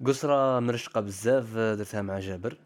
قُسرة 0.00 0.60
مرشقة 0.60 1.00
بزاف 1.00 1.56
درتها 1.56 2.02
مع 2.02 2.18
جابر، 2.18 2.56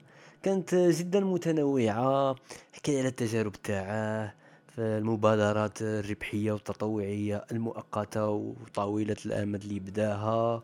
كانت 0.42 0.74
جدًا 0.74 1.20
متنوعة، 1.20 2.36
حكى 2.72 2.98
على 2.98 3.08
التجارب 3.08 3.52
تاعه 3.52 4.34
في 4.68 4.80
المبادرات 4.82 5.82
الربحية 5.82 6.52
والتطوعية 6.52 7.44
المؤقتة 7.52 8.26
وطويلة 8.28 9.16
الآمد 9.26 9.62
اللي 9.62 9.80
بداها، 9.80 10.62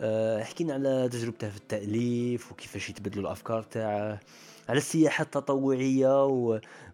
آآ 0.00 0.44
حكينا 0.44 0.74
على 0.74 1.08
تجربته 1.12 1.50
في 1.50 1.56
التأليف 1.56 2.52
وكيفاش 2.52 2.90
يتبادلوا 2.90 3.24
الأفكار 3.24 3.62
تاعه، 3.62 4.20
على 4.68 4.78
السياحة 4.78 5.22
التطوعية 5.22 6.26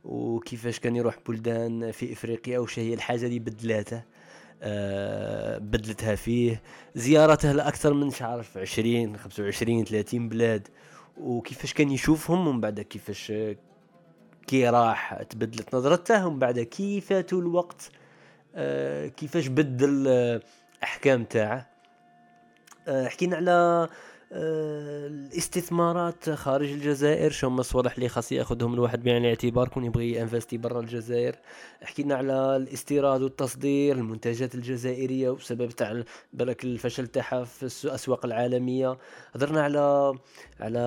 وكيفاش 0.05 0.79
كان 0.81 0.97
يروح 0.97 1.19
بلدان 1.29 1.91
في 1.91 2.13
إفريقيا 2.13 2.59
وش 2.59 2.79
هي 2.79 2.95
الحاجة 2.95 3.27
اللي 3.27 3.39
بدلاته. 3.39 4.03
آه، 4.63 5.59
بدلتها 5.59 6.15
فيه. 6.15 6.63
زيارته 6.95 7.53
لأكثر 7.53 7.95
من 7.95 8.07
مش 8.07 8.23
عارف 8.23 8.59
20 8.59 9.17
25 9.17 9.85
30 9.85 10.29
بلاد. 10.29 10.69
وكيفاش 11.17 11.75
كان 11.75 11.91
يشوفهم 11.91 12.47
ومن 12.49 12.61
بعد 12.61 12.81
كيفاش 12.81 13.33
كي 14.47 14.69
راح 14.69 15.23
تبدلت 15.23 15.75
نظرته 15.75 16.27
ومن 16.27 16.39
بعد 16.39 16.61
كيف 16.61 17.13
طول 17.13 17.43
الوقت 17.43 17.91
آه، 18.55 19.07
كيفاش 19.07 19.47
بدل 19.47 20.09
أحكام 20.83 21.25
تاعه. 21.25 21.79
آه، 22.89 23.09
حكينا 23.09 23.37
على 23.37 23.51
آه، 23.51 23.89
الاستثمارات 24.33 26.31
خارج 26.31 26.69
الجزائر. 26.73 27.31
شو 27.31 27.47
هما 27.47 27.61
الصوالح 27.61 27.95
اللي 27.95 28.09
خاص 28.09 28.33
ياخذهم 28.33 28.75
الواحد 28.75 29.03
بعين 29.03 29.23
الاعتبار 29.23 29.69
كون 29.69 29.85
يبغي 29.85 30.23
انفستي 30.23 30.59
برا 30.59 30.81
الجزائر. 30.81 31.37
حكينا 31.83 32.15
على 32.15 32.57
الاستيراد 32.57 33.23
والتصدير 33.23 33.97
المنتجات 33.97 34.55
الجزائرية 34.55 35.31
وسبب 35.31 35.69
تاع 35.69 36.03
بالك 36.33 36.65
الفشل 36.65 37.07
تاعها 37.07 37.45
في 37.45 37.85
الاسواق 37.85 38.25
العالمية. 38.25 38.99
هضرنا 39.35 39.63
على 39.63 40.15
على 40.61 40.81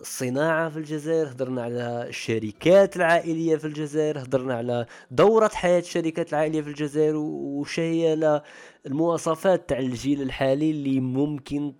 الصناعه 0.00 0.68
في 0.68 0.76
الجزائر 0.76 1.28
هضرنا 1.28 1.62
على 1.62 2.06
الشركات 2.08 2.96
العائلية 2.96 3.56
في 3.56 3.64
الجزائر 3.66 4.18
هضرنا 4.18 4.54
على 4.54 4.86
دورة 5.10 5.50
حياة 5.54 5.80
الشركات 5.80 6.32
العائلية 6.32 6.62
في 6.62 6.68
الجزائر. 6.68 7.16
وش 7.16 7.80
هي 7.80 8.42
المواصفات 8.86 9.68
تاع 9.68 9.78
الجيل 9.78 10.22
الحالي 10.22 10.70
اللي 10.70 11.00
ممكن 11.00 11.74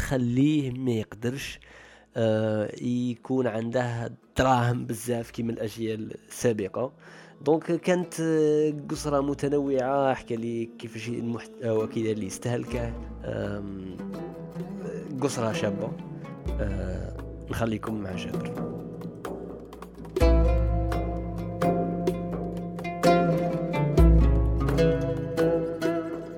تخليه 0.00 0.70
ما 0.70 0.90
يقدرش 0.90 1.60
آه 2.16 2.70
يكون 2.82 3.46
عنده 3.46 4.12
دراهم 4.38 4.86
بزاف 4.86 5.30
كيما 5.30 5.52
الأجيال 5.52 6.14
السابقة. 6.28 6.92
donc 7.42 7.72
كانت 7.72 8.14
قصرة 8.90 9.20
متنوعة 9.20 10.14
حكى 10.14 10.36
لي 10.36 10.70
كيفاش 10.78 11.08
المحتوى 11.08 11.86
كذا 11.86 12.10
اللي 12.10 12.26
يستهلكه. 12.26 12.92
قصرة 15.20 15.52
شابة. 15.52 15.92
آه 16.60 17.16
نخليكم 17.50 17.94
مع 17.94 18.16
جابر. 18.16 18.70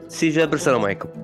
سي 0.09 0.29
جابر 0.29 0.55
السلام 0.55 0.85
عليكم. 0.85 1.22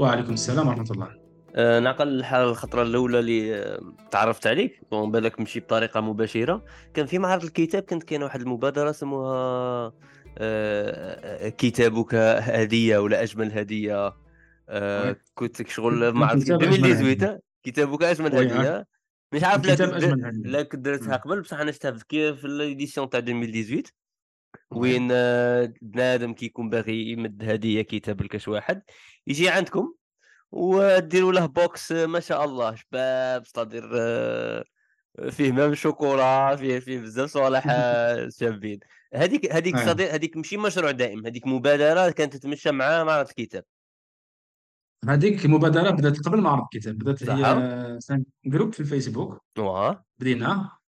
وعليكم 0.00 0.32
السلام 0.32 0.68
ورحمة 0.68 0.90
الله. 0.90 1.20
أه 1.54 1.80
نعقل 1.80 2.08
الحال 2.08 2.48
الخطرة 2.48 2.82
الأولى 2.82 3.18
اللي 3.18 3.56
آه، 3.56 3.80
تعرفت 4.10 4.46
عليك. 4.46 4.80
bon 4.90 5.10
بالك 5.10 5.40
مشي 5.40 5.60
بطريقة 5.60 6.00
مباشرة. 6.00 6.64
كان 6.94 7.06
في 7.06 7.18
معرض 7.18 7.44
الكتاب 7.44 7.82
كانت 7.82 8.02
كاينة 8.02 8.24
واحد 8.24 8.40
المبادرة 8.40 8.90
اسمها 8.90 9.92
أه, 10.38 11.48
كتابك 11.48 12.14
هدية 12.14 12.98
ولا 12.98 13.22
أجمل 13.22 13.52
هدية؟ 13.52 14.16
أه 14.68 15.16
كنت 15.34 15.68
شغل 15.68 16.12
معرض 16.12 16.36
2018 16.40 17.38
كتابك 17.62 18.02
أجمل 18.02 18.36
هدية. 18.36 18.86
مش 19.34 19.44
عارف 19.44 19.66
لا 20.44 20.62
كنت 20.62 20.84
درتها 20.84 21.16
قبل 21.16 21.40
بصح 21.40 21.60
أنا 21.60 21.72
شفتها 21.72 21.92
في 21.92 22.48
l'édition 22.48 23.10
تاع 23.10 23.20
2018 23.20 23.90
وين 24.70 25.08
بنادم 25.82 26.32
كيكون 26.32 26.70
باغي 26.70 27.10
يمد 27.10 27.44
هدية 27.50 27.82
كتاب 27.82 28.22
لكاش 28.22 28.48
واحد 28.48 28.82
يجي 29.26 29.48
عندكم 29.48 29.94
وديروا 30.52 31.32
له 31.32 31.46
box 31.46 31.92
ما 31.92 32.20
شاء 32.20 32.44
الله 32.44 32.74
شباب 32.74 33.44
سا 33.44 33.53
dire 33.53 33.90
آه، 33.94 34.64
فيه 35.30 35.52
ميم 35.52 35.74
شوكولا 35.74 36.56
فيه 36.56 36.78
فيه 36.78 37.00
بزاف 37.00 37.30
صوالح 37.30 37.66
آه، 37.70 38.28
شابين. 38.38 38.80
هذيك 39.14 39.52
هذيك 39.52 39.74
أيوه. 39.76 39.88
c'est-à-dire 39.88 40.14
هذيك 40.14 40.36
ماشي 40.36 40.56
مشروع 40.56 40.90
دائم 40.90 41.26
هذيك 41.26 41.46
مبادرة 41.46 42.10
كانت 42.10 42.36
تتمشى 42.36 42.70
مع 42.70 43.04
معرض 43.04 43.28
الكتاب 43.28 43.64
هذيك 45.08 45.46
مبادرة 45.46 45.90
بدات 45.90 46.18
قبل 46.18 46.40
معرض 46.40 46.62
الكتاب 46.62 46.98
بدات 46.98 47.30
هي 47.30 47.98
groupe 48.46 48.72
في 48.72 48.80
الفيسبوك. 48.80 49.44
واه. 49.58 50.04
بديناه 50.18 50.78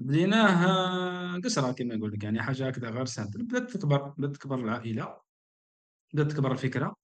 بديناه 0.00 1.40
قصرى 1.44 1.72
كما 1.72 1.96
نقول 1.96 2.12
لك 2.12 2.24
يعني 2.24 2.42
حاجة 2.42 2.68
هكذا 2.68 2.90
غير 2.90 3.04
simple 3.04 3.42
بدات 3.42 3.70
تكبر 3.70 4.08
بدات 4.18 4.36
تكبر 4.36 4.58
العائلة 4.58 5.16
بدات 6.14 6.32
تكبر 6.32 6.52
الفكرة. 6.52 6.96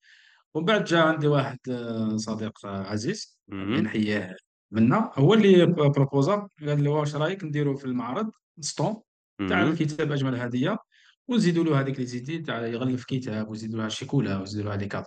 ومن 0.54 0.64
بعد 0.64 0.84
جاء 0.84 1.06
عندي 1.06 1.26
واحد 1.26 1.58
آه، 1.70 2.16
صديق 2.16 2.66
عزيز 2.66 3.38
نحييه 3.82 4.36
منا. 4.70 5.12
هو 5.14 5.34
اللي 5.34 5.66
proposa 5.66 6.48
قال 6.60 6.82
لي 6.82 6.88
واش 6.88 7.14
رأيك 7.14 7.44
نديرو 7.44 7.76
في 7.76 7.84
المعرض؟ 7.84 8.30
stand 8.60 8.96
تاع 9.48 9.62
الكتاب 9.62 10.12
أجمل 10.12 10.36
هدية. 10.40 10.78
ونزيدوا 11.28 11.64
له 11.64 11.80
هذيك 11.80 11.98
لي 11.98 12.06
زيدي 12.06 12.38
تاع 12.38 12.66
يغلف 12.66 13.04
كتاب 13.04 13.48
ويزيدوا 13.48 13.78
له 13.78 13.86
الشيكولا 13.86 14.38
ويزيدوا 14.38 14.70
له 14.70 14.76
les 14.76 14.86
cadeaux 14.86 15.06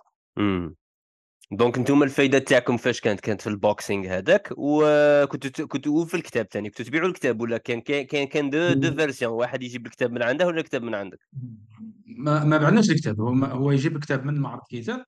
donc 1.51 1.77
أنتم 1.77 2.03
الفايدة 2.03 2.39
تاعكم 2.39 2.77
فاش 2.77 3.01
كانت؟ 3.01 3.19
كانت 3.19 3.41
في 3.41 3.47
ال 3.47 3.56
boxing 3.56 4.07
هذاك 4.07 4.53
وكنتوا 4.57 5.65
كنتوا 5.65 6.05
في 6.05 6.13
الكتاب 6.13 6.47
ثاني 6.51 6.69
كنتوا 6.69 6.85
تبيعوا 6.85 7.07
الكتاب 7.07 7.41
ولا 7.41 7.57
كان 7.57 7.81
كان 7.81 8.27
كان 8.27 8.49
deux 8.49 8.73
deux 8.73 8.91
versions 8.91 9.33
واحد 9.33 9.63
يجيب 9.63 9.85
الكتاب 9.85 10.11
من 10.11 10.23
عنده 10.23 10.47
ولا 10.47 10.59
الكتاب 10.59 10.83
من 10.83 10.95
عندك؟ 10.95 11.19
ما 12.05 12.43
ما 12.43 12.57
بعناش 12.57 12.89
الكتاب 12.89 13.21
هو 13.21 13.29
هو 13.45 13.71
يجيب 13.71 13.95
الكتاب 13.95 14.25
من 14.25 14.39
معرض 14.39 14.61
الكتاب 14.73 15.05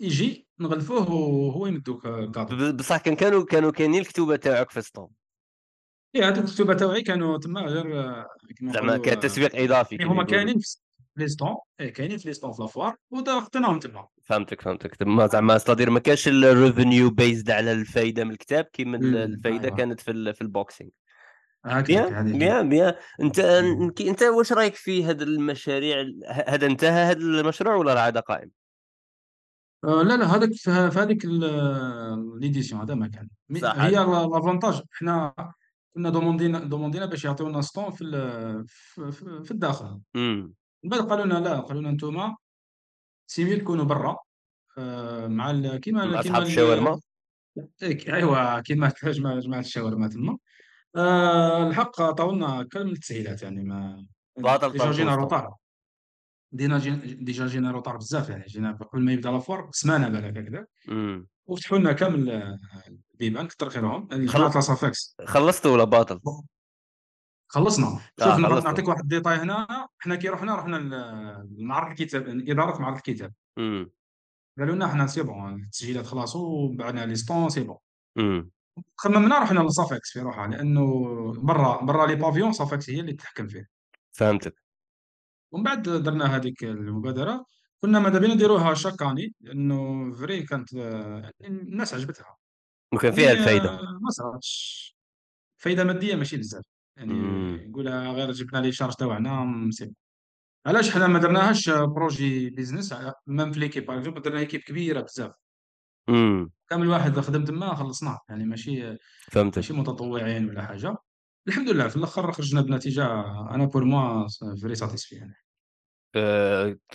يجي 0.00 0.46
نغلفوه 0.60 1.12
وهو 1.12 1.66
يمدوك 1.66 2.02
cadeau 2.34 2.72
بصح 2.72 2.96
كان 2.96 3.16
كانوا 3.16 3.44
كانوا 3.44 3.70
كاينين 3.70 4.00
الكتوبة 4.00 4.36
تاعك 4.36 4.70
في 4.70 4.78
ال 4.78 4.83
stand 4.83 5.08
اي 6.16 6.22
هذوك 6.22 6.44
الكتوبة 6.44 6.74
تاعي 6.74 7.02
كانوا 7.02 7.38
تما 7.38 7.60
غير 7.60 8.14
زعما 8.62 8.96
كان 8.96 9.20
تسويق 9.20 9.50
إضافي 9.56 10.04
هما 10.04 10.24
كاينين 10.24 10.60
les 11.16 11.28
stands 11.28 11.56
اي 11.80 11.90
كاينين 11.90 12.18
في 12.18 12.28
les 12.28 12.34
stands 12.34 12.52
في 12.52 12.62
la 12.62 12.72
foire 12.72 12.96
وخطيناهم 13.10 13.78
تما. 13.78 14.08
فهمتك 14.22 14.60
فهمتك. 14.60 14.96
تما 14.96 15.26
زعما 15.26 15.60
ما 15.68 15.98
كانش 15.98 16.28
ال 16.28 16.40
revenu 16.40 17.10
بيزد 17.10 17.50
على 17.50 17.72
الفايدة 17.72 18.24
من 18.24 18.30
الكتاب 18.30 18.64
كيما 18.64 18.96
الفايدة 18.96 19.64
أيوة. 19.64 19.76
كانت 19.76 20.00
في 20.00 20.32
في 20.32 20.42
ال 20.42 20.49
boxing 20.49 20.90
bien 21.64 22.38
bien 22.38 22.68
bien 22.68 22.94
انت 23.20 23.38
انت 24.00 24.22
واش 24.22 24.52
رايك 24.52 24.74
في 24.74 25.04
هذه 25.04 25.22
المشاريع؟ 25.22 26.04
هذا 26.46 26.66
انتهى 26.66 27.04
هذا 27.04 27.18
المشروع 27.18 27.74
ولا 27.74 28.00
عاد 28.00 28.18
قائم؟ 28.18 28.50
آه 29.84 30.02
لا 30.02 30.16
لا 30.16 30.36
هذاك 30.36 30.52
في 30.52 30.70
هذيك 30.70 31.24
l'édition 32.40 32.80
هذا 32.80 32.94
ما 32.94 33.08
كان. 33.08 33.28
هي 33.64 33.90
l'avantage. 33.90 34.82
حنا 34.92 35.34
كنا 35.94 36.10
دوموندينا 36.10 36.58
دوموندينا 36.58 37.06
باش 37.06 37.24
يعطيونا 37.24 37.60
stand 37.60 37.90
في 37.90 38.04
في, 38.66 39.12
في 39.44 39.50
الداخل. 39.50 40.00
من 40.84 40.90
بعد 40.90 41.00
قالوا 41.00 41.24
لنا 41.24 41.34
لا 41.34 41.60
قالوا 41.60 41.80
لنا 41.80 41.90
أنتم 41.90 42.34
c'est 43.26 43.41
mieux 43.41 43.56
تكونوا 43.56 43.84
برا. 43.84 44.16
آه 44.78 45.26
مع 45.26 45.52
كيما 45.76 46.22
كيما 46.22 46.38
الشاورما. 46.38 47.00
ايوا 47.82 48.60
كيما 48.60 48.92
جماعة 49.40 49.60
الشاورما 49.60 50.08
تما. 50.08 50.38
آه 50.96 51.68
الحق 51.68 52.00
عطاونا 52.00 52.62
كامل 52.62 52.92
التسهيلات 52.92 53.42
يعني 53.42 53.64
ما 53.64 54.06
باطل 54.38 54.92
جينا 54.92 55.14
retard. 55.14 55.54
دينا 56.52 56.78
déjà 57.04 57.46
جينا 57.46 57.70
retard 57.70 57.96
بزاف 57.96 58.28
يعني 58.28 58.44
جينا 58.46 58.72
قبل 58.72 59.02
ما 59.04 59.12
يبدأ 59.12 59.30
la 59.30 59.41
foire 59.41 59.68
سمانه 59.72 60.08
بالك 60.08 60.36
هكذا. 60.36 60.66
وفتحوا 61.46 61.78
لنا 61.78 61.92
كامل 61.92 62.58
البيبان 63.12 63.46
كثر 63.46 63.70
خيرهم 63.70 64.08
جماعة 64.12 64.54
la 64.54 64.72
SAFEX 64.72 65.16
خلصتوا 65.24 65.72
ولا 65.72 65.84
باطل؟ 65.84 66.20
خلصنا. 67.52 67.86
آه، 68.20 68.24
شوف 68.24 68.38
نعطيك 68.38 68.88
واحد 68.88 69.00
ال 69.00 69.05
détail 69.05 69.34
هنا. 69.34 69.88
حنا 69.98 70.16
كي 70.16 70.28
رحنا 70.28 70.56
رحنا 70.56 70.76
لمعرض 71.50 71.90
الكتاب 71.90 72.28
إدارة 72.28 72.78
معرض 72.78 72.96
الكتاب. 72.96 73.32
قالوا 74.58 74.74
لنا 74.74 74.88
حنا 74.88 75.06
c'est 75.06 75.22
bon 75.22 75.62
التسجيلات 75.62 76.06
خلاص 76.06 76.36
بعنا 76.70 77.06
les 77.06 77.16
stands 77.16 77.48
c'est 77.48 77.60
bon. 77.64 77.78
خممنا 78.96 79.38
رحنا 79.38 79.60
ل 79.60 79.68
SAFEX 79.68 80.10
في 80.10 80.20
روحها 80.20 80.46
لأنه 80.46 80.84
برا 81.32 81.84
برا 81.84 82.06
les 82.06 82.14
pavillons 82.14 82.52
SAFEX 82.52 82.90
هي 82.90 83.00
اللي 83.00 83.12
تتحكم 83.12 83.48
فيه. 83.48 83.68
فهمتك. 84.12 84.54
ومن 85.52 85.62
بعد 85.62 85.82
درنا 85.82 86.36
هذيك 86.36 86.64
المبادرة. 86.64 87.46
كنا 87.80 87.98
ماذا 87.98 88.18
بينا 88.18 88.34
نديروها 88.34 88.74
chaque 88.74 89.07
année 89.07 89.34
لأنه 89.40 90.12
vrai 90.12 90.42
كانت 90.42 90.72
يعني 90.72 91.32
الناس 91.40 91.94
عجبتها. 91.94 92.36
وكان 92.94 93.12
فيها 93.12 93.32
الفايده 93.32 93.70
ما 94.00 94.10
صارتش. 94.10 94.96
فايدة 95.56 95.84
مادية 95.84 96.16
ماشي 96.16 96.36
بزاف. 96.36 96.64
يعني 97.00 97.66
نقولها 97.66 98.12
غير 98.12 98.32
جبنا 98.32 98.58
les 98.58 98.72
charges 98.72 98.94
تاعنا 98.94 99.70
علاش 100.66 100.90
حنا 100.90 101.06
ما 101.06 101.18
درناهاش 101.18 101.70
projet 101.70 102.50
business؟ 102.50 102.94
même 103.26 103.52
في 103.52 103.60
l'équipe 103.60 103.86
باغ 103.86 104.08
درنا 104.08 104.38
équipe 104.38 104.60
كبيرة 104.60 105.00
بزاف. 105.00 105.34
كامل 106.70 106.88
واحد 106.88 107.20
خدم 107.20 107.44
تما 107.44 107.74
خلصناه. 107.74 108.20
يعني 108.28 108.44
ماشي 108.44 108.96
فهمتك. 109.22 109.58
ماشي 109.58 109.72
متطوعين 109.72 110.48
ولا 110.48 110.62
حاجة. 110.62 110.96
الحمد 111.48 111.68
لله 111.68 111.88
في 111.88 111.96
الأخر 111.96 112.32
خرجنا 112.32 112.60
بنتيجة 112.60 113.04
أنا 113.54 113.64
pour 113.64 113.84
moi 113.84 114.26
very 114.60 114.74
satisfait 114.74 115.14
يعني 115.14 115.34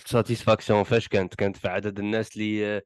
satisfaction 0.06 0.82
فاش 0.82 1.08
كانت؟ 1.08 1.34
كانت 1.34 1.56
في 1.56 1.68
عدد 1.68 1.98
الناس 1.98 2.36
اللي 2.36 2.76
آه، 2.76 2.82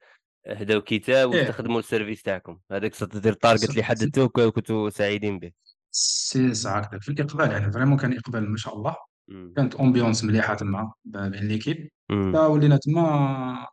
هداو 0.47 0.81
كتاب 0.81 1.33
إيه. 1.33 1.41
واستخدموا 1.41 1.79
ال 1.79 1.84
service 1.84 2.23
تاعكم. 2.23 2.59
هذاك 2.73 2.95
تدير 2.95 3.33
ال 3.33 3.38
target 3.38 3.71
اللي 3.71 3.83
حددتوه 3.83 4.29
كنتوا 4.29 4.91
سعيدين 4.91 5.39
به. 5.39 5.51
c'est 5.91 6.53
هكذاك 6.67 7.03
في 7.03 7.09
الإقبال 7.09 7.51
يعني 7.51 7.73
vraiment 7.73 7.99
كان 7.99 8.19
اقبال 8.19 8.51
ما 8.51 8.57
شاء 8.57 8.77
الله. 8.77 8.97
مم. 9.29 9.53
كانت 9.57 9.75
ambiance 9.75 10.25
مليحة 10.25 10.55
تما 10.55 10.93
بين 11.05 11.49
l'équipe 11.49 11.89
مم. 12.11 12.33
فولينا 12.33 12.77
تما 12.77 13.67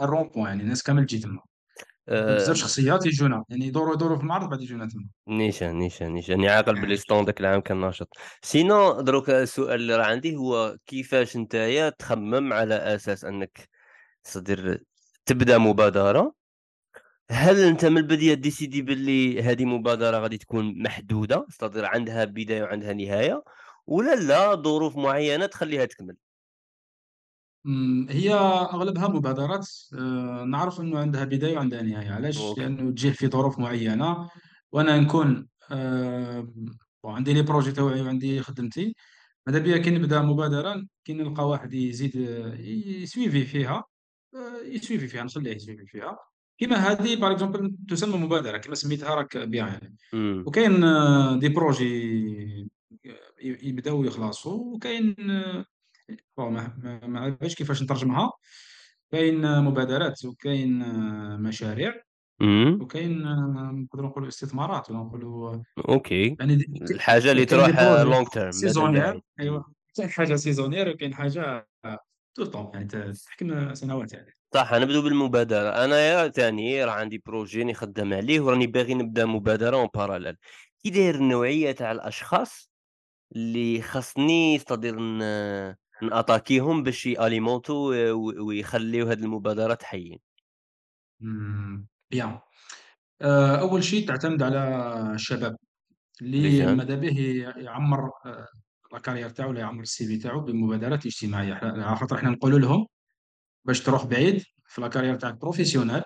ال 0.00 0.28
rond-point 0.28 0.46
يعني 0.46 0.62
الناس 0.62 0.82
كامل 0.82 1.06
تجي 1.06 1.18
تما. 1.18 1.40
آه، 2.08 2.36
بزاف 2.36 2.56
شخصيات 2.56 3.06
يجونا 3.06 3.44
يعني 3.48 3.66
يدوروا 3.66 3.94
يدوروا 3.94 4.16
في 4.16 4.22
المعرض 4.22 4.48
بعد 4.48 4.60
يجونا 4.60 4.88
تما. 4.88 5.06
نيشان 5.28 5.78
نيشان 5.78 6.12
نيشان. 6.12 6.40
يعني 6.40 6.48
عاقل 6.48 6.80
باللي 6.80 6.96
stand 6.96 7.24
داك 7.24 7.40
العام 7.40 7.60
كان 7.60 7.80
ناشط. 7.80 8.08
sinon 8.42 9.00
دروك 9.00 9.30
السؤال 9.30 9.80
اللي 9.80 9.96
راه 9.96 10.04
عندي 10.04 10.36
هو 10.36 10.76
كيفاش 10.86 11.36
نتايا 11.36 11.88
تخمم 11.88 12.52
على 12.52 12.74
أساس 12.74 13.24
أنك 13.24 13.68
تصدر 14.24 14.78
تبدأ 15.26 15.58
مبادرة 15.58 16.34
هل 17.30 17.60
أنت 17.60 17.84
من 17.84 17.98
البدايه 17.98 18.34
décidé 18.34 18.82
باللي 18.82 19.42
هذه 19.42 19.64
مبادرة 19.64 20.18
غادي 20.18 20.38
تكون 20.38 20.82
محدودة 20.82 21.46
تصدر 21.58 21.84
عندها 21.84 22.24
بداية 22.24 22.62
وعندها 22.62 22.92
نهاية 22.92 23.44
ولا 23.86 24.14
لا 24.14 24.54
ظروف 24.54 24.96
معينة 24.96 25.46
تخليها 25.46 25.84
تكمل؟ 25.84 26.16
هي 28.08 28.34
أغلبها 28.34 29.08
مبادرات 29.08 29.68
آه، 29.94 30.44
نعرف 30.44 30.80
إنه 30.80 30.98
عندها 30.98 31.24
بداية 31.24 31.56
وعندها 31.56 31.82
نهاية. 31.82 32.10
علاش؟ 32.10 32.38
لأنه 32.58 32.90
تجيه 32.90 33.10
في 33.10 33.28
ظروف 33.28 33.58
معينة. 33.58 34.30
وأنا 34.72 35.00
نكون 35.00 35.48
آه، 35.70 36.40
bon، 37.02 37.14
عندي 37.16 37.32
les 37.32 37.42
projets 37.42 37.72
تاوعي 37.72 38.00
وعندي 38.02 38.42
خدمتي. 38.42 38.94
ماذا 39.46 39.58
بيا 39.58 39.78
كي 39.78 39.90
نبدأ 39.90 40.22
مبادرة؟ 40.22 40.84
كي 41.04 41.12
نلقى 41.12 41.48
واحد 41.48 41.72
يزيد 41.74 42.16
آه، 42.16 42.54
يسويفي 43.02 43.44
فيها 43.44 43.84
آه، 44.34 44.62
يسويفي 44.64 45.08
فيها 45.08 45.22
نخليه 45.24 45.56
يسويفي 45.56 45.86
فيها. 45.86 46.18
كيما 46.58 46.76
هذه 46.76 47.16
par 47.16 47.32
exemple 47.32 47.76
تسمى 47.88 48.16
مبادرة 48.18 48.58
كما 48.58 48.74
سميتها 48.74 49.14
راك 49.14 49.36
bien 49.38 49.68
يعني 49.68 49.96
وكاين 50.46 50.84
آه، 50.84 51.36
des 51.38 51.48
projets 51.48 51.84
ي- 53.04 53.68
يبداو 53.68 54.00
ويخلصوا 54.00 54.74
وكاين 54.74 55.16
آه، 55.30 55.64
ما 57.06 57.20
عرفتش 57.20 57.54
كيفاش 57.54 57.82
نترجمها. 57.82 58.32
كاين 59.12 59.60
مبادرات 59.60 60.24
وكاين 60.24 60.82
آه، 60.82 61.36
مشاريع. 61.36 61.94
وكاين 62.80 63.26
آه، 63.26 63.70
نقدروا 63.74 64.08
نقولوا 64.08 64.28
استثمارات 64.28 64.90
ولا 64.90 64.98
نقولوا 64.98 65.62
okay. 65.88 66.36
يعني 66.40 66.56
دي- 66.56 66.94
الحاجة 66.94 67.30
اللي 67.32 67.44
تروح 67.44 67.80
long 67.80 68.26
term 68.28 68.50
البعيد 68.96 69.22
ايوا 69.40 69.62
كاين 69.96 70.08
حاجة 70.08 70.34
saisonnière 70.36 70.88
وكاين 70.88 71.14
حاجة 71.14 71.68
تو 72.34 72.44
طون 72.44 72.70
يعني 72.74 73.12
تحكم 73.12 73.74
سنوات 73.74 74.12
يعني. 74.12 74.34
صح 74.54 74.72
نبدو 74.72 75.02
بالمبادرة. 75.02 75.84
أنايا 75.84 76.28
تاني 76.28 76.84
راه 76.84 76.92
عندي 76.92 77.22
projet 77.26 77.58
راني 77.58 77.74
خدام 77.74 78.14
عليه 78.14 78.40
وراني 78.40 78.66
باغي 78.66 78.94
نبدأ 78.94 79.24
مبادرة 79.26 79.76
en 79.76 79.88
parallèle 79.94 80.36
كي 80.82 80.90
داير 80.90 81.14
النوعية 81.14 81.72
تاع 81.72 81.92
الأشخاص 81.92 82.70
اللي 83.36 83.82
خاصني 83.82 84.58
c'est-à-dire 84.58 85.00
ن 85.00 85.18
ناتاكيهم 86.02 86.82
باش 86.82 87.06
يأليمونتو 87.06 87.74
ويخليو 88.46 89.06
هاد 89.06 89.22
المبادرات 89.22 89.82
حيين. 89.82 90.18
مم، 91.20 91.86
bien. 92.10 92.38
آه، 93.22 93.56
أول 93.56 93.84
شيء 93.84 94.08
تعتمد 94.08 94.42
على 94.42 94.58
الشباب 95.14 95.56
اللي 96.22 96.74
ماذا 96.74 96.94
به 96.94 97.18
يعمر 97.56 98.10
آه، 98.26 98.48
la 98.92 98.98
carrière 98.98 99.30
تاعو 99.30 99.50
ولا 99.50 99.60
يعمر 99.60 99.82
ال 99.82 100.06
CV 100.06 100.16
تاعو 100.16 100.40
بمبادرات 100.40 101.06
اجتماعية. 101.06 101.94
خاطر 101.94 102.16
إحنا 102.16 102.30
نقولوا 102.30 102.58
لهم 102.58 102.86
باش 103.64 103.82
تروح 103.82 104.04
بعيد 104.04 104.42
في 104.66 104.80
la 104.80 104.88
carrière 104.88 105.16
تاعك 105.16 105.34
professionnelle 105.34 106.02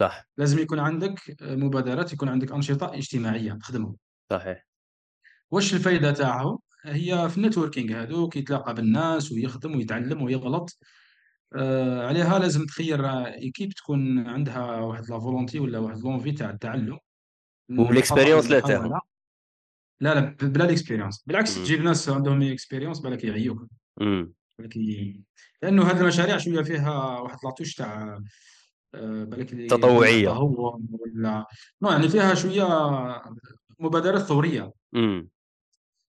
صح، 0.00 0.24
لازم 0.36 0.58
يكون 0.58 0.78
عندك 0.78 1.36
مبادرات 1.42 2.12
يكون 2.12 2.28
عندك 2.28 2.52
أنشطة 2.52 2.94
اجتماعية 2.94 3.52
تخدمهم. 3.52 3.96
صحيح. 4.30 4.66
واش 5.50 5.74
الفائده 5.74 6.12
تاعهم؟ 6.12 6.58
هي 6.84 7.28
في 7.28 7.38
ال 7.38 7.44
networking 7.44 8.00
هادو 8.00 8.28
كيتلاقى 8.28 8.74
بالناس 8.74 9.32
ويخدم 9.32 9.76
ويتعلم 9.76 10.22
ويغلط. 10.22 10.78
آه 11.54 12.06
عليها 12.06 12.38
لازم 12.38 12.66
تخير 12.66 13.10
équipe 13.26 13.72
تكون 13.72 14.28
عندها 14.28 14.80
واحد 14.80 15.10
la 15.10 15.18
volonté 15.18 15.58
ولا 15.58 15.78
واحد 15.78 15.98
l'envie 15.98 16.32
تاع 16.32 16.50
التعلم. 16.50 16.98
الخطا 17.70 17.88
وال 17.88 17.98
expérience 17.98 18.50
لا. 18.50 18.56
والمحاوله 18.56 19.00
لا 20.00 20.14
لا 20.14 20.20
بلا 20.20 20.64
ال 20.64 20.69
expérience 20.69 21.22
بالعكس 21.26 21.54
تجيب 21.54 21.80
ناس 21.80 22.08
عندهم 22.08 22.42
expérience 22.42 23.00
بالك 23.00 23.24
يعيوك. 23.24 23.66
بالك 24.58 24.76
لأنه 25.62 25.90
هذه 25.90 26.00
المشاريع 26.00 26.38
شوية 26.38 26.62
فيها 26.62 27.18
واحد 27.20 27.38
la 27.44 27.51
touche 27.51 27.74
تاع 27.74 28.20
آه، 28.94 29.24
بالك 29.24 29.70
تطوعية، 29.70 30.28
تهور 30.28 30.80
ولا 30.90 31.46
non 31.82 31.90
يعني 31.90 32.08
فيها 32.08 32.34
شوية 32.34 32.66
مبادرات 33.78 34.22
ثورية. 34.22 34.72
إمم، 34.96 35.28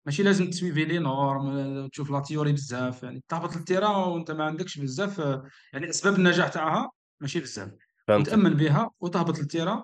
ماشي 0.05 0.23
لازم 0.23 0.49
تسويفي 0.49 0.85
les 0.85 0.99
normes 0.99 1.87
تشوف 1.87 2.11
la 2.11 2.19
théorie 2.19 2.51
بزاف 2.51 3.03
يعني 3.03 3.23
تهبط 3.27 3.55
لل 3.55 3.64
terrain 3.64 3.95
وانت 3.95 4.31
ما 4.31 4.43
عندكش 4.43 4.77
بزاف 4.77 5.19
آه، 5.19 5.43
يعني 5.73 5.89
أسباب 5.89 6.15
النجاح 6.15 6.47
تاعها 6.47 6.91
ماشي 7.21 7.39
بزاف. 7.39 7.71
وتامن 8.09 8.53
بها 8.53 8.91
وتهبط 8.99 9.39
لل 9.39 9.49
terrain 9.49 9.81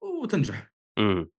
وتنجح. 0.00 0.72
إمم. 0.98 1.30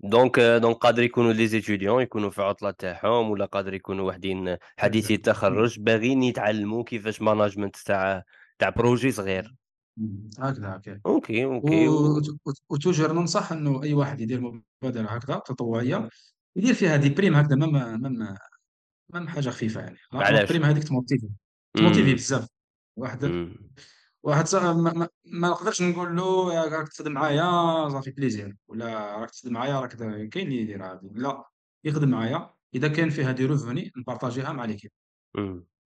donc 0.00 0.40
donc 0.40 0.76
قادر 0.76 1.02
يكونوا 1.02 1.32
les 1.32 1.46
étudiants 1.46 2.02
يكونوا 2.02 2.30
في 2.30 2.42
عطلة 2.42 2.70
تاعهم 2.70 3.30
ولا 3.30 3.44
قادر 3.44 3.74
يكونوا 3.74 4.08
وحدين 4.08 4.56
حديثي. 4.78 5.14
التخرُّج 5.14 5.78
باغيين 5.80 6.22
يتعلموا 6.22 6.84
كيفاش 6.84 7.22
management 7.22 7.76
تاع 7.76 8.24
تاع 8.58 8.68
projet 8.68 9.12
صغير. 9.12 9.54
مم. 9.96 10.30
هكذا 10.38 10.80
okay 11.06 11.44
و 11.44 12.16
وت- 12.46 12.62
و 12.68 12.73
toujours 12.73 13.12
ننصح 13.12 13.52
إنه 13.52 13.82
أي 13.82 13.94
واحد 13.94 14.20
يدير 14.20 14.40
مبادرة 14.82 15.08
هكذا 15.08 15.38
تطوعية 15.38 16.08
يدير 16.56 16.74
فيها 16.74 16.96
des 16.96 17.08
primes 17.08 17.34
هكذا 17.34 17.56
même 17.56 18.00
même 18.02 18.36
même 19.12 19.28
حاجة 19.28 19.50
خفيفة 19.50 19.80
يعني. 19.80 19.96
لا 20.12 20.18
لا 20.18 20.24
علاش؟ 20.26 20.48
prime 20.48 20.64
هذيك 20.64 20.84
تموتيفي. 20.84 21.28
تموتيفي 21.74 22.06
إمم، 22.08 22.14
بزاف. 22.14 22.48
واحد 22.96 23.24
واحد 24.22 24.46
صا- 24.46 24.72
ما, 24.72 24.92
ما, 24.92 25.08
ما 25.24 25.48
نقدرش 25.48 25.82
نقول 25.82 26.16
له 26.16 26.54
يا 26.54 26.64
راك 26.64 26.88
تخدم 26.88 27.12
معايا 27.12 27.88
ça 27.88 27.95
fait 27.95 28.10
plaisir. 28.10 28.56
ولا 28.68 29.16
راك 29.16 29.30
تخدم 29.30 29.52
معايا 29.52 29.80
راك 29.80 29.96
كاين 30.28 30.46
اللي 30.46 30.60
يدير 30.60 30.84
هذه 30.84 31.00
لا 31.14 31.44
يخدم 31.84 32.08
معايا. 32.08 32.54
إذا 32.74 32.88
كان 32.88 33.10
فيها 33.10 33.32
des 33.32 33.46
revenus 33.46 33.92
نبارطاجيها 33.96 34.52
مع 34.52 34.64
l'équipe. 34.64 34.90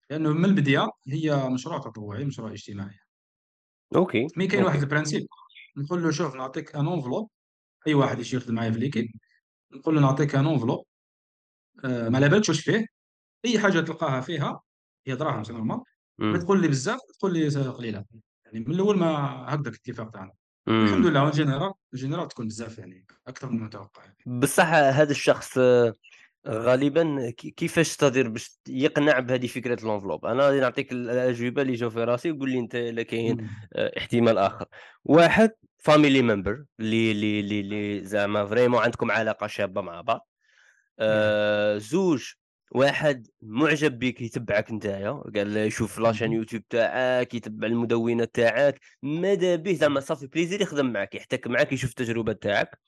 لأنه 0.10 0.34
من 0.34 0.46
البداية 0.46 0.90
هي 1.08 1.50
مشروع 1.50 1.78
تطوعي 1.78 2.26
مشروع 2.26 2.52
اجتماعي. 2.52 3.00
OK, 3.96 4.28
mais 4.38 4.48
كاين 4.48 4.64
واحد 4.64 4.80
ال 4.80 4.85
principe. 4.85 5.28
نقول 5.78 6.04
له 6.04 6.12
شوف 6.12 6.36
نعطيك 6.36 6.76
une 6.76 6.88
enveloppe 6.88 7.32
أي 7.88 7.94
واحد 7.94 8.20
يجي 8.20 8.38
يخدم 8.38 8.56
معايا 8.56 8.72
في 8.72 8.80
l'équipe. 8.80 9.12
نقول 9.72 9.96
له 9.96 10.02
نعطيك 10.02 10.36
une 10.36 10.48
enveloppe 10.48 10.86
آه، 11.86 12.10
ما 12.10 12.18
على 12.18 12.30
بالكش 12.30 12.50
واش 12.50 12.62
فيه. 12.62 12.86
أي 13.46 13.60
حاجة 13.60 13.80
تلقاها 13.80 14.22
فيها 14.22 14.62
هي 15.08 15.16
دراهم 15.16 15.44
c'est 15.44 15.54
normal 15.54 15.82
ما 16.20 16.38
تقول 16.38 16.62
لي 16.62 16.68
بزاف 16.68 17.00
تقول 17.20 17.34
لي 17.34 17.50
قليلة 17.50 18.06
يعني 18.46 18.60
من 18.60 18.72
الأول 18.72 18.98
ما 18.98 19.08
هكذاك 19.48 19.74
الاتفاق 19.74 20.10
تاعنا 20.10 20.32
الحمد 20.68 21.06
لله 21.06 21.20
en 21.20 21.32
général 21.32 21.74
général 21.94 22.28
تكون 22.28 22.48
بزاف 22.48 22.78
يعني 22.78 23.06
أكثر 23.28 23.50
من 23.50 23.58
المتوقع 23.58 24.04
يعني 24.04 24.40
بصح 24.40 24.68
هذا 24.74 25.12
الشخص 25.12 25.58
آه، 25.58 25.94
غالبًا 26.48 27.30
كيفاش 27.30 27.96
تدير 27.96 28.30
باش 28.30 28.60
يقنع 28.68 29.20
بهذه 29.20 29.48
ال 29.48 29.55
enveloppe؟ 29.55 30.26
أنا 30.26 30.44
غادي 30.44 30.60
نعطيك 30.60 30.92
ال 30.92 31.10
الأجوبة 31.10 31.62
اللي 31.62 31.74
جاوا 31.74 31.92
في 31.92 32.04
راسي 32.04 32.32
وقُل 32.32 32.50
لي 32.50 32.60
أنت 32.60 32.76
إلا 32.76 33.04
كاين. 33.04 33.50
آآ 33.74 33.92
احتمال 33.98 34.38
آخر. 34.38 34.66
واحد 35.04 35.52
family 35.90 36.22
member 36.22 36.64
اللي 36.80 37.12
اللي 37.12 37.60
اللي 37.60 38.06
زعما 38.06 38.46
vraiment 38.46 38.82
عندكم 38.82 39.12
علاقة 39.12 39.48
شابة 39.48 39.82
مع 39.82 40.02
بعض. 40.02 40.28
آآ 41.00 41.78
زوج 41.78 42.32
واحد 42.72 43.28
معجب 43.42 44.00
بيك 44.00 44.22
يتبعك 44.22 44.72
نتايا، 44.72 45.12
قال 45.12 45.58
يشوف 45.58 46.00
لا 46.00 46.12
شين 46.12 46.28
مهم. 46.28 46.38
يوتيوب 46.38 46.68
تاعك، 46.68 47.34
يتبع 47.34 47.68
المدونة 47.68 48.26
تاعك، 48.26 48.80
ماذا 49.04 49.56
به 49.56 49.74
زعما 49.74 50.00
ça 50.00 50.09
fait 50.09 50.28
plaisir 50.28 50.62
يخدم 50.62 50.94
معاك، 50.94 51.16
يحتك 51.16 51.48
معاك، 51.48 51.74
يشوف 51.74 51.90
التجربة 51.90 52.34
تاعك. 52.34 52.80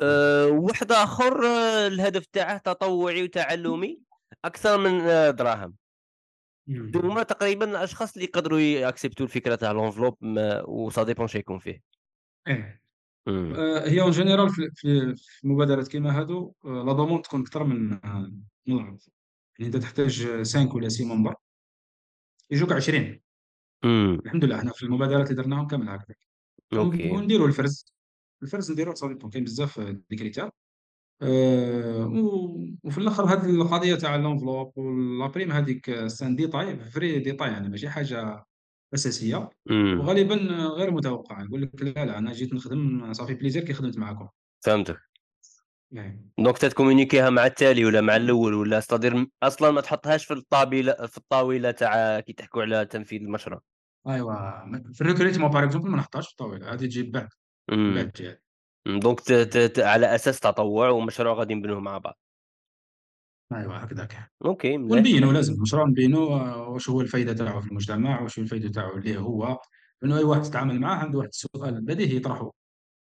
آآ 0.00 0.46
واحد 0.46 0.92
آخر 0.92 1.46
آه، 1.46 1.86
الهدف 1.86 2.26
تاعه 2.26 2.58
تطوعي 2.58 3.22
وتعلمي 3.22 3.98
أكثر 4.44 4.78
من 4.78 5.00
آه، 5.00 5.30
دراهم. 5.30 5.74
هُما 6.68 7.22
تقريبًا 7.22 7.70
الأشخاص 7.70 8.12
اللي 8.12 8.24
يقدروا 8.24 8.60
ياكسبتيو 8.60 9.24
الفكرة 9.24 9.54
تاع 9.54 9.90
و 10.66 10.79
ça 10.79 11.04
dépend 11.04 11.20
اش 11.20 11.34
يكون 11.34 11.58
فيه. 11.58 11.82
آه، 13.28 13.88
هي 13.88 14.00
en 14.00 14.10
général 14.10 14.50
في 14.50 14.70
في 14.74 15.14
في 15.16 15.48
مبادرات 15.48 15.88
كيما 15.88 16.20
هادو 16.20 16.52
آه، 16.64 16.84
la 16.86 16.92
demande 16.92 17.22
تكون 17.22 17.40
أكثر 17.40 17.64
من 17.64 17.92
آه، 17.92 18.32
من 18.66 18.74
العرض. 18.74 18.98
يعني 19.58 19.74
أنت 19.74 19.82
تحتاج 19.82 20.26
5 20.26 20.74
ولا 20.74 20.88
6 20.88 21.04
منبر 21.04 21.34
يجوك 22.50 22.72
20 22.72 23.20
إمم، 23.84 24.20
الحمد 24.26 24.44
لله 24.44 24.58
حنا 24.58 24.72
في 24.72 24.82
المبادرات 24.82 25.30
اللي 25.30 25.42
درناهم 25.42 25.66
كامل 25.66 25.88
هكذاك. 25.88 26.18
ون 26.72 26.78
OK، 26.78 27.10
ونديروا 27.10 27.46
الفرز، 27.46 27.86
الفرز 28.42 28.72
نديروه 28.72 28.94
صافي 28.94 29.14
bon 29.14 29.30
كاين 29.30 29.44
بزاف 29.44 29.80
des 29.80 30.16
critères 30.16 30.50
و 31.22 32.46
وفي 32.84 32.98
الآخر 32.98 33.24
هاد 33.24 33.44
القضية 33.44 33.94
تاع 33.94 34.16
prime 35.32 35.50
هاذيك 35.50 35.90
c'est 35.90 36.24
un 36.24 36.34
détail 36.34 36.76
vrai 36.94 37.20
détail 37.24 37.40
يعني 37.40 37.68
ماشي 37.68 37.88
حاجة 37.88 38.44
إمم، 39.70 40.00
وغالبًا 40.00 40.34
غير 40.76 40.90
متوقعة، 40.90 41.44
يقول 41.44 41.62
لك 41.62 41.82
لا، 41.82 42.04
لا 42.04 42.18
أنا 42.18 42.32
جيت 42.32 42.54
نخدم 42.54 43.12
ça 43.14 43.22
fait 43.22 43.38
plaisir 43.40 43.64
كي 43.66 43.72
خدمت 43.72 43.98
معاكم. 43.98 44.28
فهمتك. 44.64 45.00
donc 46.38 46.58
تتكومونيكيها 46.58 47.30
مع 47.30 47.46
التالي 47.46 47.84
والّا 47.84 48.00
مع 48.00 48.16
الأول 48.16 48.54
والّا 48.54 48.80
c'est-à-dire 48.80 49.14
م 49.14 49.26
أصلًا 49.42 49.70
ما 49.70 49.80
تحطهاش 49.80 50.24
في 50.24 50.34
الطابلة 50.34 50.92
في 50.92 51.18
الطاولة 51.18 51.70
تاع 51.70 52.20
كي 52.20 52.32
تحكوا 52.32 52.62
على 52.62 52.86
تنفيذ 52.86 53.20
المشروع. 53.22 53.60
أيوا 54.08 54.64
م 54.64 54.92
في 54.92 55.04
ال 55.04 55.08
recrutement 55.08 55.52
par 55.52 55.70
exemple 55.72 55.84
ما 55.86 55.96
نحطهاش 55.96 56.26
في 56.26 56.32
الطاولة، 56.32 56.72
هذه 56.72 56.76
تجي 56.86 57.02
بعد، 57.02 57.28
donc 59.00 59.20
على 59.78 60.14
أساس 60.14 60.40
تطوع 60.40 60.88
ومشروع 60.88 61.34
غادي 61.34 61.54
نبنوه 61.54 61.80
مع 61.80 61.98
بعض. 61.98 62.18
أيوا 63.52 63.84
هكذاك. 63.84 64.30
OK، 64.44 64.78
مليح، 64.78 64.92
ونبينوا. 64.92 65.32
لازم 65.32 65.54
المشروع 65.54 65.86
نبينوا 65.86 66.54
واش 66.54 66.90
هو 66.90 67.00
الفايدة 67.00 67.32
تاعو 67.32 67.60
في 67.60 67.68
المجتمع، 67.68 68.20
واش 68.22 68.38
هو 68.38 68.42
الفايدة 68.42 68.68
تاعو 68.68 68.98
ليه 68.98 69.18
هو، 69.18 69.58
لأنه 70.02 70.18
أي 70.18 70.24
واحد 70.24 70.42
تتعامل 70.42 70.80
معاه 70.80 70.96
عنده 70.96 71.18
واحد 71.18 71.28
السؤال 71.28 71.80
بديهي 71.80 72.16
يطرحه، 72.16 72.52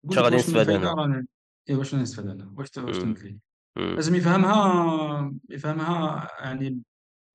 يقول 0.05 0.17
اش 0.17 0.17
لك 0.17 0.23
غادي 0.23 0.35
واش 0.35 0.49
من 0.49 0.55
نستفاد 0.55 0.69
الفايدة 0.69 0.91
أنا؟ 0.91 1.01
رانا 1.01 1.25
إيه 1.69 1.75
واش 1.75 1.95
نستفاد 1.95 2.27
أنا، 2.27 2.53
واش 2.57 2.69
ت 2.69 2.77
واش 2.77 2.95
إمم، 2.95 3.13
تمثلي. 3.13 3.39
إمم. 3.77 3.95
لازم 3.95 4.15
يفهمها 4.15 5.33
يفهمها 5.49 6.27
يعني 6.39 6.81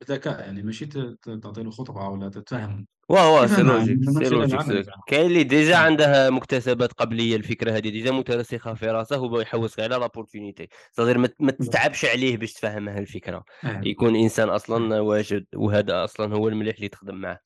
بذكاء 0.01 0.41
يعني 0.41 0.63
ماشي 0.63 0.87
ت 0.87 0.99
ت 0.99 1.31
تعطي 1.43 1.63
له 1.63 1.71
خطبة 1.71 2.09
ولا 2.09 2.29
تتفهمه، 2.29 2.87
واه، 3.09 3.35
واه 3.35 3.47
c'est 3.47 3.53
يفهمها 3.53 3.79
logique، 3.79 4.11
c'est 4.11 4.29
logique 4.29 4.61
العمل. 4.61 4.87
كاين 5.07 5.27
اللي 5.27 5.45
déjà 5.45 5.75
آه، 5.75 5.79
عنده 5.79 6.31
مكتسبات 6.31 6.93
قبلية 6.93 7.37
الفكرة 7.37 7.71
هذه 7.73 7.89
déjà 7.89 8.11
مترسخة 8.11 8.75
في 8.75 8.87
راسه 8.87 9.17
هو 9.17 9.41
يحوس 9.41 9.81
غير 9.81 9.95
على 9.95 10.09
l'opportunité. 10.09 10.67
c'est-à-dire 10.93 11.17
ما 11.17 11.29
ما 11.41 11.53
تتعبش 11.53 12.05
عليه 12.05 12.37
باش 12.37 12.53
تفهمه 12.53 12.99
الفكرة، 12.99 13.45
آه، 13.65 13.81
يكون 13.85 14.17
إنسان 14.17 14.49
آه، 14.49 14.57
أصلًا 14.57 15.01
واجد 15.01 15.47
وهذا 15.57 16.05
أصلًا 16.05 16.35
هو 16.35 16.49
المليح 16.49 16.77
اللي 16.77 16.89
تخدم 16.89 17.15
معاه. 17.15 17.39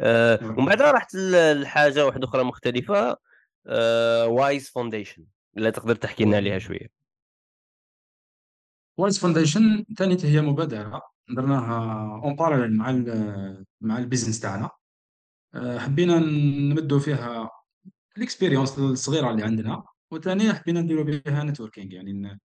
آآ 0.00 0.38
ومن 0.44 0.72
آه. 0.72 0.76
بعد 0.76 0.82
رحت 0.82 1.14
ل 1.14 1.60
لحاجة 1.62 2.06
واحدة 2.06 2.28
أخرى 2.28 2.44
مختلفة 2.44 3.16
آآ 3.66 4.28
Wise 4.58 4.62
Foundation 4.64 5.22
لا 5.54 5.70
تقدر 5.70 5.94
تحكي 5.94 6.24
لنا 6.24 6.36
عليها 6.36 6.58
شوية؟ 6.58 6.88
Wise 8.96 9.18
Foundation 9.18 9.84
ثاني 9.98 10.16
هي 10.24 10.40
مبادرة. 10.40 11.13
درناها 11.28 12.20
en 12.24 12.36
parallèle 12.36 12.76
مع 12.76 12.90
ال 12.90 13.64
مع 13.80 13.98
ال 13.98 14.03
business 14.03 14.40
تاعنا. 14.40 14.70
آه، 15.54 15.78
حبينا 15.78 16.18
نمدوا 16.18 16.98
فيها 16.98 17.50
ال 18.16 18.22
expérience 18.22 18.78
الصغيرة 18.78 19.30
اللي 19.30 19.42
عندنا 19.44 19.82
وثاني 20.10 20.52
حبينا 20.54 20.80
نديروا 20.80 21.04
بها 21.04 21.44
networking 21.44 21.92
يعني 21.92 22.40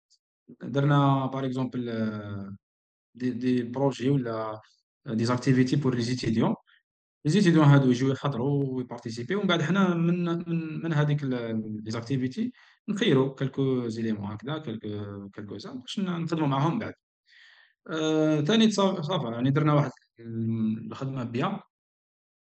درنا 0.63 1.27
par 1.27 1.47
exemple 1.47 1.85
des, 3.15 3.31
des 3.31 3.63
projets 3.63 4.11
ولا 4.11 4.61
des 5.07 5.25
activités 5.25 5.77
pour 5.77 5.95
les 5.95 6.03
étudiants 6.03 6.55
les 7.25 7.31
étudiants 7.31 7.65
هادو 7.65 7.91
يجيو 7.91 8.13
يحضروا 8.13 8.65
ويبارتيسيبي 8.75 9.35
ومن 9.35 9.47
بعد 9.47 9.63
حنا 9.63 9.95
من 9.95 10.25
من 10.25 10.83
من 10.85 10.93
هذيك 10.93 11.25
les 11.25 11.91
activités 11.91 12.53
نخيروا 12.89 13.35
quelques 13.35 13.89
éléments 13.89 14.33
هكذا 14.33 14.59
quelques 14.59 15.29
quelques-uns 15.31 15.81
باش 15.81 16.01
نخدموا 16.01 16.49
معاهم 16.49 16.79
بعد. 16.79 16.95
تاني 18.47 18.67
تصا 18.67 19.03
ça 19.03 19.16
va 19.16 19.29
يعني 19.29 19.51
درنا 19.51 19.73
واحد 19.73 19.91
ال 20.21 20.87
الخدمة 20.87 21.25
bien 21.25 21.61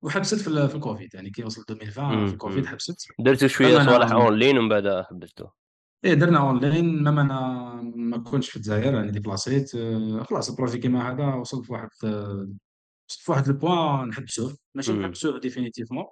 وحبست 0.03 0.35
في 0.35 0.67
في 0.67 0.75
الكوفيد، 0.75 1.13
يعني 1.13 1.29
كي 1.29 1.43
وصل 1.43 1.65
2020 1.69 2.27
في 2.27 2.33
الكوفيد. 2.33 2.65
حبست، 2.65 3.07
درتو 3.19 3.47
même 3.63 3.85
صوالح 3.85 4.09
online 4.09 4.57
ومن 4.57 4.69
بعد 4.69 5.05
حبستو. 5.09 5.47
إيه 6.05 6.13
درنا 6.13 6.39
online 6.39 7.03
même 7.03 7.19
أنا 7.19 7.71
ما 7.95 8.17
كنتش 8.17 8.49
في 8.49 8.55
الجزائر 8.55 8.93
راني 8.93 9.11
ديبلاصيت 9.11 9.75
آآ 9.75 10.23
خلاص 10.23 10.49
ال 10.49 10.53
projet 10.53 10.77
كيما 10.77 11.11
هذا 11.11 11.33
وصل 11.33 11.65
في 11.65 11.73
واحد 11.73 11.89
وصلت 13.09 13.23
في 13.23 13.31
واحد 13.31 13.47
ال 13.47 13.57
point 13.57 14.07
نحبسوه، 14.07 14.57
ماشي 14.75 14.93
نحبسوه 14.93 15.39
définitivement 15.41 16.07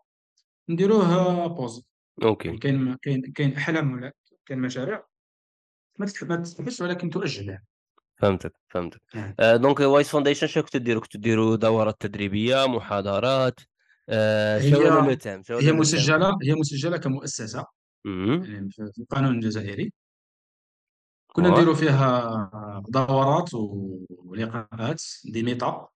نديروه 0.69 1.55
pause. 1.55 1.81
يعني 2.17 2.29
OK 2.31 2.57
كاين 2.57 2.95
كاين 3.01 3.21
كاين 3.21 3.53
أحلام 3.53 3.93
ولا 3.93 4.13
كاين 4.45 4.59
مشاريع. 4.59 5.03
ما 5.99 6.05
تتحبسش 6.05 6.81
ولكن 6.81 7.09
تؤجل 7.09 7.49
يعني. 7.49 7.65
فهمتك، 8.19 8.53
فهمتك. 8.69 9.01
آه. 9.39 9.55
donc 9.55 9.79
Wise 9.81 10.07
Foundation 10.07 10.45
شنو 10.45 10.63
كنتو 10.63 10.77
ديروا؟ 10.77 11.01
كنتو 11.01 11.19
ديروا 11.19 11.55
دورات 11.55 11.95
تدريبية، 11.99 12.65
محاضرات، 12.67 13.59
شنو 13.59 14.79
هي 14.79 14.91
هي؟ 15.49 15.71
مسجلة 15.71 16.37
هي 16.43 16.53
مسجلة 16.53 16.97
كمؤسسة 16.97 17.65
اهم، 18.05 18.43
يعني 18.43 18.69
في 18.69 19.01
القانون 19.01 19.35
الجزائري. 19.35 19.93
كنا 21.33 21.49
نديروا 21.49 21.73
فيها 21.73 22.81
دورات 22.89 23.49
ولقاءات 23.53 25.03
des 25.25 25.43
meetups 25.43 25.87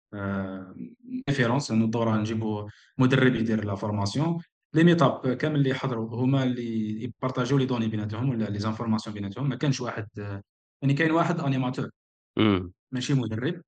différence 1.29 1.71
لأنه 1.71 1.85
الدورة 1.85 2.17
نجيبوا 2.17 2.69
مدرب 2.97 3.35
يدير 3.35 3.65
la 3.65 3.75
formation 3.75 4.37
les 4.73 4.83
meetups 4.83 5.33
كامل 5.33 5.55
اللي 5.55 5.69
يحضروا 5.69 6.15
هما 6.15 6.43
اللي 6.43 7.03
يبارطاجيو 7.03 7.57
les 7.57 7.65
données 7.65 7.87
بيناتهم 7.87 8.29
ولا 8.29 8.45
les 8.45 8.59
informations 8.59 9.13
بيناتهم 9.13 9.49
ما 9.49 9.55
كانش 9.55 9.81
واحد 9.81 10.07
يعني 10.81 10.93
كاين 10.93 11.11
واحد 11.11 11.39
animateur 11.39 11.89
ماشي 12.91 13.13
مدرب. 13.13 13.61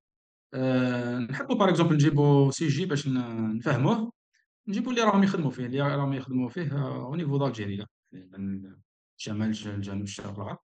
نحبوا 1.30 1.56
par 1.56 1.68
exemple 1.68 1.94
نجيبوا 1.94 2.50
sujet 2.50 2.86
باش 2.86 3.08
نفهموه. 3.08 4.12
نجيبوا 4.68 4.92
اللي 4.92 5.02
راهم 5.02 5.22
يخدموا 5.22 5.50
فيه 5.50 5.66
اللي 5.66 5.80
راهم 5.80 6.12
يخدموا 6.12 6.48
فيه 6.48 6.86
au 6.86 7.14
niveau 7.14 7.38
d'Algérie 7.38 7.76
لا 7.76 7.86
من 8.12 8.74
شمال 9.16 9.48
الجنوب 9.66 10.02
الشرق 10.02 10.38
الغرب 10.38 10.58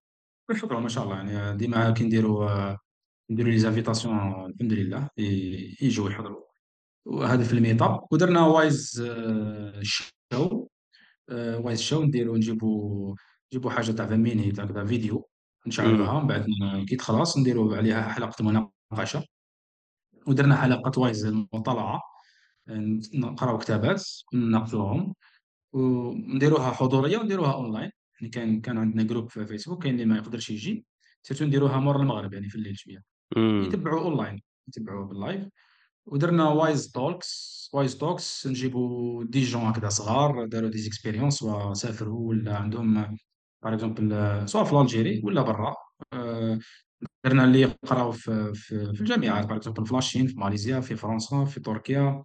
يحضروا 0.51 0.81
ما 0.81 0.89
شاء 0.89 1.05
الله 1.05 1.17
يعني 1.17 1.57
ديما 1.57 1.91
كي 1.91 2.05
نديروا 2.05 2.77
نديروا 3.31 3.51
les 3.51 3.59
invitations 3.59 4.17
الحمد 4.47 4.73
لله 4.73 5.09
يجوا 5.83 6.11
يحضروا 6.11 6.45
وهذا 7.07 7.45
في 7.45 7.53
ال 7.53 7.83
meetup 7.83 8.07
ودرنا 8.11 8.47
Wise 8.47 9.03
Show 9.83 10.05
Wise 11.31 11.81
Show 11.81 12.03
نديروا 12.03 12.37
نجيبوا 12.37 13.15
نجيبوا 13.53 13.71
حاجة 13.71 13.93
تاع 13.93 14.07
20 14.07 14.21
minutes 14.21 14.61
هكذا 14.61 14.85
فيديو. 14.85 15.29
نشعلوها 15.67 16.21
من 16.21 16.27
بعد 16.27 16.47
كي 16.89 16.97
تخلص 16.97 17.39
نديروا 17.39 17.77
عليها 17.77 18.09
حلقة 18.09 18.45
مناقشة. 18.45 19.25
ودرنا 20.27 20.57
حلقة 20.57 21.01
Wise 21.01 21.27
مطالعه 21.27 22.01
نقرأو 23.15 23.59
كتابات 23.59 24.05
نناقشوهم 24.35 25.15
ونديروها 25.73 26.71
حضورية 26.71 27.19
ونديروها 27.19 27.53
أونلاين. 27.53 27.91
يعني 28.21 28.31
كان 28.31 28.61
كان 28.61 28.79
عندنا 28.79 29.03
groupe 29.03 29.31
في 29.31 29.47
فيسبوك 29.47 29.83
كاين 29.83 29.95
اللي 29.95 30.05
ما 30.05 30.17
يقدرش 30.17 30.51
يجي. 30.51 30.85
surtout 31.23 31.45
نديروها 31.45 31.79
مور 31.79 31.97
المغرب 31.97 32.33
يعني 32.33 32.49
في 32.49 32.55
الليل 32.55 32.79
شوية. 32.79 33.03
يتبعوا 33.37 34.01
أونلاين 34.01 34.43
يتبعوا 34.69 35.07
بال 35.07 35.21
live 35.21 35.49
ودرنا 36.07 36.49
Wise 36.49 36.91
Talks. 36.91 37.53
Wise 37.73 37.97
Talks 37.97 38.47
نجيبوا 38.47 39.25
des 39.25 39.43
jeunes 39.43 39.63
هكذا 39.63 39.89
صغار 39.89 40.47
داروا 40.47 40.71
des 40.71 40.79
expériences 40.79 41.43
وسافروا 41.43 42.29
ولا 42.29 42.57
عندهم 42.57 43.17
par 43.63 43.75
exemple 43.75 44.49
سواء 44.49 44.65
في 44.65 44.73
l'Algérie 44.81 45.21
ولا 45.25 45.43
برا 45.43 45.75
آه، 46.13 46.59
درنا 47.25 47.45
اللي 47.45 47.61
يقراو 47.61 48.13
في 48.13 48.55
في, 48.55 48.95
في 48.95 49.01
الجامعات. 49.01 49.47
par 49.47 49.57
exemple 49.57 49.87
في 49.87 49.95
la 49.95 50.04
Chine 50.04 50.27
في 50.27 50.39
ماليزيا 50.39 50.81
في 50.81 50.97
فرنسا 50.97 51.45
في 51.45 51.61
تركيا. 51.61 52.25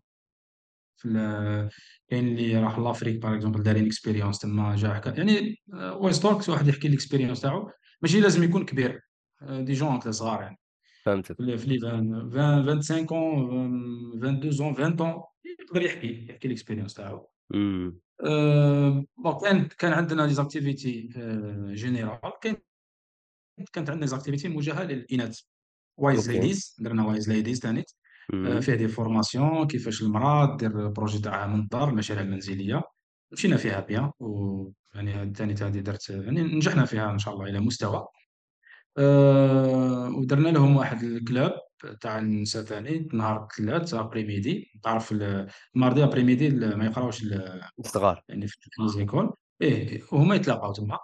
في 1.00 1.70
كاين 2.10 2.28
اللي 2.28 2.60
راح 2.60 2.80
l'Afrique 2.80 3.22
par 3.22 3.36
exemple 3.36 3.64
دايرين 3.64 3.86
expérience 3.86 4.40
تما 4.40 4.76
جا 4.76 4.94
حكا 4.94 5.10
يعني 5.10 5.62
Wise 5.74 6.20
Talks 6.20 6.50
واحد 6.50 6.68
يحكي 6.68 6.88
ال 6.88 6.92
expérience 6.92 7.42
تاعو. 7.42 7.72
ماشي 8.02 8.20
لازم 8.20 8.44
يكون 8.44 8.66
كبير. 8.66 9.02
آه، 9.42 9.62
des 9.62 9.74
jeunes 9.74 9.90
هكذا 9.90 10.12
صغار 10.12 10.42
يعني. 10.42 10.60
فهمتك، 11.06 11.36
في 11.36 11.44
لي 11.44 11.58
في 11.58 11.68
لي 11.68 11.88
20 11.88 12.16
20 12.16 12.82
25 12.82 13.08
ans 13.08 13.12
22 14.16 14.76
ans 14.76 14.80
20 14.80 14.98
ans 14.98 15.22
يقدر 15.60 15.82
يحكي 15.82 16.28
يحكي 16.30 16.48
ال 16.48 16.52
expérience 16.52 16.94
تاعو. 16.94 17.30
bon 19.18 19.40
كان 19.42 19.68
كان 19.68 19.94
عندنا 19.94 20.22
les 20.22 20.34
activités 20.34 21.10
générales 21.74 22.20
كان 22.42 22.56
كانت 23.74 23.90
عندنا 23.90 24.06
activités 24.06 24.48
موجهة 24.50 24.84
للإناث. 24.84 25.40
Wise 25.98 26.32
Ladies 26.32 26.76
درنا 26.80 27.06
Wise 27.08 27.30
Ladies 27.30 27.60
ثاني 27.60 27.80
أه 27.80 28.34
اهم، 28.34 28.62
فيه 28.62 28.76
des 28.76 28.88
formations 28.88 29.68
كيفاش 29.68 30.02
المرأة 30.02 30.58
دير 30.58 30.86
ال 30.86 30.90
projet 30.90 31.20
تاعها 31.20 31.48
من 31.48 31.60
الدار 31.60 31.90
المشاريع 31.90 32.24
المنزليه 32.24 32.84
مشينا 33.32 33.58
فيها 33.58 33.80
bien 33.80 34.12
و 34.20 34.72
يعني 34.96 35.24
الثاني 35.24 35.54
هذه 35.54 35.80
درت 35.80 36.10
يعني 36.10 36.42
نجحنا 36.44 36.86
فيها 36.86 37.12
إن 37.12 37.18
شاء 37.20 37.34
الله 37.34 37.46
إلى 37.50 37.60
مستوى. 37.60 38.08
آه، 38.98 40.10
ودرنا 40.10 40.50
لهم 40.50 40.76
واحد 40.78 41.04
ال 41.04 41.12
club. 41.12 41.54
تاع 42.02 42.20
النساء 42.20 42.64
ثاني 42.64 43.10
نهار 43.14 43.44
الثلاث 43.52 43.94
après-midi 43.94 44.72
تعرف 44.84 45.12
ال- 45.12 45.48
ال 45.76 46.04
mardi 46.04 46.24
après-midi 46.24 46.50
ما 46.50 46.86
يقراوش 46.86 47.24
ال- 47.24 47.62
صغار، 47.82 48.24
يعني 48.30 48.48
في 48.48 48.58
les 48.80 48.98
écoles 48.98 49.34
إيه 49.62 50.02
وهما 50.12 50.36
يتلاقاو 50.36 50.74
تما. 50.74 51.00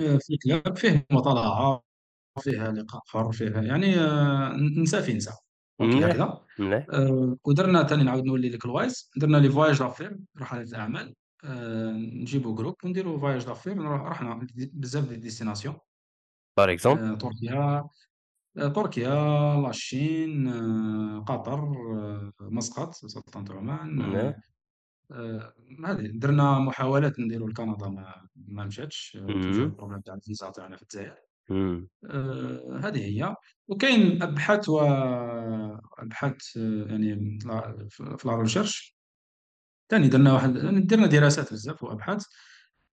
آه، 0.00 0.18
في 0.18 0.36
club 0.36 0.76
فيه 0.76 1.06
مطالعة 1.10 1.82
فيها 2.40 2.72
لقاء 2.72 3.02
حر 3.06 3.32
فيها 3.32 3.62
يعني 3.62 4.00
آه، 4.00 4.52
نساء 4.56 5.00
في 5.02 5.12
مليح، 5.12 6.08
هكذا. 6.10 6.44
آه، 6.92 7.36
ودرنا 7.44 7.86
ثاني 7.86 8.02
نعاود 8.02 8.24
نولي 8.24 8.48
لك 8.50 8.64
ال 8.64 8.73
Wise 8.73 9.10
درنا 9.16 9.36
les 9.36 9.50
voyages 9.50 9.78
d'affaires 9.78 10.18
رحلات 10.40 10.68
الأعمال. 10.68 11.14
نجيبوا 12.20 12.56
groupe 12.56 12.74
ونديروا 12.84 13.18
voyages 13.18 13.44
d'affaires 13.44 13.82
رحنا 13.82 14.46
بزاف 14.56 15.08
des 15.08 15.16
destinations 15.16 15.76
par 16.56 16.72
exemple؟ 16.72 17.18
تركيا. 17.18 17.88
تركيا 18.66 19.56
la 19.62 19.87
Chine 19.87 20.48
آه، 20.48 21.18
قطر 21.18 21.62
آه، 21.62 22.32
مسقط 22.40 22.94
سلطنة 22.94 23.58
عمان. 23.58 24.00
آه، 24.00 24.36
آه، 25.10 25.54
هذه 25.84 26.06
درنا 26.06 26.58
محاولات 26.58 27.20
نديروا 27.20 27.48
لكندا 27.48 27.88
ما 27.88 28.28
ما 28.36 28.64
مشاتش 28.64 29.18
toujours 29.20 29.52
اهم. 29.54 29.62
ال 29.62 29.66
problème 29.66 30.00
تاع 30.00 30.14
الفيزا 30.14 30.50
تاعنا 30.50 30.76
في 30.76 30.82
الجزائر 30.82 31.16
إمم. 31.50 31.88
هذه 32.84 32.98
هي 32.98 33.36
وكاين 33.68 34.22
أبحاث 34.22 34.68
وابحاث 34.68 36.56
يعني 36.56 37.38
في 37.40 37.48
la 37.48 37.88
في 37.90 38.28
la 38.28 38.34
recherche 38.34 38.98
ثاني 39.90 40.08
درنا 40.08 40.32
واحد 40.32 40.56
يعني 40.56 40.80
درنا 40.80 41.06
دراسات 41.06 41.52
بزاف 41.52 41.82
وأبحاث 41.82 42.26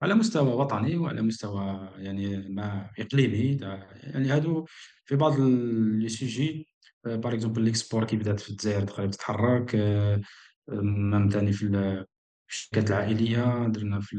على 0.02 0.14
مستوى 0.16 0.54
وطني 0.54 0.98
وعلى 0.98 1.22
مستوى 1.22 1.90
يعني 1.98 2.50
ما 2.50 2.90
إقليمي 3.00 3.58
يعني 4.04 4.30
هادو 4.30 4.66
في 5.06 5.16
بعض 5.16 5.40
les 5.40 6.10
sujets 6.10 6.68
par 7.06 7.34
exemple 7.34 7.62
l'export 7.62 8.04
كي 8.06 8.18
بدات 8.18 8.40
في 8.40 8.50
الجزائر 8.50 8.84
دخلت 8.84 9.14
تتحرك 9.16 9.76
آه، 9.76 10.22
même 10.82 11.30
ثاني 11.30 11.54
في 11.54 11.64
ال- 11.66 12.06
في 12.48 12.56
الشركات 12.56 12.90
العائلية 12.92 13.68
درنا 13.68 14.00
في 14.02 14.16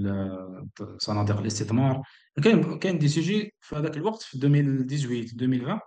صناديق 0.98 1.38
الاستثمار. 1.38 2.02
كاين 2.44 2.78
كاين 2.78 2.98
des 2.98 3.08
sujets 3.08 3.54
في 3.60 3.76
هذاك 3.76 3.96
الوقت 3.96 4.22
في 4.22 4.34
2018 4.34 5.04
2020 5.34 5.80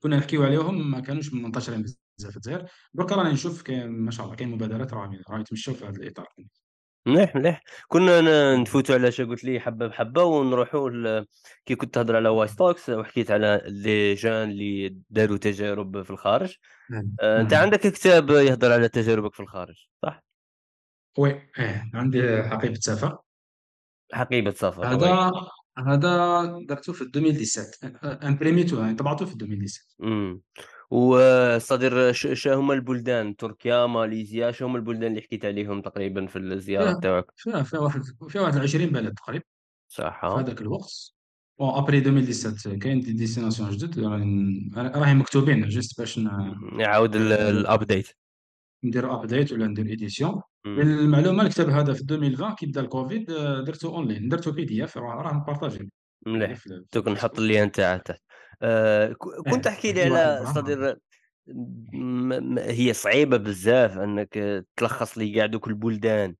كنا 0.00 0.16
نحكيو 0.16 0.42
عليهم 0.44 0.90
ما 0.90 1.00
كانوش 1.00 1.32
منتشرين 1.34 1.82
بزاف 1.82 2.30
في 2.30 2.36
الجزائر. 2.36 2.66
درك 2.94 3.12
راني 3.12 3.32
نشوف 3.32 3.62
كاين 3.62 3.88
ما 3.90 4.10
شاء 4.10 4.26
الله 4.26 4.36
كاين 4.36 4.48
مبادرات 4.50 4.92
راهم 4.94 5.20
راهم 5.30 5.40
يتمشوا 5.40 5.74
في 5.74 5.84
هذا 5.84 5.96
الإطار. 5.96 6.26
مليح، 7.06 7.36
مليح. 7.36 7.62
كنا 7.88 8.56
نفوتوا 8.56 8.94
على 8.94 9.08
اش 9.08 9.20
قلت 9.20 9.44
لي 9.44 9.60
حبة 9.60 9.86
بحبة 9.86 10.22
ونروحوا 10.24 10.90
ل 10.90 11.26
كي 11.66 11.74
كنت 11.74 11.94
تهضر 11.94 12.16
على 12.16 12.28
Wise 12.28 12.50
Talks 12.50 12.90
وحكيت 12.90 13.30
على 13.30 13.62
les 13.66 14.14
gens 14.14 14.50
اللي 14.50 14.96
داروا 15.10 15.36
تجارب 15.36 16.02
في 16.02 16.10
الخارج. 16.10 16.56
أنت 17.22 17.52
نعم. 17.52 17.62
عندك 17.62 17.80
كتاب 17.80 18.30
يهضر 18.30 18.72
على 18.72 18.88
تجاربك 18.88 19.34
في 19.34 19.40
الخارج، 19.40 19.88
صح؟ 20.02 20.22
oui 21.18 21.50
آه 21.58 21.90
عندي 21.94 22.42
حقيبة 22.42 22.74
سفر 22.74 23.18
حقيبة 24.12 24.50
سفر. 24.50 24.86
هذا 24.86 25.30
هذا 25.78 26.44
درته 26.68 26.92
في 26.92 27.02
2017 27.02 28.28
امبريميتو 28.28 28.80
يعني 28.80 28.94
طبعته 28.94 29.26
في 29.26 29.34
2017 29.34 30.40
إمم. 30.92 31.00
وصدير 31.02 32.12
ش 32.12 32.26
شاهما 32.32 32.74
البلدان 32.74 33.36
تركيا، 33.36 33.86
ماليزيا، 33.86 34.50
شهما 34.50 34.76
البلدان 34.76 35.10
اللي 35.10 35.20
حكيت 35.22 35.44
عليهم 35.44 35.80
تقريبًا 35.80 36.26
في 36.26 36.38
الزيارة 36.38 36.84
فيها 36.90 37.00
تاعك؟ 37.00 37.24
فيها 37.36 37.62
فيها 37.62 37.80
واحد 37.80 38.02
فيها 38.28 38.42
واحد 38.42 38.58
20 38.58 38.86
بلد 38.90 39.14
تقريبا 39.14 39.44
صح، 39.88 40.20
في. 40.24 40.40
هذاك 40.40 40.60
الوقت 40.60 41.12
bon 41.58 41.70
après 41.74 41.98
2017 41.98 42.76
كاين 42.76 43.00
des 43.00 43.12
destinations 43.12 43.70
جدد 43.70 43.98
راهي 44.00 44.24
راهي 44.76 45.14
مكتوبين 45.14 45.68
juste 45.68 45.98
باش 46.00 46.18
ن- 46.18 46.26
إمم. 46.28 46.80
يعاود 46.80 47.16
ال 47.16 47.32
آه، 47.32 47.76
ال 47.76 47.81
update. 47.81 48.12
ندير 48.84 49.14
update 49.14 49.52
ولا 49.52 49.66
ندير 49.66 49.86
édition 49.86 50.40
إمم. 50.66 50.80
للمعلومه 50.80 51.42
الكتاب 51.42 51.68
هذا 51.68 51.92
في 51.92 52.00
2020 52.02 52.54
كي 52.54 52.66
بدأ 52.66 52.80
الكوفيد 52.80 53.30
آه، 53.30 53.60
درته 53.64 53.88
اونلاين 53.88 54.28
درته 54.28 54.52
PDF 54.52 54.96
راه 54.98 55.32
مبارطاجي 55.32 55.90
مليح. 56.26 56.58
دوك 56.94 57.08
نحط 57.08 57.40
ال 57.40 57.46
lien 57.46 57.70
تاعه 57.70 57.96
تحت. 57.96 58.20
آآ 58.62 59.12
ك 59.12 59.18
كنت 59.48 59.66
أحكي 59.66 59.92
لي 59.92 60.02
على 60.04 60.46
صدير 60.46 60.98
هي 62.58 62.92
صعيبة 62.92 63.36
بزاف 63.36 63.98
أنك 63.98 64.64
تلخّص 64.76 65.18
لي 65.18 65.32
كاع 65.34 65.46
دوك 65.46 65.68
البلدان 65.68 66.36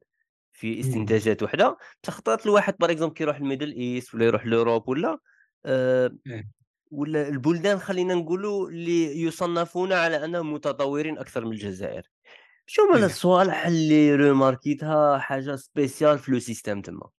في. 0.53 0.81
استنتاجات 0.81 1.43
وحدة، 1.43 1.79
بصح 2.05 2.15
خطرات 2.15 2.47
الواحد 2.47 2.75
par 2.85 2.89
exemple 2.89 3.13
كيروح 3.15 3.39
لmiddle 3.41 3.75
east 4.03 4.15
ولا 4.15 4.27
يروح 4.27 4.47
لأوروب 4.47 4.89
ولا 4.89 5.19
آآ 5.67 6.19
آه 6.27 6.43
ولا 6.93 7.29
البلدان 7.29 7.79
خلّينا 7.79 8.15
نقولوا 8.15 8.71
اللي 8.71 9.23
يصنفون 9.23 9.93
على 9.93 10.25
أنهم 10.25 10.53
متطورين 10.55 11.19
أكثر 11.19 11.45
من 11.45 11.53
الجزائر. 11.53 12.03
شنو 12.67 12.85
هُما 12.95 13.07
آه 13.07 13.07
الصوالح 13.07 13.67
اللي 13.67 14.15
ريماركيتها 14.17 15.19
حاجة 15.19 15.57
spécial 15.57 16.17
في 16.19 16.41
le 16.41 16.45
système 16.45 16.83
تما؟ 16.85 17.11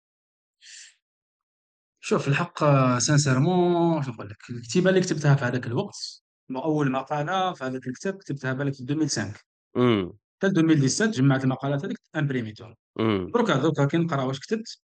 شوف 2.03 2.27
الحق 2.27 2.63
سانسيرمون 2.97 4.03
شنو 4.03 4.13
نقول 4.13 4.29
لك 4.29 4.49
الكتيبة 4.49 4.89
اللي 4.89 5.01
كتبتها 5.01 5.35
في 5.35 5.45
هذاك 5.45 5.67
الوقت 5.67 6.23
أول 6.55 6.91
مقاله 6.91 7.53
في 7.53 7.63
هذاك 7.63 7.87
الكتاب 7.87 8.13
كتبتها 8.17 8.53
بالك 8.53 8.73
في 8.73 8.81
2005 8.83 9.33
إمم، 9.77 10.13
حتى 10.37 10.47
2017 10.47 11.11
جمعت 11.11 11.43
المقالات 11.43 11.85
هذيك 11.85 11.97
امبريميتهم 12.15 12.75
دروكا 13.33 13.57
دروكا 13.57 13.85
كي 13.85 13.97
نقرا 13.97 14.23
واش 14.23 14.39
كتبت؟ 14.39 14.81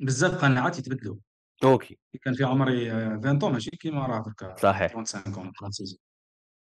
بزاف 0.00 0.34
قناعات 0.44 0.78
يتبدلوا. 0.78 1.16
OK، 1.64 1.98
كي 2.12 2.18
كان 2.18 2.34
في 2.34 2.44
عمري 2.44 2.92
آه، 2.92 3.18
20 3.18 3.38
طون 3.38 3.52
ماشي؟ 3.52 3.70
كيما 3.70 4.06
راه 4.06 4.22
دركا 4.22 4.56
صحيح، 4.56 4.92
35 4.94 5.52
36 5.52 5.98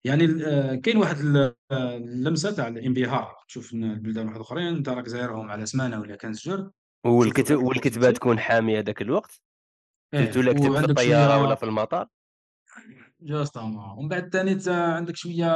يعني 0.04 0.46
آه، 0.46 0.76
كاين 0.76 0.98
واحد 0.98 1.18
آه، 1.72 1.98
اللمسة 1.98 2.52
تاع 2.52 2.68
الانبهار. 2.68 3.36
تشوف 3.48 3.74
البلدان 3.74 4.28
واحد 4.28 4.40
أخرين 4.40 4.68
انت 4.68 4.90
راك 4.90 5.08
زايرهم 5.10 5.52
على 5.52 5.66
سمانه 5.66 6.02
ولا 6.02 6.18
15 6.22 6.50
jours 6.50 6.72
تشوفوا 7.04 7.20
والكت 7.20 7.52
ذاك 7.52 7.60
والكتبة 7.60 7.88
ال 7.88 7.90
potentiel 7.90 8.14
تكون 8.14 8.40
حامية 8.40 8.80
ذاك 8.80 9.02
الوقت؟ 9.02 9.42
إيه 10.14 10.30
إلا 10.30 10.54
كتبت 10.54 11.00
في 11.00 11.06
شوية 11.06 11.42
ولا 11.42 11.56
في 11.56 11.64
المطار؟ 11.64 12.08
جوستومون 13.22 13.98
ومن 13.98 14.10
بعد 14.10 14.30
ثاني 14.34 14.60
عندك 14.68 15.16
شوية 15.16 15.52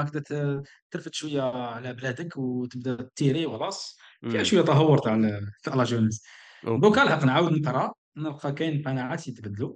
هكذا 0.00 0.62
ترفد 0.90 1.14
شوية 1.14 1.42
على 1.42 1.94
بلادك 1.94 2.36
وتبدأ 2.36 3.08
تيري 3.16 3.46
وخلاص 3.46 3.98
فيها 4.30 4.42
شوية 4.42 4.62
تهور 4.62 4.98
تاع 4.98 5.40
تاع 5.62 5.74
لا 5.74 5.84
جونيس. 5.84 6.22
دوكا 6.64 7.02
الحق 7.02 7.24
نعاود 7.24 7.52
نقرأ 7.52 7.92
نلقى 8.16 8.52
كاين 8.52 8.82
قناعات 8.82 9.28
يتبدلوا. 9.28 9.74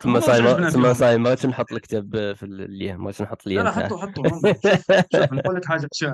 تما 0.00 0.20
صايمة 0.20 0.50
عجبنا 0.50 0.70
تما 0.70 0.82
فيهم 0.82 0.94
صايمة 0.94 1.22
ما 1.22 1.28
غاديش 1.30 1.46
نحط 1.46 1.72
الكتاب 1.72 2.34
في 2.34 2.42
ال 2.42 2.66
الlien 2.66 2.96
ما 2.96 3.04
غاديش 3.04 3.22
نحط 3.22 3.46
لا 3.46 3.62
الlien 3.62 3.64
لا. 3.64 3.70
حطوا 3.70 3.98
حطوا 3.98 4.28
نورمال 4.28 4.56
شوف 4.62 5.22
شوف 5.22 5.32
نقول 5.32 5.56
لك 5.56 5.64
حاجة 5.64 5.88
شوف. 5.92 6.12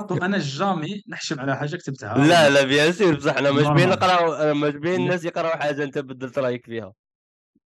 حطوا 0.00 0.26
أنا 0.26 0.38
جامي 0.38 1.02
نحشم 1.08 1.40
على 1.40 1.56
حاجة 1.56 1.76
كتبتها 1.76 2.18
لا، 2.28 2.50
لا 2.50 2.62
bien 2.62 2.94
sûr 2.98 3.16
بصح 3.16 3.34
ماجبين 3.40 3.62
نورمال 3.62 3.88
نقراو 3.90 4.54
ماجبين 4.54 4.94
الناس 5.00 5.24
يقراو 5.24 5.50
حاجة 5.58 5.84
أنت 5.84 5.98
بدلت 5.98 6.38
رأيك 6.38 6.66
فيها. 6.66 6.92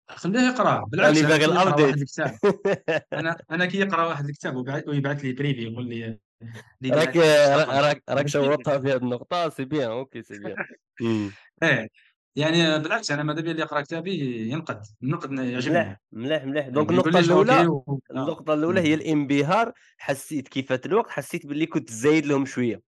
خليه 0.10 0.40
يقرأ 0.40 0.86
بالعكس 0.88 1.24
راني 1.24 1.46
أنا 1.46 1.64
باغي. 1.76 1.90
الكتاب 1.90 2.38
أنا 3.14 3.38
أنا 3.52 3.66
كي 3.66 3.78
يقرأ 3.78 4.06
واحد 4.06 4.26
الكتاب 4.30 4.56
ويبعث 4.88 5.22
لي 5.26 5.34
privé 5.34 5.62
يقول 5.64 5.90
لي 5.90 6.20
راك 6.86 7.18
راك 7.18 8.04
راك 8.10 8.28
شوّطتها 8.28 8.80
في 8.80 8.88
هذه 8.88 8.98
النقطة 8.98 9.50
c'est 9.50 9.66
bien 9.66 9.92
OK 9.92 10.22
c'est 10.22 10.40
bien. 10.40 10.56
إيه 11.64 11.90
يعني 12.38 12.80
بالعكس 12.80 13.12
أنا 13.12 13.24
ماذا 13.24 13.42
بيا 13.42 13.52
اللي 13.52 13.62
يقرأ 13.62 13.82
كتابي 13.82 14.50
ينقد 14.50 14.82
النقد 15.04 15.32
يعجبني 15.32 15.80
مليح، 15.80 15.98
مليح، 16.12 16.44
مليح. 16.46 16.64
يعني 16.64 16.72
donc 16.72 17.08
الأولى 17.08 17.68
و... 17.68 17.84
آه. 17.88 18.00
النقطة 18.12 18.54
الأولى 18.54 18.82
هي. 18.82 18.94
الانبهار، 18.94 19.72
حسيت 19.98 20.48
كي 20.48 20.64
فات 20.64 20.86
الوقت 20.86 21.10
حسيت 21.10 21.46
باللي 21.46 21.66
كنت 21.66 21.90
زايد 21.90 22.26
لهم 22.26 22.46
شوية. 22.46 22.82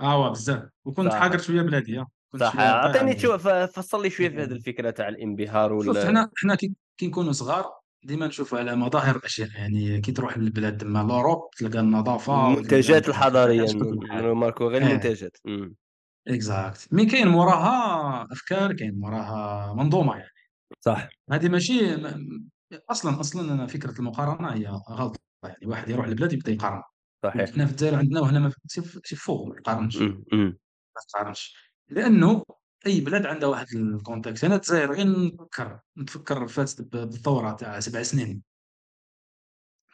آه 0.00 0.30
بزاف 0.30 0.62
وكنت 0.84 1.12
حاقر 1.12 1.38
شوية 1.38 1.62
بلادي 1.62 1.98
آه. 1.98 2.06
صح. 2.40 2.52
شوية 2.52 2.62
طايح 2.62 2.74
عطيني 2.74 3.04
بلادي 3.04 3.18
تشو 3.18 3.38
ف 3.38 3.48
فصّل 3.48 4.02
لي 4.02 4.10
شوية 4.10 4.28
في 4.28 4.42
هذه 4.42 4.52
الفكرة 4.52 4.90
تاع 4.90 5.08
الانبهار 5.08 5.82
شوف 5.82 5.96
وال 5.96 6.06
حنا 6.06 6.30
حنا 6.36 6.54
كي 6.54 6.72
كي 6.96 7.06
نكونوا 7.06 7.32
صغار 7.32 7.64
ديما 8.02 8.26
نشوفوا 8.26 8.58
على 8.58 8.76
مظاهر 8.76 9.16
الأشياء 9.16 9.48
يعني 9.54 10.00
كي 10.00 10.12
تروح 10.12 10.38
للبلاد 10.38 10.76
تما 10.76 10.98
l'Europe 10.98 11.50
تلقى 11.58 11.80
النظافة 11.80 12.46
المنتجات 12.46 13.10
حاجة 13.10 13.46
نرماركو 13.46 14.68
غير 14.68 14.82
آه 14.82 14.86
المنتجات. 14.86 15.36
exact. 16.28 16.88
mais 16.92 17.06
كاين 17.06 17.28
موراها؟ 17.28 18.28
أفكار 18.32 18.72
كاين 18.72 18.98
موراها؟ 18.98 19.74
منظومة 19.74 20.16
يعني. 20.16 20.30
صح، 20.80 21.08
هذه 21.30 21.48
ماشي 21.48 21.96
أصلا 22.90 23.20
أصلا 23.20 23.54
أنا 23.54 23.66
فكرة 23.66 23.98
المقارنة 23.98 24.52
هي 24.54 24.66
غلط 24.66 25.20
يعني. 25.44 25.66
واحد 25.66 25.88
يروح 25.88 26.08
لبلاد 26.08 26.32
يبدأ 26.32 26.52
يقارن. 26.52 26.82
صحيح. 27.24 27.50
حنا 27.50 27.66
في 27.66 27.72
الجزائر 27.72 27.94
عندنا 27.94 28.20
وهنا 28.20 28.38
mais 28.38 28.52
c'est 28.66 28.82
c'est 29.04 29.16
faux 29.16 29.44
ما 29.44 29.54
تقارنش. 29.54 29.96
ما 29.96 30.54
تقارنش. 31.08 31.72
لأنه 31.88 32.44
أي 32.86 33.00
بلاد 33.00 33.26
عندها 33.26 33.48
واحد 33.48 33.66
ال 33.74 33.82
contexte 33.82 34.44
أنا 34.44 34.56
الجزائر 34.56 34.92
غير 34.92 35.06
نتفكر 35.06 35.80
نتفكر 35.98 36.48
فاتت 36.48 36.82
بالثورة 36.82 37.52
تاع 37.52 37.80
سبع 37.80 38.02
سنين. 38.02 38.42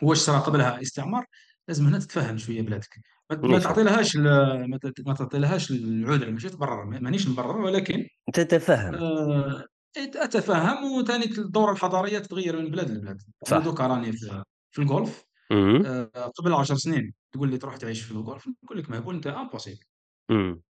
واش 0.03 0.19
صرا 0.19 0.38
قبلها؟ 0.38 0.83
استعمار. 0.83 1.27
لازم 1.68 1.87
هنا 1.87 1.98
تتفهم 1.98 2.38
شوية 2.38 2.62
بلادك. 2.62 3.00
ما 3.31 3.37
ما. 3.37 3.59
تعطي 3.59 3.83
لهاش 3.83 4.16
ما 4.16 4.66
ما 5.07 5.14
تعطي 5.14 5.38
لهاش 5.38 5.70
العذر 5.70 6.31
ماشي؟ 6.31 6.48
تبرر 6.48 6.85
مانيش 6.85 7.28
نبرر 7.28 7.61
ولكن 7.61 8.07
تتفهم. 8.35 8.94
آه، 8.94 9.64
أتفهم 9.96 10.92
وثاني 10.92 11.24
الدورة 11.24 11.72
الحضارية 11.72 12.18
تتغير 12.18 12.61
من 12.62 12.70
بلاد 12.70 12.90
لبلاد. 12.90 13.22
صح. 13.46 13.59
دوكا 13.59 13.87
راني 13.87 14.12
في 14.12 14.42
في 14.70 14.83
ال 14.83 14.89
Golfe 14.89 15.25
آه، 15.52 16.33
قبل 16.38 16.52
10 16.52 16.76
سنين 16.76 17.14
تقول 17.33 17.50
لي 17.50 17.59
تروح 17.59 17.76
تعيش 17.76 18.02
في 18.02 18.12
الجولف 18.12 18.48
نقول 18.64 18.78
لك 18.78 18.90
مهبول 18.90 19.14
أنت 19.14 19.26
impossible. 19.27 19.79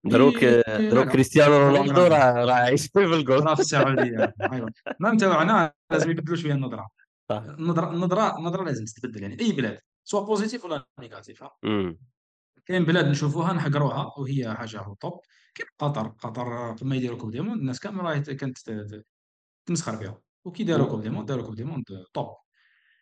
دروك 0.05 0.35
دروك 0.45 1.07
هكا 1.07 1.11
كريستيانو 1.11 1.51
دروك 1.51 1.77
رونالدو 1.77 2.01
راه 2.01 2.53
عايش 2.53 2.87
في 2.87 2.99
الجول. 2.99 3.45
راه 3.45 3.55
في 3.55 3.61
السعودية. 3.61 4.33
ايوا 4.41 4.69
ما 4.99 5.71
لازم 5.91 6.11
يبدلوا 6.11 6.37
شوية 6.37 6.53
النظرة. 6.53 6.89
النظره 7.31 7.91
النظره 7.91 8.37
النظرة 8.37 8.63
لازم 8.63 8.85
تتبدل 8.85 9.21
يعني. 9.21 9.39
أي 9.41 9.51
بلاد. 9.51 9.79
سواء 10.03 10.23
positif 10.23 10.65
ولا 10.65 10.85
négatif 10.99 11.43
كاين 12.65 12.85
بلاد 12.85 13.05
نشوفوها 13.05 13.53
نحقروها 13.53 14.13
وهي 14.17 14.53
حاجة 14.55 14.95
top 14.99 15.21
كاين 15.55 15.69
قطر 15.79 16.07
قطر 16.07 16.71
قبل 16.71 16.95
يديروا 16.95 17.17
coupe 17.17 17.31
du 17.31 17.41
monde 17.41 17.59
الناس 17.59 17.79
كامل 17.79 18.03
راهي 18.03 18.21
كانت 18.21 18.57
تمسخر 19.65 19.95
بها. 19.95 20.21
وكي 20.45 20.63
داروا 20.63 20.87
coupe 20.87 21.01
du 21.01 21.09
monde 21.09 21.27
داروا 21.27 21.45
coupe 21.45 21.55
du 21.55 21.63
monde 21.63 21.85
top 22.13 22.35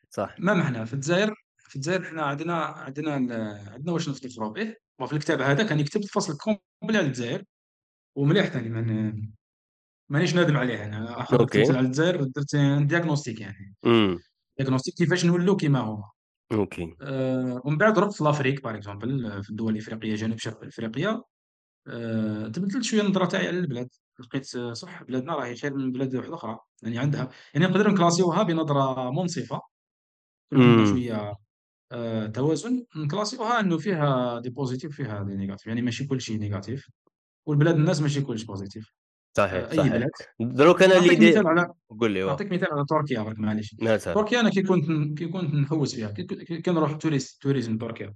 صح. 0.09 0.35
ما 0.39 0.63
حنا 0.63 0.85
في 0.85 0.93
الجزائر 0.93 1.35
في 1.57 1.75
الجزائر 1.75 2.03
حنا 2.03 2.23
عندنا 2.23 2.55
عندنا 2.55 3.13
عندنا 3.67 3.91
واش 3.91 4.09
نفتخروا 4.09 4.49
به 4.49 4.75
وفي 4.99 5.13
الكتاب 5.13 5.41
هذا 5.41 5.63
كان 5.63 5.79
يكتب 5.79 6.01
فصل 6.01 6.37
complet 6.37 6.97
على 6.97 7.07
الجزائر 7.07 7.43
ومليح 8.15 8.45
ثاني 8.45 8.69
من 8.69 9.31
مانيش 10.09 10.35
نادم 10.35 10.57
عليه 10.57 10.85
أنا. 10.85 11.25
OK. 11.33 11.71
على 11.71 11.79
الجزائر 11.79 12.23
درت 12.23 12.55
diagnostic 12.81 13.41
يعني. 13.41 13.75
diagnostic 14.57 14.93
كيفاش 14.93 15.25
نولوا 15.25 15.57
كيما 15.57 15.79
هما. 15.79 16.09
OK. 16.51 16.95
آه 17.01 17.61
ومن 17.65 17.77
بعد 17.77 17.99
رحت 17.99 18.13
في 18.13 18.23
l'Afrique 18.23 18.63
par 18.63 18.75
exemple 18.75 19.43
في 19.43 19.49
الدول 19.49 19.73
الإفريقية 19.73 20.15
جنوب 20.15 20.37
شرق 20.37 20.63
إفريقيا. 20.65 21.21
آه 21.87 22.47
تبدلت 22.47 22.83
شوية 22.83 23.01
النظره 23.01 23.25
تاعي 23.25 23.47
على 23.47 23.59
البلاد. 23.59 23.89
لقيت 24.19 24.55
آه، 24.55 24.73
صح 24.73 25.03
بلادنا 25.03 25.35
راهي 25.35 25.55
خير 25.55 25.73
من 25.75 25.91
بلاد 25.91 26.15
واحدة 26.15 26.35
أخرى. 26.35 26.59
يعني 26.83 26.99
عندها 26.99 27.29
يعني 27.53 27.65
نقدر 27.67 27.91
نكلاسيوها 27.91 28.43
بنظرة 28.43 29.11
منصفة. 29.11 29.61
كل 30.51 30.61
عندنا 30.63 30.85
شوية 30.85 31.33
آه 31.91 32.27
توازن. 32.27 32.85
نكلاسيوها 32.97 33.59
إنه 33.59 33.77
فيها 33.77 34.39
des 34.39 34.49
positifs 34.49 34.95
فيها 34.97 35.23
des 35.23 35.35
négatifs. 35.37 35.67
يعني 35.67 35.81
ماشي 35.81 36.07
كل 36.07 36.21
شيء 36.21 36.39
négatif. 36.39 36.87
والبلاد 37.47 37.75
الناس 37.75 38.01
ماشي 38.01 38.21
كلش 38.21 38.43
positif. 38.43 38.93
صحيح 39.37 39.53
آه، 39.53 39.71
أي 39.71 39.77
صحيح. 39.77 39.93
بلاد 39.93 40.09
دروك 40.39 40.83
أنا 40.83 40.97
اللي 40.97 41.29
مثال 41.29 41.47
على 41.47 41.73
قول 41.99 42.11
لي 42.11 42.23
نعطيك 42.23 42.51
مثال 42.51 42.67
على 42.71 42.85
تركيا 42.89 43.21
برك 43.21 43.39
معليش. 43.39 43.75
تركيا 44.03 44.39
أنا 44.39 44.49
كي 44.49 44.63
كنت 44.63 45.17
كي 45.17 45.27
كنت 45.27 45.53
نحوس 45.53 45.95
فيها. 45.95 46.11
كي 46.11 46.61
كنروح 46.61 46.91
touriste 46.91 47.41
tourisme 47.41 47.77
تركيا. 47.77 48.13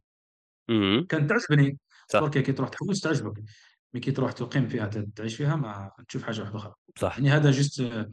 كانت 1.09 1.29
تعجبني. 1.29 1.77
تركيا 2.09 2.41
كي 2.41 2.51
تروح 2.51 2.69
تحوس 2.69 2.99
تعجبك. 2.99 3.43
mais 3.93 3.99
كي 3.99 4.11
تروح 4.11 4.31
تقيم 4.31 4.67
فيها 4.67 4.87
تعيش 5.15 5.35
فيها 5.35 5.55
ما 5.55 5.91
تشوف 6.07 6.23
حاجة 6.23 6.41
واحدة 6.41 6.55
أخرى. 6.57 6.73
صح. 6.97 7.17
يعني 7.17 7.29
هذا 7.29 7.51
juste 7.51 7.81
آه، 7.81 8.09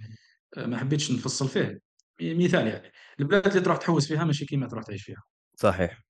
ما 0.67 0.77
حبيتش 0.77 1.13
نفصل 1.13 1.49
فيه. 1.49 1.81
مثال 2.23 2.67
يعني. 2.67 2.93
البلاد 3.21 3.47
اللي 3.47 3.61
تروح 3.61 3.77
تحوس 3.77 4.09
فيها 4.09 4.25
ماشي 4.25 4.45
كيما 4.47 4.67
تروح 4.69 4.85
تعيش 4.85 5.03
فيها. 5.03 5.23
صحيح. 5.57 6.03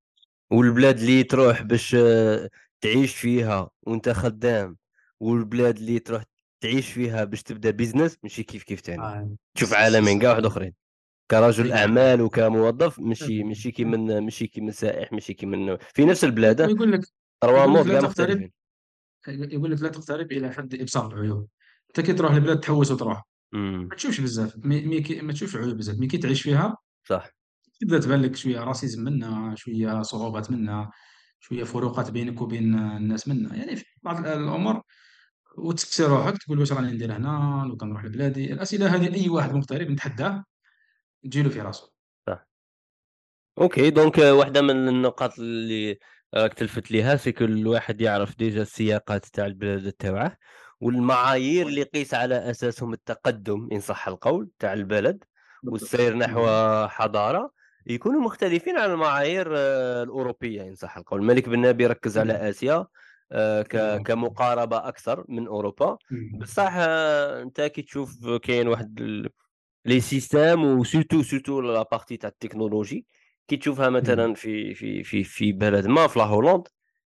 والبلاد 0.50 0.98
اللي 0.98 1.22
تروح 1.22 1.62
باش 1.62 1.94
آه، 1.94 2.48
تعيش 2.80 3.16
فيها 3.16 3.70
وانت 3.82 4.08
خدام 4.08 4.76
والبلاد 5.20 5.76
اللي 5.76 5.98
تروح 5.98 6.22
تعيش 6.62 6.92
فيها 6.92 7.24
باش 7.24 7.42
تبدأ 7.42 7.70
business 7.70 8.18
ماشي 8.22 8.42
كيف 8.42 8.62
كيف 8.62 8.80
ثاني 8.80 9.02
آه. 9.02 9.36
تشوف 9.54 9.74
عالمين 9.74 10.18
كاع 10.18 10.30
واحد 10.30 10.46
آخرين. 10.46 10.74
كرجل 11.30 11.72
أعمال 11.72 12.20
وكموظف 12.20 12.98
ماشي 12.98 13.44
ماشي 13.44 13.70
كي 13.70 13.84
من 13.84 14.18
ماشي 14.18 14.46
كي 14.46 14.60
من 14.60 14.70
سائح 14.72 15.12
ماشي 15.12 15.34
كي 15.34 15.46
من 15.46 15.76
في 15.94 16.04
نفس 16.04 16.24
البلاد 16.24 16.60
يقول 16.60 16.92
لك 16.92 17.00
trois 17.40 17.66
mondes 17.66 17.88
كاع 17.88 18.00
مختلفين. 18.00 18.52
يقول 19.28 19.72
لك 19.72 19.82
لا 19.82 19.88
تقترب 19.88 20.32
إلى 20.32 20.52
حد 20.52 20.74
إبصار 20.74 21.14
العيوب. 21.14 21.48
أنت 21.88 22.06
كي 22.06 22.12
تروح 22.12 22.34
لبلاد 22.34 22.60
تحوس 22.60 22.90
وتروح. 22.90 23.22
ما 23.52 23.94
تشوفش 23.96 24.20
بزاف. 24.20 24.56
mais 24.56 25.00
ما 25.22 25.32
تشوفش 25.32 25.56
عيوب 25.56 25.76
بزاف. 25.76 25.98
mais 25.98 26.06
كي 26.06 26.18
تعيش 26.18 26.42
فيها 26.42 26.76
صح. 27.08 27.30
تبدأ 27.80 27.98
تبان 27.98 28.22
لك 28.22 28.36
شوية 28.36 28.60
racisme 28.60 29.04
منا 29.04 29.54
شوية 29.56 30.02
صعوبات 30.02 30.50
منا 30.50 30.90
شوية 31.40 31.64
فروقات 31.64 32.10
بينك 32.10 32.40
وبين 32.40 32.74
الناس 32.74 33.28
منا 33.28 33.56
يعني 33.56 33.76
في 33.76 33.84
بعض 34.02 34.26
الأمور 34.26 34.82
وتسكسي 35.58 36.04
روحك 36.04 36.38
تقول 36.38 36.58
واش 36.58 36.72
راني 36.72 36.92
ندير 36.92 37.16
هنا 37.16 37.64
لو 37.68 37.76
كان 37.76 37.88
نروح 37.88 38.04
لبلادي. 38.04 38.52
الأسئلة 38.52 38.94
هذه 38.96 39.14
أي 39.14 39.28
واحد 39.28 39.54
مغترب 39.54 39.90
نتحداه 39.90 40.44
تجيله 41.24 41.48
في 41.50 41.60
راسه 41.60 41.92
صح. 42.28 42.46
OK 43.58 43.90
donc 43.90 44.18
واحدة 44.18 44.62
من 44.62 44.88
النقاط 44.88 45.38
اللي 45.38 45.98
راك 46.34 46.54
تلفت 46.54 46.90
ليها 46.90 47.16
في 47.16 47.32
كل 47.32 47.66
واحد 47.66 48.00
يعرف 48.00 48.36
déjà 48.38 48.62
السياقات 48.62 49.26
تاع 49.26 49.46
البلاد 49.46 49.92
تاعه 49.92 50.36
والمعايير 50.80 51.66
اللي 51.66 51.80
يقيس 51.80 52.14
على 52.14 52.50
أساسهم 52.50 52.92
التقدم 52.92 53.68
إن 53.72 53.80
صح 53.80 54.08
القول 54.08 54.50
تاع 54.58 54.72
البلد 54.72 55.24
والسير 55.64 56.16
نحو 56.16 56.46
حضارة 56.88 57.52
يكونوا 57.86 58.20
مختلفين 58.20 58.78
عن 58.78 58.90
المعايير 58.90 59.52
آه، 59.56 60.02
الأوروبية 60.02 60.62
إن 60.62 60.74
صح 60.74 60.96
القول. 60.96 61.20
مالك 61.20 61.48
بن 61.48 61.60
نبي 61.60 61.86
ركز 61.86 62.18
على 62.18 62.48
آسيا 62.48 62.86
كمقاربة 64.04 64.88
أكثر 64.88 65.24
من 65.28 65.46
أوروبا. 65.46 65.98
بصح 66.34 66.72
آه، 66.76 67.42
أنت 67.42 67.60
كي 67.60 67.82
تشوف 67.82 68.28
كاين 68.42 68.68
واحد 68.68 69.00
les 69.84 70.00
systèmes 70.00 70.64
و 70.64 70.71
surtout 70.72 71.22
surtout 71.22 71.60
la 71.60 71.82
partie 71.82 72.16
تاع 72.16 72.28
التكنولوجي 72.28 73.06
كي 73.48 73.56
تشوفها 73.56 73.88
مثلا 73.88 74.34
في 74.34 74.74
في 74.74 75.02
في 75.02 75.24
في 75.24 75.52
بلد 75.52 75.86
ما 75.86 76.06
في 76.06 76.20
هولندا 76.20 76.70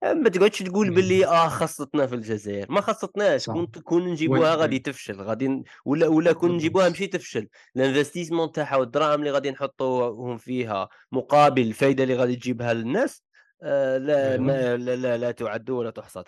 ما 0.04 0.30
تقعدش 0.30 0.60
تقول 0.60 0.90
باللي 0.90 1.26
آه 1.26 1.48
خصتنا 1.48 2.08
في 2.08 2.16
الجزائر. 2.16 2.72
ما 2.72 2.82
خصتناش. 2.82 3.46
كون 3.46 3.66
كون 3.66 4.08
نجيبوها 4.08 4.56
غادي 4.56 4.80
تفشل. 4.80 5.22
غادي 5.22 5.64
ولا 5.86 6.08
ولا 6.08 6.32
كون 6.32 6.52
نجيبوها 6.52 6.90
ماشي 6.90 7.08
تفشل. 7.08 7.48
ال 7.76 7.81
investissement 7.81 8.52
تاعها 8.52 8.76
والدراهم 8.76 9.20
اللي 9.20 9.32
غادي 9.32 9.52
نحطوهم 9.52 10.38
فيها 10.38 10.90
مقابل 11.12 11.62
الفائده 11.62 12.04
اللي 12.04 12.16
غادي 12.16 12.36
تجيبها 12.36 12.74
للناس 12.74 13.22
آه 13.22 13.25
لا, 13.98 14.38
ما 14.38 14.78
لا 14.78 14.96
لا 14.96 15.18
لا 15.18 15.32
تعد 15.32 15.70
ولا 15.70 15.90
تحصى 15.90 16.24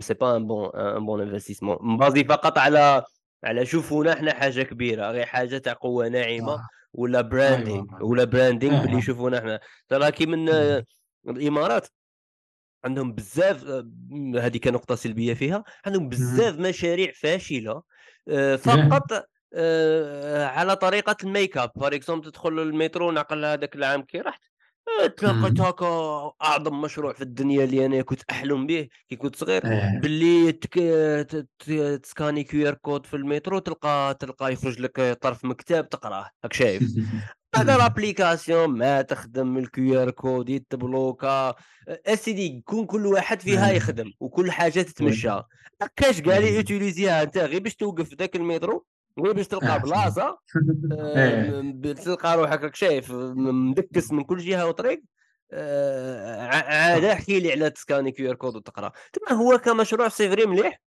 c'est 0.00 0.14
pas 0.14 0.36
un 0.36 0.46
bon 0.46 0.70
un 0.76 1.06
bon 1.06 1.20
investissement 1.20 1.78
mais 1.80 2.02
basé 2.02 2.24
فقط 2.24 2.58
على 2.58 3.04
على 3.44 3.66
شوفونا 3.66 4.12
إحنا 4.12 4.34
حاجة 4.34 4.62
كبيرة. 4.62 5.10
غير 5.10 5.26
حاجة 5.26 5.58
تاع 5.58 5.72
قوة 5.72 6.08
ناعمة 6.08 6.52
آه. 6.52 6.68
ولا 6.92 7.20
branding 7.20 7.84
أيوة. 7.96 8.04
ولا 8.04 8.24
branding 8.24 8.82
باللي 8.82 8.98
يشوفونا 8.98 9.38
إحنا 9.38 9.60
ترى 9.88 10.10
كي 10.12 10.26
من 10.26 10.48
الإمارات 11.28 11.88
عندهم 12.84 13.12
بزاف 13.12 13.64
آه، 13.64 13.86
هذه 14.36 14.58
كنقطه 14.58 14.94
سلبية 14.94 15.34
فيها. 15.34 15.64
عندهم 15.86 16.08
بزاف 16.08 16.58
مشاريع 16.58 17.12
فاشلة 17.12 17.82
آه، 18.28 18.56
فقط 18.56 19.26
آه، 19.54 20.46
على 20.46 20.76
طريقة 20.76 21.16
ال 21.24 21.30
make 21.30 21.56
up 21.56 21.70
par 21.74 21.94
exemple 21.94 22.30
تدخل 22.30 22.58
المترو 22.58 23.10
نعقل 23.10 23.44
هذاك 23.44 23.76
العام 23.76 24.02
كي 24.02 24.20
رحت. 24.20 24.42
تلاقيت 25.16 25.60
هكا 25.60 25.86
أعظم 26.42 26.80
مشروع 26.80 27.12
في 27.12 27.22
الدنيا 27.22 27.64
اللي 27.64 27.86
أنا 27.86 28.02
كنت 28.02 28.22
أحلم 28.30 28.66
به 28.66 28.88
كي 29.08 29.16
كنت 29.16 29.36
صغير 29.36 29.66
إيه. 29.66 30.00
باللي 30.00 30.52
تسكاني 32.02 32.44
QR 32.44 32.74
code 32.74 33.06
في 33.06 33.16
المترو 33.16 33.58
تلقى 33.58 34.16
تلقى 34.20 34.52
يخرج 34.52 34.80
لك 34.80 35.18
طرف 35.20 35.44
مكتب 35.44 35.88
تقرأه 35.88 36.30
راك 36.44 36.52
شايف. 36.52 36.82
هذا 37.56 37.76
l'application 37.76 38.70
ما 38.70 39.02
تخدم 39.02 39.58
ال 39.58 40.02
QR 40.02 40.10
code 40.10 40.48
يتبلوكا. 40.48 41.54
اسيدي 41.88 42.56
يكون 42.56 42.86
كل 42.86 43.06
واحد 43.06 43.40
فيها 43.40 43.70
إيه. 43.70 43.76
يخدم 43.76 44.12
وكل 44.20 44.50
حاجة 44.52 44.82
تتمشى. 44.82 45.40
كاش 45.96 46.20
كاع 46.20 46.38
لي 46.38 46.56
يوتيليزيها 46.56 47.22
أنت 47.22 47.38
غير 47.38 47.62
باش 47.62 47.74
توقف 47.74 48.14
ذاك 48.14 48.36
المترو؟ 48.36 48.86
غير 49.18 49.32
باش 49.32 49.48
تلقى 49.48 49.80
بلاصة 49.80 50.38
آه، 50.92 51.92
تلقى 51.92 52.36
روحك 52.36 52.62
راك 52.62 52.74
شايف 52.74 53.10
مدكس 53.10 54.12
من 54.12 54.24
كل 54.24 54.38
جهة 54.38 54.66
وطريق. 54.66 55.02
آه، 55.52 56.46
عاد 56.46 57.04
احكي 57.04 57.40
لي 57.40 57.52
على 57.52 57.70
تسكاني 57.70 58.12
كيو 58.12 58.30
آر 58.30 58.34
كود 58.34 58.56
وتقرأ. 58.56 58.92
تما 59.12 59.38
هو 59.38 59.58
كمشروع 59.58 60.08
سي 60.08 60.46
مليح 60.46 60.80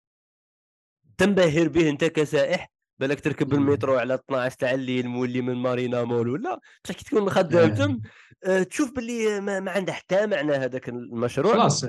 تنبهر 1.17 1.67
به 1.67 1.89
انت 1.89 2.03
كسائح 2.03 2.71
بالك 2.99 3.19
تركب 3.19 3.53
المترو 3.53 3.95
على 3.95 4.13
12 4.13 4.55
تاع 4.57 4.71
الليل 4.71 5.07
مولي 5.07 5.41
من 5.41 5.55
مارينا 5.55 6.03
مول 6.03 6.29
ولا 6.29 6.59
بصح 6.83 6.95
كي 6.95 7.05
تكون 7.05 7.29
خدام 7.29 7.73
تم 7.73 8.01
آه، 8.43 8.63
تشوف 8.63 8.91
باللي 8.91 9.41
ما, 9.41 9.59
ما 9.59 9.71
عنده 9.71 9.93
حتى 9.93 10.27
معنى 10.27 10.53
هذاك 10.53 10.89
المشروع. 10.89 11.53
خلاص 11.53 11.85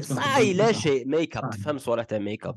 صاي 0.00 0.52
لا 0.52 0.72
شيء 0.72 1.08
make 1.08 1.36
up 1.36 1.50
تفهم 1.50 1.78
صوالح 1.78 2.04
تاع 2.04 2.18
make 2.18 2.46
up 2.46 2.54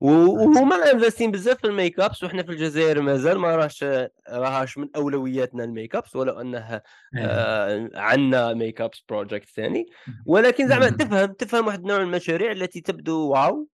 وهما 0.00 0.92
انفستين 0.92 1.30
بزاف 1.30 1.58
في 1.58 1.66
ال 1.66 1.73
make 1.73 2.00
ups 2.00 2.24
وحنا 2.24 2.42
في 2.42 2.52
الجزائر 2.52 3.02
مازال 3.02 3.38
ما 3.38 3.56
راهش 3.56 3.84
راهاش 4.28 4.78
من 4.78 4.88
أولوياتنا 4.96 5.64
ال 5.64 5.70
make 5.70 5.94
ups 5.94 6.16
ولو 6.16 6.40
انها 6.40 6.82
إيه. 7.16 7.24
آه 7.24 7.90
عندنا 7.94 8.54
make 8.54 8.80
ups 8.80 9.02
project 9.08 9.48
ثاني 9.48 9.86
ولكن 10.26 10.68
زعما 10.68 10.90
تفهم 10.90 11.32
تفهم 11.32 11.66
واحد 11.66 11.80
النوع 11.80 11.98
من 11.98 12.04
المشاريع 12.04 12.52
التي 12.52 12.80
تبدو 12.80 13.28
wow 13.28 13.68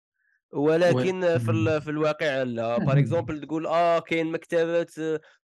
ولكن 0.52 1.38
في 1.38 1.80
في 1.80 1.90
الواقع 1.90 2.42
لا. 2.42 2.78
par 2.84 2.98
exemple 2.98 3.40
تقول 3.40 3.66
آه 3.66 3.98
كاين 3.98 4.32
مكتبات 4.32 4.94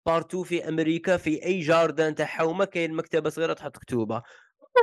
partout 0.05 0.43
في 0.43 0.69
أمريكا 0.69 1.17
في 1.17 1.45
أي 1.45 1.59
jardin 1.59 2.15
تاع 2.15 2.25
حومه 2.25 2.65
كاين 2.65 2.93
مكتبة 2.93 3.29
صغيرة 3.29 3.53
تحط 3.53 3.77
كتوبه 3.77 4.21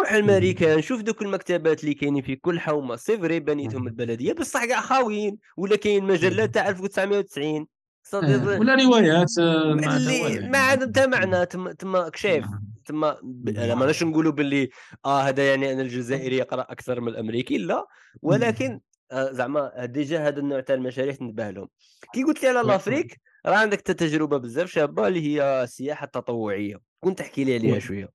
روح 0.00 0.12
الامريكان 0.12 0.82
شوف 0.82 1.02
دوك 1.02 1.22
المكتبات 1.22 1.84
اللي 1.84 1.94
كاينين 1.94 2.22
في 2.22 2.36
كل 2.36 2.60
حومة 2.60 2.96
c'est 2.96 3.18
vrai 3.18 3.40
بنيتهم 3.40 3.86
البلدية 3.86 4.32
بصح 4.32 4.64
كاع 4.64 4.80
خاويين 4.80 5.38
ولا 5.56 5.76
كاين 5.76 6.04
مجلات 6.04 6.54
تاع 6.54 6.68
1990 6.68 7.66
إيه، 8.14 8.58
ولا 8.58 8.74
روايات 8.74 9.38
آه، 9.38 9.72
اللي 9.72 10.48
ما 10.48 10.58
عندهم 10.58 10.88
حتى 10.88 11.06
معنى 11.06 11.46
تما 11.46 11.72
تما 11.72 12.08
راك 12.08 12.20
شايف 12.20 12.44
تما 12.84 13.16
أنا 13.48 13.74
ماناش 13.74 14.02
نقولوا 14.02 14.32
باللي 14.32 14.68
آه 15.04 15.20
هذا 15.20 15.48
يعني 15.50 15.72
أن 15.72 15.80
الجزائري 15.80 16.36
يقرأ 16.36 16.62
أكثر 16.62 17.00
من 17.00 17.08
الأمريكي 17.08 17.58
لا. 17.58 17.86
ولكن 18.22 18.80
آه 19.12 19.32
زعما 19.32 19.84
déjà 19.84 20.28
هذا 20.28 20.38
النوع 20.38 20.60
تاع 20.60 20.74
المشاريع 20.74 21.14
تنتبه 21.14 21.50
لهم 21.50 21.68
كي 22.12 22.22
قلت 22.22 22.42
لي 22.42 22.48
على 22.48 22.68
l'Afrique 22.68 23.20
راه 23.46 23.56
عندك 23.56 23.80
تجربة 23.80 24.36
بزاف 24.36 24.70
شابة 24.70 25.08
اللي 25.08 25.20
هي 25.20 25.62
السياحة 25.62 26.04
التطوعية. 26.04 26.76
كنت 27.00 27.18
تحكي 27.18 27.44
لي 27.44 27.54
عليها 27.54 27.80
oui 27.90 28.08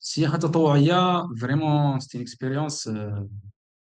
شوية. 0.00 0.26
السياحة 0.26 0.34
التطوعية 0.34 1.26
vraiment 1.40 2.00
c'était 2.00 2.22
expérience 2.22 2.86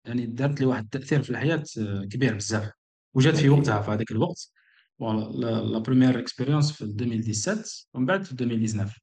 يعني 0.06 0.26
دارت 0.26 0.60
لي 0.60 0.66
واحد 0.66 0.84
التأثير 0.84 1.24
في 1.24 1.30
الحياة 1.30 1.64
آه، 1.80 2.06
كبير 2.12 2.36
بزاف 2.36 2.72
وجات 3.14 3.36
في 3.36 3.50
وقتها 3.50 3.82
في 3.82 3.92
هذاك 3.92 4.12
الوقت 4.12 4.52
voilà 5.00 5.20
la 5.32 5.62
la 5.62 5.80
première 5.80 6.20
expérience 6.20 6.72
في 6.72 6.84
2017 6.84 7.88
ومن 7.94 8.06
بعد 8.06 8.24
في 8.24 8.32
2019 8.32 9.02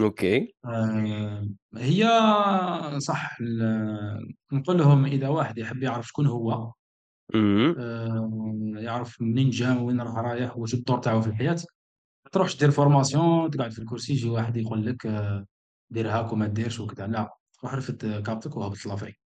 OK. 0.00 0.54
آه، 0.64 1.48
هي 1.76 2.08
صح 2.98 3.36
ال- 3.40 4.34
نقول 4.52 4.78
لهم 4.78 5.04
إذا 5.04 5.28
واحد 5.28 5.58
يحب 5.58 5.82
يعرف 5.82 6.06
شكون 6.08 6.26
هو 6.26 6.72
آه، 7.34 8.30
يعرف 8.74 9.22
منين 9.22 9.50
جا 9.50 9.78
وين 9.78 10.00
راه 10.00 10.20
رايح 10.22 10.56
واش 10.56 10.74
الدور 10.74 10.98
تاعو 10.98 11.20
في 11.20 11.26
الحياة 11.28 11.56
ما 12.24 12.30
تروحش 12.32 12.56
دير 12.56 12.70
formation 12.70 13.50
تقعد 13.50 13.72
في 13.72 13.78
الكرسي 13.78 14.12
يجي 14.12 14.28
واحد 14.28 14.56
يقول 14.56 14.86
لك 14.86 15.06
آه، 15.06 15.46
دير 15.90 16.10
هاك 16.10 16.32
وما 16.32 16.46
ديرش 16.46 16.80
وكذا. 16.80 17.06
لا 17.06 17.36
روح 17.64 17.74
رفد 17.74 18.22
كابتك 18.26 18.56
وهبط 18.56 18.86
l'Afrique 18.86 19.20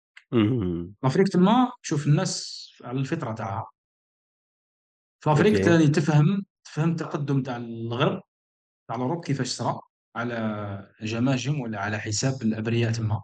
l'Afrique 1.03 1.29
تما 1.29 1.73
تشوف 1.83 2.07
الناس 2.07 2.63
على 2.85 3.01
الفطرة 3.01 3.33
تاعها. 3.33 3.71
في 5.25 5.33
Afrique 5.33 5.55
OK، 5.55 5.65
تاني 5.65 5.89
تفهم 5.89 6.45
تفهم 6.65 6.91
التقدم 6.91 7.43
تاع 7.43 7.57
الغرب 7.57 8.23
تاع 8.89 8.97
ال 8.97 9.01
Europe 9.01 9.25
كيفاش 9.25 9.49
صرا 9.49 9.81
على 10.17 10.91
جماجم 11.03 11.61
ولا 11.61 11.81
على 11.81 11.99
حساب 11.99 12.43
الأبرياء 12.43 12.93
تما. 12.93 13.23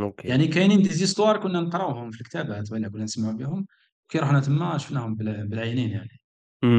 OK. 0.00 0.28
يعني 0.28 0.46
كاينين 0.46 0.82
des 0.82 0.88
histoires 0.88 1.42
كنا 1.42 1.60
نقراوهم 1.60 2.10
في 2.10 2.20
الكتابات 2.20 2.72
ولا 2.72 2.88
كنا 2.88 3.04
نسمعوا 3.04 3.32
بهم. 3.32 3.66
كي 4.08 4.18
رحنا 4.18 4.40
تما 4.40 4.78
شفناهم 4.78 5.14
بال- 5.14 5.48
بالعينين 5.48 5.90
يعني. 5.90 6.20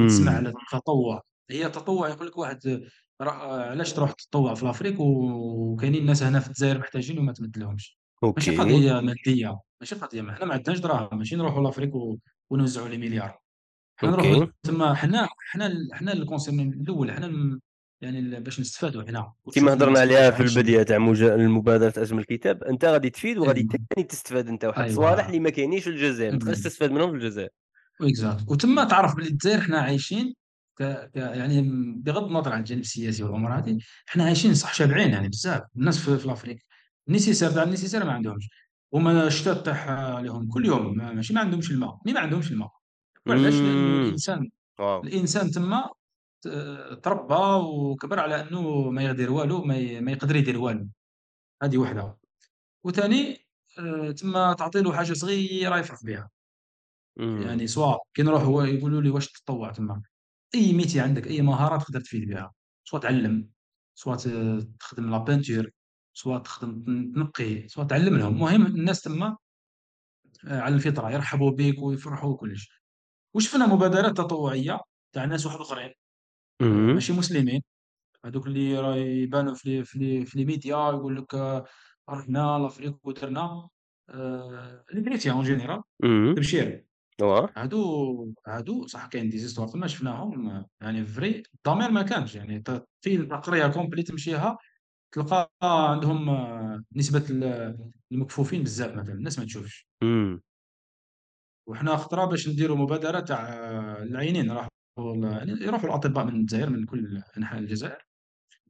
تسمع 0.08 0.32
على 0.32 0.50
التطوع. 0.50 1.22
هي 1.50 1.66
التطوع 1.66 2.10
يقول 2.10 2.28
لك 2.28 2.38
واحد 2.38 2.82
علاش 3.32 3.94
تروح 3.94 4.12
تتطوع 4.12 4.54
في 4.54 4.66
l'Afrique 4.66 4.96
وكاينين 5.00 6.06
ناس 6.06 6.24
هنا 6.24 6.40
في 6.40 6.48
الجزائر 6.48 6.78
محتاجين 6.80 7.20
وما 7.20 7.34
تمدلهمش. 7.34 7.98
ماشي 8.24 8.52
OK، 8.52 8.58
قضية 8.58 9.00
مادية 9.00 9.60
ماشي 9.82 9.96
قضية 9.96 10.22
ما 10.22 10.36
حنا 10.36 10.46
ما 10.46 10.54
عندناش 10.54 10.80
دراهم 10.80 11.18
ماشي 11.18 11.36
نروحوا 11.36 11.64
l'Afrique 11.64 11.96
و- 11.96 12.18
ونوزعوا 12.50 12.88
لي 12.88 12.98
مليار. 12.98 13.40
حنا 13.96 14.12
نروحوا. 14.12 14.46
تما 14.64 14.94
حنا 14.94 15.28
حنا 15.40 15.88
حنا 15.94 16.14
ال 16.14 16.19
concerné 16.19 16.60
الأول 16.60 17.12
حنا 17.12 17.60
يعني 18.02 18.40
باش 18.40 18.60
نستفادوا 18.60 19.04
كيما 19.04 19.34
وتشوف 19.46 19.70
هضرنا 19.70 20.00
عليها 20.00 20.32
في 20.32 20.44
البداية 20.44 20.84
تاع 20.84 20.98
مجا 20.98 21.36
المبادرة 21.36 21.94
أجمل 21.98 22.20
الكتاب، 22.20 22.64
أنت 22.64 22.86
غادي 22.86 23.10
تفيد 23.10 23.38
وغادي 23.38 23.60
ايوا 23.60 23.86
تاني 23.90 24.08
تستفاد 24.08 24.48
أنت 24.48 24.66
واحد 24.66 24.86
الصوالح 24.86 25.20
ايوا 25.20 25.28
اللي 25.28 25.40
ما 25.40 25.50
كاينينش 25.50 25.84
في 25.84 25.90
الجزائر، 25.90 26.32
ما 26.32 26.40
تقدرش 26.40 26.58
تستفاد 26.58 26.92
منهم 26.92 27.10
في 27.10 27.16
الجزائر. 27.16 27.50
exact 28.02 28.44
وتما 28.48 28.84
تعرف 28.84 29.16
بلي 29.16 29.28
الجزائر 29.28 29.62
حنا 29.62 29.80
عايشين 29.80 30.34
ك... 30.80 30.84
ك... 30.84 31.16
يعني 31.16 31.62
بغض 32.02 32.24
النظر 32.24 32.54
عن 32.54 32.60
الجانب 32.60 32.82
السياسي 32.82 33.24
والامور 33.24 33.58
هذه 33.58 33.78
حنا 34.06 34.24
عايشين 34.24 34.54
صح 34.54 34.74
شابعين 34.74 35.10
يعني 35.10 35.28
بزاف 35.30 35.62
الناس 35.76 35.98
في, 36.00 36.18
في 36.18 36.26
ال 36.26 36.30
Afrique 36.30 36.58
ال 37.10 37.13
nécessaire 37.13 37.52
تاع 37.52 37.64
ال 37.64 37.67
nécessaire 37.67 38.06
ما 38.06 38.12
عندهمش. 38.12 38.50
هما 38.94 39.28
الشتاء 39.28 39.62
تاعها 39.64 40.22
لهم 40.22 40.50
كل 40.50 40.66
يوم 40.66 40.98
ما- 40.98 41.14
ماشي 41.14 41.34
ما 41.34 41.40
عندهمش 41.42 41.72
الماء 41.72 42.00
mais 42.06 42.14
ما 42.14 42.20
عندهمش 42.20 42.52
الماء. 42.52 42.72
لأنه 43.26 43.50
إمم، 43.70 44.02
الإنسان 44.06 44.50
واو! 44.80 45.04
الإنسان 45.04 45.52
تما 45.52 45.90
تربى 47.04 47.66
وكبر 47.66 48.20
على 48.20 48.42
أنه 48.42 48.90
ما 48.92 49.04
يقدر 49.04 49.32
والو 49.32 49.64
ما, 49.64 49.78
ي... 49.78 50.02
ما 50.02 50.12
يقدر 50.12 50.36
يدير 50.36 50.58
والو. 50.60 50.88
هذه 51.64 51.78
وحده. 51.78 52.18
وثاني 52.84 53.48
آه، 53.80 54.12
تما 54.12 54.54
تعطي 54.54 54.82
له 54.82 54.94
حاجة 54.94 55.14
صغيرة 55.14 55.78
يفرح 55.78 56.04
بها 56.04 56.30
يعني 57.18 57.68
سواء 57.68 58.00
كي 58.14 58.24
نروح 58.24 58.42
هو 58.44 58.62
يقولوا 58.64 59.02
لي 59.02 59.10
واش 59.10 59.32
تطوع 59.32 59.72
تما؟ 59.72 60.02
أي 60.56 60.74
métier 60.74 61.00
عندك 61.00 61.28
أي 61.28 61.42
مهاره 61.42 61.78
تقدر 61.78 62.00
تفيد 62.00 62.30
بها. 62.30 62.54
سواء 62.84 63.02
تعلم 63.02 63.50
سواء 63.96 64.18
تخدم 64.80 65.10
la 65.12 65.18
peinture 65.18 65.70
سواء 66.14 66.40
تخدم 66.40 67.12
تنقي 67.16 67.68
سواء 67.68 67.88
تعلم 67.88 68.18
لهم. 68.18 68.34
المهم 68.34 68.66
الناس 68.66 69.02
تما 69.02 69.38
آه، 70.48 70.60
على 70.60 70.76
الفطرة 70.76 71.12
يرحبوا 71.12 71.52
بك 71.52 71.80
ويفرحوا 71.80 72.30
وكلش 72.30 72.82
وشفنا 73.34 73.68
مبادرات 73.68 74.18
تطوعية 74.18 74.80
تاع 75.14 75.26
ناس 75.26 75.46
واحد 75.46 75.60
آخرين. 75.60 75.94
ماشي 76.94 77.14
مسلمين. 77.14 77.62
هذوك 78.26 78.48
اللي 78.48 78.80
راه 78.80 78.96
يبانوا 78.96 79.54
في 79.54 79.70
لي 79.70 79.84
في 79.84 80.00
لي 80.00 80.26
في 80.26 80.38
لي 80.38 80.46
ميديا 80.46 80.78
يقول 80.78 81.16
لك 81.18 81.36
آه، 81.36 81.66
رحنا 82.10 82.60
l'Afrique 82.60 83.06
ودرنا 83.06 83.70
آه، 84.10 84.86
les 84.94 85.02
chrétiens 85.02 85.36
en 85.36 85.46
général 85.46 85.82
تبشير. 86.36 86.86
واه، 87.22 87.50
هادو 87.58 88.34
هادو 88.48 88.88
صح 88.88 89.06
كاين 89.08 89.30
des 89.30 89.38
histoires 89.38 89.68
تما 89.68 89.88
شفناهم 89.88 90.66
يعني 90.82 91.06
vrai 91.06 91.44
الضمير 91.56 91.92
ما 91.92 92.02
كانش 92.02 92.36
يعني 92.36 92.64
في 93.02 93.16
القريه 93.16 93.68
complète 93.68 94.04
تمشيها 94.04 94.58
تلقى 95.16 95.52
عندهم 95.64 96.30
آه، 96.30 96.84
نسبة 96.96 97.26
ال- 97.30 97.92
المكفوفين 98.12 98.64
بزاف 98.64 98.96
مثلا 98.98 99.14
الناس 99.16 99.40
ما 99.40 99.46
تشوفش. 99.46 99.88
وحنا 101.70 101.96
خطرة 101.98 102.26
باش 102.26 102.50
نديروا 102.50 102.78
مبادرة 102.78 103.20
تاع 103.20 103.54
آه، 103.54 104.04
العينين 104.04 104.52
راحوا 104.52 104.70
يعني 105.16 105.52
يروحوا 105.52 105.90
الأطباء 105.90 106.26
من 106.26 106.36
الجزائر 106.36 106.70
من 106.70 106.86
كل 106.86 107.22
أنحاء 107.38 107.60
الجزائر 107.60 107.98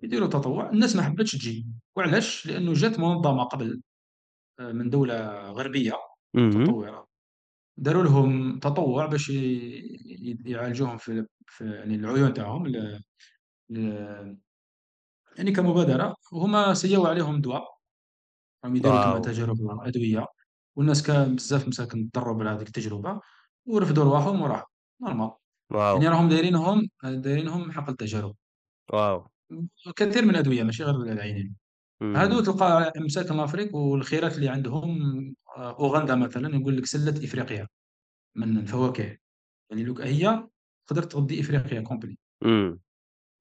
يديروا 0.03 0.27
تطوع. 0.27 0.69
الناس 0.69 0.95
ما 0.95 1.03
حبتش 1.03 1.31
تجي. 1.31 1.67
وعلاش؟ 1.97 2.47
لأنه 2.47 2.73
جات 2.73 2.99
منظمة 2.99 3.43
قبل 3.43 3.81
آه، 4.59 4.71
من 4.71 4.89
دولة 4.89 5.15
غربية 5.51 5.93
اهم، 6.37 6.49
متطورة. 6.49 7.07
داروا 7.77 8.03
لهم 8.03 8.59
تطوع 8.59 9.05
باش 9.05 9.29
ي- 9.29 9.33
ي- 10.05 10.37
يعالجوهم 10.45 10.97
في 10.97 11.25
في 11.47 11.65
يعني 11.75 11.95
العيون 11.95 12.33
تاعهم 12.33 12.67
ل- 12.67 13.01
ل- 13.69 14.37
يعني 15.37 15.51
كمبادرة. 15.51 16.15
وهما 16.33 16.73
سيوا 16.73 17.07
عليهم 17.09 17.41
دواء 17.41 17.65
راهم 18.65 18.75
يديروا 18.75 18.99
واو! 19.03 19.19
تجارب 19.19 19.57
أدوية. 19.81 20.27
والناس 20.75 21.03
كان 21.03 21.35
بزاف 21.35 21.67
مساكن 21.67 22.11
تضروا 22.11 22.43
هذيك 22.51 22.67
التجربة. 22.67 23.21
ورفدوا 23.65 24.03
رواحهم 24.03 24.41
وراحوا 24.41 24.67
normal. 25.01 25.31
واو! 25.73 25.97
يعني 25.97 26.09
راهم 26.09 26.29
دايرينهم 26.29 26.89
دايرينهم 27.05 27.71
حقل 27.71 27.95
تجارب 27.95 28.35
واو! 28.93 29.19
كثير 29.95 30.23
من 30.25 30.29
الأدوية 30.29 30.63
ماشي 30.63 30.83
غير 30.83 30.95
العينين. 31.13 31.55
هادو 32.15 32.39
إمم، 32.39 32.43
تلقى 32.43 32.93
مساكن 32.97 33.35
ال 33.35 33.40
Afrique 33.40 33.75
والخيرات 33.75 34.35
اللي 34.37 34.49
عندهم 34.49 34.99
آه، 35.57 35.79
أوغندا 35.79 36.15
مثلا 36.15 36.55
يقول 36.55 36.77
لك 36.77 36.85
سلة 36.85 37.25
إفريقيا. 37.25 37.67
من 38.35 38.57
الفواكه. 38.57 39.17
يعني 39.69 39.83
لو 39.83 39.95
هي 39.95 40.47
تقدر 40.87 41.03
تغذي 41.03 41.41
إفريقيا 41.41 41.81
complète 41.81 42.17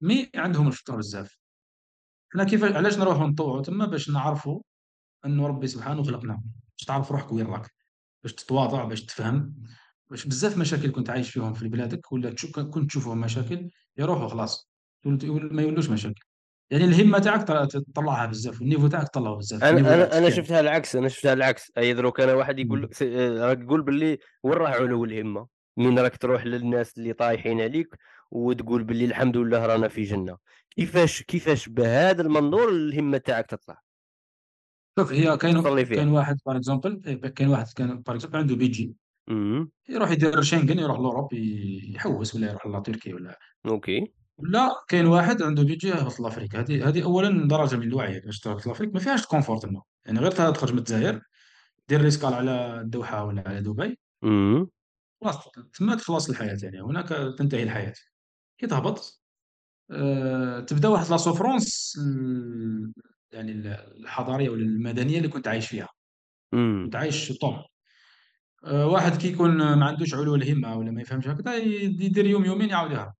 mais 0.01 0.29
عندهم 0.35 0.67
الفطور 0.67 0.97
بزاف. 0.97 1.37
حنا 2.33 2.43
كيف 2.43 2.63
علاش 2.63 2.97
نروحوا 2.97 3.27
نطوعوا 3.27 3.61
تما 3.61 3.85
باش 3.85 4.09
نعرفوا 4.09 4.61
أنه 5.25 5.47
ربي 5.47 5.67
سبحانه 5.67 6.03
خلقنا. 6.03 6.43
باش 6.77 6.85
تعرف 6.87 7.11
روحك 7.11 7.31
وين 7.31 7.45
راك. 7.45 7.71
باش 8.23 8.33
تتواضع 8.33 8.83
باش 8.83 9.05
تفهم. 9.05 9.63
باش 10.09 10.25
بزاف 10.25 10.57
مشاكل 10.57 10.91
كنت 10.91 11.09
عايش 11.09 11.29
فيهم 11.29 11.53
في 11.53 11.67
بلادك 11.67 12.11
ولا 12.11 12.35
كنت 12.71 12.89
تشوفهم 12.89 13.21
مشاكل 13.21 13.69
يروحوا 13.97 14.27
خلاص. 14.27 14.69
ما 15.05 15.61
يولوش 15.61 15.89
مشاكل. 15.89 16.21
يعني 16.73 16.85
الهمة 16.85 17.19
تاعك 17.19 17.47
تطلعها 17.71 18.25
بزاف 18.25 18.61
والنيفو 18.61 18.87
تاعك 18.87 19.07
تطلعه 19.07 19.35
بزاف 19.35 19.63
أنا 19.63 19.81
تاع 19.81 20.17
أنا 20.17 20.29
شفتها 20.29 20.59
العكس، 20.59 20.95
أنا 20.95 21.07
شفتها 21.07 21.33
العكس، 21.33 21.71
أي 21.77 21.93
دروك 21.93 22.19
أنا 22.19 22.33
واحد 22.33 22.59
يقول. 22.59 22.83
لك 22.83 23.03
آآ 23.03 23.47
راك 23.47 23.63
تقول 23.63 23.81
باللي 23.81 24.17
وين 24.43 24.57
راه 24.57 24.69
علو 24.69 25.05
الهمة، 25.05 25.47
من 25.77 25.99
راك 25.99 26.17
تروح 26.17 26.45
للناس 26.45 26.97
اللي 26.97 27.13
طايحين 27.13 27.61
عليك 27.61 27.95
وتقول 28.31 28.83
باللي 28.83 29.05
الحمد 29.05 29.37
لله 29.37 29.65
رانا 29.65 29.87
في 29.87 30.03
جنة، 30.03 30.37
كيفاش 30.75 31.21
كيفاش 31.21 31.69
بهذا 31.69 32.21
المنظور 32.21 32.69
الهمة 32.69 33.17
تاعك 33.17 33.45
تطلع؟ 33.45 33.81
شوف 34.99 35.11
هي 35.11 35.37
كاين 35.37 35.83
كاين. 35.83 36.09
واحد 36.09 36.37
par 36.45 36.55
exemple 36.57 37.01
كاين 37.35 37.49
واحد 37.49 37.65
كان 37.75 37.99
par 37.99 38.15
exemple 38.15 38.37
عنده 38.37 38.55
budget 38.55 38.93
يروح 39.89 40.11
يدير 40.11 40.41
Schengen 40.41 40.79
يروح 40.79 40.99
l'Europe 40.99 41.33
يحوس 41.33 42.35
ولا 42.35 42.49
يروح 42.49 42.67
لتركيا 42.67 43.15
ولا 43.15 43.39
OK، 43.65 44.13
لا 44.39 44.83
كاين 44.87 45.05
واحد 45.05 45.41
عنده 45.41 45.63
budget 45.63 45.87
يهبط 45.87 46.19
l'Afrique 46.19 46.55
هذه 46.55 46.87
هذه 46.89 47.03
اولا 47.03 47.47
درجة 47.47 47.75
من 47.75 47.87
الوعي. 47.87 48.19
باش 48.19 48.39
تهبط 48.39 48.67
l'Afrique 48.67 48.93
ما 48.93 48.99
فيهاش 48.99 49.23
ال 49.23 49.27
confort 49.27 49.57
تما 49.57 49.81
يعني 50.05 50.19
غير 50.19 50.31
تخرج 50.31 50.71
من 50.71 50.77
الجزائر 50.79 51.21
دير 51.87 52.01
escale 52.01 52.33
على 52.33 52.81
الدوحة 52.81 53.23
ولا 53.25 53.43
على 53.47 53.61
دبي. 53.61 53.99
خلاص 55.21 55.37
تما 55.73 55.95
تخلص 55.95 56.29
الحياة 56.29 56.57
يعني. 56.63 56.81
هناك 56.81 57.07
تنتهي 57.37 57.63
الحياة. 57.63 57.93
كي 58.57 58.67
تهبط 58.67 59.21
آه، 59.91 60.59
تبدأ 60.59 60.87
واحد 60.87 61.09
la 61.11 61.17
souffrance 61.17 61.97
ال- 62.01 62.93
يعني 63.31 63.51
ال- 63.51 63.67
الحضارية 63.99 64.49
ولا 64.49 64.61
المدنية 64.61 65.17
اللي 65.17 65.27
كنت 65.27 65.47
عايش 65.47 65.67
فيها. 65.67 65.89
كنت 66.85 66.95
عايش 66.95 67.31
طون 67.31 67.63
آه، 68.65 68.87
واحد 68.87 69.17
كي 69.21 69.27
يكون 69.27 69.57
ما 69.75 69.85
عندوش 69.85 70.13
علو 70.13 70.35
الهمة 70.35 70.77
ولا 70.77 70.91
ما 70.91 71.01
يفهمش 71.01 71.27
هكذا 71.27 71.55
يدير 71.55 72.25
يوم 72.25 72.45
يومين 72.45 72.69
يعاود 72.69 72.91
يهرب. 72.91 73.13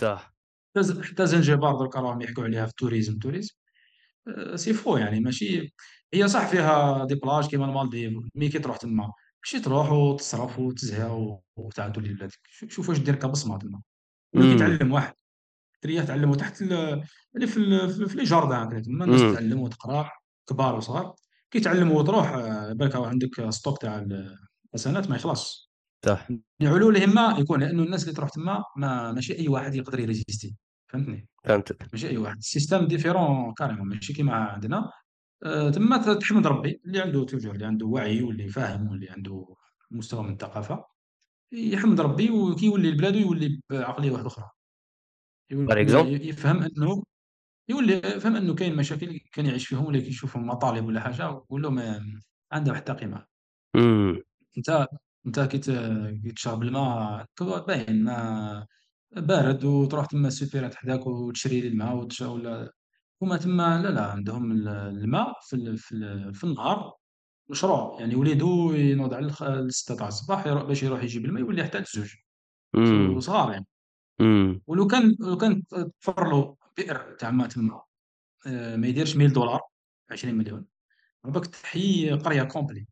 صح، 0.00 0.34
حتى 0.78 1.26
زنجبار 1.26 1.76
درك 1.76 1.96
راهم 1.96 2.20
يحكوا 2.22 2.44
عليها 2.44 2.64
في 2.66 2.70
ال 2.70 2.75
tourisme. 2.75 3.18
tourisme 3.18 3.54
آه، 4.28 4.56
c'est 4.56 4.72
faux 4.72 4.96
يعني 4.96 5.20
ماشي. 5.20 5.74
هي 6.14 6.28
صح 6.28 6.46
فيها 6.48 7.04
des 7.04 7.14
plages 7.14 7.46
كيما 7.46 7.64
المالديف 7.66 8.12
mais 8.34 8.48
كي 8.48 8.58
تروح 8.58 8.76
تما. 8.76 9.12
ماشي 9.44 9.60
تروح 9.60 9.92
وتصرف 9.92 10.58
وتزهى 10.58 11.38
وتعاود 11.56 11.92
تولي 11.92 12.08
لبلادك 12.08 12.38
شوف 12.68 12.88
واش 12.88 12.98
دير 12.98 13.14
كبصمة 13.14 13.58
تما. 13.58 13.82
كي 14.34 14.58
تعلم 14.58 14.92
واحد 14.92 15.14
الدريات 15.76 16.08
تعلموا 16.08 16.36
تحت 16.36 16.62
ال 16.62 16.72
يعني 17.34 17.46
في 17.46 17.56
ال 17.56 18.08
في 18.08 18.16
les 18.16 18.24
jardins 18.24 18.60
هكذا 18.60 18.80
تما. 18.80 19.04
الناس 19.04 19.20
تتعلم 19.20 19.60
وتقرا 19.60 20.10
كبار 20.48 20.74
وصغار، 20.76 21.14
كيتعلموا 21.50 22.00
وتروح 22.00 22.32
آه، 22.32 22.72
بالك 22.72 22.96
عندك 22.96 23.50
stock 23.50 23.82
تاع 23.82 24.06
الحسنات 24.74 25.10
ما 25.10 25.16
يخلصش، 25.16 25.69
صح، 26.06 26.28
يعني 26.60 26.74
علو 26.74 26.90
الهمة 26.90 27.40
يكون 27.40 27.60
لأنه 27.60 27.82
الناس 27.82 28.02
اللي 28.04 28.14
تروح 28.14 28.30
تما 28.30 28.64
ما 28.76 29.12
ماشي 29.12 29.38
أي 29.38 29.48
واحد 29.48 29.74
يقدر 29.74 30.00
ي 30.00 30.06
résister 30.06 30.56
فهمتني؟ 30.88 31.28
فهمتك، 31.44 31.88
ماشي 31.92 32.08
أي 32.08 32.16
واحد، 32.16 32.36
ال 32.36 32.42
système 32.42 32.86
différent 32.86 33.54
carrément 33.54 33.88
ماشي 33.88 34.12
كيما 34.12 34.34
عندنا، 34.34 34.90
آآ 35.44 35.70
تما 35.70 36.14
تحمد 36.14 36.46
ربي 36.46 36.80
اللي 36.86 37.00
عنده 37.00 37.24
toujours 37.24 37.54
اللي 37.54 37.66
عنده 37.66 37.86
وعي 37.86 38.22
واللي 38.22 38.48
فاهم 38.48 38.88
واللي 38.90 39.10
عنده 39.10 39.46
مستوى 39.90 40.22
من 40.24 40.32
الثقافة، 40.32 40.84
يحمد 41.52 42.00
ربي 42.00 42.30
وكيولي 42.30 42.90
لبلادو 42.92 43.18
يولي 43.18 43.60
يولي 45.50 45.84
exemple 45.84 46.06
ي 46.06 46.28
يفهم 46.28 46.62
أنه 46.62 47.02
يولي 47.70 47.94
يفهم 47.94 48.36
أنه 48.36 48.54
كاين 48.54 48.76
مشاكل 48.76 49.20
كان 49.32 49.46
يعيش 49.46 49.68
فيهم 49.68 49.86
ولا 49.86 50.00
كيشوفهم 50.00 50.46
مطالب 50.46 50.86
ولا 50.86 51.00
حاجة 51.00 51.30
ويقول 51.30 51.62
لهم 51.62 51.78
آه، 51.78 52.02
عندها 52.52 52.72
واحد 52.72 52.90
القيمة. 52.90 53.26
إمم، 53.76 54.22
أنت 55.26 55.40
كي 55.40 55.58
ت 55.58 55.70
كي 56.22 56.32
تشرب 56.32 56.62
الماء 56.62 57.26
باين 57.66 58.04
ما 58.04 58.66
بارد 59.16 59.64
وتروح 59.64 60.06
تما 60.06 60.28
السوبيرات 60.28 60.74
حداك 60.74 61.06
وتشري 61.06 61.60
لي 61.60 61.68
الماء 61.68 61.96
وتش 61.96 62.20
ولا 62.22 62.72
هُما 63.22 63.36
تما 63.36 63.82
لا، 63.82 63.88
لا 63.88 64.06
عندهم 64.12 64.52
ال 64.52 64.68
الماء 64.68 65.34
في 65.48 65.56
ال 65.56 65.78
في 65.78 65.92
ال 65.96 66.34
في 66.34 66.44
النهار 66.44 66.94
مشروع، 67.50 68.00
يعني 68.00 68.14
وليدو 68.16 68.72
ينوض 68.74 69.14
على 69.14 69.26
الخ 69.26 69.44
ل6 69.44 69.96
تاع 69.96 70.08
الصباح 70.08 70.46
يرو 70.46 70.66
باش 70.66 70.82
يروح 70.82 71.02
يجيب 71.04 71.24
الماء 71.24 71.42
يولي 71.42 71.62
يحتاج 71.62 71.82
الزوج 71.96 72.14
إمم، 72.74 73.16
وصغار 73.16 73.52
يعني، 73.52 73.66
إمم، 74.20 74.62
ولو 74.66 74.86
كان 74.86 75.16
لو 75.20 75.36
كان 75.36 75.62
ت 75.66 75.74
توفر 76.02 76.28
له 76.30 76.56
بئر 76.76 77.14
تاع 77.20 77.30
ماء 77.30 77.48
تما 77.48 77.82
آآ 78.46 78.76
ما 78.76 78.86
يديرش 78.88 79.16
1000$ 79.16 79.60
20.000.000 80.12 80.66
عقبالك 81.26 81.46
تحيي 81.46 82.12
قرية 82.12 82.42
complète. 82.44 82.86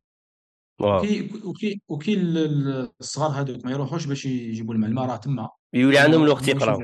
واو! 0.81 0.99
وكي 0.99 1.31
وكي 1.45 1.81
وكي 1.89 2.15
ال 2.15 2.39
ال 2.39 2.89
الصغار 3.01 3.31
هاذوك 3.31 3.65
ما 3.65 3.71
يروحوش 3.71 4.07
باش 4.07 4.27
يجيبوا 4.27 4.75
الماء، 4.75 4.91
الماء 4.91 5.07
راه 5.07 5.17
تما، 5.17 5.49
يولي 5.75 5.97
هُما 5.97 6.05
عندهم 6.05 6.23
الوقت 6.25 6.43
هُما 6.43 6.51
يقراو، 6.53 6.83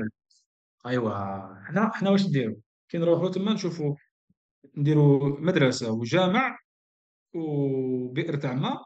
أيوا 0.87 1.11
حنا 1.65 1.91
حنا 1.95 2.11
واش 2.11 2.27
نديروا، 2.27 2.57
كي 2.89 2.99
نروحوا 2.99 3.29
تما 3.31 3.53
نشوفوا 3.53 3.95
نديروا 4.77 5.41
مدرسة 5.41 5.93
وجامع 5.93 6.59
وبئر 7.35 8.37
تاع 8.37 8.55
ماء 8.55 8.83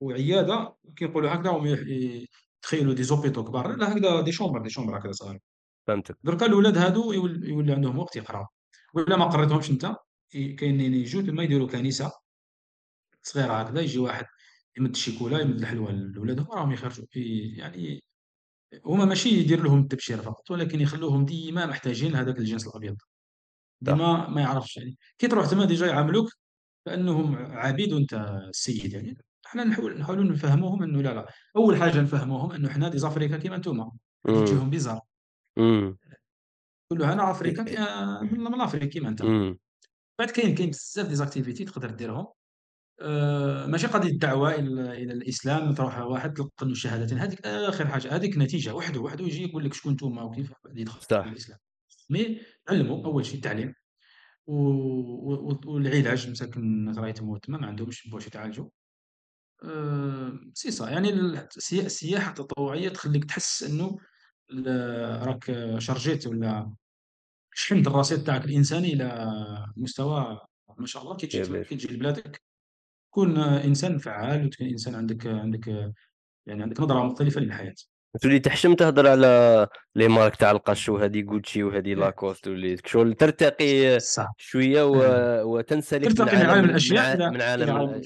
وعيادة 0.00 0.76
كيقولوا 0.96 1.30
هكذا 1.34 1.50
هُم 1.50 1.66
يح 1.66 1.80
ي 1.80 2.28
يتخيلوا 2.64 2.94
des 2.94 3.02
hôpitaux 3.02 3.44
كبار، 3.44 3.76
لا 3.76 3.92
هكذا 3.92 4.20
des 4.20 4.32
chambres 4.32 4.62
des 4.62 4.70
chambres 4.70 4.98
هكذا 4.98 5.12
صغار، 5.12 5.38
فهمتك، 5.88 6.16
دركا 6.24 6.46
الولاد 6.46 6.78
هادو 6.78 7.12
يول 7.12 7.44
يولي 7.48 7.72
عندهم 7.72 7.98
وقت 7.98 8.16
يقراو، 8.16 8.46
وإلا 8.94 9.16
ما 9.16 9.24
قريتهمش 9.24 9.70
أنت 9.70 9.96
ي 10.34 10.52
كاينين 10.52 10.94
يجوا 10.94 11.22
تما 11.22 11.42
يديروا 11.42 11.68
كنيسة 11.68 12.12
صغيرة 13.22 13.52
هكذا، 13.52 13.80
يجي 13.80 13.98
واحد 13.98 14.26
يمد 14.78 14.90
الشيكولا 14.90 15.40
يمد 15.40 15.60
الحلوى 15.60 15.92
لولادهم 15.92 16.46
راهم 16.52 16.72
يخرجوا. 16.72 17.06
يعني 17.58 18.00
هُم 18.86 19.08
ماشي 19.08 19.28
يدير 19.30 19.62
لهم 19.64 19.80
التبشير 19.82 20.18
فقط، 20.22 20.50
ولكن 20.50 20.80
يخلّوهم 20.80 21.24
ديما 21.24 21.66
محتاجين 21.66 22.16
هذاك 22.16 22.38
الجنس 22.38 22.66
الأبيض، 22.68 22.96
صح، 23.88 23.98
ديما 23.98 24.28
ما 24.28 24.40
يعرفش 24.42 24.76
يعني. 24.76 24.98
كي 25.18 25.28
تروح 25.28 25.46
تما 25.50 25.64
ديجا 25.64 25.86
يعاملوك 25.86 26.28
كأنهم 26.86 27.36
عبيد 27.36 27.92
وأنت 27.94 28.14
السيد 28.50 28.92
يعني، 28.94 29.18
حنا 29.46 29.64
نحاول 29.64 29.98
نحاولوا 30.00 30.24
نفهموهم 30.24 30.82
إنه 30.84 31.02
لا، 31.02 31.14
لا، 31.14 31.26
أول 31.56 31.76
حاجة 31.76 32.02
نفهموهم 32.02 32.52
إنه 32.52 32.70
حنا 32.70 32.88
des 32.90 32.98
Africains 32.98 33.40
كيما 33.40 33.56
نتوما، 33.58 33.92
غادي 34.28 34.40
إمم، 34.40 34.42
تجيهم 34.42 34.70
bizarre، 34.70 35.00
إمم، 35.58 35.98
تقول 36.90 36.98
له 36.98 37.12
أنا 37.12 37.30
أ 37.30 37.30
أفريقيا 37.30 37.64
ك 37.64 37.68
أ 37.76 38.22
من 38.22 38.60
أفريق 38.60 38.88
كيما 38.88 39.16
إمم، 39.22 39.58
بعد 40.18 40.30
كاين 40.30 40.54
كاين 40.54 40.70
بزاف 40.70 41.08
des 41.08 41.14
activités 41.14 41.64
تقدر 41.64 41.90
ديرهم، 41.90 42.26
آآ 43.00 43.66
ماشي. 43.66 43.86
قضية 43.86 44.18
دعوة 44.18 44.54
إلى 44.54 44.92
إلى 45.02 45.12
الإسلام 45.12 45.74
تروح 45.74 45.98
واحد 45.98 46.32
تلقّن 46.34 46.66
له 46.66 46.72
الشهادتين 46.72 47.18
هذيك 47.18 47.46
آخر 47.46 47.86
حاجة، 47.88 48.16
هذيك 48.16 48.38
نتيجة 48.38 48.74
وحده، 48.74 49.00
وحده 49.00 49.24
يجي 49.24 49.42
يقول 49.44 49.64
لك 49.64 49.74
شكون 49.74 49.92
نتوما 49.92 50.22
وكيف 50.22 50.52
بعد 50.64 50.78
يدخل 50.78 51.00
في 51.00 51.06
صح، 51.10 51.28
الإسلام، 51.28 51.58
mais 52.10 52.40
علّموا 52.68 53.06
أول 53.06 53.26
شي 53.26 53.36
التعليم. 53.36 53.74
و 54.46 54.54
و 54.54 55.60
والعلاج 55.66 56.30
مساكن 56.30 56.60
الناس 56.62 56.98
يتموا 56.98 57.38
تما 57.38 57.58
ما 57.58 57.66
عندهمش 57.68 58.08
باش 58.08 58.26
يتعالجوا. 58.26 58.68
آآ 59.64 60.40
سي 60.54 60.70
سا. 60.72 60.90
يعني 60.90 61.10
ال 61.10 61.36
السيا 61.58 61.82
السياحة 61.86 62.30
التطوعية 62.30 62.90
تخلّيك 62.90 63.24
تحس 63.26 63.64
ال 63.64 64.66
راك 65.28 65.44
chargé 65.80 66.19
ت 66.19 66.26
والّا 66.26 66.74
شحنت 67.54 67.86
الرصيد 67.88 68.24
تاعك 68.24 68.44
الإنساني 68.46 68.92
إلى 68.94 69.26
مستوى 69.76 70.40
ما 70.78 70.86
شاء 70.86 71.02
الله. 71.04 71.16
كي 71.16 71.26
تجي 71.28 71.42
كبير. 71.42 71.68
كي 71.68 71.76
تجي 71.76 71.88
لبلادك 71.96 72.42
تكون 73.10 73.38
إنسان 73.38 73.98
فعّال 73.98 74.46
وتكون 74.46 74.66
إنسان 74.66 74.94
عندك 74.94 75.26
عندك 75.26 75.66
يعني 76.46 76.62
عندك 76.62 76.80
نظرة 76.80 77.02
مختلفة 77.02 77.40
للحياة. 77.40 77.74
تولي 78.22 78.38
تحشم 78.38 78.74
تهضر 78.74 79.08
على 79.08 79.66
les 79.98 80.08
مارك 80.08 80.36
تاع 80.36 80.50
القش 80.50 80.88
وهذه 80.88 81.22
Gucci 81.22 81.56
وهذه 81.56 81.88
إيه 81.88 82.10
Lacoste 82.10 82.46
ولي 82.46 82.76
شغل 82.84 83.14
ترتقي 83.14 84.00
صح. 84.00 84.32
شوية 84.38 84.82
و 84.82 85.02
آه. 85.02 85.44
وتنسلخ 85.44 86.08
من 86.08 86.14
ترتقي 86.14 86.36
من 86.36 86.46
عالم 86.46 86.76
عالم 86.98 87.32
من 87.32 87.42
عالم 87.42 87.70
آه، 87.70 88.00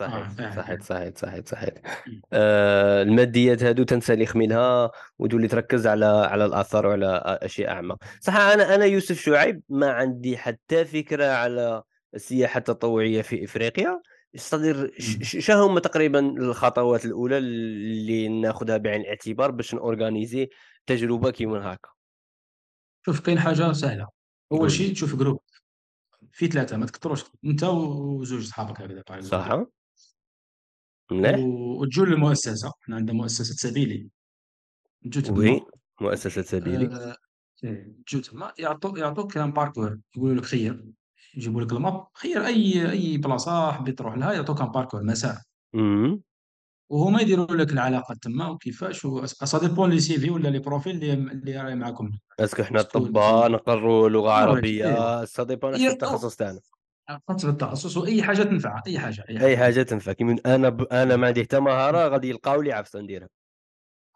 آه، 0.00 0.28
صحيت، 0.30 0.40
آه. 0.40 0.80
صحيت، 0.80 1.18
صحيت، 1.18 1.48
صحيت. 1.48 1.78
إمم. 2.08 2.20
آآ 2.32 3.02
الماديات 3.02 3.62
هادو 3.62 3.82
تنسلخ 3.82 4.36
منها 4.36 4.90
وتولي 5.18 5.48
تركّز 5.48 5.86
على 5.86 6.06
على 6.06 6.44
الآثار 6.44 6.86
وعلى 6.86 7.06
أ 7.06 7.44
أشياء 7.44 7.70
أعمق. 7.70 7.96
صح 8.20 8.36
أنا 8.36 8.74
أنا 8.74 8.84
يوسف 8.84 9.20
شعيب 9.20 9.62
ما 9.68 9.90
عندي 9.90 10.36
حتى 10.36 10.84
فكرة 10.84 11.26
على 11.26 11.82
السياحة 12.14 12.58
التطوعية 12.58 13.22
في 13.22 13.44
إفريقيا، 13.44 14.00
صدر 14.36 14.90
ش 14.98 15.16
إمم. 15.16 15.22
ش 15.22 15.36
شهُما 15.46 15.80
تقريبًا 15.80 16.18
الخطوات 16.20 17.04
الأولى 17.04 17.38
اللي 17.38 18.28
ناخذها 18.28 18.76
بعين 18.76 19.00
الاعتبار 19.00 19.50
باش 19.50 19.74
n'organiser 19.74 20.46
تجربة 20.86 21.30
كيما 21.30 21.72
هاكا؟ 21.72 21.88
شوف 23.06 23.20
كاين 23.20 23.38
حاجة 23.40 23.72
سهلة، 23.72 24.08
أول 24.52 24.60
قُل 24.60 24.70
لي. 24.70 24.70
شي 24.70 24.90
تشوف 24.92 25.16
groupe 25.16 25.40
فيه 26.32 26.50
3 26.50 26.76
ما 26.76 26.86
تكتروش، 26.86 27.24
أنت 27.44 27.64
وزوج 27.64 28.44
صحابك 28.46 28.80
هكذا 28.82 29.02
exemple 29.10 29.24
صح، 29.28 29.48
مليح، 31.10 31.48
وتجوا 31.80 32.06
للمؤسسة، 32.06 32.72
حنا 32.80 32.96
عندنا 32.96 33.16
مؤسسة 33.16 33.54
سبيلي، 33.70 34.10
تجوا 35.04 35.22
oui، 35.26 35.50
تما 35.50 35.66
مؤسسة 36.00 36.42
سبيلي. 36.42 36.88
آآ 36.92 37.16
إيه، 37.64 37.96
تجوا 38.06 38.22
تما 38.22 38.54
يعطو 38.58 38.96
يعطوك 38.96 39.38
un 39.38 39.52
parcours 39.54 39.98
يقولوا 40.16 40.36
لك 40.36 40.44
خيّر، 40.44 40.84
يجيبوا 41.38 41.60
لك 41.62 41.72
la 41.72 41.86
map 41.86 42.06
خيّر 42.14 42.46
أي 42.46 42.90
أي 42.90 43.18
بلاصة 43.18 43.72
حبيت 43.72 43.98
تروح 43.98 44.14
لها 44.16 44.32
يعطوك 44.32 44.62
un 44.62 44.66
parcours 44.66 45.02
مسار،. 45.02 45.36
وهُما 46.90 47.20
يديروا 47.20 47.46
لك 47.56 47.72
العلاقات 47.72 48.16
تما 48.22 48.48
وكيفاش 48.48 49.06
ça 49.06 49.46
ça 49.46 49.58
dépend 49.60 49.86
les 49.86 50.00
CV 50.00 50.30
ولا 50.30 50.58
les 50.58 50.62
profils 50.64 50.86
اللي 50.86 51.12
اللي 51.12 51.60
راهي 51.60 51.74
معاكم، 51.74 52.10
parce 52.38 52.53
que 52.53 52.62
حنا 52.62 52.80
أطباء 52.80 53.50
نقروا 53.50 54.28
آه 54.28 54.50
ولكن 54.50 54.66
إيه، 54.68 55.20
حسب 55.22 55.64
أو 55.64 55.74
التخصص 55.74 56.36
تاعنا. 56.36 56.60
حسب 57.28 57.48
التخصص 57.48 57.96
وأي 57.96 58.22
حاجة 58.22 58.42
تنفع، 58.42 58.82
أي 58.86 58.98
حاجة، 58.98 59.24
أي 59.30 59.46
أي 59.46 59.56
حاجة 59.56 59.82
تنفع. 59.82 60.12
كيما 60.12 60.36
أنا 60.46 60.68
ب 60.68 60.86
إمم. 60.92 61.20
ما 61.20 61.26
عندي 61.26 61.42
حتى 61.42 61.60
مهارة 61.60 62.08
غادي 62.08 62.28
يلقاو 62.28 62.62
لي 62.62 62.72
عفسة 62.72 63.00
نديرها. 63.00 63.28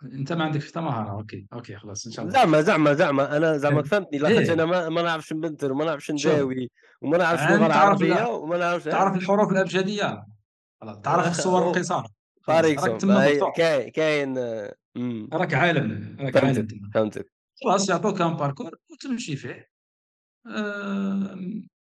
أنت 0.05 0.33
ما 0.33 0.45
عندكش 0.45 0.71
حتى 0.71 0.81
مهارة، 0.81 1.11
OK، 1.11 1.47
OK 1.53 1.77
خلاص 1.77 2.07
إن 2.07 2.13
شاء 2.13 2.25
الله. 2.25 2.39
زعما، 2.39 2.61
زعما، 2.63 2.95
زعما. 2.95 3.37
أنا 3.37 3.57
زعما 3.57 3.77
إيه، 3.77 3.83
فهمتني 3.85 4.19
لاخاطش 4.19 4.49
إيه، 4.49 4.53
أنا 4.53 4.65
ما 4.65 4.89
ما 4.89 5.03
نعرفش 5.03 5.33
نبنتر 5.33 5.73
وما 5.73 5.85
نعرفش 5.85 6.11
نداوي 6.11 6.71
وما 7.03 7.19
نعرفش 7.19 7.43
اللغة 7.43 7.67
أنت 7.67 7.73
تعرف 7.73 8.03
العربية 8.03 8.27
ال 8.27 8.43
وما 8.43 8.57
نعرفش 8.57 8.85
تعرف 8.85 9.13
آه. 9.13 9.17
الحروف 9.17 9.53
الأبجدية، 9.53 10.27
خلاص 10.81 11.01
تعرف 11.01 11.27
الصور 11.39 11.69
القصار، 11.69 12.07
راك 12.49 13.91
كاين 13.93 14.39
راك 15.33 15.55
عالم، 15.55 16.17
راك 16.21 16.37
عالم. 16.37 16.69
فهمتك،. 16.95 17.33
خلاص 17.65 17.89
يعطوك 17.89 18.19
un 18.23 18.37
parcours 18.39 18.77
وتمشي 18.91 19.37
فيه. 19.37 19.73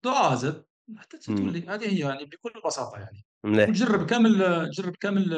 à 0.06 0.36
Z 0.36 0.46
حتى 0.98 1.18
تولي 1.18 1.68
هذه 1.68 1.86
هي 1.86 2.00
يعني 2.00 2.26
بكل 2.26 2.62
بساطة 2.66 2.98
يعني، 3.00 3.26
مليح. 3.48 3.70
وتجرب 3.70 4.06
كامل 4.06 4.70
تجرب 4.72 4.96
كامل 4.96 5.34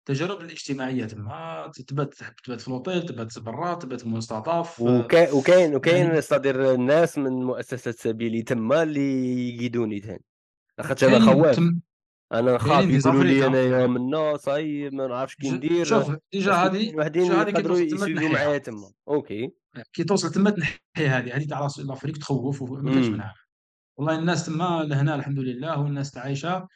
التجارب 0.00 0.40
الاجتماعية 0.40 1.04
تما، 1.04 1.70
تبات 1.88 2.14
تبات 2.44 2.60
في 2.60 2.68
l'hôtel، 2.68 3.02
تبات 3.02 3.38
برا، 3.38 3.74
تبات 3.74 4.06
مستضاف، 4.06 4.80
وكا 4.80 5.32
وكاين 5.32 5.74
وكاين 5.74 6.20
صدير 6.20 6.74
الناس 6.74 7.18
من 7.18 7.32
مؤسسة 7.32 7.90
سبيلي 7.90 8.42
تما 8.42 8.82
اللي 8.82 9.48
يقيدوني 9.54 10.00
تاني، 10.00 10.24
لاخاطش 10.78 11.04
خواف. 11.04 11.56
تم 11.56 11.80
أنا 12.32 12.54
نخاف 12.54 12.84
يقولوا 12.84 13.24
لي 13.24 13.46
أنايا 13.46 13.86
منا 13.86 14.36
صايب 14.36 14.94
ما 14.94 15.06
نعرفش 15.06 15.34
كي 15.34 15.50
ندير، 15.50 15.84
شوف 15.84 16.16
déjà 16.32 16.52
هذه 16.52 16.96
وحدين 16.96 17.32
يقدروا 17.32 17.88
تنحيها، 17.90 18.32
معايا 18.32 18.58
تما، 18.58 18.92
OK، 19.08 19.50
كي 19.92 20.04
توصل 20.04 20.30
تما 20.30 20.50
تنحي 20.50 20.78
هذه، 20.96 21.36
هذه 21.36 21.46
تاع 21.46 21.60
لاس 21.60 21.78
l'Afrique 21.78 22.16
تخوّف 22.16 22.62
وما 22.62 22.92
كانش 22.92 23.06
منها، 23.06 23.34
والله 23.96 24.18
الناس 24.18 24.46
تما 24.46 24.82
لهنا 24.88 25.14
الحمد 25.14 25.38
لله 25.38 25.80
والناس 25.80 26.16
عايشة 26.16 26.54
آآ 26.54 26.68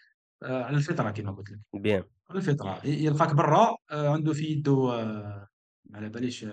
على 0.43 0.76
الفطرة 0.76 1.11
كما 1.11 1.32
قلت 1.32 1.51
لك، 1.51 1.59
bien، 1.75 2.05
على 2.30 2.39
الفطرة. 2.39 2.80
ي 2.87 3.05
يلقاك 3.05 3.34
برا 3.34 3.76
آآ 3.91 4.11
عنده 4.11 4.32
في 4.32 4.45
يدو 4.45 4.87
ما 4.87 5.49
على 5.95 6.09
باليش 6.09 6.47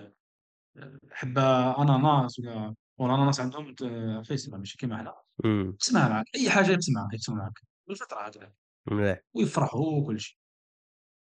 حبة 1.11 1.41
أناناس 1.81 2.39
ولا 2.39 2.75
والاناناس 2.97 3.39
عندهم 3.39 3.75
فيسبا 4.23 4.57
ماشي 4.57 4.77
كيما 4.77 4.97
حنا 4.97 5.13
يقسمها 5.45 6.09
معاك 6.09 6.25
أي 6.35 6.49
حاجة 6.49 6.71
يقسمها 6.71 7.09
يقسمها 7.13 7.37
معاك. 7.37 7.59
بالفطره 7.87 8.19
هكذا 8.19 8.53
مليح. 8.87 9.19
ويفرحوا 9.33 9.99
وكل 9.99 10.19
شيء. 10.19 10.37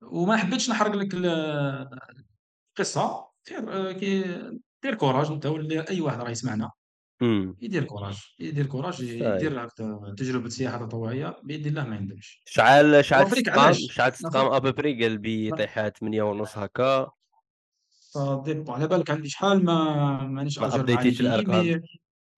وما 0.03 0.37
حبيتش 0.37 0.69
نحرق 0.69 0.91
لك 0.95 1.13
ال- 1.13 1.99
القصة. 2.69 3.27
دير 3.47 3.89
آه، 3.89 3.91
كي 3.91 4.23
دير 4.83 4.95
courage 4.95 5.31
أنت 5.31 5.45
ولا 5.45 5.89
أي 5.89 6.01
واحد 6.01 6.19
راه 6.21 6.29
يسمعنا. 6.29 6.71
امم 7.21 7.55
يدير 7.61 7.83
courage 7.83 8.17
يدير 8.39 8.65
courage 8.65 8.87
ça 8.87 8.93
y 8.93 9.00
est 9.00 9.19
يدير 9.19 9.65
هكذا 9.65 10.13
تجربة 10.17 10.49
سياحة 10.49 10.85
تطوعيه 10.85 11.37
باذن 11.43 11.67
الله 11.67 11.83
ما 11.83 11.95
يندمش. 11.95 12.41
شحال 12.45 13.05
شحال 13.05 13.23
و 13.23 13.25
l'Afrique 13.25 13.45
تستقام 13.45 13.73
شحال 13.73 14.11
تستقام 14.11 14.45
à 14.53 14.59
peu 14.60 14.78
près 14.78 15.03
قال 15.03 15.17
بي 15.17 15.47
يطيح 15.47 15.87
8 15.87 16.23
ونص 16.23 16.57
هكا. 16.57 17.11
dépend 18.45 18.75
على 18.75 18.87
بالك 18.87 19.09
عندي 19.11 19.29
شحال 19.29 19.65
ما 19.65 20.23
مانيش 20.23 20.59
ما 20.59 20.75
ابديتيش 20.75 21.21
بيّ 21.21 21.27
الأرقام. 21.29 21.81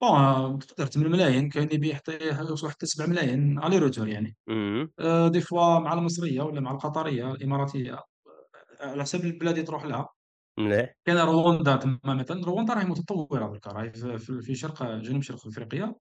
bon 0.01 0.59
تقدر 0.59 0.85
8 0.85 1.09
ملايين 1.09 1.49
كاين 1.49 1.67
اللي 1.67 1.77
بيعطيه 1.77 2.39
يوصل 2.49 2.69
حتى 2.69 2.85
7 2.85 3.05
ملايين 3.07 3.63
aller-retour 3.63 4.07
يعني. 4.07 4.37
آه، 4.99 5.27
des 5.27 5.41
fois 5.41 5.79
مع 5.79 5.93
المصرية 5.93 6.41
ولا 6.41 6.61
مع 6.61 6.71
القطرية 6.71 7.31
الإماراتية 7.31 7.99
على 8.81 9.03
حسب 9.03 9.25
البلاد 9.25 9.53
اللي 9.53 9.65
تروح 9.65 9.85
لها. 9.85 10.09
مليح. 10.59 10.93
كاين 11.05 11.17
رواندا 11.17 11.75
تما 11.75 11.99
مثلا 12.03 12.45
رواندا 12.45 12.73
راهي 12.73 12.85
متطورة 12.85 13.47
درك 13.47 13.67
راهي 13.67 13.91
في 14.19 14.55
شرق 14.55 14.83
جنوب 14.83 15.21
شرق 15.21 15.47
أفريقيا 15.47 15.95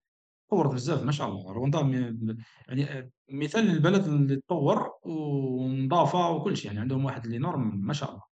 تطورت 0.49 0.75
بزاف 0.75 1.03
ما 1.03 1.13
شاء 1.13 1.29
الله. 1.29 1.53
رواندا 1.53 1.81
يعني 1.81 3.11
مثال 3.31 3.65
للبلد 3.65 4.05
اللي 4.05 4.37
تطور 4.37 4.91
ونظافه 5.03 6.31
وكل 6.31 6.57
شيء 6.57 6.67
يعني 6.67 6.81
عندهم 6.81 7.05
واحد 7.05 7.27
لي 7.27 7.39
نورم 7.39 7.81
ما 7.87 7.93
شاء 7.93 8.11
الله. 8.11 8.23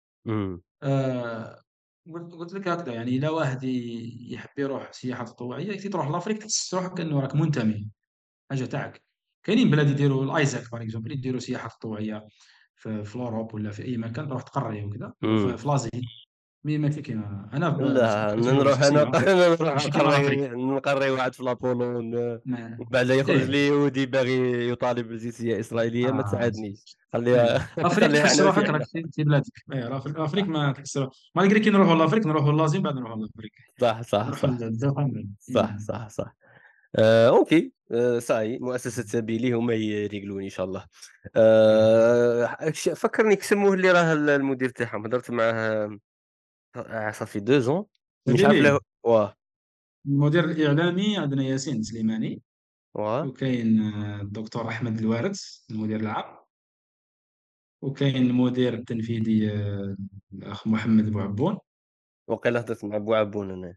آه، 0.82 1.62
قلت 2.14 2.54
لك 2.54 2.68
هكذا 2.68 2.94
يعني 2.94 3.16
إلا 3.16 3.30
واحد 3.30 3.64
يحب 3.64 4.58
يروح 4.58 4.92
سياحه 4.92 5.24
تطوعيه 5.24 5.68
يكفي 5.68 5.88
تروح 5.88 6.08
لافريك 6.08 6.38
تحس 6.38 6.74
روحك 6.74 6.94
كأنه 6.94 7.20
راك 7.20 7.34
منتمي 7.34 7.90
حاجة 8.50 8.64
تاعك. 8.64 9.02
كاينين 9.46 9.70
بلاد 9.70 9.90
يديروا 9.90 10.24
الآيزاك 10.24 10.70
باغ 10.72 10.82
إكزومبل 10.82 11.12
يديروا 11.12 11.40
سياحه 11.40 11.68
تطوعيه 11.68 12.26
في, 12.76 13.14
اوروب 13.16 13.54
ولا 13.54 13.70
في 13.70 13.84
أي 13.84 13.96
مكان 13.96 14.28
تروح 14.28 14.42
تقري 14.42 14.84
وكذا. 14.84 15.12
ولا 15.22 15.56
في, 15.56 15.68
لازي 15.68 15.90
مي 16.64 16.78
ما 16.78 16.88
كيما 16.88 17.50
أنا 17.52 17.66
لا 17.66 18.34
نروح 18.34 18.82
أنا 18.82 19.04
نروح 19.04 19.20
نقري 19.96 20.48
نقري 20.48 21.10
واحد 21.10 21.34
في 21.34 21.42
لابولو 21.42 22.02
ما 22.44 22.78
بعد 22.90 23.10
يخرج 23.10 23.36
إيه. 23.36 23.44
لي 23.44 23.66
يهودي 23.66 24.06
باغي 24.06 24.68
يطالب 24.70 25.08
بالجنسيه 25.08 25.54
الاسرائيليه 25.54 26.10
ما 26.10 26.18
آه 26.20 26.22
تساعدنيش 26.22 26.96
خليها 27.12 27.56
افريك 27.78 28.08
خليها 28.08 28.22
تحس 28.22 28.40
روحك 28.40 28.70
راك 28.70 28.82
في 28.84 29.24
بلادك. 29.24 29.52
في 30.02 30.24
افريك 30.24 30.48
ما 30.48 30.72
تحس 30.72 30.96
روحك 30.96 31.12
مالغري 31.34 31.60
كي 31.60 31.70
نروحوا 31.70 31.94
لافريك 31.94 32.26
نروحوا 32.26 32.52
لازي 32.52 32.78
بعد 32.78 32.94
نروحوا 32.94 33.16
لافريك 33.16 33.52
صح 33.80 34.02
صح 34.02 34.32
صح. 34.32 35.78
صح 35.78 36.08
صح. 36.08 36.36
آه، 36.94 37.28
أوكي. 37.28 37.72
آه، 37.92 38.18
صاي 38.18 38.58
مؤسسة 38.58 39.02
سبيلي 39.02 39.52
هما 39.52 39.74
يريقلون 39.74 40.42
إن 40.42 40.48
شاء 40.48 40.66
الله. 40.66 40.86
آه، 41.36 42.70
فكرني 42.94 43.36
كسموه 43.36 43.74
اللي 43.74 43.90
راه 43.92 44.12
المدير 44.12 44.68
تاعهم. 44.68 45.04
هضرت 45.06 45.30
معاه 45.30 45.98
صافي 47.12 47.40
دو 47.40 47.58
زون 47.58 47.84
مش 48.28 48.44
عارف 48.44 48.56
له 48.62 48.80
واه. 49.04 49.36
المدير 50.06 50.44
الإعلامي 50.44 51.18
عندنا 51.18 51.42
ياسين 51.42 51.82
سليماني. 51.82 52.42
واه. 52.94 53.26
وكاين 53.26 53.82
آه، 53.82 54.20
الدكتور 54.22 54.68
أحمد 54.68 54.98
الوارث 54.98 55.40
المدير 55.70 56.00
العام. 56.00 56.36
وكاين 57.82 58.16
المدير 58.16 58.74
التنفيذي 58.74 59.50
آه، 59.52 59.96
الأخ 60.32 60.66
محمد 60.66 61.12
بوعبون. 61.12 61.58
وقيلا 62.28 62.60
هضرت 62.60 62.84
مع 62.84 62.98
بوعبون 62.98 63.50
أنا. 63.50 63.76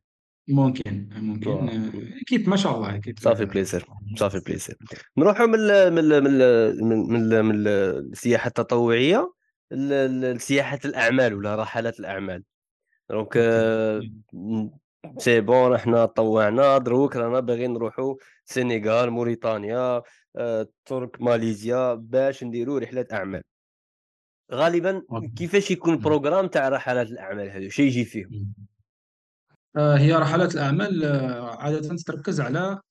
ممكن 0.50 1.10
ممكن. 1.16 1.70
كيب 2.28 2.50
ما 2.50 2.56
شاء 2.56 2.76
الله 2.76 2.98
كيب. 2.98 3.20
صافي 3.20 3.46
بليزير 3.46 3.86
صافي 4.16 4.40
بليزير 4.40 4.78
نروحوا 5.18 5.46
من 5.46 5.56
ال 5.60 5.94
من 5.94 6.00
ال 6.00 6.24
من 6.24 6.42
ال 6.42 6.86
من 6.86 7.16
ال 7.34 7.44
من 7.44 7.56
ال- 7.56 7.68
السياحة 8.12 8.48
التطوعية 8.48 9.34
ل- 9.72 10.22
ل- 10.22 10.34
لسياحة 10.36 10.80
الأعمال 10.86 11.34
ولا 11.34 11.56
رحلات 11.56 12.00
الأعمال. 12.00 12.44
donc 13.10 13.38
c'est 15.18 15.42
bon 15.42 15.76
إحنا 15.76 16.06
طوعنا 16.06 16.78
دروك 16.78 17.16
رانا 17.16 17.40
باغيين 17.40 17.74
نروحوا 17.74 18.16
السنغال 18.48 19.10
موريتانيا 19.10 20.02
آه، 20.38 20.68
تركيا 20.86 21.22
ماليزيا 21.22 21.94
باش 21.94 22.44
نديروا 22.44 22.80
رحلة 22.80 23.06
أعمال. 23.14 23.42
غالبا. 24.54 25.02
كيفاش 25.38 25.72
يكون 25.72 25.94
le 25.94 26.03
programme 26.03 26.48
تاع 26.48 26.70
رحلات 26.70 27.08
الأعمال 27.08 27.50
هذو 27.50 27.70
شي 27.70 27.84
يجي 27.84 28.06
فيهم. 28.06 28.54
هي 29.98 30.16
رحلات 30.16 30.56
الأعمال 30.56 31.04
آه، 31.04 31.56
عادة 31.56 31.96
تركز 31.96 32.42
على 32.42 32.82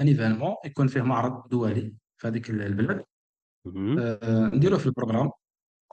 un 0.00 0.06
événement 0.08 0.54
يكون 0.64 0.86
فيه 0.86 1.02
معرض 1.02 1.48
دولي 1.48 1.94
في 2.16 2.28
هذيك 2.28 2.50
البلاد. 2.50 3.04
مهم. 3.64 3.98
آه، 3.98 4.50
نديرو 4.54 4.78
في 4.78 4.86
le 4.86 4.93
programme. 4.93 5.30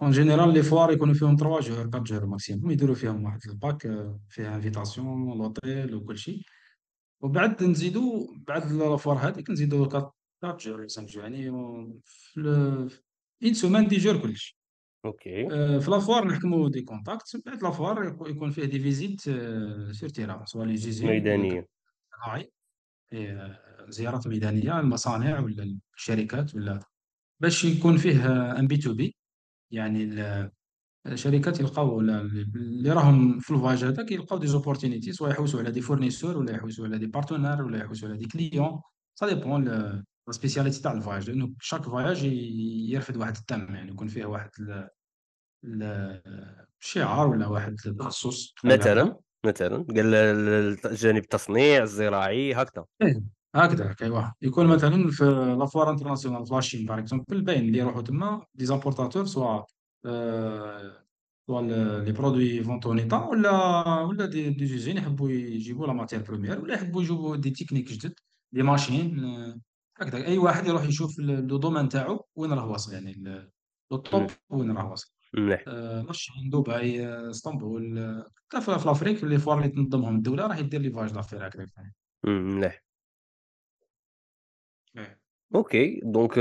en 0.01 0.11
général 0.11 0.53
les 0.53 0.63
foires 0.63 0.91
يكونوا 0.91 1.13
فيهم 1.13 1.35
3 1.35 1.59
jours 1.59 1.81
4 1.81 2.03
jours 2.03 2.25
maximum 2.25 2.71
يديروا 2.71 2.95
فيهم 2.95 3.23
واحد 3.25 3.39
le 3.49 3.61
pack 3.61 3.85
آه، 3.85 4.19
فيها 4.29 4.55
invitation 4.55 5.37
l'hôtel 5.37 5.95
وكل 5.95 6.17
شيء. 6.17 6.41
وبعد 7.21 7.63
نزيدو 7.63 8.35
بعد 8.47 8.71
la 8.71 8.84
foire 8.84 9.17
هذيك 9.17 9.49
نزيدو 9.49 9.83
4 9.83 10.13
jours 10.43 10.75
ولا 10.79 10.87
5 10.87 11.05
jours 11.05 11.23
يعني 11.23 11.51
في 12.05 12.41
une 13.43 13.53
semaine 13.53 13.87
dix 13.87 13.97
jours 13.97 14.17
كلشي 14.17 14.59
OK 15.05 15.47
آه، 15.53 15.79
في 15.79 15.91
la 15.91 16.02
foire 16.02 16.27
نحكموا 16.27 16.69
des 16.69 16.81
contacts. 16.81 17.41
بعد 17.45 17.63
la 17.63 17.75
foire 17.75 18.03
يكو- 18.09 18.27
يكون 18.29 18.51
فيه 18.51 18.65
des 18.65 18.79
visites 18.79 19.21
sur 19.91 20.09
terrain 20.09 20.45
سواء 20.45 20.65
لي 20.67 20.79
ولا 21.01 21.11
ميدانية. 21.13 21.67
كراعي 22.15 22.51
إيه، 23.13 23.61
زيارات 23.89 24.27
ميدانية 24.27 24.79
المصانع 24.79 25.39
ولا 25.39 25.77
الشركات 25.97 26.55
ولا 26.55 26.79
باش 27.39 27.65
يكون 27.65 27.97
فيه 27.97 28.25
un 28.59 28.67
B 28.67 28.77
to 28.77 28.93
B 28.93 29.15
يعني 29.71 30.03
ال- 30.03 30.51
الشركات 31.07 31.59
يلقاو 31.59 31.99
اللي 31.99 32.91
راهم 32.91 33.39
في 33.39 33.51
ال 33.51 33.56
voyage 33.56 33.83
هذاك 33.83 34.11
يلقاو 34.11 34.39
des 34.39 34.47
opportunités 34.47 35.13
سواء 35.13 35.31
يحوسوا 35.31 35.59
على 35.59 35.71
des 35.71 35.81
fournisseurs 35.81 36.37
ولا 36.37 36.51
يحوسوا 36.55 36.85
على 36.85 36.97
des 36.97 37.05
partenaires 37.05 37.61
ولا 37.61 37.77
يحوسوا 37.77 38.09
على 38.09 38.17
des 38.17 38.25
clients 38.27 38.81
ça 39.15 39.27
dépend 39.33 39.65
la 39.65 40.03
spécialité 40.31 40.81
تاع 40.81 40.91
ال 40.91 40.97
voyage 40.97 41.29
لأنه 41.29 41.53
chaque 41.59 41.81
voyage 41.83 42.23
يرفد 42.93 43.17
واحد 43.17 43.35
ال 43.37 43.44
thème 43.44 43.75
يعني 43.75 43.91
يكون 43.91 44.07
فيه 44.07 44.25
واحد 44.25 44.49
ال- 45.65 45.83
ال- 45.83 46.65
الشعار 46.81 47.27
ولا 47.27 47.47
واحد 47.47 47.75
التخصص 47.85 48.53
مثلا 48.63 49.17
مثلا 49.45 49.77
قال 49.77 50.15
ال- 50.15 50.85
الجانب 50.85 51.23
التصنيع 51.23 51.83
الزراعي 51.83 52.53
هكذا. 52.53 52.85
إيه، 53.01 53.21
هكذا 53.55 53.95
ايوا 54.01 54.23
يكون 54.41 54.67
مثلا 54.67 55.11
في 55.11 55.23
la 55.59 55.68
foire 55.68 55.89
internationale 55.89 56.45
في 56.45 56.53
la 56.53 56.62
Chine 56.62 56.85
par 56.85 56.99
exemple 56.99 57.41
باين 57.41 57.61
اللي 57.67 57.77
يروحوا 57.77 58.01
تما 58.01 58.45
des 58.55 58.65
importateurs 58.65 59.25
soit 59.25 59.63
soit 61.47 61.61
les 61.61 62.11
produits 62.11 62.63
فون 62.63 62.79
تون 62.79 62.99
ايطا 62.99 63.25
ولا 63.25 63.51
ولا 64.01 64.25
دي 64.25 64.49
des 64.49 64.67
usines 64.67 64.97
يحبوا 64.97 65.29
يجيبوا 65.29 65.87
la 65.87 65.93
matière 65.93 66.21
première 66.21 66.59
ولا 66.61 66.73
يحبوا 66.73 67.01
يجيبوا 67.01 67.35
des 67.35 67.49
techniques 67.49 67.91
جدد 67.91 68.13
des 68.51 68.63
machines 68.63 69.19
هكذا. 69.97 70.25
أي 70.25 70.37
واحد 70.37 70.67
يروح 70.67 70.83
يشوف 70.83 71.19
le 71.19 71.57
domaine 71.57 71.89
تاعو 71.89 72.25
وين 72.35 72.53
راه 72.53 72.67
واصل 72.67 72.93
يعني 72.93 73.13
le 73.91 73.97
top 73.97 74.27
وين 74.49 74.71
راه 74.77 74.89
واصل. 74.89 75.11
مليح 75.33 75.63
آه، 75.67 76.01
la 76.01 76.15
Chine 76.15 76.49
دبي 76.49 77.05
آه، 77.07 77.29
اسطنبول 77.29 77.97
آه، 77.97 78.31
حتى 78.51 78.61
في 78.61 78.71
l'Afrique 78.71 79.23
les 79.23 79.37
foires 79.37 79.57
اللي 79.57 79.69
تنظمهم 79.69 80.15
الدولة 80.15 80.47
راه 80.47 80.55
يدير 80.55 80.81
les 80.81 80.91
voyages 80.91 81.11
d'affaires 81.11 81.47
هكذا 81.47 81.67
مليح. 82.23 82.83
إيه. 84.97 85.19
OK 85.55 86.01
donc 86.03 86.33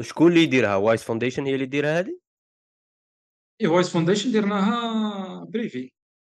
شكون 0.00 0.32
اللي 0.32 0.42
يديرها؟ 0.42 0.76
Wise 0.76 1.04
Foundation 1.04 1.46
هي 1.46 1.54
اللي 1.54 1.66
ديرها 1.66 1.98
هذه؟ 1.98 2.18
إيه 3.60 3.66
Wise 3.66 3.90
Foundation 3.90 4.32
درناها 4.32 5.44
privé. 5.44 5.92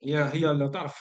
هي 0.03 0.23
هي 0.33 0.51
اللي 0.51 0.69
تعرف 0.69 0.97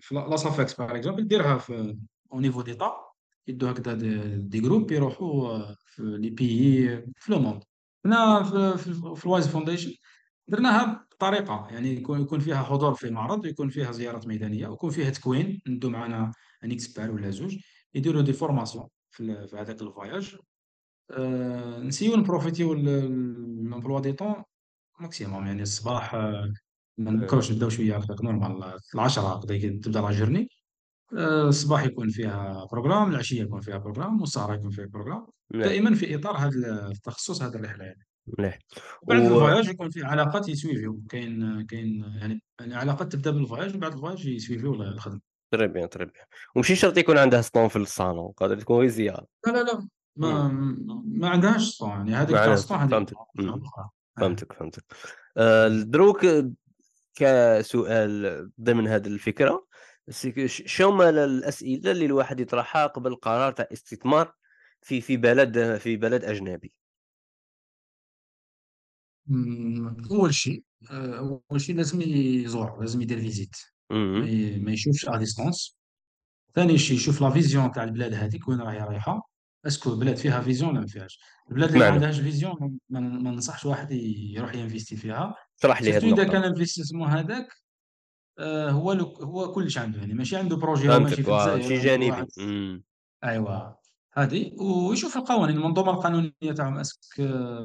في 0.00 0.14
la 0.14 0.36
Safex 0.36 0.74
par 0.74 0.96
exemple 0.96 1.28
ديرها 1.28 1.58
في 1.58 1.98
au 2.32 2.40
niveau 2.40 2.62
d'État 2.62 3.08
يدو 3.46 3.66
هكذا 3.66 3.94
des, 3.94 4.36
des 4.36 4.60
groupes 4.60 4.92
يروحوا 4.92 5.58
في 5.74 6.02
les 6.02 6.30
pays 6.30 7.06
في 7.16 7.32
le 7.32 7.38
monde 7.38 7.64
هنا 8.06 8.42
في, 8.42 8.78
في, 8.78 9.14
في 9.16 9.26
ال 9.26 9.30
Wise 9.30 9.48
Foundation 9.48 9.92
درناها 10.48 11.06
بطريقة 11.12 11.68
يعني 11.70 11.96
يكون 11.96 12.20
يكون 12.20 12.40
فيها 12.40 12.62
حضور 12.62 12.94
في 12.94 13.10
معرض 13.10 13.44
ويكون 13.44 13.68
فيها 13.68 13.92
زيارات 13.92 14.26
ميدانية 14.26 14.68
ويكون 14.68 14.90
فيها 14.90 15.10
تكوين 15.10 15.60
ندو 15.66 15.90
معنا 15.90 16.32
un 16.64 16.72
expert 16.72 17.10
ولا 17.10 17.30
زوج 17.30 17.56
يديروا 17.94 18.22
des 18.22 18.32
formations 18.32 18.88
في, 19.10 19.48
هذاك 19.54 19.82
ال 19.82 19.89
voyage. 19.89 20.36
أه 21.10 21.80
نسيو 21.80 22.16
نبروفيتيو 22.16 22.74
l'emploi 22.74 24.00
du 24.00 24.12
temps 24.12 24.34
maximum 25.00 25.46
يعني 25.46 25.62
الصباح 25.62 26.14
آه، 26.14 26.52
ما 26.98 27.10
آه، 27.10 27.14
نبكروش 27.14 27.52
نبداو 27.52 27.68
شوية 27.68 28.00
normal 28.22 28.78
هكذا 28.96 29.58
كي 29.58 29.70
تبدا 29.70 30.00
la 30.00 30.12
journée 30.12 30.48
آه، 31.16 31.48
الصباح 31.48 31.84
يكون 31.84 32.08
فيها 32.08 32.66
programme 32.72 33.10
العشية 33.10 33.42
يكون 33.42 33.60
فيها 33.60 33.78
programme 33.78 34.20
والسهرة 34.20 34.54
يكون 34.54 34.70
فيها 34.70 34.86
programme. 34.86 35.26
مليح 35.50 35.66
دائما 35.66 35.94
في 35.94 36.14
إطار 36.14 36.36
هذا 36.36 36.88
التخصص 36.88 37.42
هذه 37.42 37.54
الرحلة 37.54 37.84
يعني. 37.84 38.06
مليح 38.38 38.58
وبعد 39.02 39.20
و 39.20 39.24
ال 39.24 39.30
voyage 39.30 39.68
يكون 39.68 39.90
فيه 39.90 40.04
علاقات 40.04 40.48
يسويفيو 40.48 41.00
كاين 41.08 41.66
كاين 41.66 42.04
يعني 42.20 42.42
يعني 42.60 42.74
علاقات 42.74 43.12
تبدأ 43.12 43.30
بال 43.30 43.41
voyage 43.41 43.76
وبعد 43.76 43.92
ال 43.92 43.97
voyage 43.97 44.26
يسويفيو 44.26 44.74
الخدمة. 44.74 45.20
très 45.52 45.68
bien 45.68 45.88
très 45.88 46.04
bien 46.04 46.24
وماشي 46.54 46.76
شرط 46.76 46.98
يكون 46.98 47.18
عندها 47.18 47.40
stand 47.40 47.68
في 47.68 47.76
الصالون 47.76 48.32
قادر 48.32 48.60
تكون 48.60 48.78
غير 48.78 48.88
زيارة. 48.88 49.26
لا 49.46 49.52
لا 49.52 49.62
لا. 49.62 49.88
ما 50.16 50.48
ما 51.04 51.28
عندهاش 51.28 51.68
stand 51.68 51.90
يعني. 51.90 52.14
هذيك 52.14 52.36
تاع 52.36 52.54
هذيك 52.54 52.66
فهمتك. 52.66 53.16
فهمتك 54.16 54.52
فهمتك. 54.52 54.84
آه. 55.36 55.68
دروك 55.68 56.26
كسؤال 57.14 58.50
ضمن 58.60 58.88
هذه 58.88 59.06
الفكرة. 59.06 59.67
c'est 60.10 60.48
ش 60.48 60.62
شهما 60.66 61.08
ال 61.08 61.18
الأسئلة 61.18 61.90
اللي 61.90 62.04
الواحد 62.06 62.40
يطرحها 62.40 62.86
قبل 62.86 63.14
قرار 63.14 63.52
تاع 63.52 63.68
استثمار 63.72 64.32
في 64.82 65.00
في 65.00 65.16
بلد 65.16 65.76
في 65.76 65.96
بلد 65.96 66.24
أجنبي؟ 66.24 66.72
إمم، 69.30 69.96
أول 70.10 70.34
شيء 70.34 70.64
آآ، 70.90 71.18
أول 71.50 71.60
شيء 71.60 71.76
لازم 71.76 72.00
يزور، 72.00 72.80
لازم 72.80 73.02
يدير 73.02 73.18
visite 73.20 73.56
ما 73.90 74.72
يشوفش 74.72 75.06
à 75.06 75.12
distance. 75.12 75.74
ثاني 76.54 76.78
شيء 76.78 76.96
يشوف 76.96 77.20
la 77.22 77.30
vision 77.30 77.72
تاع 77.72 77.84
البلاد 77.84 78.14
هذيك 78.14 78.48
وين 78.48 78.60
راهي 78.60 78.78
رايحة، 78.78 79.30
est-ce 79.66 79.83
que 79.83 79.92
البلاد 79.92 80.16
فيها 80.16 80.40
vision 80.40 80.68
والّا 80.70 80.80
ما 80.80 80.86
فيهاش؟ 80.86 81.20
البلاد 81.50 81.68
اللي 81.68 81.78
ما 81.78 81.84
بمعنى؟ 81.90 82.04
عندهاش 82.04 82.20
vision 82.20 82.78
ما 82.88 83.00
ننصحش 83.30 83.64
واحد 83.64 83.92
يروح 83.92 84.54
ينفيستي 84.54 84.96
فيها، 84.96 85.34
لي 85.64 85.92
هذه 85.92 86.04
النقطة. 86.04 86.24
كان 86.24 86.36
ال 86.44 86.48
investissement 86.48 87.08
هذاك 87.08 87.48
هو 88.70 88.92
لو 88.92 89.04
هو 89.06 89.52
كلش 89.52 89.78
عنده 89.78 89.98
يعني 90.00 90.14
ماشي 90.14 90.36
عنده 90.36 90.56
projet 90.56 90.88
هو 90.88 91.00
ماشي 91.00 91.22
في 91.22 91.38
شي 91.64 91.78
جانبي. 91.78 92.26
أيوا 93.24 93.72
هذه، 94.14 94.52
ويشوف 94.62 95.16
القوانين 95.16 95.56
المنظومة 95.56 95.90
القانونية 95.92 96.52
تاعهم 96.56 96.78
est-ce 96.78 96.91
que 96.91 96.98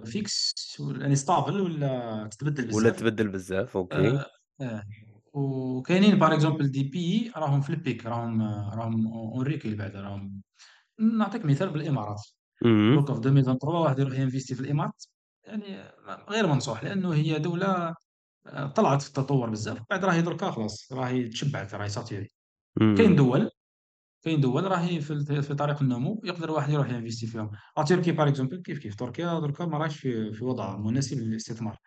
fixe 0.05 0.53
يعني 1.01 1.15
stable 1.15 1.61
والّا 1.61 2.27
تتبدل 2.31 2.63
ولا 2.75 2.89
بزاف. 2.89 2.99
تبدل 2.99 3.27
بزاف 3.27 3.77
OK. 3.77 4.13
آآ 4.13 4.25
آه، 4.61 4.83
وكاينين 5.33 6.19
par 6.19 6.31
exemple 6.33 6.63
des 6.65 6.83
pays 6.83 7.31
راهم 7.37 7.61
في 7.61 7.69
ال 7.69 7.78
pic 7.78 8.05
راهم 8.05 8.41
راهم 8.73 9.07
en 9.07 9.43
recul 9.47 9.75
بعدا 9.75 10.01
راهم 10.01 10.41
نعطيك 10.99 11.45
مثال 11.45 11.69
بالإمارات، 11.69 12.21
اهم. 12.65 12.95
دوكا 12.95 13.13
في 13.13 13.19
2023 13.19 13.83
واحد 13.83 13.99
يروح 13.99 14.19
ينفيستي 14.19 14.55
في 14.55 14.61
الإمارات 14.61 15.03
يعني 15.45 15.83
غير 16.29 16.47
منصوح 16.47 16.83
لأنه 16.83 17.13
هي 17.13 17.39
دولة 17.39 17.67
آآ 17.67 17.95
طلعت 18.75 19.01
في 19.01 19.07
التطور 19.07 19.49
بزاف، 19.49 19.77
بعد 19.89 20.05
راهي 20.05 20.21
دركا 20.21 20.51
خلاص 20.51 20.91
راهي 20.91 21.27
تشبعت 21.27 21.73
راهي 21.75 21.89
saturée. 21.89 22.29
كاين. 22.79 23.15
دول 23.15 23.49
كاين 24.23 24.41
دول 24.41 24.63
راهي 24.63 25.01
في 25.01 25.41
في 25.41 25.55
طريق 25.55 25.81
النمو 25.81 26.21
يقدر 26.23 26.51
واحد 26.51 26.73
يروح 26.73 26.89
ينفيستي 26.89 27.27
فيهم، 27.27 27.51
آه 27.77 27.83
تركيا 27.83 28.13
par 28.13 28.33
exemple 28.33 28.61
كيف 28.61 28.79
كيف؟ 28.79 28.95
تركيا 28.95 29.39
دركا 29.39 29.65
ما 29.65 29.77
راهيش 29.77 29.99
في 29.99 30.33
في 30.33 30.45
وضع 30.45 30.77
مناسب 30.77 31.19
للاستثمار، 31.19 31.77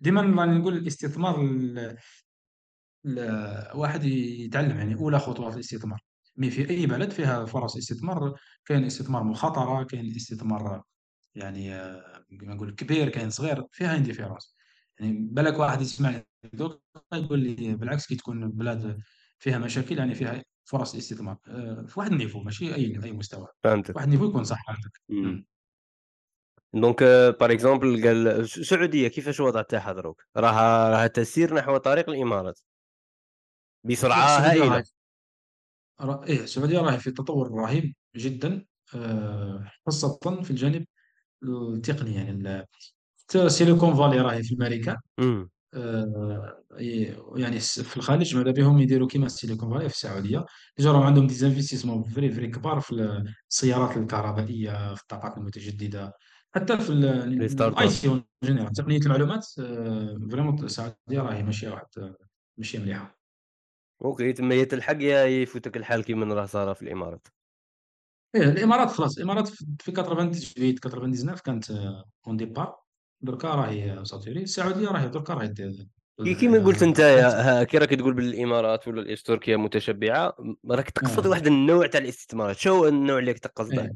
ديما 0.00 0.20
راني 0.20 0.58
نقول 0.58 0.76
الاستثمار 0.76 1.40
ال 1.42 1.96
ال 3.06 3.76
واحد 3.76 4.04
يتعلم 4.04 4.78
يعني 4.78 4.94
أولى 4.94 5.18
خطوات 5.18 5.54
الاستثمار، 5.54 6.00
mais 6.36 6.50
في 6.50 6.70
أي 6.70 6.86
بلد 6.86 7.10
فيها 7.10 7.44
فرص 7.44 7.76
استثمار، 7.76 8.34
كاين 8.64 8.84
استثمار 8.84 9.24
مخاطرة، 9.24 9.82
كاين 9.82 10.16
استثمار 10.16 10.82
يعني 11.34 11.74
آه، 11.74 12.24
كيما 12.40 12.54
نقول 12.54 12.74
كبير، 12.74 13.08
كاين 13.08 13.30
صغير، 13.30 13.64
فيها 13.72 14.04
différence 14.04 14.55
يعني 15.00 15.12
بالك 15.32 15.58
واحد 15.58 15.80
يسمعني 15.80 16.26
دوك 16.52 16.82
يقول 17.14 17.38
لي 17.38 17.74
بالعكس 17.74 18.06
كي 18.06 18.14
تكون 18.14 18.50
بلاد 18.52 18.98
فيها 19.38 19.58
مشاكل 19.58 19.98
يعني 19.98 20.14
فيها 20.14 20.44
فرص 20.64 20.94
استثمار، 20.94 21.38
آآ 21.48 21.86
في 21.86 22.00
واحد 22.00 22.12
ال 22.12 22.16
niveau 22.16 22.40
ماشي 22.40 22.74
أي 22.74 23.04
أي 23.04 23.12
مستوى، 23.12 23.48
فهمتك. 23.64 23.96
واحد 23.96 24.06
ال 24.06 24.09
niveau 24.09 24.24
يكون 24.24 24.44
صح. 24.44 24.64
إمم. 25.10 25.46
donc 26.74 27.00
par 27.42 27.50
exemple 27.50 28.04
قال 28.06 28.28
الس 28.28 28.58
السعودية 28.58 29.08
كيفاش 29.08 29.40
الوضع 29.40 29.62
تاعها 29.62 29.92
دروك؟ 29.92 30.22
راها 30.36 30.90
راها 30.90 31.06
تسير 31.06 31.54
نحو 31.54 31.76
طريق 31.76 32.10
الإمارات 32.10 32.60
لا 33.82 33.92
بسرعة 33.92 34.24
السعودية 34.24 34.60
راهي 34.60 34.70
هائلة. 34.72 34.84
ر 36.00 36.24
إيه 36.24 36.40
السعودية 36.40 36.78
راهي 36.78 36.98
في 36.98 37.10
تطور 37.10 37.50
رهيب 37.52 37.94
جدًا 38.16 38.66
آآ 38.94 39.70
خاصةً 39.86 40.42
في 40.42 40.50
الجانب 40.50 40.86
التقني 41.44 42.14
يعني 42.14 42.66
Silicon 43.46 43.94
Valley 43.94 44.20
راهي 44.20 44.42
في. 44.42 44.56
آآ 45.74 46.62
ي 46.80 47.16
يعني 47.36 47.60
في 47.60 47.96
الخليج 47.96 48.36
ماذا 48.36 48.50
بيهم 48.50 48.78
يديروا 48.78 49.08
كيما 49.08 49.28
Silicon 49.28 49.70
Valley 49.70 49.88
في 49.88 49.94
السعودية، 49.94 50.44
déjà 50.78 50.92
راهم 50.92 51.02
عندهم 51.02 51.28
investissements 51.28 52.14
vrai 52.14 52.30
vrai 52.30 52.48
كبار 52.48 52.80
في 52.80 52.92
ال 52.92 53.34
السيارات 53.50 53.96
الكهربائية، 53.96 54.94
في 54.94 55.02
الطاقات 55.02 55.38
المتجددة، 55.38 56.12
حتى 56.54 56.78
في 56.78 56.88
les 56.88 56.92
ال 56.92 57.50
start-up. 57.50 57.78
ال 57.78 57.88
IT 57.88 58.08
en 58.08 58.48
général 58.48 58.72
تقنية 58.72 58.98
المعلومات 58.98 59.46
vraiment 60.30 60.64
السعودية 60.64 60.96
راهي 61.20 61.42
ماشية 61.42 61.70
واحد 61.70 62.16
ماشية 62.58 62.78
مليحة. 62.78 63.18
OK 64.04 64.32
تما 64.32 64.54
يا 64.54 64.64
تلحق 64.64 65.02
يا 65.02 65.24
يفوتك 65.24 65.76
الحال 65.76 66.04
كيما 66.04 66.34
راه 66.34 66.46
صار 66.46 66.74
في 66.74 66.82
الإمارات. 66.82 67.28
إيه 68.34 68.42
الإمارات 68.42 68.90
خلاص 68.90 69.16
الإمارات 69.16 69.48
في 69.48 69.66
في 69.80 69.92
98 69.92 70.74
99 70.74 71.36
كانت 71.36 71.70
en 72.26 72.36
départ 72.36 72.85
دركا 73.20 73.48
راهي 73.48 74.04
saturée، 74.04 74.42
السعودية 74.42 74.88
راهي 74.88 75.08
دركا 75.08 75.34
راهي 75.34 75.54
كيما 76.34 76.58
قلت 76.58 76.84
بدات 76.84 77.00
ها 77.00 77.64
كي 77.68 77.78
راك 77.78 77.88
تقول 77.88 78.14
بلي 78.14 78.28
الإمارات 78.28 78.88
ولا 78.88 79.14
تركيا 79.14 79.56
متشبعة 79.56 80.34
م 80.38 80.72
راك 80.72 80.90
تقصد 80.90 81.26
آه، 81.26 81.30
واحد 81.30 81.46
النوع 81.46 81.86
تاع 81.86 82.00
الاستثمارات، 82.00 82.66
هو 82.66 82.88
النوع 82.88 83.18
اللي 83.18 83.34
تقصده؟ 83.34 83.82
إيه. 83.82 83.92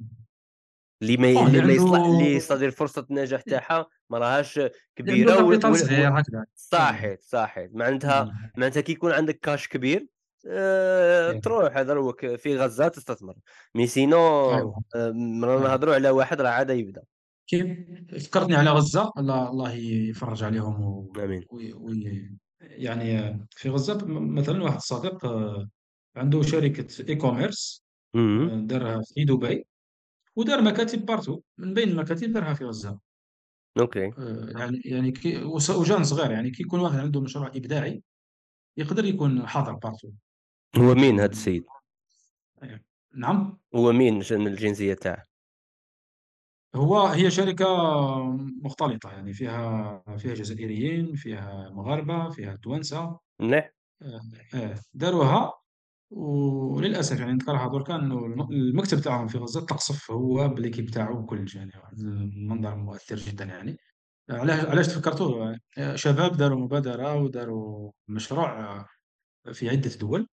اللي 1.03 1.17
ما 1.17 1.47
اللي 1.47 1.61
ما 1.61 1.73
يصلح 1.73 2.01
اللي 2.01 2.41
c'est-à-dire 2.41 2.75
فرصة 2.75 3.07
النجاح 3.11 3.41
تاعها 3.41 3.87
ما 4.11 4.19
راهاش 4.19 4.59
اللي 4.59 4.71
عنده 5.01 5.13
كبيرة 5.13 5.33
و 5.33 5.37
كابيتال 5.37 5.71
و 5.71 5.73
و 5.73 5.77
صغير 5.77 6.21
هكذا، 6.21 6.39
إيه، 6.39 6.45
صحيت، 6.55 7.23
صحيت، 7.23 7.71
معناتها 7.75 8.23
إمم، 8.23 8.33
معناتها 8.57 8.81
كي 8.81 8.93
يكون 8.93 9.13
عندك 9.13 9.39
كاش 9.39 9.69
كبير 9.69 10.07
إيه، 10.47 11.41
تروح 11.41 11.77
هذا 11.77 12.13
في 12.37 12.57
غزة 12.57 12.89
تستثمر، 12.89 13.35
مي 13.75 13.87
سينون 13.87 14.55
أيوه، 14.55 14.83
آمم، 14.97 15.45
رانا 15.45 15.59
أيوه. 15.59 15.71
نهضروا 15.71 15.95
على 15.95 16.11
واحد 16.11 16.41
راه 16.41 16.51
عاد 16.51 16.71
يبدأ، 16.71 17.03
كيف 17.51 17.67
فكّرتني 18.25 18.57
على 18.57 18.71
غزة 18.71 19.11
الله 19.19 19.51
الله 19.51 19.73
يفرّج 19.73 20.45
عليهم 20.45 20.83
و 20.83 21.13
آمين. 21.25 21.45
oui 21.51 21.73
oui 21.73 22.31
يعني 22.61 23.39
في 23.51 23.69
غزة 23.71 23.99
مثلًا 24.09 24.63
واحد 24.63 24.77
الصديق 24.77 25.25
آه، 25.25 25.69
عنده 26.17 26.43
شركة 26.43 26.87
e-commerce 27.15 27.81
اهم، 28.15 28.51
آآ 28.51 28.61
دارها 28.67 29.03
في 29.15 29.25
دبي 29.25 29.67
ودار 30.37 30.63
مكاتب 30.63 31.11
partout 31.13 31.41
من 31.59 31.75
بين 31.75 31.89
المكاتب 31.91 32.33
دارها 32.33 32.55
في 32.55 32.65
غزة. 32.65 33.01
OK، 33.79 34.13
آآ 34.19 34.53
يعني 34.59 34.81
يعني 34.85 35.13
كي 35.13 35.43
وجان 35.81 36.05
صغير، 36.05 36.31
يعني 36.31 36.51
كي 36.51 36.63
يكون 36.63 36.81
واحد 36.81 36.99
عنده 36.99 37.21
مشروع 37.21 37.47
إبداعي 37.49 38.03
يقدر 38.79 39.07
يكون 39.07 39.49
حاضر 39.49 39.75
partout 39.87 40.13
هو 40.77 40.95
مين 40.95 41.21
هذا 41.21 41.31
السيد؟ 41.33 41.65
نعم، 43.15 43.59
هو 43.75 43.93
مين 43.93 44.23
الجنسية 44.47 44.95
تاعه؟ 44.95 45.30
هو 46.75 47.07
هي 47.07 47.31
شركة 47.31 47.67
مختلطة، 48.65 49.11
يعني 49.13 49.33
فيها 49.33 50.03
فيها 50.19 50.35
جزائريين، 50.35 51.15
فيها 51.15 51.71
مغاربة، 51.71 52.31
فيها 52.31 52.57
توانسة، 52.57 53.19
مليح، 53.41 53.73
آآ 54.03 54.21
آه، 54.55 54.81
داروها 54.95 55.53
وللأسف 56.11 57.21
يعني 57.21 57.33
نذكرها 57.33 57.69
دركا 57.69 57.97
إنه 57.97 58.27
الم 58.27 58.43
المكتب 58.53 59.01
تاعهم 59.01 59.29
في 59.29 59.39
غزة 59.39 59.61
تقصف 59.67 60.11
هو 60.11 60.49
بالéquipe 60.57 60.93
تاعو 60.95 61.23
بكلش 61.23 61.55
يعني 61.57 61.73
المنظر 61.99 62.77
مؤثر 62.77 63.17
جدًا 63.17 63.45
يعني. 63.45 63.77
علاش 64.31 64.89
تفكرتوه؟ 64.89 65.59
آآ 65.79 65.97
شباب 65.97 66.37
داروا 66.39 66.61
مبادرة 66.61 67.17
وداروا 67.17 67.93
مشروع 68.09 68.61
آه، 68.81 68.87
في 69.53 69.71
عدة 69.71 69.91
دول. 70.01 70.29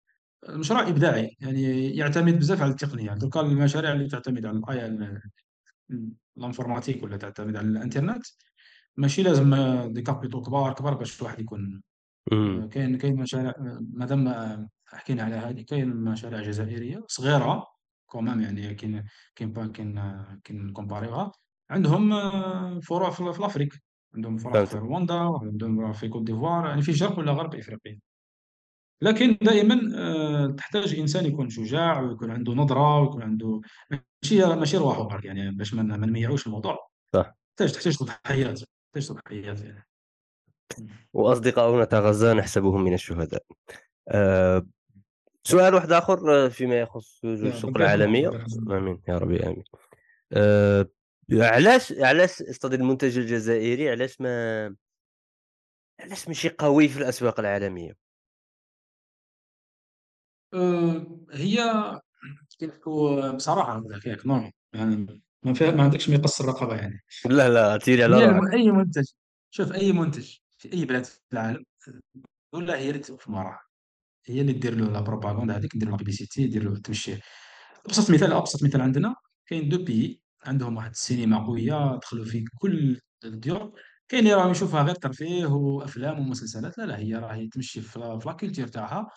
مشروع 0.51 0.89
إبداعي، 0.89 1.37
يعني 1.41 1.63
يعتمد 1.97 2.39
بزاف 2.41 2.63
على 2.63 2.71
التقنية، 2.73 3.07
يعني 3.07 3.19
دركا 3.21 3.41
المشاريع 3.41 3.93
اللي 3.93 4.09
تعتمد 4.09 4.47
على 4.47 4.59
الأي 4.59 4.87
ال 6.37 6.42
informatique 6.42 7.03
ولا 7.03 7.17
تعتمد 7.17 7.57
على 7.57 7.69
الإنترنت، 7.69 8.27
ماشي 8.97 9.23
لازم 9.23 9.55
des 9.93 10.03
capitaux 10.03 10.43
كبار، 10.43 10.73
كبار 10.75 10.95
باش 10.95 11.21
الواحد 11.21 11.41
يكون 11.41 11.83
آآ 12.33 12.67
كاين 12.67 12.99
كاين 12.99 13.17
مشاريع 13.17 13.51
آآ 13.51 13.87
مادام 13.93 14.29
آه، 14.29 14.69
حكينا 14.87 15.23
على 15.23 15.35
هذه، 15.35 15.63
كاين 15.63 15.97
مشاريع 15.97 16.53
صغيرة 17.09 17.67
quand 18.13 18.21
même 18.21 18.41
يعني 18.41 18.75
كاين 18.75 19.05
كاين 19.37 19.53
با 19.53 19.67
كاين 19.67 19.99
آه، 19.99 20.41
كاين 20.45 20.67
نكومباريوها، 20.67 21.33
عندهم 21.71 22.13
آه، 22.13 22.81
فروع 22.81 23.11
في 23.11 23.33
في 23.33 23.41
l'Afrique، 23.41 23.69
عندهم 24.15 24.37
فروع 24.37 24.65
في 24.65 24.71
فهمتك، 24.71 24.87
رواندا، 24.89 25.15
عندهم 25.43 25.77
فروع 25.77 25.93
في 25.93 26.09
كوت 26.09 26.23
ديفوار، 26.23 26.67
يعني 26.67 26.83
في 26.83 26.93
شرق 26.93 27.19
ولا 27.19 27.33
غرب 27.33 27.55
إفريقيا. 27.55 28.01
لكن 29.03 29.37
دائمًا 29.43 29.77
تحتاج 30.57 30.95
إنسان 30.95 31.27
يكون 31.27 31.49
شجاع 31.51 32.01
ويكون 32.01 32.31
عنده 32.31 32.53
نظرة 32.53 33.01
ويكون 33.01 33.23
عنده 33.23 33.61
ماشي 34.23 34.47
ماشي 34.47 34.77
رواحه 34.77 35.03
برك 35.03 35.25
يعني 35.25 35.51
باش 35.51 35.75
ما 35.75 35.83
نميّعوش 35.83 36.47
الموضوع، 36.47 36.89
صح، 37.15 37.37
تحتاج 37.57 37.73
تحتاج 37.73 37.97
تضحيات، 37.97 38.59
تحتاج 38.59 39.09
تضحيات 39.09 39.61
يعني. 39.61 39.87
تاع 41.85 42.01
غزة 42.01 42.33
نحسبهم 42.33 42.85
من 42.85 42.95
الشهداء. 42.95 43.45
آآ 44.09 44.67
سؤال 45.45 45.75
واحد 45.75 45.93
آخر 45.93 46.45
آه، 46.45 46.49
فيما 46.49 46.81
يخص 46.81 47.25
السوق 47.25 47.71
يرحمهم. 48.35 48.73
آمين 48.73 49.03
يا 49.09 49.19
ربي 49.19 49.47
آمين. 49.47 49.65
آآ 50.33 50.89
علاش 51.33 51.93
علاش 51.93 52.43
à 52.43 52.46
ce 52.47 52.54
stade 52.54 52.73
المنتج 52.75 53.19
الجزائري 53.19 53.91
علاش 53.91 54.21
ما 54.21 54.77
علاش 56.01 56.29
ماشي 56.29 56.49
قوي 56.49 56.89
في 56.89 56.99
الأسواق 56.99 57.41
العالمية؟ 57.41 57.97
آآ 60.55 61.07
هي 61.33 61.59
كي 62.57 62.67
نحكوا 62.67 63.31
بصراحة 63.31 63.79
نقولها 63.79 64.01
ياك 64.07 64.27
normal 64.27 64.53
يعني 64.73 65.23
ما 65.43 65.55
فيها 65.55 65.71
ما 65.71 65.83
عندكش 65.83 66.09
ما 66.09 66.15
يقص 66.15 66.41
الرقبة 66.41 66.77
يعني. 66.77 67.01
لا، 67.27 67.49
لا 67.49 67.77
تيري 67.77 68.05
على 68.05 68.27
روحك. 68.27 68.55
أي 68.55 68.71
منتج 68.71 69.05
شوف 69.51 69.73
أي 69.73 69.93
منتج 69.93 70.37
في 70.59 70.73
أي 70.73 70.85
بلاد 70.85 71.05
في 71.05 71.19
العالم 71.33 71.65
الدولة 72.55 72.77
هي 72.77 72.91
اللي 72.91 72.99
توقف 72.99 73.29
من 73.29 73.35
وراها، 73.35 73.61
هي 74.27 74.41
اللي 74.41 74.53
دير 74.53 74.75
له 74.75 74.91
la 74.91 75.01
propagande 75.01 75.57
هذيك 75.57 75.77
دير 75.77 75.89
له 75.91 75.97
publicité 75.97 76.47
دير 76.47 76.65
له 76.65 76.79
تمشيه. 76.79 77.21
أبسط 77.87 78.11
مثال 78.11 78.33
أبسط 78.33 78.63
مثال 78.65 78.81
عندنا 78.81 79.15
كاين 79.47 79.67
2 79.67 79.85
pays 79.85 80.23
عندهم 80.45 80.77
واحد 80.77 80.91
السينما 80.91 81.47
قوية 81.47 81.97
دخلوا 81.97 82.25
في 82.25 82.45
كل 82.59 83.01
الديور، 83.25 83.73
كاين 84.09 84.23
اللي 84.25 84.35
راهم 84.35 84.51
يشوفوها 84.51 84.83
غير 84.83 84.95
ترفيه 84.95 85.47
وأفلام 85.47 86.21
ومسلسلات، 86.21 86.79
لا، 86.79 86.85
لا 86.85 86.99
هي 86.99 87.15
راهي 87.15 87.49
تمشي 87.49 87.81
في 87.81 87.99
لا 87.99 88.19
في 88.19 88.29
la 88.29 88.35
culture 88.35 88.67
تاعها، 88.67 89.11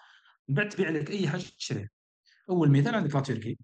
من 0.49 0.55
بعد 0.55 0.69
تبيع 0.69 0.89
لك 0.89 1.09
أي 1.11 1.27
حاجة 1.27 1.43
تشريها. 1.59 1.89
أول 2.49 2.71
مثال 2.71 2.95
عندك 2.95 3.15
la 3.15 3.21
Turquie، 3.21 3.57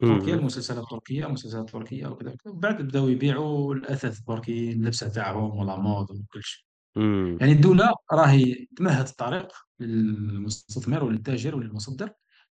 تركيا 0.00 0.34
المسلسلات 0.34 0.82
التركية 0.82 1.26
مسلسلات 1.26 1.70
تركية 1.70 2.06
وكذا، 2.06 2.36
بعد 2.46 2.82
بداو 2.82 3.08
يبيعوا 3.08 3.74
الأثاث 3.74 4.18
التركي، 4.18 4.72
اللبسة 4.72 5.08
تاعهم 5.08 5.58
و 5.58 5.64
la 5.64 5.76
mode 5.76 6.10
وكل 6.10 6.42
شي. 6.42 6.68
إمم، 6.96 7.38
يعني 7.40 7.52
الدولة 7.52 7.94
راهي 8.12 8.66
تمهد 8.76 9.08
الطريق 9.08 9.48
للمستثمر 9.80 11.04
وللتاجر 11.04 11.56
وللمصدر، 11.56 12.10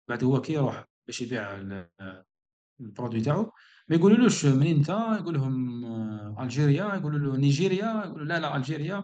بعد 0.08 0.24
هو 0.24 0.41
كي 0.41 0.54
يروح 0.54 0.86
باش 1.08 1.22
يبيع 1.22 1.56
ال 1.56 1.89
البرودوي 2.82 3.22
تاعو. 3.22 3.52
ما 3.89 3.95
يقولولوش 3.95 4.45
منين 4.45 4.78
أنت، 4.78 4.89
يقول 4.89 5.34
لهم 5.34 5.86
آه، 5.86 6.43
ألجيريا، 6.43 6.95
يقولوا 6.95 7.20
له 7.20 7.38
نيجيريا، 7.38 8.04
يقولوا 8.06 8.26
لا، 8.26 8.39
لا 8.39 8.56
ألجيريا، 8.56 9.04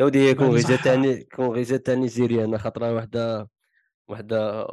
يا 0.00 0.04
ودي 0.04 0.34
كون 0.34 0.60
تاع 0.62 1.22
كون 1.34 1.64
تاع 1.64 1.94
نيجيريا 1.94 2.44
أنا 2.44 2.58
خطرة 2.58 2.94
وحدة 2.94 3.48
وحدة 4.08 4.68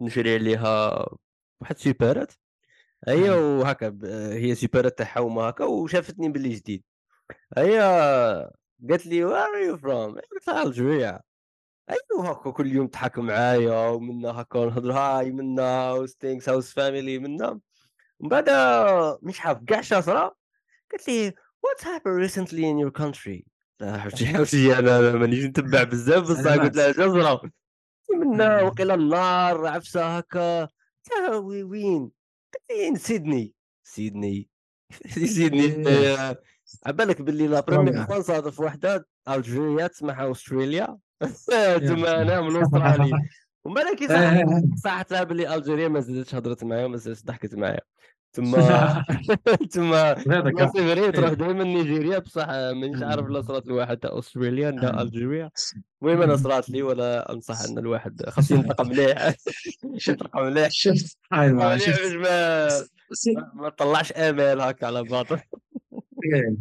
نشري 0.00 0.34
عليها 0.34 1.06
واحد 1.60 1.78
سيبارات 1.78 2.32
هي 3.08 3.30
وهاكا 3.30 3.88
ب 3.88 4.04
هي 4.32 4.54
سيبارات 4.54 4.98
تاعها 4.98 5.20
هما 5.20 5.42
هاكا 5.42 5.64
وشافتني 5.64 6.28
بلي 6.28 6.48
جديد، 6.48 6.84
هي 7.58 7.80
قالت 8.90 9.06
لي 9.06 9.26
"Where 9.28 9.46
are 9.46 9.76
you 9.76 9.80
from؟" 9.80 10.20
قلت 10.32 10.48
لها 10.48 10.64
"Algeria." 10.64 11.22
أيوه 11.90 12.30
هاكا 12.30 12.50
كل 12.50 12.66
يوم 12.72 12.86
تضحك 12.86 13.18
معايا 13.18 13.88
ومنها 13.88 14.32
هاكا 14.32 14.58
نهضر 14.58 14.92
هاي 14.92 15.30
منا 15.30 16.06
things 16.06 16.42
how's 16.42 16.72
family 16.72 17.20
منا، 17.20 17.60
ومن 18.20 18.28
بعدها 18.28 19.18
مش 19.22 19.40
عارف 19.40 19.58
كاع 19.66 19.80
شاطرة 19.80 20.36
قالت 20.92 21.08
لي 21.08 21.30
"What 21.66 21.84
happened 21.84 22.30
recently 22.30 22.62
in 22.62 22.86
your 22.86 23.02
country؟" 23.02 23.42
آه، 23.80 23.96
حوتي 23.98 24.26
حوتي 24.26 24.78
أنا 24.78 24.98
أنا 24.98 25.12
مانيش 25.12 25.44
نتبع 25.44 25.82
بزاف 25.82 26.30
بصح 26.30 26.54
قلت 26.54 26.76
لها 26.76 26.92
"شاطرة." 26.92 27.50
منا 28.14 28.62
وقيلا 28.62 28.94
النار 28.94 29.66
قلت 29.66 29.94
لها 29.96 31.36
"و 31.36 31.48
وين؟" 31.48 32.10
"In 32.72 32.96
Sydney." 32.98 33.48
سيدني. 33.82 34.48
سيدني. 35.08 35.64
إيه. 35.88 36.40
عبالك 36.86 37.22
باللي 37.22 37.46
لا 37.46 37.58
أستراليا 37.58 38.04
فوا 38.04 38.18
نصادف 38.18 38.60
وحدة؟ 38.60 39.06
ألجيريا 39.28 39.86
تسمعها 39.86 40.30
أستراليا؟ 40.30 40.98
يا 41.52 41.78
تما 41.78 42.22
أنا 42.22 42.40
من 42.40 42.62
أسترالي 42.62 43.10
ومن 43.64 43.74
بعد 43.74 43.94
كي 43.96 44.08
صح. 44.08 44.32
صحّت 44.84 45.12
لها 45.12 45.22
باللي 45.24 45.54
ألجيريا 45.54 45.88
ما 45.88 46.00
زادتش 46.00 46.34
هضرت 46.34 46.64
معايا 46.64 46.84
وما 46.84 46.96
زادتش 46.96 47.24
ضحكت 47.24 47.54
معايا، 47.54 47.80
تما 48.36 49.04
تما 49.72 50.14
سي 50.66 50.78
فري 50.94 51.12
تروح 51.12 51.32
دايمًا 51.32 51.64
نيجيريا 51.64 52.18
بصح 52.18 52.46
مانيش 52.50 53.02
عارف 53.02 53.26
لا 53.26 53.40
صرات 53.42 53.66
لواحد 53.66 53.96
تاع 53.98 54.18
أستراليا 54.18 54.70
لا. 54.70 55.02
ألجيريا، 55.02 55.50
المهم 56.02 56.22
أنا 56.22 56.36
صرات 56.36 56.70
لي 56.70 56.82
ولا 56.82 57.32
أنصح 57.32 57.60
أن 57.60 57.78
الواحد 57.78 58.22
خاص 58.28 58.50
ينطق 58.50 58.80
مليح. 58.90 59.34
شُفت 59.96 60.16
ينطق 60.16 60.36
مليح 60.36 60.68
شُفت. 60.72 61.18
باش 62.16 63.24
ما 63.26 63.52
ما 63.54 63.70
تطلّعش 63.70 64.12
آمال 64.12 64.60
هاكا 64.60 64.86
على 64.86 65.04
باطل. 65.04 65.40
إيه، 66.24 66.56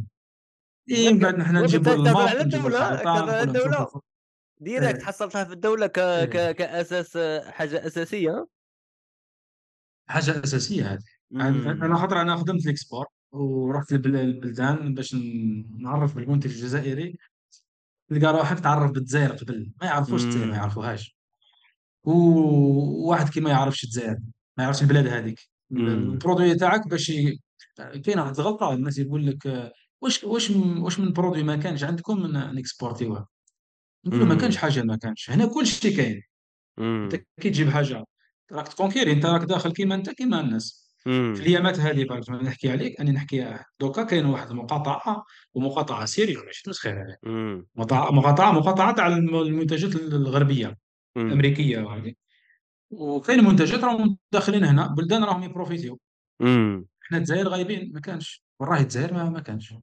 إيه 0.91 1.09
من 1.11 1.19
بعد 1.19 1.35
نجيبوا 1.35 1.95
شوفوا 3.27 3.45
الدولة. 3.45 3.85
ف 3.85 4.01
directe 4.61 5.01
إيه، 5.01 5.03
حصّلتها 5.03 5.43
في 5.43 5.53
الدولة 5.53 5.87
ك 5.87 5.99
إيه، 6.17 6.25
ك 6.25 6.55
كأساس 6.55 7.17
حاجة 7.47 7.87
أساسية؟ 7.87 8.47
حاجة 10.07 10.43
أساسية 10.43 10.83
هذه. 10.93 11.14
إمم، 11.33 11.95
خاطر 11.97 12.21
أنا 12.21 12.35
خدمت 12.35 12.65
ال 12.65 12.71
export 12.71 13.05
ورُحت 13.31 13.91
لبل 13.93 14.15
البلدان 14.15 14.93
باش 14.93 15.15
نعرّف 15.79 16.15
بالمنتج 16.15 16.51
الجزائري، 16.51 17.17
تلقى 18.09 18.33
روحك 18.33 18.59
تعرّف 18.59 18.91
بالجزاير 18.91 19.33
قبل، 19.33 19.73
ما 19.81 19.87
يعرفوش 19.87 20.25
الجزاير 20.25 20.47
ما 20.47 20.55
يعرفوهاش. 20.57 21.17
وواحد 22.03 23.29
كي 23.29 23.41
ما 23.41 23.49
يعرفش 23.51 23.83
الجزائر، 23.83 24.17
ما 24.57 24.63
يعرفش 24.63 24.81
البلاد 24.83 25.07
هذيك، 25.07 25.39
ال 25.71 25.82
produit 25.82 26.55
تاعك 26.55 26.87
باش 26.87 27.09
ي 27.09 27.39
كاينة 28.05 28.23
واحد 28.23 28.39
الغلطة 28.39 28.73
الناس 28.73 28.97
يقول 28.99 29.27
لك 29.27 29.71
واش 30.01 30.23
واش 30.23 30.51
واش 30.51 30.99
من 30.99 31.13
produit 31.13 31.43
ما 31.43 31.55
كانش 31.57 31.83
عندكم 31.83 32.27
نكسبورتيوه، 32.37 33.27
نقول 34.05 34.27
ما 34.27 34.35
كانش 34.35 34.57
حاجة 34.57 34.83
ما 34.83 34.97
كانش، 34.97 35.29
هنا 35.31 35.45
كلشي 35.47 35.91
كاين، 35.97 36.21
أنت 37.05 37.15
إمم، 37.15 37.25
كي 37.41 37.49
تجيب 37.49 37.69
حاجة 37.69 38.05
راك 38.51 38.67
تكونكيري. 38.67 39.11
أنت 39.13 39.25
راك 39.25 39.41
داخل 39.43 39.73
كيما 39.73 39.95
أنت 39.95 40.09
كيما 40.09 40.41
الناس، 40.41 40.84
في 41.05 41.11
إمم، 41.11 41.33
الأيامات 41.33 41.79
هذه 41.79 42.03
نحكي 42.43 42.71
عليك 42.71 42.99
أني 43.01 43.11
نحكي 43.11 43.59
دوكا 43.79 44.03
كاين 44.03 44.25
واحد 44.25 44.49
المقاطعة 44.49 45.25
ومقاطعة 45.53 46.05
sérieux 46.05 46.43
ماشي 46.43 46.63
مقاطعة 47.75 48.11
مقاطعة 48.11 48.51
مقاطعة 48.51 48.95
تاع 48.95 49.07
الم 49.07 49.35
المنتجات 49.35 49.95
ال 49.95 50.13
الغربية 50.13 50.77
إمم، 51.17 51.27
الأمريكية 51.27 51.79
وهذه. 51.79 52.13
وكاين 52.89 53.43
منتجات 53.43 53.83
راهم 53.83 54.17
داخلين 54.31 54.63
هنا 54.63 54.87
بلدان 54.87 55.23
راهم 55.23 55.43
يبروفيتيو. 55.43 55.99
حنا 57.01 57.17
الجزائر 57.17 57.47
غايبين 57.47 57.93
ما 57.93 57.99
كانش. 57.99 58.43
والله 58.59 58.81
الجزائر 58.81 59.13
ما, 59.13 59.29
ما 59.29 59.39
كانش. 59.39 59.73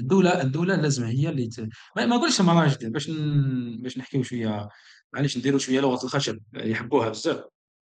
الدولة 0.00 0.42
الدولة 0.42 0.76
لازم 0.76 1.04
هي 1.04 1.28
اللي 1.28 1.46
ت... 1.46 1.60
ما 1.96 2.06
ما 2.06 2.16
نقولش 2.16 2.40
مراجل 2.40 2.90
باش 2.90 3.10
ن... 3.10 3.82
باش 3.82 3.98
نحكيو 3.98 4.22
شوية 4.22 4.68
معليش 5.12 5.38
نديروا 5.38 5.58
شوية 5.58 5.80
لغة 5.80 6.04
الخشب 6.04 6.38
يحبوها 6.54 7.08
بزاف. 7.08 7.44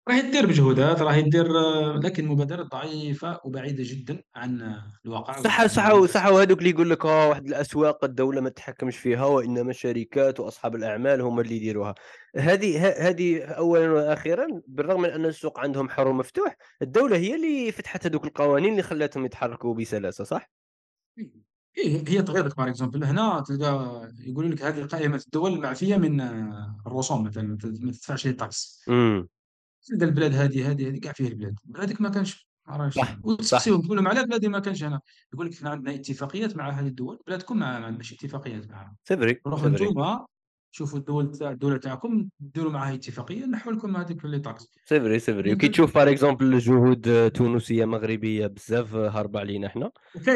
راهي 0.08 0.30
دير 0.30 0.46
مجهودات 0.46 1.02
راهي 1.02 1.22
دير 1.22 1.58
آه، 1.58 2.00
لكن 2.04 2.28
مبادرات 2.28 2.66
ضعيفة 2.66 3.40
وبعيدة 3.44 3.84
جدا 3.86 4.22
عن 4.34 4.76
الواقع 5.04 5.42
صح 5.42 5.66
صح 5.66 6.04
صح. 6.04 6.26
وهادوك 6.26 6.58
اللي 6.58 6.70
يقول 6.70 6.90
لك 6.90 7.06
آه 7.06 7.28
واحد 7.28 7.46
الأسواق 7.46 8.04
الدولة 8.04 8.40
ما 8.40 8.48
تتحكمش 8.48 8.96
فيها 8.96 9.24
وإنما 9.24 9.70
الشركات 9.70 10.40
وأصحاب 10.40 10.74
الأعمال 10.74 11.20
هم 11.20 11.40
اللي 11.40 11.56
يديروها، 11.56 11.94
هذه 12.36 12.88
هذه 13.08 13.42
أولًا 13.42 13.92
وأخيرًا 13.92 14.62
بالرغم 14.66 15.02
من 15.02 15.10
أن 15.10 15.24
السوق 15.26 15.60
عندهم 15.60 15.88
حر 15.88 16.08
ومفتوح، 16.08 16.56
الدولة 16.82 17.16
هي 17.16 17.34
اللي 17.34 17.72
فتحت 17.72 18.06
هذوك 18.06 18.24
القوانين 18.24 18.70
اللي 18.70 18.82
خلاتهم 18.82 19.24
يتحركوا 19.24 19.74
بسلاسة 19.74 20.24
صح؟ 20.24 20.50
إيه 21.78 22.08
هي 22.08 22.22
تغير 22.22 22.46
لك 22.46 22.56
par 22.56 22.68
exemple 22.68 23.04
هنا 23.04 23.44
تلقى 23.46 24.08
يقولوا 24.20 24.50
لك 24.50 24.62
هذه 24.62 24.84
قائمة 24.84 25.22
الدول 25.26 25.52
المعفية 25.52 25.96
من 25.96 26.20
آه، 26.20 26.76
الرسوم 26.86 27.24
مثلا 27.24 27.42
ما 27.42 27.92
تدفعش 27.92 28.26
les 28.26 28.32
taxes 28.32 28.84
تلقى 29.86 30.04
البلاد 30.04 30.34
هذه 30.34 30.70
هذه 30.70 30.88
هذه 30.88 30.98
كاع 30.98 31.12
فيها 31.12 31.28
البلاد، 31.28 31.54
بلادك 31.64 32.00
ما 32.00 32.08
كانش 32.08 32.50
صح، 32.90 33.18
وتسقسيهم 33.24 33.80
تقول 33.82 33.96
لهم 33.96 34.08
على 34.08 34.24
بلادي 34.24 34.48
ما 34.48 34.58
كانش 34.58 34.84
هنا، 34.84 35.00
يقول 35.34 35.46
لك 35.46 35.54
حنا 35.54 35.70
عندنا 35.70 35.94
اتفاقيات 35.94 36.56
مع 36.56 36.70
هذه 36.70 36.86
الدول، 36.86 37.18
بلادكم 37.26 37.58
ما 37.58 37.66
عندناش 37.66 38.12
اتفاقيات 38.12 38.64
c'est 38.64 39.16
vrai، 39.16 39.34
روحوا 39.46 39.68
c'est 39.68 39.72
vrai. 39.72 39.82
نتوما 39.82 40.26
شوفوا 40.72 40.98
الدول 40.98 41.30
تاع 41.30 41.50
الدولة 41.50 41.76
تاعكم 41.76 42.28
ديروا 42.40 42.72
معاها 42.72 42.94
اتفاقية 42.94 43.44
نحوا 43.44 43.72
لكم 43.72 43.96
هذيك 43.96 44.24
les 44.24 44.42
C'est 44.42 44.98
vrai، 44.98 45.20
c'est 45.20 45.32
vrai 45.32 45.46
من 45.46 45.52
وكي 45.52 45.68
تشوف 45.68 45.98
par 45.98 46.08
exemple 46.08 46.42
جهود 46.42 47.30
تونسية 47.30 47.84
مغربية 47.84 48.46
بزاف 48.46 48.94
هاربة 48.94 49.40
علينا 49.40 49.68
حنا. 49.68 49.90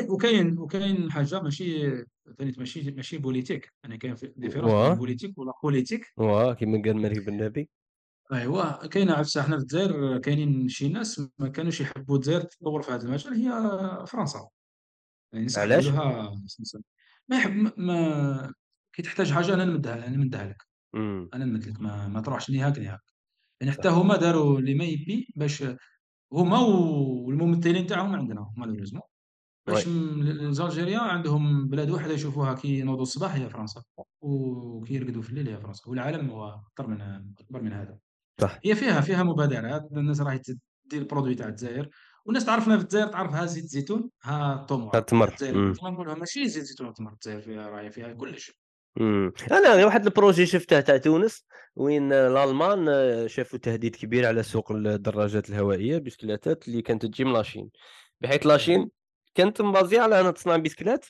وكاين 0.08 0.58
وكاين 0.58 1.12
حاجة 1.12 1.40
ماشي 1.40 2.04
ماشي 2.40 2.90
ماشي 2.90 3.18
politique، 3.18 3.72
يعني 3.84 3.98
كاين 3.98 4.14
différence 4.36 4.72
بين 4.72 4.92
ال 4.92 4.97
politique 4.97 5.38
و 5.38 5.43
la 5.43 5.52
politique 5.62 6.12
واه 6.16 6.54
كيما 6.54 6.82
قال 6.82 6.90
مالك 6.90 7.26
بن 7.26 7.41
نبي. 7.41 7.70
أيوا 8.32 8.86
كاينة 8.86 9.12
عفسة 9.12 9.42
حنا 9.42 9.56
في 9.56 9.62
الجزائر 9.62 10.18
كاينين 10.18 10.68
شي 10.68 10.88
ناس 10.88 11.22
ما 11.38 11.48
كانوش 11.48 11.80
يحبوا 11.80 12.16
الجزائر 12.16 12.40
تطور 12.40 12.82
في 12.82 12.92
هذا 12.92 13.02
المجال 13.06 13.34
هي 13.34 13.50
فرنسا. 14.06 14.48
يعني 15.32 15.46
علاش؟ 15.56 15.88
لها. 15.88 16.34
ما 17.28 17.36
يحب 17.36 17.52
ما 17.52 17.72
ما 17.76 18.52
كي 18.92 19.02
تحتاج 19.02 19.32
حاجة 19.32 19.54
أنا 19.54 19.64
نمدها 19.64 19.94
أنا 19.94 20.08
نمدها 20.16 20.44
لك، 20.48 20.62
إمم، 20.94 21.30
أنا 21.34 21.44
نمد 21.44 21.68
لك 21.68 21.80
ما 21.80 22.08
ما 22.08 22.20
تروحش 22.20 22.50
نيهاك 22.50 22.78
نيهاك، 22.78 23.00
يعني 23.60 23.72
حتى 23.72 23.88
هُما 23.88 24.16
داروا 24.16 24.60
les 24.60 24.64
maypi 24.82 25.32
باش 25.36 25.64
هُما 26.32 26.58
والممثلين 26.58 27.86
تاعهم 27.86 28.16
عندنا 28.16 28.52
malheureusement 28.60 29.02
ouais 29.70 29.72
باش 29.72 29.88
م 29.88 30.22
الجزائريين 30.22 30.98
عندهم 31.00 31.68
بلاد 31.68 31.90
واحدة 31.90 32.14
يشوفوها 32.14 32.54
كي 32.54 32.78
ينوضوا 32.80 33.02
الصباح 33.02 33.34
هي 33.34 33.50
فرنسا، 33.50 33.82
وكي 34.20 34.94
يرقدوا 34.94 35.22
في 35.22 35.30
الليل 35.30 35.48
هي 35.48 35.58
فرنسا، 35.58 35.90
والعالم 35.90 36.30
هو 36.30 36.60
أكثر 36.72 36.86
من 36.86 37.00
أكبر 37.40 37.62
من 37.62 37.72
هذا. 37.72 37.98
صح، 38.40 38.58
هي 38.64 38.74
فيها 38.74 39.00
فيها 39.00 39.22
مبادرات 39.22 39.88
الناس 39.92 40.20
راهي 40.20 40.38
ت 40.38 40.58
دير 40.84 41.02
ال 41.02 41.06
produit 41.06 41.34
تاع 41.34 41.48
الجزائر، 41.48 41.88
والناس 42.24 42.44
تعرفنا 42.44 42.76
في 42.76 42.82
الجزائر 42.82 43.06
تعرف 43.06 43.32
ها 43.32 43.46
زيت 43.46 43.64
زيتون 43.64 44.10
ها 44.22 44.66
تمر. 44.68 44.98
التمر 44.98 45.28
الجزائر 45.28 45.54
إمم. 45.54 45.70
نقول 45.70 46.06
لهم 46.06 46.18
ماشي 46.18 46.48
زيت 46.48 46.64
زيتون 46.64 46.86
وتمر 46.86 47.12
الجزائر 47.12 47.40
فيها 47.40 47.68
راهي 47.68 47.90
فيها 47.90 48.12
كلش. 48.12 48.52
إمم. 49.00 49.32
أنا 49.50 49.74
غير 49.74 49.86
واحد 49.86 50.06
ال 50.06 50.12
projet 50.12 50.46
شفته 50.46 50.80
تاع 50.80 50.96
تونس 50.96 51.44
وين 51.76 52.12
الألمان 52.12 52.88
شافوا 53.28 53.58
تهديد 53.58 53.96
كبير 53.96 54.26
على 54.26 54.42
سوق 54.42 54.72
الدراجات 54.72 55.50
الهوائية 55.50 55.98
بسكليتات 55.98 56.68
اللي 56.68 56.82
كانت 56.82 57.06
تجي 57.06 57.24
من 57.24 57.32
la 57.32 57.42
Chine. 57.42 57.70
بحيث 58.20 58.46
la 58.46 58.59
Chine 58.59 58.90
كانت 59.34 59.62
مبازية 59.62 60.00
على 60.00 60.20
أنها 60.20 60.30
تصنع 60.30 60.56
بسكلات 60.56 61.06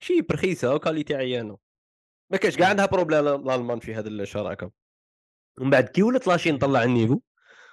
cheap 0.00 0.32
رخيصة 0.32 0.74
و 0.74 0.79
qualité 0.79 1.14
عيانة. 1.14 1.58
ما 2.30 2.36
كانش 2.36 2.56
كاع 2.56 2.68
عندها 2.68 2.86
problème 2.86 3.26
الألمان 3.26 3.78
في 3.80 3.94
هذه 3.94 4.08
الشراكة. 4.08 4.70
ومن 5.58 5.70
بعد 5.70 5.88
كي 5.88 6.02
ولات 6.02 6.26
la 6.26 6.35
Chine 6.35 6.58
طلع 6.58 6.82
ال 6.82 6.87
niveau 6.87 7.20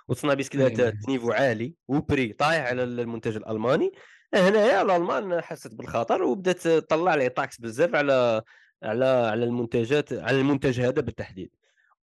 وتصنع 0.08 0.34
بسكليتات 0.34 0.94
niveau 1.10 1.32
عالي 1.32 1.74
و 1.88 1.97
prix 1.97 2.34
طايح 2.34 2.66
على 2.66 2.84
المنتج 2.84 3.36
الألماني. 3.36 3.92
هنايا 4.34 4.82
الألمان 4.82 5.42
حست 5.42 5.76
بالخطر 5.76 6.24
وبدات 6.24 6.68
تطلع 6.68 7.16
les 7.16 7.30
taxes 7.30 7.62
بزاف 7.62 7.96
على 7.96 8.42
على 8.84 9.06
على 9.06 9.44
المنتجات 9.44 10.14
على 10.14 10.40
المنتج 10.40 10.80
هذا 10.82 11.02
بالتحديد. 11.02 11.50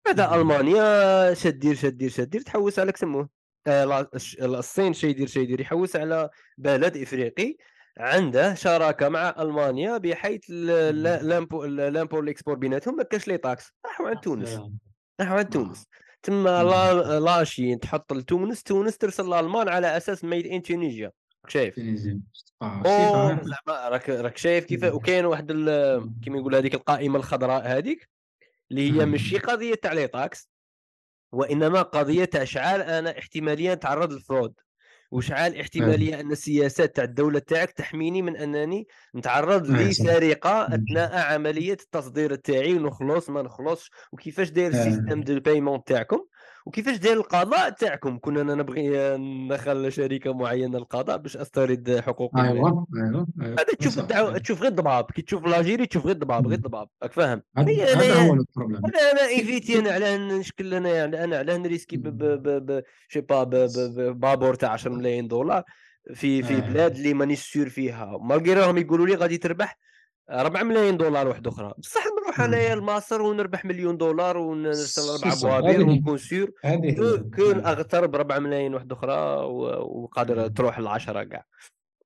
بعد 0.05 0.19
ألمانيا 0.19 1.33
شدير 1.33 1.75
شدير 1.75 2.09
شدير 2.09 2.41
تحوس 2.41 2.79
على 2.79 2.91
كسموه 2.91 3.29
آه، 3.67 4.09
الصين 4.41 4.93
شي 4.93 5.07
يدير 5.07 5.27
شي 5.27 5.39
يدير 5.39 5.61
يحوس 5.61 5.95
على 5.95 6.29
بلد 6.57 6.97
إفريقي 6.97 7.57
عنده 7.97 8.53
شراكة 8.53 9.09
مع 9.09 9.35
ألمانيا 9.39 9.97
بحيث 9.97 10.49
l'import 10.49 11.65
l'import 11.65 12.19
l'export 12.19 12.55
بيناتهم 12.55 12.95
ما 12.95 13.03
كاش 13.03 13.27
les 13.27 13.37
taxes. 13.37 13.73
راحوا 13.85 14.09
عند 14.09 14.19
تونس. 14.19 14.59
آه. 15.19 15.23
راحوا 15.23 15.37
عند 15.37 15.49
تونس. 15.49 15.85
تما 16.23 16.63
la 17.19 17.36
Chine 17.36 17.79
تحط 17.79 18.13
لتونس 18.13 18.63
تونس 18.63 18.97
ترسل 18.97 19.29
لالمان 19.29 19.69
على 19.69 19.97
أساس 19.97 20.23
made 20.23 20.47
in 20.47 20.61
Tunisia 20.61 21.11
شايف؟ 21.47 21.79
زعما 23.43 23.89
راك 23.89 24.09
راك 24.09 24.37
شايف 24.37 24.65
كيف؟ 24.65 24.83
وكاين 24.83 25.25
واحد 25.25 25.51
كيما 26.23 26.37
يقول 26.37 26.55
هذيك 26.55 26.73
القائمة 26.73 27.17
الخضراء 27.17 27.67
هذيك 27.67 28.09
اللي 28.71 28.91
هي 28.91 29.05
ماشي 29.05 29.37
قضية 29.37 29.75
تاع 29.75 29.93
les 29.93 30.07
taxes 30.07 30.49
وإنما 31.31 31.81
قضية 31.81 32.25
تاع 32.25 32.43
شحال 32.43 32.81
أنا 32.81 33.19
احتماليه 33.19 33.73
نتعرض 33.73 34.13
لل 34.13 34.23
fraude 34.23 34.53
وشحال 35.11 35.59
احتمالية 35.59 36.19
أن 36.19 36.31
السياسات 36.31 36.95
تاع 36.95 37.03
الدولة 37.03 37.39
تاعك 37.39 37.71
تحميني 37.71 38.21
من 38.21 38.37
أنني 38.37 38.87
نتعرض 39.15 39.69
لسرقة 39.71 40.75
أثناء 40.75 41.33
عملية 41.33 41.73
التصدير 41.73 42.35
تاعي 42.35 42.73
ونخلص 42.73 43.29
ما 43.29 43.41
نخلصش 43.41 43.91
وكيفاش 44.11 44.49
داير 44.49 44.71
ال 44.71 44.77
système 44.77 45.21
de 45.21 45.33
paiement 45.33 45.83
تاعكم؟ 45.83 46.19
وكيفاش 46.67 46.97
داير 46.97 47.17
القضاء 47.17 47.69
تاعكم؟ 47.69 48.19
كنا 48.19 48.41
أنا 48.41 48.55
نبغي 48.55 49.17
ندخل 49.17 49.91
شركه 49.91 50.33
معينة 50.33 50.77
القضاء 50.77 51.17
باش 51.17 51.37
استرد 51.37 51.99
حقوقي. 52.05 52.41
أيوه, 52.41 52.87
أيوة. 52.95 53.27
هذا 53.41 53.73
تشوف 53.79 53.99
تشوف 54.41 54.61
غير 54.61 54.71
الضباب. 54.71 55.11
كي 55.11 55.21
تشوف 55.21 55.45
l'Algérie 55.45 55.85
تشوف 55.85 56.05
غير 56.05 56.15
الضباب 56.15 56.47
غير 56.47 56.57
الضباب. 56.57 56.87
راك 57.03 57.11
فاهم؟ 57.11 57.41
هذا 57.57 58.13
هو 58.13 58.33
ال 58.33 58.39
problème 58.39 58.85
أنا 58.85 59.11
أنا 59.11 59.27
éviter 59.27 59.79
أنا 59.79 59.91
علاه 59.91 60.17
نشكل 60.17 60.73
أنا 60.73 60.89
يعني 60.89 61.23
أنا 61.23 61.37
علاه 61.37 61.57
نريسكي 61.57 61.97
ب 61.97 62.17
ب 62.67 62.83
شي 63.09 63.21
با 63.21 63.43
بابور 64.11 64.55
تاع 64.55 64.69
10 64.69 64.91
ملايين 64.91 65.27
دولار 65.27 65.63
في 66.13 66.43
في 66.43 66.61
بلاد 66.61 66.95
اللي 66.95 67.13
مانيش 67.13 67.51
sûr 67.51 67.69
فيها. 67.69 68.17
malgré 68.21 68.53
راهم 68.53 68.77
يقولوا 68.77 69.07
لي 69.07 69.15
غادي 69.15 69.37
تربح 69.37 69.77
4 70.29 70.63
ملايين 70.63 70.97
دولار 70.97 71.27
واحدة 71.27 71.49
أخرى. 71.49 71.73
بصح 71.77 72.03
نروح 72.23 72.41
انايا 72.41 72.75
لمصر 72.75 73.21
ونربح 73.21 73.65
مليون 73.65 73.97
دولار 73.97 74.37
ونرسل 74.37 75.01
أربع 75.01 75.35
بوابير 75.41 75.87
ونكون 75.87 76.17
sûr. 76.17 76.51
كون 77.35 77.65
أغترب 77.65 78.15
4 78.15 78.39
ملايين 78.39 78.73
واحدة 78.73 78.95
أخرى 78.95 79.13
وقادر 79.81 80.47
تروح 80.47 80.79
ل 80.79 80.87
10 80.87 81.23
كاع. 81.23 81.45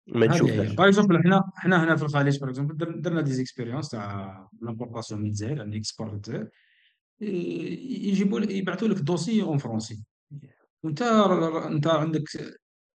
ما 0.07 0.27
نشوفهاش 0.27 0.71
par 0.71 0.87
exemple 0.87 1.23
حنا 1.23 1.43
حنا 1.55 1.83
هنا 1.83 1.95
في 1.95 2.03
الخليج 2.03 2.39
par 2.39 2.49
exemple 2.49 3.01
درنا 3.01 3.21
des 3.21 3.31
expériences 3.31 3.89
تاع 3.89 4.49
l'importation 4.61 5.21
من 5.21 5.27
الجزائر 5.27 5.57
يعني 5.57 5.77
export 5.77 6.11
للجزائر 6.13 6.47
يجيبوا 7.21 8.39
يبعثوا 8.39 8.87
لك 8.87 8.97
dossier 8.97 9.41
en 9.41 9.57
français 9.57 10.03
وانت 10.83 11.01
انت 11.01 11.87
عندك 11.87 12.29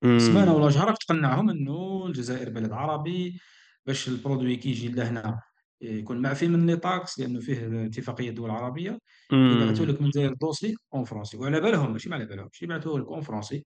سمانة 0.03 0.55
ولا 0.55 0.71
شهر 0.71 0.89
راك 0.89 0.99
تقنعهم 0.99 1.51
إنه 1.51 2.07
الجزائر 2.07 2.51
بلد 2.51 2.73
عربي 2.73 3.41
باش 3.87 4.09
ال 4.09 4.15
produit 4.15 4.57
كي 4.57 4.71
يجي 4.71 4.89
لهنا 4.89 5.43
يكون 5.81 6.23
معفي 6.23 6.49
من 6.49 6.67
les 6.67 6.77
taxes 6.77 7.19
لأنه 7.19 7.41
فيه 7.41 7.87
اتفاقية 7.87 8.31
دول 8.31 8.51
عربيه 8.51 8.99
يبعثوا 9.33 9.87
لك 9.87 10.01
من 10.01 10.07
الجزائر 10.07 10.35
dossier 10.35 10.77
en 10.95 11.05
français. 11.05 11.37
وعلى 11.37 11.61
بالهم 11.61 11.93
ماشي 11.93 12.09
ما 12.09 12.17
على 12.17 12.27
بالهمش 12.27 12.63
يبعثوه 12.63 13.01
لك 13.01 13.07
en 13.07 13.21
français. 13.21 13.65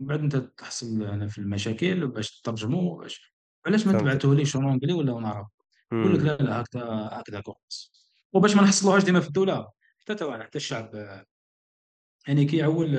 من 0.00 0.06
بعد 0.06 0.20
أنت 0.20 0.36
تحصل 0.36 1.02
أنا 1.02 1.26
في 1.26 1.38
المشاكل 1.38 2.06
باش 2.06 2.40
تترجموا 2.40 2.98
باش 2.98 3.34
علاش 3.66 3.86
ما 3.86 3.98
تبعثوه 3.98 4.34
ليش 4.34 4.56
en 4.56 4.68
anglais 4.68 4.92
ولا 4.92 5.12
en 5.12 5.24
عربي 5.24 5.48
يقول 5.92 6.14
لك 6.14 6.20
لا 6.20 6.36
لا 6.36 6.60
هكذا 6.60 6.84
هكذا 7.12 7.40
كويس 7.40 7.92
وباش 8.32 8.56
ما 8.56 8.62
نحصلوهاش 8.62 9.04
ديما 9.04 9.20
في 9.20 9.26
الدولة. 9.26 9.68
حتى 9.98 10.14
تو 10.14 10.38
حتى 10.38 10.58
الشعب 10.58 10.90
يعني 12.28 12.44
كي 12.44 12.56
يعول 12.56 12.94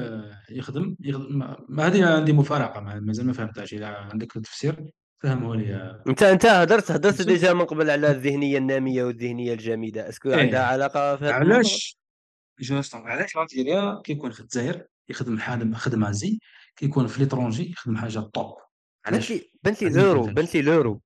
يخدم, 0.50 0.96
يخدم. 1.00 1.56
ما 1.70 1.88
هذه 1.88 2.16
عندي 2.16 2.34
مفارقة 2.34 2.82
مازال 2.82 3.26
ما 3.26 3.34
فهمتهاش. 3.34 3.74
إذا 3.74 3.88
عندك 3.88 4.32
تفسير؟ 4.32 4.92
فهمه 5.24 5.56
لي. 5.56 6.02
انت 6.08 6.24
انت 6.24 6.46
هدرت 6.46 6.92
هدرت 6.92 7.22
déjà 7.22 7.54
من 7.54 7.66
قبل 7.66 7.90
على 7.90 8.12
الذهنية 8.12 8.58
النامية 8.58 9.04
والذهنية 9.04 9.54
الجامده 9.54 10.10
est-ce 10.10 10.23
que 10.23 10.30
إيه. 10.30 10.36
عندها 10.36 10.66
علاقة 10.66 11.16
في 11.16 11.26
هذا 11.26 11.34
علاش؟ 11.34 11.98
justement 12.60 13.02
علاش 13.02 13.36
l'Algérien 13.36 14.02
كيكون 14.04 14.32
في 14.32 14.40
الجزائر 14.40 14.86
يخدم 15.10 15.38
خدمه 15.38 15.78
خدمه 15.78 16.12
زي 16.12 16.40
كيكون 16.76 17.08
في 17.08 17.20
l'étranger 17.20 17.72
يخدم 17.72 17.98
حاجة 17.98 18.20
top 18.20 18.58
علاش؟ 19.06 19.34
بنت 19.64 19.84
لي 19.84 19.90
لورو 19.90 20.24
بنت 20.24 20.56
لي 20.56 20.62
l'euro 20.62 21.02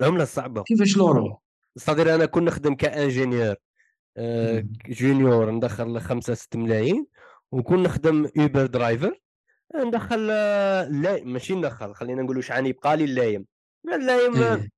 العملة 0.00 0.22
الصعبة. 0.22 0.62
كيفاش 0.62 0.96
l'euro؟ 0.96 1.40
c'est-à-dire 1.76 2.14
أنا 2.14 2.26
كون 2.26 2.44
نخدم 2.44 2.74
ك 2.74 2.82
ingénieur 2.82 3.54
آه 4.16 4.64
junior 4.88 5.50
ندخل 5.50 6.00
5 6.00 6.34
6 6.34 6.58
ملايين. 6.58 7.06
وكون 7.52 7.82
نخدم 7.82 8.28
Uber 8.38 8.66
driver 8.66 9.20
ندخل 9.76 10.26
لا 10.26 11.24
ماشي 11.24 11.54
ندخل 11.54 11.94
خلينا 11.94 12.22
نقولوا 12.22 12.42
شحال 12.42 12.66
يبقى 12.66 12.96
لي 12.96 13.04
اللايم. 13.04 13.46
اللايم 13.94 14.36
إيه. 14.36 14.68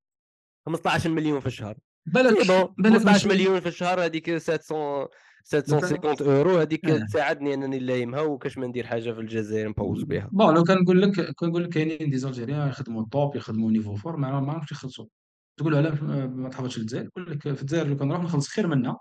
15 0.66 1.10
مليون 1.10 1.40
في 1.40 1.46
الشهر. 1.46 1.78
بالك 2.06 2.46
بالك 2.78 2.92
15 2.98 3.28
مليون 3.28 3.60
في 3.60 3.68
الشهر 3.68 4.04
هذيك 4.04 4.38
700 4.38 5.08
750 5.44 6.28
إورو 6.28 6.58
هذيك 6.58 6.90
آه. 6.90 7.04
تساعدني 7.06 7.54
أنني 7.54 7.78
نلايمها 7.78 8.20
وكاش 8.20 8.58
ما 8.58 8.66
ندير 8.66 8.86
حاجة 8.86 9.12
في 9.12 9.20
الجزائر 9.20 9.68
نبوز 9.68 10.02
بها. 10.02 10.28
bon 10.32 10.54
لو 10.54 10.64
كنقول 10.64 11.02
لك 11.02 11.34
كنقول 11.34 11.64
لك 11.64 11.70
كاينين 11.70 12.10
des 12.10 12.18
Algériens 12.18 12.68
يخدموا 12.68 13.04
top 13.12 13.36
يخدموا 13.36 13.70
niveau 13.70 13.94
fort 13.94 14.16
ما 14.16 14.52
عرفتش 14.52 14.72
يخلصوا. 14.72 15.06
تقول 15.56 15.74
علاش 15.74 16.02
ما 16.02 16.48
تحبطش 16.48 16.78
للجزائر 16.78 17.04
يقول 17.04 17.30
لك 17.30 17.42
في 17.54 17.62
الجزائر 17.62 17.86
لو 17.86 17.96
كنروح 17.96 18.22
نخلص 18.22 18.48
خير 18.48 18.66
منا 18.66 18.96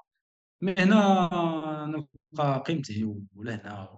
mais 0.62 0.76
هنا 0.78 1.30
نلقى 1.86 2.64
قيمتي 2.68 3.16
ولا 3.36 3.56
هنا 3.56 3.90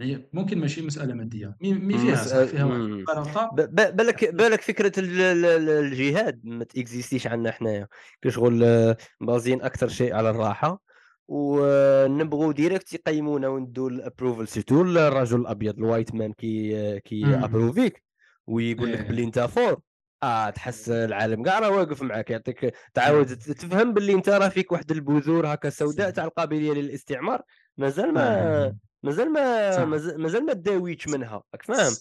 هي 0.00 0.28
ممكن 0.32 0.58
ماشي 0.58 0.82
مسألة 0.82 1.14
مادية. 1.14 1.56
mais 1.60 1.98
فيها 1.98 2.14
صح 2.14 2.44
فيها 2.44 3.50
بالك 3.90 4.34
بالك 4.34 4.60
فكرة 4.60 4.92
الجهاد 4.98 6.40
ما 6.44 6.64
تإكزيستيش 6.64 7.26
عندنا 7.26 7.50
حنايا. 7.50 7.88
كشغل 8.22 8.94
basés 9.20 9.62
أكثر 9.62 9.88
شيء 9.88 10.14
على 10.14 10.30
الراحة 10.30 10.82
ونبغوا 11.28 12.52
direct 12.52 12.92
يقيمونا 12.92 13.48
وندوا 13.48 13.90
ال 13.90 13.96
approval. 13.96 14.48
surtout 14.48 14.82
الرجل 14.82 15.40
الأبيض 15.40 15.78
ال 15.78 15.84
white 15.84 16.14
man 16.14 16.32
كي 16.32 17.00
كي 17.00 17.24
أبروفيك 17.26 18.02
ويقول 18.46 18.92
لك 18.92 19.00
إيه. 19.00 19.08
بلي 19.08 19.24
أنت 19.24 19.38
fort. 19.38 19.80
آه 20.22 20.50
تحس 20.50 20.88
العالم 20.88 21.42
كاع 21.42 21.58
راه 21.58 21.70
واقف 21.70 22.02
معك 22.02 22.30
يعطيك 22.30 22.74
تعاود. 22.94 23.26
تفهم 23.26 23.94
باللي 23.94 24.12
أنت 24.12 24.28
راه 24.28 24.48
فيك 24.48 24.72
واحد 24.72 24.90
البذور 24.90 25.46
هكا 25.54 25.70
سوداء 25.70 26.10
تاع 26.10 26.24
القابلية 26.24 26.72
للاستعمار. 26.72 27.42
مازال 27.76 28.14
ما. 28.14 28.76
مازال 29.04 29.32
ما 29.32 29.84
مازال 30.16 30.46
ما 30.46 30.52
داويتش 30.52 31.08
منها. 31.08 31.42
راك 31.54 31.62
فاهم؟ 31.62 31.92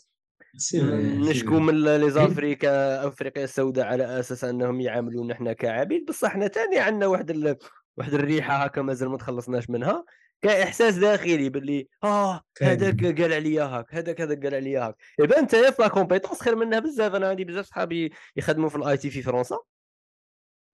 نشكو 1.29 1.59
من 1.59 1.83
les 1.83 2.11
Africains 2.11 3.07
أفريقيا 3.07 3.43
السوداء 3.43 3.85
على 3.85 4.19
أساس 4.19 4.43
أنهم 4.43 4.81
يعاملونا 4.81 5.33
إحنا 5.33 5.53
كعبيد. 5.53 6.05
بصح 6.05 6.27
إحنا 6.27 6.47
ثاني 6.47 6.79
عندنا 6.79 7.07
واحد 7.07 7.31
ال... 7.31 7.57
واحد 7.97 8.13
الريحة 8.13 8.55
هكا 8.55 8.81
مازال 8.81 9.09
ما 9.09 9.17
تخلصناش 9.17 9.69
منها. 9.69 10.05
كإحساس 10.41 10.95
داخلي 10.95 11.49
باللي 11.49 11.87
آه 12.03 12.41
هذاك 12.61 13.21
قال 13.21 13.33
عليا 13.33 13.63
هاك 13.63 13.95
هذاك 13.95 14.21
هذاك 14.21 14.43
قال 14.43 14.55
عليا 14.55 14.87
هاك. 14.87 14.95
يبقى 15.19 15.39
انت 15.39 15.55
في 15.55 15.81
la 15.81 15.87
compétence 15.87 16.41
خير 16.41 16.55
منها 16.55 16.79
بزاف. 16.79 17.15
أنا 17.15 17.29
عندي 17.29 17.43
بزاف 17.43 17.65
صحابي 17.65 18.13
يخدموا 18.35 18.69
في 18.69 18.75
ال 18.75 18.97
IT 18.97 19.09
في 19.09 19.21
فرنسا. 19.21 19.57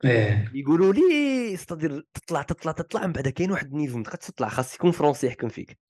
إيه. 0.05 0.51
يقولوا 0.53 0.93
لي 0.93 1.53
c'est-à-dire 1.53 2.05
تطلع 2.13 2.41
تطلع 2.41 2.71
تطلع 2.71 3.07
من 3.07 3.13
بعد 3.13 3.27
كاين 3.27 3.51
واحد 3.51 3.71
ال 3.71 3.75
niveau 3.75 3.97
ما 3.97 4.03
تقدرش 4.03 4.27
تطلع 4.27 4.49
خاص 4.49 4.75
يكون 4.75 4.91
français 4.91 5.27
يحكم 5.27 5.49
فيك. 5.49 5.88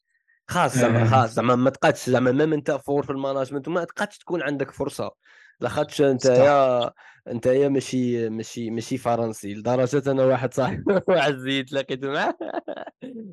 خاص 0.50 0.78
زعما 0.78 1.00
إيه. 1.00 1.06
خاص 1.06 1.34
زعما 1.34 1.56
ما 1.56 1.70
تقدش 1.70 2.10
زعما 2.10 2.32
ما 2.32 2.56
انت 2.56 2.72
فور 2.72 3.04
في 3.04 3.10
الماناجمنت 3.10 3.68
وما 3.68 3.84
تقدش 3.84 4.18
تكون 4.18 4.41
عندك 4.41 4.72
فرصة. 4.72 5.12
لاخاطش 5.60 6.02
انت 6.02 6.26
يا 6.26 6.91
انت 7.28 7.45
يا 7.45 7.70
ماشي 7.70 8.30
ماشي 8.30 8.70
ماشي 8.72 8.97
فرنسي 8.97 9.54
لدرجة 9.54 10.12
أنا 10.12 10.26
واحد 10.26 10.54
صاحبي 10.54 10.84
واحد 11.08 11.36
زيد 11.36 11.74
لقيت 11.74 12.06
معاه. 12.06 12.38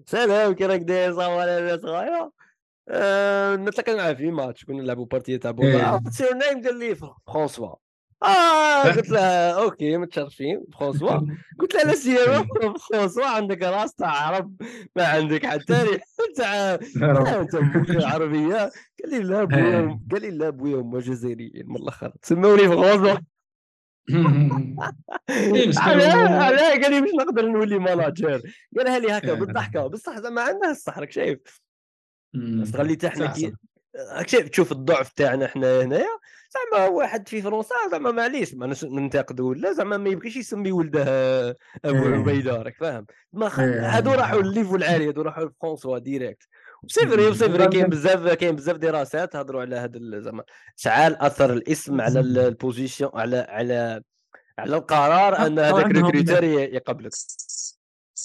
سلام 0.06 0.52
كي 0.52 0.66
راك 0.66 0.80
داير 0.80 1.12
صوالح 1.12 1.44
لاباس 1.44 1.84
آه، 2.88 3.56
نتلاقى 3.56 3.94
معاه 3.94 4.12
في 4.12 4.30
ماتش 4.30 4.64
كنا 4.64 4.82
نلعبوا 4.82 5.06
بارتيه 5.06 5.36
تاع 5.36 5.54
إيه. 5.62 5.82
عرفت 5.82 6.12
سير 6.12 6.34
نايم 6.34 6.62
قال 6.62 6.78
لي 6.78 6.94
فرونسوا 6.94 7.74
آه 8.22 8.82
قلت 8.82 9.08
له 9.10 9.20
أوكي 9.62 9.96
متشرفين 9.96 10.64
فرونسوا 10.78 11.20
قلت 11.60 11.74
له 11.74 11.82
لا 11.82 11.94
سيما 11.94 12.46
فرونسوا 12.90 13.26
عندك 13.26 13.62
راس 13.62 13.94
تاع 13.94 14.08
عرب 14.08 14.62
ما 14.96 15.06
عندك 15.06 15.46
حتى 15.46 15.72
ريح 15.72 16.04
تاع 16.36 16.74
أنت 16.74 17.54
عربية. 18.04 18.70
قال 19.04 19.10
لي 19.10 19.18
لا 19.18 19.44
بويا 19.44 20.00
قال 20.12 20.22
لي 20.22 20.30
لا 20.30 20.50
بويا 20.50 20.76
هما 20.76 20.98
جزائريين 20.98 21.64
من 21.68 21.76
الآخر 21.76 22.12
سموني 22.22 22.68
فرونسوا 22.68 23.18
إيه، 25.30 25.70
علاه 25.78 26.70
قال 26.82 26.90
لي 26.90 27.00
مش 27.00 27.10
نقدر 27.20 27.46
نولي 27.46 27.78
manager 27.78 28.42
قالها 28.76 28.98
لي 28.98 29.12
هكا 29.12 29.34
بالضحكة؟ 29.34 29.86
بصح 29.86 30.20
زعما 30.20 30.42
عندها 30.42 30.70
الصح 30.70 30.98
راك 30.98 31.10
شايف 31.12 31.38
إحنا 33.04 33.26
كي 33.26 33.52
راك 34.12 34.30
تشوف 34.30 34.72
الضعف 34.72 35.12
تاعنا 35.12 35.44
إحنا 35.44 35.82
هنايا 35.82 36.18
زعما 36.54 36.88
واحد 36.88 37.28
في 37.28 37.42
فرنسا 37.42 37.74
زعما 37.90 38.10
معليش 38.10 38.54
ما 38.54 38.74
ننتقدوا 38.84 39.50
ولا 39.50 39.72
زعما 39.72 39.96
ما 39.96 40.08
يبغيش 40.08 40.36
يسمي 40.36 40.72
ولده 40.72 41.02
أبو 41.84 42.06
إيه. 42.06 42.14
عبيدة 42.14 42.62
راك 42.62 42.76
فاهم؟ 42.76 43.06
ما 43.32 43.46
إيه. 43.46 43.96
هادو 43.96 44.12
راحوا 44.12 44.42
لل 44.42 44.52
level 44.52 44.76
العالي 44.76 45.08
هادو 45.08 45.22
راحوا 45.22 45.44
لفرونسوا 45.44 45.98
ديريكت 45.98 46.48
وسيفري 46.82 47.26
وسيفري 47.26 47.68
كاين 47.68 47.86
بزاف 47.86 48.28
كاين 48.28 48.56
بزاف 48.56 48.76
دراسات 48.76 49.36
هضروا 49.36 49.60
على 49.60 49.76
هذا 49.76 50.20
زعما 50.20 50.42
شحال 50.76 51.16
أثر 51.16 51.52
الاسم 51.52 52.00
على 52.00 52.20
ال 52.20 52.30
position 52.30 53.10
على 53.14 53.46
على 53.48 54.02
على 54.58 54.76
القرار 54.76 55.46
أن 55.46 55.58
هذاك 55.58 55.86
ال 55.86 55.92
recruteur 55.92 56.44
يقبلك 56.44 57.12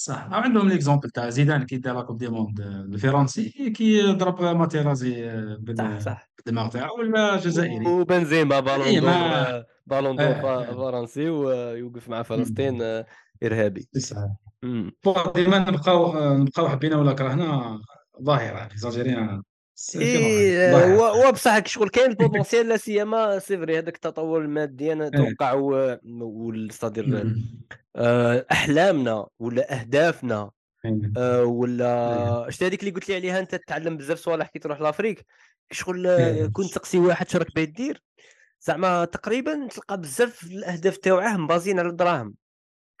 صح. 0.04 0.28
عندهم 0.32 0.68
l'exemple 0.68 1.10
تاع 1.10 1.28
زيدان 1.30 1.62
كي 1.66 1.76
دار 1.76 1.94
la 1.96 2.02
Coupe 2.02 2.16
du 2.18 2.28
monde 2.28 2.60
الفرنسي 2.60 3.70
كي 3.70 4.02
ضرب 4.12 4.42
ماتيرازي 4.42 5.32
صح 5.78 5.98
صح. 5.98 6.28
بالدماغ 6.36 6.68
تاعو 6.68 6.98
ولا 6.98 7.36
جزائري. 7.36 7.86
وبنزيما 7.86 8.60
بالون 8.60 8.86
إيه، 8.86 9.00
d'Or 9.00 9.10
ما- 9.10 9.64
Ballon 9.86 10.16
d'Or 10.16 10.26
آه، 10.26 10.62
آه. 10.68 10.72
فرنسي 10.72 11.28
ويوقف 11.28 12.08
مع 12.08 12.22
فلسطين 12.22 12.82
آه، 12.82 13.06
إرهابي. 13.42 13.88
صح 13.98 14.16
مم. 14.62 14.92
بون 15.04 15.14
ديما 15.34 15.58
نبقاو 15.58 16.34
نبقاو 16.36 16.68
حبينا 16.68 16.96
ولا 16.96 17.12
كرهنا 17.12 17.80
ظاهرة 18.22 18.68
يعني 18.96 19.42
زالجيريان 19.90 20.74
اي 20.74 21.28
وبصح 21.28 21.66
شغل 21.66 21.88
كاين 21.88 22.10
البوتونسيال 22.10 22.68
لا 22.68 22.76
سيما 22.76 23.38
سيفري 23.38 23.78
هذاك 23.78 23.94
التطور 23.94 24.40
المادي. 24.40 24.92
أنا 24.92 25.06
أتوقع 25.06 25.52
والصدر 26.20 27.34
آه، 27.96 28.46
أحلامنا 28.52 29.26
ولا 29.38 29.80
أهدافنا 29.80 30.50
إيه. 30.84 31.12
آه، 31.16 31.44
ولا 31.44 32.46
شتي 32.50 32.66
هذيك 32.66 32.80
اللي 32.80 32.90
قلت 32.90 33.08
لي 33.08 33.14
عليها 33.14 33.38
أنت 33.38 33.54
تتعلم 33.54 33.96
بزاف 33.96 34.18
صوالح 34.18 34.48
كي 34.48 34.58
تروح 34.58 34.80
لأفريك. 34.80 35.26
شغل 35.70 36.06
إيه. 36.06 36.46
كنت 36.46 36.74
تقسي 36.74 36.98
واحد 36.98 37.28
شرك 37.28 37.54
باه 37.54 37.64
دير 37.64 38.02
زعما 38.60 39.04
تقريبا 39.04 39.68
تلقى 39.70 40.00
بزاف 40.00 40.42
الأهداف 40.42 40.96
تاوعه 40.96 41.36
مبازين 41.36 41.78
على 41.78 41.88
الدراهم. 41.88 42.34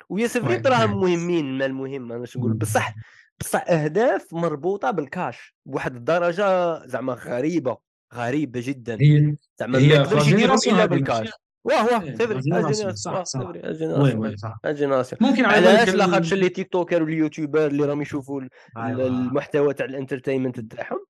ويا 0.08 0.26
c'est 0.26 0.42
vrai 0.42 0.54
الدراهم 0.54 1.00
مهمين 1.00 1.44
المال 1.46 1.74
مهم 1.74 2.12
أنا 2.12 2.24
نقول 2.36 2.52
بصح 2.52 2.94
بصح 3.40 3.64
اهداف 3.68 4.34
مربوطة 4.34 4.90
بالكاش 4.90 5.54
بواحد 5.66 5.96
الدرجة 5.96 6.78
زعما 6.86 7.12
غريبة 7.12 7.78
غريبة 8.14 8.60
جدا. 8.64 8.98
زعما 9.60 9.78
ما 9.78 9.84
يقدرش 9.84 10.28
يديرهم 10.28 10.58
إلا 10.66 10.86
بالكاش 10.86 11.30
واه 11.64 11.84
واه 11.84 12.00
سيفري 12.00 12.38
الجينيراسيون 12.38 12.94
الجينيراسيون 14.64 15.18
ممكن 15.20 15.44
علاش؟ 15.44 15.88
لاخاطش 15.88 16.34
les 16.34 16.48
TikTokers 16.48 16.72
وال 16.72 17.02
YouTuber 17.02 17.66
اللي 17.66 17.84
راهم 17.84 18.02
يشوفوا 18.02 18.42
المحتوى 18.76 19.74
تاع 19.74 19.86
ال 19.86 19.91
entertainment 19.91 20.60
تاعهم. 20.60 21.04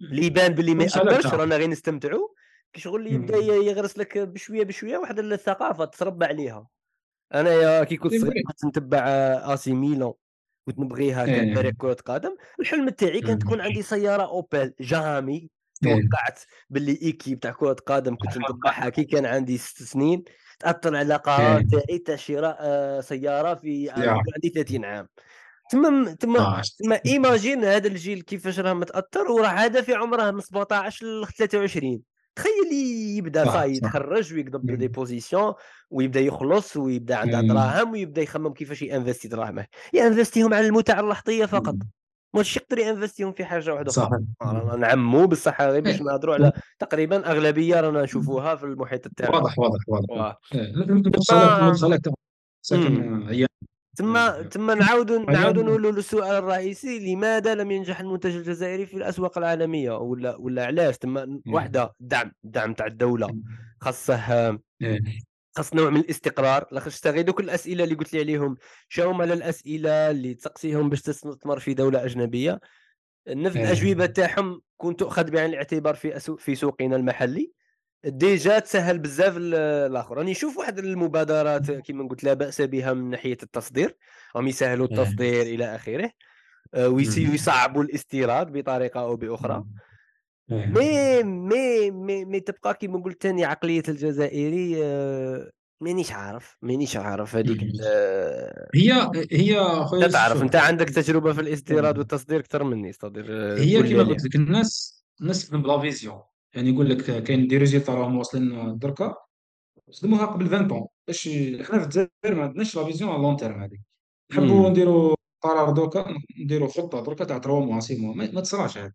اللي 0.00 0.26
يبان 0.26 0.54
باللي 0.54 0.74
ما 0.74 0.82
ياثرش 0.82 1.26
رانا 1.26 1.56
غير 1.56 1.70
نستمتعوا 1.70 2.28
كي 2.72 2.80
شغل 2.80 3.06
يبدا 3.06 3.36
يغرس 3.36 3.98
لك 3.98 4.18
بشوية 4.18 4.64
بشوية 4.64 4.98
واحد 4.98 5.18
الثقافة 5.18 5.84
تربى 5.84 6.24
عليها. 6.26 6.66
انايا 7.34 7.84
كي 7.84 7.96
كنت 7.96 8.14
صغير 8.14 8.42
كنت 8.46 8.64
نتبع 8.64 8.98
آسي 9.54 9.72
ميلان. 9.72 10.12
كنت 10.66 10.78
نبغيها 10.78 11.26
كان 11.26 11.54
فريق 11.54 11.74
كره 11.78 11.96
قدم 12.06 12.36
الحلم 12.60 12.88
تاعي 12.88 13.20
كان 13.20 13.38
تكون 13.38 13.60
عندي 13.60 13.82
سيارة 13.82 14.22
اوبل 14.22 14.72
jamais 14.80 15.50
توقعت 15.82 16.40
باللي 16.70 16.98
équipe 17.02 17.40
تاع 17.40 17.50
كره 17.50 17.76
قدم 17.86 18.16
كنت 18.16 18.38
نتبعها 18.38 18.88
كي 18.88 19.04
كان 19.04 19.26
عندي 19.26 19.58
ست 19.58 19.82
سنين. 19.82 20.24
تاثر 20.58 20.96
على 20.96 21.16
قرار 21.16 21.62
تاعي 21.62 21.98
تاع 21.98 22.16
شراء 22.16 22.56
آه، 22.60 23.00
سيارة 23.00 23.54
في 23.54 23.90
عندي 23.90 24.48
30 24.54 24.84
عام. 24.84 25.08
تما 25.70 26.14
تما 26.14 26.62
تما 26.78 27.00
imagine 27.06 27.64
هذا 27.64 27.86
الجيل 27.86 28.22
كيفاش 28.22 28.58
راه 28.60 28.72
متأثر 28.72 29.32
وراه 29.32 29.48
هذا 29.48 29.82
في 29.82 29.94
عمره 29.94 30.30
من 30.30 30.40
17 30.40 31.06
ل 31.06 31.26
23 31.26 32.13
تخيل 32.36 32.72
يبدا 33.18 33.44
صاي 33.44 33.72
يتخرج 33.72 34.34
ويقدر 34.34 34.74
des 34.74 34.88
positions 34.88 35.54
ويبدا 35.90 36.20
يخلص 36.20 36.76
ويبدا 36.76 37.16
عنده 37.16 37.40
دراهم 37.40 37.92
ويبدا 37.92 38.22
يخمم 38.22 38.52
كيفاش 38.52 38.82
ي 38.82 38.88
investi 38.88 39.28
دراهمه 39.28 39.66
ي 39.92 39.98
investi 39.98 40.42
هم 40.42 40.54
على 40.54 40.66
المتع 40.66 41.00
اللحظيه 41.00 41.46
فقط 41.46 41.74
ماشي 42.34 42.60
يقدر 42.60 42.78
ي 42.78 42.83
investi 42.83 43.21
هم 43.21 43.32
في 43.32 43.44
حاجة 43.44 43.74
واحدة 43.74 43.90
صح 43.90 44.10
نعمو 44.78 45.26
بصح 45.26 45.62
غير 45.62 45.80
باش 45.82 46.02
نهضروا 46.02 46.34
على 46.34 46.52
تقريبا 46.78 47.30
اغلبيه 47.30 47.80
رانا 47.80 48.02
نشوفوها 48.02 48.56
في 48.56 48.64
المحيط 48.64 49.08
تاعنا 49.08 49.36
واضح 49.36 49.58
واضح 49.58 49.80
واضح 49.88 50.38
ساكن 52.62 53.22
هي 53.28 53.46
ثم 53.94 54.42
ثم 54.50 54.70
نعاودوا 54.70 55.18
نعاودوا 55.18 55.62
نقولوا 55.62 55.90
السؤال 55.90 56.36
الرئيسي 56.36 57.14
لماذا 57.14 57.54
لم 57.54 57.70
ينجح 57.70 58.00
المنتج 58.00 58.36
الجزائري 58.36 58.86
في 58.86 58.96
الأسواق 58.96 59.38
العالمية؟ 59.38 59.92
ولا 59.98 60.36
ولا 60.36 60.66
علاش؟ 60.66 60.94
ثم 60.94 61.38
واحدة 61.46 61.94
الدعم 62.00 62.32
الدعم 62.44 62.74
تاع 62.74 62.86
الدولة. 62.86 63.36
خاصه 63.80 64.58
خاص 65.56 65.74
نوع 65.74 65.90
من 65.90 66.00
الاستقرار. 66.00 66.66
لاخاطش 66.72 67.06
غير 67.06 67.24
دوك 67.24 67.40
الأسئلة 67.40 67.84
اللي 67.84 67.94
قلت 67.94 68.12
لي 68.12 68.20
عليهم. 68.20 68.56
شاهم 68.88 69.22
على 69.22 69.34
الأسئلة 69.34 70.10
اللي 70.10 70.34
تسقسيهم 70.34 70.88
باش 70.88 71.02
تستثمر 71.02 71.58
في 71.58 71.74
دولة 71.74 72.04
أجنبية. 72.04 72.60
نفس 73.28 73.56
الأجوبة 73.56 74.06
تاعهم 74.06 74.60
كنت 74.76 75.00
تؤخذ 75.00 75.30
بعين 75.30 75.50
الاعتبار 75.50 75.94
في 75.94 76.16
أسو... 76.16 76.36
في 76.36 76.54
سوقنا 76.54 76.96
المحلي. 76.96 77.52
déjà 78.06 78.58
تسهل 78.58 78.98
بزاف 78.98 79.36
الآخر. 79.36 80.16
راني 80.16 80.30
نشوف 80.30 80.58
واحد 80.58 80.78
المبادرات 80.78 81.70
كما 81.70 82.08
قلت 82.08 82.24
لا 82.24 82.34
بأس 82.34 82.60
بها 82.60 82.92
من 82.92 83.10
ناحية 83.10 83.38
التصدير. 83.42 83.96
راهم 84.36 84.48
يسهلوا 84.48 84.86
التصدير 84.86 85.42
إلى 85.42 85.74
آخره 85.74 86.10
آه، 86.74 86.88
ويصعبوا 86.88 87.82
الاستيراد 87.82 88.52
بطريقة 88.52 89.00
أو 89.00 89.16
بأخرى. 89.16 89.64
مي 90.48 91.22
مي 91.22 91.90
مي, 91.90 92.24
مي 92.24 92.40
تبقى 92.40 92.74
كما 92.74 92.98
قلت 92.98 93.22
ثاني 93.22 93.44
عقلية 93.44 93.82
الجزائري 93.88 94.84
آه، 94.84 95.50
مانيش 95.80 96.12
عارف 96.12 96.56
مانيش 96.62 96.96
عارف 96.96 97.36
هذيك 97.36 97.62
هي 98.74 99.10
هي 99.32 99.64
خويا 99.84 100.08
تعرف 100.08 100.42
أنت 100.42 100.56
عندك 100.56 100.90
تجربة 100.90 101.32
في 101.32 101.40
الاستيراد 101.40 101.98
والتصدير 101.98 102.40
أكثر 102.40 102.64
مني 102.64 102.90
أستاذ 102.90 103.10
آه، 103.30 103.58
هي 103.58 103.82
كما 103.82 104.02
قلت 104.02 104.24
لك 104.24 104.34
الناس 104.34 105.04
الناس 105.20 105.50
بلا 105.50 105.80
vision. 105.80 106.20
يعني 106.54 106.70
يقول 106.70 106.90
لك 106.90 107.24
كاين 107.24 107.48
des 107.48 107.58
résultats 107.58 107.94
راهم 107.94 108.16
واصلين 108.16 108.78
دركا 108.78 109.16
خدموها 109.92 110.26
قبل 110.26 110.46
20 110.46 110.68
طون 110.68 110.86
باش 111.06 111.28
حنا 111.28 111.78
في 111.78 111.84
الجزائر 111.84 112.34
ما 112.34 112.42
عندناش 112.42 112.76
la 112.76 112.84
vision 112.84 113.10
على 113.10 113.22
long 113.22 113.36
terme 113.36 113.62
هذيك. 113.62 113.80
نحبوا 114.32 114.70
نديروا 114.70 115.16
قرار 115.42 115.70
دوكا 115.70 116.14
نديروا 116.38 116.68
خطة 116.68 117.04
دركا 117.04 117.24
تاع 117.24 117.38
3 117.38 117.60
موا 117.60 117.80
6 117.80 117.98
موا 117.98 118.14
ما 118.14 118.40
تصراش 118.40 118.78
هذا. 118.78 118.92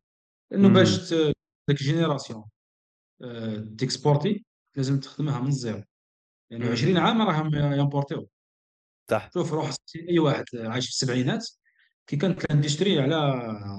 لأنه 0.52 0.70
باش 0.70 1.14
ديك 1.68 1.78
génération 1.78 2.44
ت 3.78 3.86
exporti 3.86 4.46
لازم 4.76 5.00
تخدمها 5.00 5.40
من 5.40 5.48
ال 5.48 5.54
zéro. 5.54 5.84
يعني 6.52 6.66
20 6.66 6.98
عام 6.98 7.22
راهم 7.22 7.56
ي 7.56 7.64
importi 7.64 8.22
و 8.22 8.30
صح. 9.12 9.30
شوف 9.34 9.54
روح 9.54 9.72
أي 10.10 10.20
واحد 10.20 10.46
عايش 10.54 10.86
في 10.86 10.92
السبعينات 10.92 11.48
كي 12.08 12.18
كانت 12.18 12.46
ال 12.46 12.51
industrie 12.51 13.00
على 13.00 13.16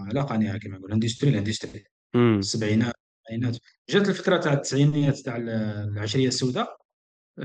على 0.09 0.21
قناعة 0.21 0.59
كما 0.59 0.77
نقول 0.77 0.89
ال 0.89 0.93
industrie. 0.93 1.31
ال 1.31 1.36
industrie 1.36 1.85
السبعينات. 2.15 2.95
التسعينات. 3.31 3.59
جات 3.89 4.09
الفكرة 4.09 4.37
تاع 4.37 4.53
التسعينيات 4.53 5.19
تاع 5.19 5.37
العشرية 5.37 6.29
السوداء 6.29 6.79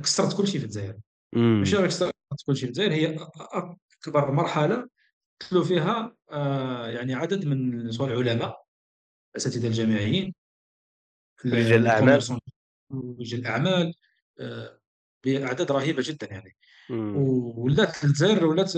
كسرت 0.04 0.38
كل 0.38 0.48
شيء 0.48 0.60
في 0.60 0.66
الجزائر. 0.66 0.98
ماشي 1.34 1.76
غير 1.76 1.88
كسرت 1.88 2.14
كل 2.46 2.56
شيء 2.56 2.66
في 2.66 2.66
الجزائر 2.66 2.94
هي 2.94 3.18
أكبر 4.02 4.32
مرحلة 4.32 4.90
دخلوا 5.42 5.64
فيها 5.64 6.16
آه 6.32 6.88
يعني 6.88 7.14
عدد 7.14 7.46
من 7.46 7.92
سواء 7.92 8.10
العلماء 8.10 8.66
الأساتذة 9.36 9.68
الجامعيين 9.68 10.34
رجال 11.46 11.82
الأعمال. 11.82 12.40
رجال 13.20 13.40
الأعمال 13.40 13.94
آه 14.40 14.80
بأعداد 15.24 15.72
رهيبة 15.72 16.04
جدا 16.06 16.28
يعني. 16.28 16.56
ولات 16.90 18.04
الجزائر 18.04 18.46
ولات 18.46 18.78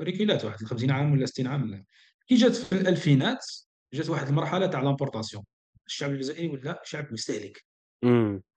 recul 0.00 0.37
ات 0.37 0.44
واحد 0.44 0.64
50 0.64 0.90
عام 0.90 1.12
ولا 1.12 1.26
60 1.26 1.46
عام. 1.46 1.84
كي 2.26 2.34
جات 2.34 2.54
في 2.54 2.72
الألفينات 2.72 3.46
جات 3.94 4.10
واحد 4.10 4.28
المرحلة 4.28 4.66
تاع 4.66 4.80
l'importation 4.80 5.44
الشعب 5.90 6.10
الجزائري 6.10 6.48
ولا 6.48 6.82
شعب 6.84 7.12
مستهلك. 7.12 7.64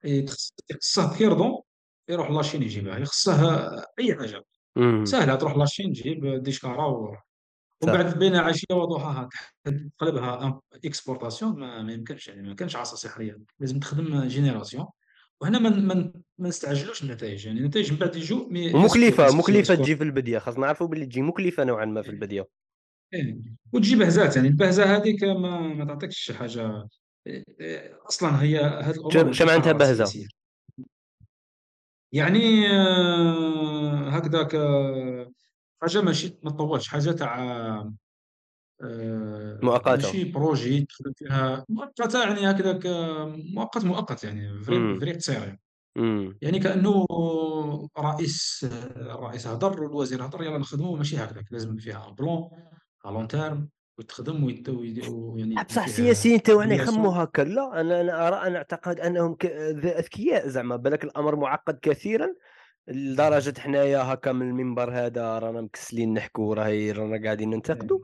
إيه، 0.04 0.26
خصه 0.80 1.18
cure-dents 1.18 1.60
يروح 2.08 2.30
la 2.30 2.39
Chine 2.39 2.62
يجيبها 2.62 3.04
خصه 3.04 3.68
أي 3.98 4.14
حاجة. 4.14 4.44
سهلة 5.04 5.34
تروح 5.34 5.56
la 5.56 5.66
Chine 5.66 5.92
تجيب 5.92 6.42
ديشكارا 6.42 6.86
و 6.86 7.16
ومن 7.82 7.92
صح. 7.92 8.02
بعد 8.02 8.18
بين 8.18 8.36
عشية 8.36 8.74
وضحاها 8.74 9.28
تقلبها 9.98 10.60
exportation 10.84 11.58
ما, 11.58 11.82
ما 11.82 11.92
يمكنش 11.92 12.28
يعني 12.28 12.48
ما 12.48 12.54
كانش 12.54 12.76
عصا 12.76 12.96
سحريه 12.96 13.38
لازم 13.60 13.80
تخدم 13.80 14.24
génération. 14.24 14.86
وهنا 15.40 15.58
ما 15.58 15.70
ما 15.70 16.12
ما 16.38 16.48
نستعجلوش 16.48 17.02
النتائج 17.02 17.46
يعني 17.46 17.60
النتائج 17.60 17.92
من 17.92 17.98
بعد 17.98 18.16
يجوا 18.16 18.48
mais 18.48 18.74
ومكلفه 18.74 19.36
مكلفه 19.36 19.74
تجي 19.74 19.96
في 19.96 20.04
البديه 20.04 20.38
خاصنا 20.38 20.66
نعرفوا 20.66 20.86
باللي 20.86 21.06
تجي 21.06 21.22
مكلفه 21.22 21.64
نوعا 21.64 21.84
ما 21.84 22.02
في 22.02 22.10
البديه 22.10 22.48
إيه. 23.14 23.38
وتجي 23.72 23.96
بهزات 23.96 24.36
يعني 24.36 24.48
البهزة 24.48 24.96
هذيك 24.96 25.24
ما, 25.24 25.60
ما 25.60 25.84
تعطيكش 25.84 26.32
حاجة. 26.32 26.60
إيه، 26.60 26.68
إيه، 26.68 26.88
أصلا 28.08 28.42
هي 28.42 28.58
هذه 28.60 28.90
الأمور 28.90 29.32
شو 29.32 29.44
معناتها 29.44 29.72
بهزه 29.72 30.28
يعني 32.12 32.70
آه، 32.70 34.08
هكذاك 34.08 34.54
آه، 34.54 35.32
حاجة 35.82 36.00
ماشي 36.00 36.38
ما 36.42 36.50
تطولش 36.50 36.88
حاجة 36.88 37.10
تاع 37.10 37.42
آه، 38.82 39.60
مؤقتة. 39.62 40.06
ماشي 40.06 40.24
projet 40.24 40.80
تخدم 40.80 41.12
فيها. 41.16 41.64
مؤقتة 41.68 42.22
يعني 42.22 42.50
هكذاك 42.50 42.86
آه، 42.86 43.36
مؤقت 43.54 43.84
مؤقت 43.84 44.24
يعني 44.24 44.62
فري 44.62 45.00
فري 45.00 45.12
قصير 45.12 45.42
يعني. 45.42 45.60
يعني 46.42 46.58
كأنه 46.58 47.06
رئيس 47.98 48.66
الرئيس 48.96 49.46
هضر 49.46 49.82
والوزير 49.82 50.26
هضر 50.26 50.42
يلا 50.42 50.58
نخدموا 50.58 50.96
ماشي 50.96 51.16
هكذاك. 51.16 51.52
لازم 51.52 51.76
فيها 51.76 52.10
plan 52.10 52.50
على 53.04 53.14
long 53.14 53.28
terme 53.28 53.68
وتخدم 53.98 54.44
ويت- 54.44 54.68
ويعني 54.68 55.54
بصح 55.68 55.84
السياسيين 55.84 56.42
تاعنا 56.42 56.60
évaluation 56.62 56.88
يخموا 56.94 57.12
هكا. 57.22 57.42
لا 57.42 57.80
أنا 57.80 58.00
أنا 58.00 58.28
أرى 58.28 58.36
أنا 58.46 58.56
أعتقد 58.58 59.00
أنهم 59.00 59.34
ك- 59.34 59.46
أذكياء 59.84 60.48
زعما 60.48 60.76
بالك 60.76 61.04
الأمر 61.04 61.36
معقد 61.36 61.78
كثيرا. 61.82 62.34
لدرجة 62.88 63.60
حنايا 63.60 63.98
هكا 63.98 64.32
من 64.32 64.48
المنبر 64.48 64.90
هذا 64.92 65.38
رانا 65.38 65.60
مكسلين 65.60 66.14
نحكوا 66.14 66.54
راهي 66.54 66.92
رانا 66.92 67.24
قاعدين 67.24 67.50
ننتقدوا 67.50 68.00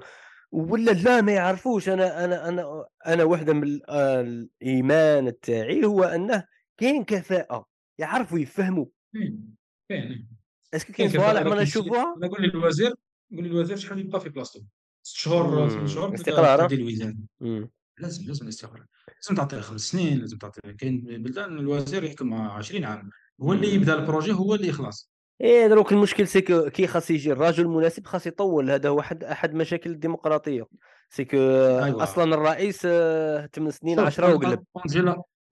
ولا 0.52 0.90
لا 0.90 1.20
ما 1.20 1.32
يعرفوش. 1.32 1.88
أنا 1.88 2.24
أنا 2.24 2.48
أنا 2.48 2.86
أنا 3.06 3.24
واحدة 3.24 3.52
من 3.52 3.62
ال- 3.62 3.90
الإيمان 3.90 5.40
تاعي 5.40 5.84
هو 5.84 6.04
أنه 6.04 6.44
كاين 6.76 7.04
كفاءة. 7.04 7.66
يعرفوا 7.98 8.38
يفهموا. 8.38 8.86
كاين 9.14 9.54
كاين 9.88 10.28
est-ce 10.74 10.86
que 10.86 10.92
كاين 10.92 11.08
صوالح 11.10 11.42
ما 11.42 11.62
نشوفوها؟ 11.62 12.14
أنا 12.16 12.28
قول 12.28 12.42
لي 12.42 12.48
الوزير 12.48 12.94
قول 13.32 13.42
لي 13.44 13.48
الوزير 13.48 13.76
شحال 13.76 13.98
يبقى 13.98 14.20
في 14.20 14.28
بلاصتو. 14.28 14.60
ست 15.02 15.16
شهور 15.16 15.68
ثمان 15.68 15.86
شهور 15.86 16.08
بدا 16.08 16.14
استقرار 16.20 16.58
تعديل 16.58 16.80
الوزان 16.80 17.18
امم 17.42 17.70
لازم 17.98 18.26
لازم 18.26 18.44
الاستقرار. 18.44 18.86
لازم 19.22 19.34
تعطيه 19.34 19.60
خمس 19.60 19.80
سنين 19.80 20.18
لازم 20.18 20.38
تعطيه 20.38 20.70
كاين 20.78 21.00
بلدان 21.00 21.58
الوزير 21.58 22.04
يحكم 22.04 22.34
20 22.34 22.84
عام. 22.84 23.10
هو 23.42 23.52
اللي 23.52 23.74
يبدأ 23.74 23.94
ال 23.94 24.00
projet 24.00 24.32
هو 24.32 24.54
اللي 24.54 24.68
يخلص. 24.68 25.10
إيه 25.40 25.66
دروك 25.66 25.92
المشكل 25.92 26.28
c'est 26.28 26.55
que 26.55 26.70
كي 26.70 26.86
خاص 26.86 27.10
يجي 27.10 27.32
الرجل 27.32 27.62
المناسب 27.64 28.06
خاص 28.06 28.26
يطول. 28.26 28.70
هذا 28.70 28.88
هو 28.88 29.00
احد 29.00 29.24
أحد 29.24 29.54
مشاكل 29.54 29.90
الديمقراطية. 29.90 30.66
c'est 31.10 31.27
que 31.27 31.36
ايوا 31.36 32.02
أصلا 32.02 32.34
الرئيس 32.34 32.80
آه، 32.84 33.46
8 33.46 33.70
سنين 33.70 33.96
شوف 33.96 34.06
10 34.06 34.34
وقلب. 34.34 34.64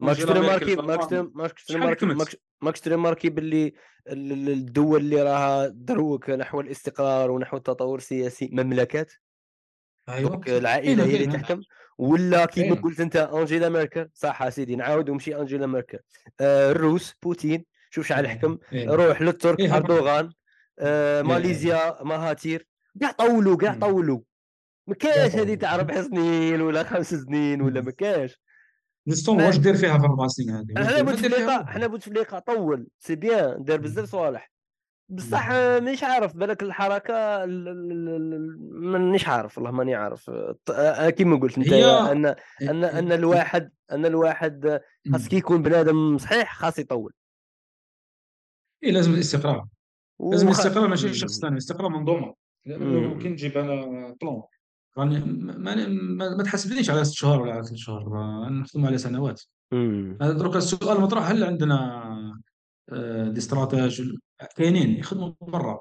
ماكش 0.00 0.20
ت 0.24 0.30
remarqui 0.30 0.76
ماكش 1.34 1.64
ت 1.64 1.69
remarqui 1.69 2.06
ماكش 2.62 2.80
ت 2.80 2.86
remarqui 2.86 3.28
باللي 3.28 3.72
ال- 4.08 4.32
ال- 4.32 4.48
الدول 4.48 5.00
اللي 5.00 5.22
راها 5.22 5.66
دروك 5.68 6.30
نحو 6.30 6.60
الاستقرار 6.60 7.30
ونحو 7.30 7.56
التطور 7.56 7.98
السياسي 7.98 8.48
مملكات. 8.52 9.12
ايوا 10.08 10.30
donc 10.30 10.48
العائلة 10.48 11.04
كاينة 11.04 11.04
هي 11.04 11.24
اللي 11.24 11.38
تحكم. 11.38 11.60
ولا 11.98 12.46
كيما 12.46 12.66
كاينة 12.68 12.82
قلت 12.82 13.00
أنت 13.00 13.16
أنجيلا 13.16 13.68
ميركل 13.68 14.08
صح 14.14 14.48
سيدي 14.48 14.76
نعاود 14.76 15.08
ومشي 15.10 15.36
أنجيلا 15.40 15.66
ميركل. 15.66 15.98
آه 16.40 16.70
الروس 16.70 17.14
بوتين 17.22 17.64
شوف 17.90 18.06
شحال 18.06 18.26
إيه 18.26 18.32
حكم 18.38 18.58
روح 18.74 19.22
للترك 19.22 19.60
أردوغان 19.60 20.32
آه 20.78 21.22
ماليزيا 21.32 22.02
مهاتير 22.04 22.66
كاع 23.00 23.10
طولوا 23.10 23.56
كاع. 23.56 23.74
طولوا 23.74 24.20
ما 24.86 24.94
كاش 24.94 25.36
هذه 25.36 25.54
تاع 25.54 25.76
ربع 25.76 26.02
سنين 26.02 26.60
ولا 26.60 26.82
خمس 26.82 27.14
سنين 27.14 27.62
ولا 27.62 27.80
ما 27.80 27.90
كاش 28.00 28.40
نستون 29.06 29.42
واش 29.42 29.56
دير 29.56 29.76
فيها 29.76 29.98
في 29.98 30.04
أربع 30.04 30.26
سنين 30.26 30.50
هذه. 30.50 30.66
واش 30.76 30.86
حنا 30.86 30.94
دير 30.96 31.04
ما 31.04 31.14
دير 31.14 31.30
فيها. 31.30 31.36
بوتفليقه 31.36 31.56
والو 31.58 31.66
حنا 31.66 31.86
بوتفليقه 31.86 32.38
طول. 32.38 32.86
سي 32.98 33.16
بيان 33.16 33.64
دار 33.64 33.78
بزاف 33.80 34.08
صوالح. 34.10 34.50
بصح 35.10 35.48
مانيش 35.50 36.04
عارف 36.04 36.36
بالك 36.36 36.62
الحركة 36.62 37.44
ال- 37.44 37.68
ال- 37.68 38.08
ال- 38.08 38.58
مانيش 38.90 39.28
عارف 39.28 39.58
والله 39.58 39.70
ماني 39.70 39.94
عارف 39.94 40.30
كيما 41.16 41.36
قلت 41.36 41.58
أنت 41.58 41.72
أن 41.72 42.26
أن 42.70 42.84
أن 42.84 43.12
الواحد 43.12 43.70
أن 43.92 44.06
الواحد 44.06 44.80
خاص 45.12 45.28
كي 45.28 45.36
يكون 45.36 45.62
بنادم 45.62 46.18
صحيح 46.18 46.54
خاص 46.54 46.78
يطول 46.78 47.12
إيه 48.84 48.90
لازم 48.92 49.14
الاستقرار 49.14 49.66
لازم. 50.30 50.46
الاستقرار 50.46 50.88
ماشي. 50.88 51.14
شخص 51.14 51.40
ثاني 51.40 51.52
الاستقرار 51.52 51.88
منظومه 51.88 52.34
لأنه 52.66 53.18
كي. 53.18 53.28
نجيب 53.28 53.58
أنا 53.58 53.74
بلون 54.22 54.42
راني 54.98 55.18
ما, 55.20 55.74
ما, 55.88 56.36
ما 56.36 56.42
تحسبنيش 56.42 56.90
على 56.90 57.04
ست 57.04 57.14
شهور 57.14 57.40
ولا 57.42 57.52
على 57.52 57.62
ثلاث 57.62 57.74
شهور 57.78 58.02
نخدم 58.50 58.86
على 58.86 58.98
سنوات. 58.98 59.42
هذا 60.22 60.32
درك 60.32 60.56
السؤال 60.56 60.96
المطروح 60.96 61.30
هل 61.30 61.44
عندنا 61.44 62.37
des 63.32 63.38
stratèges 63.38 64.12
كاينين 64.56 64.90
يخدموا 64.98 65.32
برا. 65.40 65.80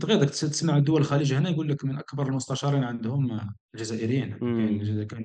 تغير 0.00 0.18
داك 0.18 0.30
تسمع 0.30 0.78
دول 0.78 1.00
الخليج 1.00 1.34
هنا 1.34 1.50
يقول 1.50 1.68
لك 1.68 1.84
من 1.84 1.98
أكبر 1.98 2.26
المستشارين 2.26 2.84
عندهم 2.84 3.30
آه، 3.32 3.54
الجزائريين. 3.74 4.38
كاين 4.38 5.02
كاين 5.06 5.24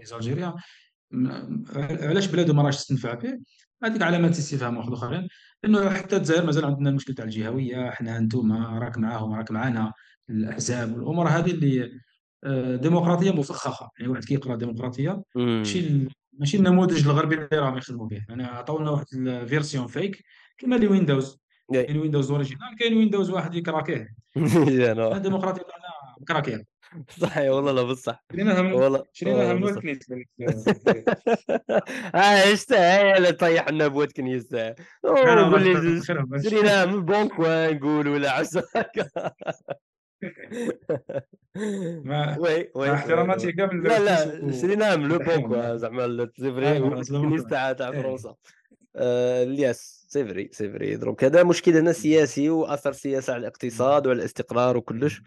م- 1.11 1.63
علاش 2.01 2.27
بلادو 2.27 2.53
ما 2.53 2.63
راهش 2.63 2.85
تنفع 2.85 3.15
فيه؟ 3.15 3.39
هذيك 3.83 4.01
علامات 4.01 4.31
استفهام 4.31 4.77
واحد 4.77 4.91
اخرين 4.91 5.27
لأنه 5.63 5.89
حتى 5.89 6.17
الجزائر 6.17 6.45
مازال 6.45 6.65
عندنا 6.65 6.89
المشكل 6.89 7.13
تاع 7.13 7.25
الجهوية 7.25 7.89
حنا 7.89 8.17
أنتم 8.17 8.51
راك 8.53 8.97
معاهم 8.97 9.33
راك 9.33 9.51
معنا 9.51 9.93
الأحزاب 10.29 10.95
والأمور 10.95 11.27
هذه 11.27 11.51
اللي 11.51 11.91
آه، 12.43 12.75
ديمقراطية 12.75 13.31
مفخخة. 13.31 13.89
يعني 13.99 14.11
واحد 14.11 14.23
كيقرأ 14.25 14.55
ديمقراطية 14.55 15.23
ماشي 15.35 16.07
ماشي 16.33 16.57
النموذج 16.57 17.05
الغربي 17.07 17.35
اللي 17.35 17.47
راهم 17.53 17.77
يخدموا 17.77 18.07
به. 18.07 18.25
يعني 18.29 18.43
عطاونا 18.43 18.89
واحد 18.91 19.05
ال 19.13 19.23
version 19.23 19.87
fake 19.87 20.23
كما 20.57 20.75
اللي 20.75 20.87
ويندوز. 20.87 21.39
ياي. 21.73 21.83
كاين 21.83 21.97
ويندوز 21.97 22.31
original 22.31 22.75
كاين 22.79 22.97
ويندوز 22.97 23.29
واحد 23.29 23.55
ي 23.55 23.62
craquer 23.62 24.09
ه 24.09 24.15
حنا 24.35 25.17
الديمقراطيه 25.17 25.61
تاعنا 25.61 26.15
م 26.21 26.26
craquer 26.26 26.61
ه 26.61 26.65
صحيح 27.21 27.51
والله 27.51 27.71
لا 27.71 27.83
بصح. 27.83 28.23
شريناها 28.31 28.61
من 28.61 28.73
والله. 28.73 29.03
شريناها 29.13 29.53
من 29.53 29.63
واتكنيس 29.63 29.99
آه 32.15 32.43
يستاهل 32.43 33.37
طيح 33.37 33.69
لنا 33.69 33.87
بواتكن 33.87 34.27
يستاهل 34.27 34.75
أنا 35.05 35.51
قول 35.51 35.63
لي 35.63 36.01
شريناها 36.49 36.85
من 36.85 37.05
بون 37.05 37.27
كوان 37.27 37.75
نقول 37.75 38.07
ولا 38.07 38.31
عساك. 38.31 39.11
مع 42.03 42.37
وي 42.37 42.71
وي. 42.75 42.93
احتراماتي. 42.93 43.51
كامل 43.51 43.83
لا 43.83 43.99
لا 43.99 44.51
شريناها 44.51 44.95
من 44.95 45.07
لو 45.07 45.17
بون 45.17 45.27
ونحيهم 45.27 45.47
كوان 45.47 45.77
زعما 45.77 46.05
تاع 47.73 47.89
إيه. 47.89 48.01
فرنسا. 48.01 48.35
آه، 48.97 49.43
الياس. 49.43 49.97
سي 50.09 50.25
فري 50.25 50.49
سي 50.51 50.71
فري 50.71 50.95
دونك 50.95 51.23
هذا 51.23 51.43
مشكل 51.43 51.77
هنا 51.77 51.91
سياسي 51.91 52.49
وأثر 52.49 52.91
سياسي 52.93 53.31
على 53.31 53.39
الاقتصاد 53.41 54.07
وعلى 54.07 54.19
الاستقرار 54.19 54.77
وكلش. 54.77 55.21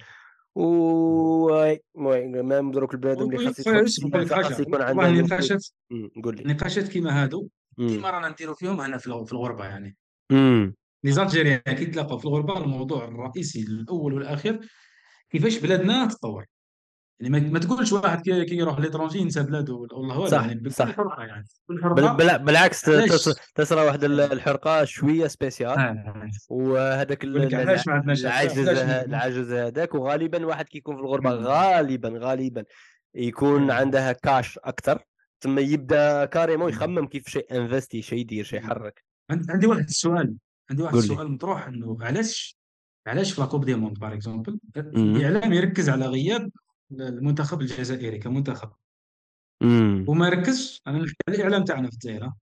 و 0.54 1.74
ما 1.94 2.70
دروك 2.72 2.94
البنادم 2.94 3.22
اللي 3.22 3.46
خاص 3.46 3.58
يكون 4.60 4.82
عنده 4.82 5.02
أمم، 5.92 6.10
قول 6.24 6.36
لي. 6.36 6.42
نقاشات 6.52 6.88
كيما 6.88 7.22
هادو. 7.22 7.48
ديما 7.78 8.10
رانا 8.10 8.28
نديرو 8.28 8.54
فيهم 8.54 8.80
هنا 8.80 8.98
في 8.98 9.06
الغ- 9.06 9.24
في 9.24 9.32
الغربة 9.32 9.64
يعني. 9.64 9.96
أمم. 10.32 10.74
les 11.04 11.12
Algériens 11.12 11.58
كي 11.66 11.86
تلاقوا 11.86 12.18
في 12.18 12.24
الغربة 12.24 12.58
الموضوع 12.64 13.04
الرئيسي 13.04 13.60
الأول 13.62 14.14
والأخير 14.14 14.60
كيفاش 15.30 15.58
بلادنا 15.58 16.06
تطور. 16.06 16.44
يعني 17.20 17.50
ما, 17.50 17.58
تقولش 17.58 17.92
واحد 17.92 18.20
كي 18.22 18.56
يروح 18.56 18.78
l'étranger 18.80 19.18
ينسى 19.18 19.42
بلاده. 19.42 19.74
والله 19.74 20.18
والو 20.18 20.26
صح 20.30 20.46
يعني 20.46 20.70
صح. 20.70 20.92
حرقه 20.92 21.22
يعني. 21.24 21.44
بكل 21.68 21.94
بل 21.94 22.08
حرقه 22.08 22.12
بل 22.12 22.44
بالعكس 22.44 22.80
تسرى 23.54 23.80
واحد 23.86 24.04
ال- 24.04 24.20
الحرقة 24.20 24.84
شوية 24.84 25.26
spéciale. 25.26 25.78
آه، 25.78 26.30
وهذاك 26.48 27.24
العجز 27.24 28.68
العجز 28.68 29.52
هذاك. 29.52 29.94
وغالبا 29.94 30.46
واحد 30.46 30.64
كيكون 30.68 30.96
في 30.96 31.00
الغربة. 31.02 31.30
غالبا 31.30 32.12
غالبا 32.18 32.64
يكون. 33.14 33.70
عندها 33.70 34.12
كاش 34.12 34.58
أكثر 34.64 34.98
ثم 35.42 35.58
يبدأ 35.58 36.24
carrément 36.24 36.66
مم. 36.70 36.76
يخمم 36.76 37.06
كيف 37.06 37.28
شيء 37.28 37.46
investit 37.56 38.02
شيء 38.02 38.18
يدير 38.18 38.44
شيء 38.44 38.58
يحرك. 38.58 39.04
عند- 39.30 39.50
عندي 39.50 39.66
واحد 39.66 39.84
السؤال. 39.84 40.34
عندي 40.70 40.82
واحد 40.82 40.94
السؤال 40.94 41.30
مطروح 41.32 41.66
إنه 41.66 41.98
علاش 42.00 42.60
علاش 43.06 43.32
في 43.32 43.40
la 43.40 43.47
Coupe 43.47 43.64
du 43.64 43.74
monde 43.74 43.98
par 43.98 44.12
exemple 44.14 44.58
الإعلام 44.76 45.52
يركز 45.52 45.88
على 45.90 46.06
غياب 46.06 46.50
المنتخب 46.92 47.60
الجزائري 47.60 48.18
كمنتخب. 48.18 48.70
امم 49.62 50.04
وما 50.08 50.28
ركزش 50.28 50.82
أنا 50.86 50.98
نحكي 50.98 51.16
على 51.28 51.36
الإعلام 51.36 51.64
تاعنا 51.64 51.90
في 51.90 51.94
الجزائر. 51.94 52.32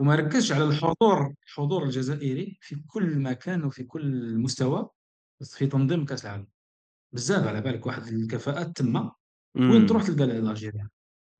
وما 0.00 0.14
ركزش 0.14 0.52
على 0.52 0.64
الحضور 0.64 1.34
الحضور 1.46 1.84
الجزائري 1.84 2.58
في 2.60 2.82
كل 2.86 3.18
مكان 3.18 3.64
وفي 3.64 3.84
كل 3.84 4.38
مستوى 4.38 4.88
في 5.44 5.66
تنظيم 5.66 6.04
كأس 6.04 6.24
العالم. 6.24 6.46
بزاف 7.14 7.46
على 7.46 7.60
بالك 7.60 7.86
واحد 7.86 8.02
الكفاءات 8.06 8.76
تما. 8.76 9.12
وين 9.56 9.86
تروح 9.86 10.02
تلقى 10.02 10.24
الجزائر 10.24 10.88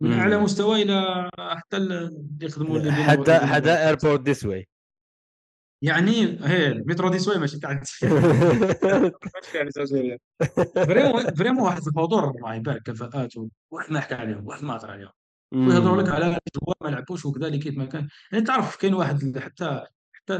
من 0.03 0.13
أعلى 0.13 0.39
مستوى 0.39 0.83
إلى 0.83 1.31
حتى 1.39 1.77
اللي 1.77 2.11
يخدموا 2.41 2.91
حتى 2.91 3.39
حتى 3.39 3.73
ايربورت 3.73 4.21
ذيس 4.21 4.45
واي 4.45 4.69
يعني 5.83 6.39
هي 6.43 6.67
المترو 6.67 7.09
دي 7.09 7.19
سوي 7.19 7.39
ماشي 7.39 7.59
قاعد 7.59 7.85
فريمون 10.87 11.35
فريمون 11.35 11.63
واحد 11.63 11.87
الحضور 11.87 12.31
الله 12.31 12.55
يبارك 12.55 12.83
كفاءات 12.83 13.35
واحد 13.71 13.93
ما 13.93 14.01
حكى 14.01 14.15
عليهم 14.15 14.47
واحد 14.47 14.65
ما 14.65 14.77
هضر 14.77 14.91
عليهم. 14.91 15.11
ويهضروا 15.55 16.03
لك 16.03 16.09
على 16.09 16.27
الجوار 16.27 16.77
ما 16.85 16.89
لعبوش 16.89 17.27
وكذا 17.27 17.57
كيف 17.57 17.77
ما 17.77 17.85
كان. 17.85 18.09
يعني 18.33 18.45
تعرف 18.45 18.77
كاين 18.77 18.95
واحد 18.95 19.39
حتى 19.39 19.85
حتى 20.13 20.37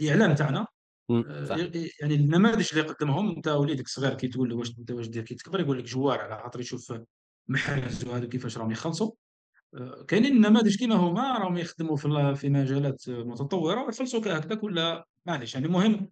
الاعلام 0.00 0.34
تاعنا 0.34 0.66
آه، 1.10 1.70
يعني 2.00 2.14
النماذج 2.14 2.68
اللي 2.72 2.88
قدمهم 2.88 3.36
أنت 3.36 3.48
وليدك 3.48 3.88
صغير 3.88 4.14
كي 4.14 4.28
تقول 4.28 4.48
له 4.50 4.56
واش 4.56 4.78
أنت 4.78 4.90
واش 4.90 5.08
دير؟ 5.08 5.22
كي 5.22 5.34
تكبر 5.34 5.60
يقول 5.60 5.78
لك 5.78 5.84
joueur 5.84 6.20
على 6.20 6.42
خاطر 6.42 6.60
يشوف 6.60 6.92
محرز 7.48 8.04
وهذا 8.04 8.26
كيفاش 8.26 8.58
راهم 8.58 8.70
يخلصوا. 8.70 9.12
كاينين 10.08 10.40
نماذج 10.40 10.76
كيما 10.76 10.94
هما 10.94 11.38
راهم 11.38 11.56
يخدموا 11.56 11.96
في 11.96 12.34
في 12.36 12.48
مجالات 12.48 13.08
متطورة 13.08 13.86
ويخلصوا 13.86 14.20
هكذاك 14.20 14.62
ولا 14.62 15.06
معليش 15.26 15.54
يعني 15.54 15.66
المهم 15.66 16.10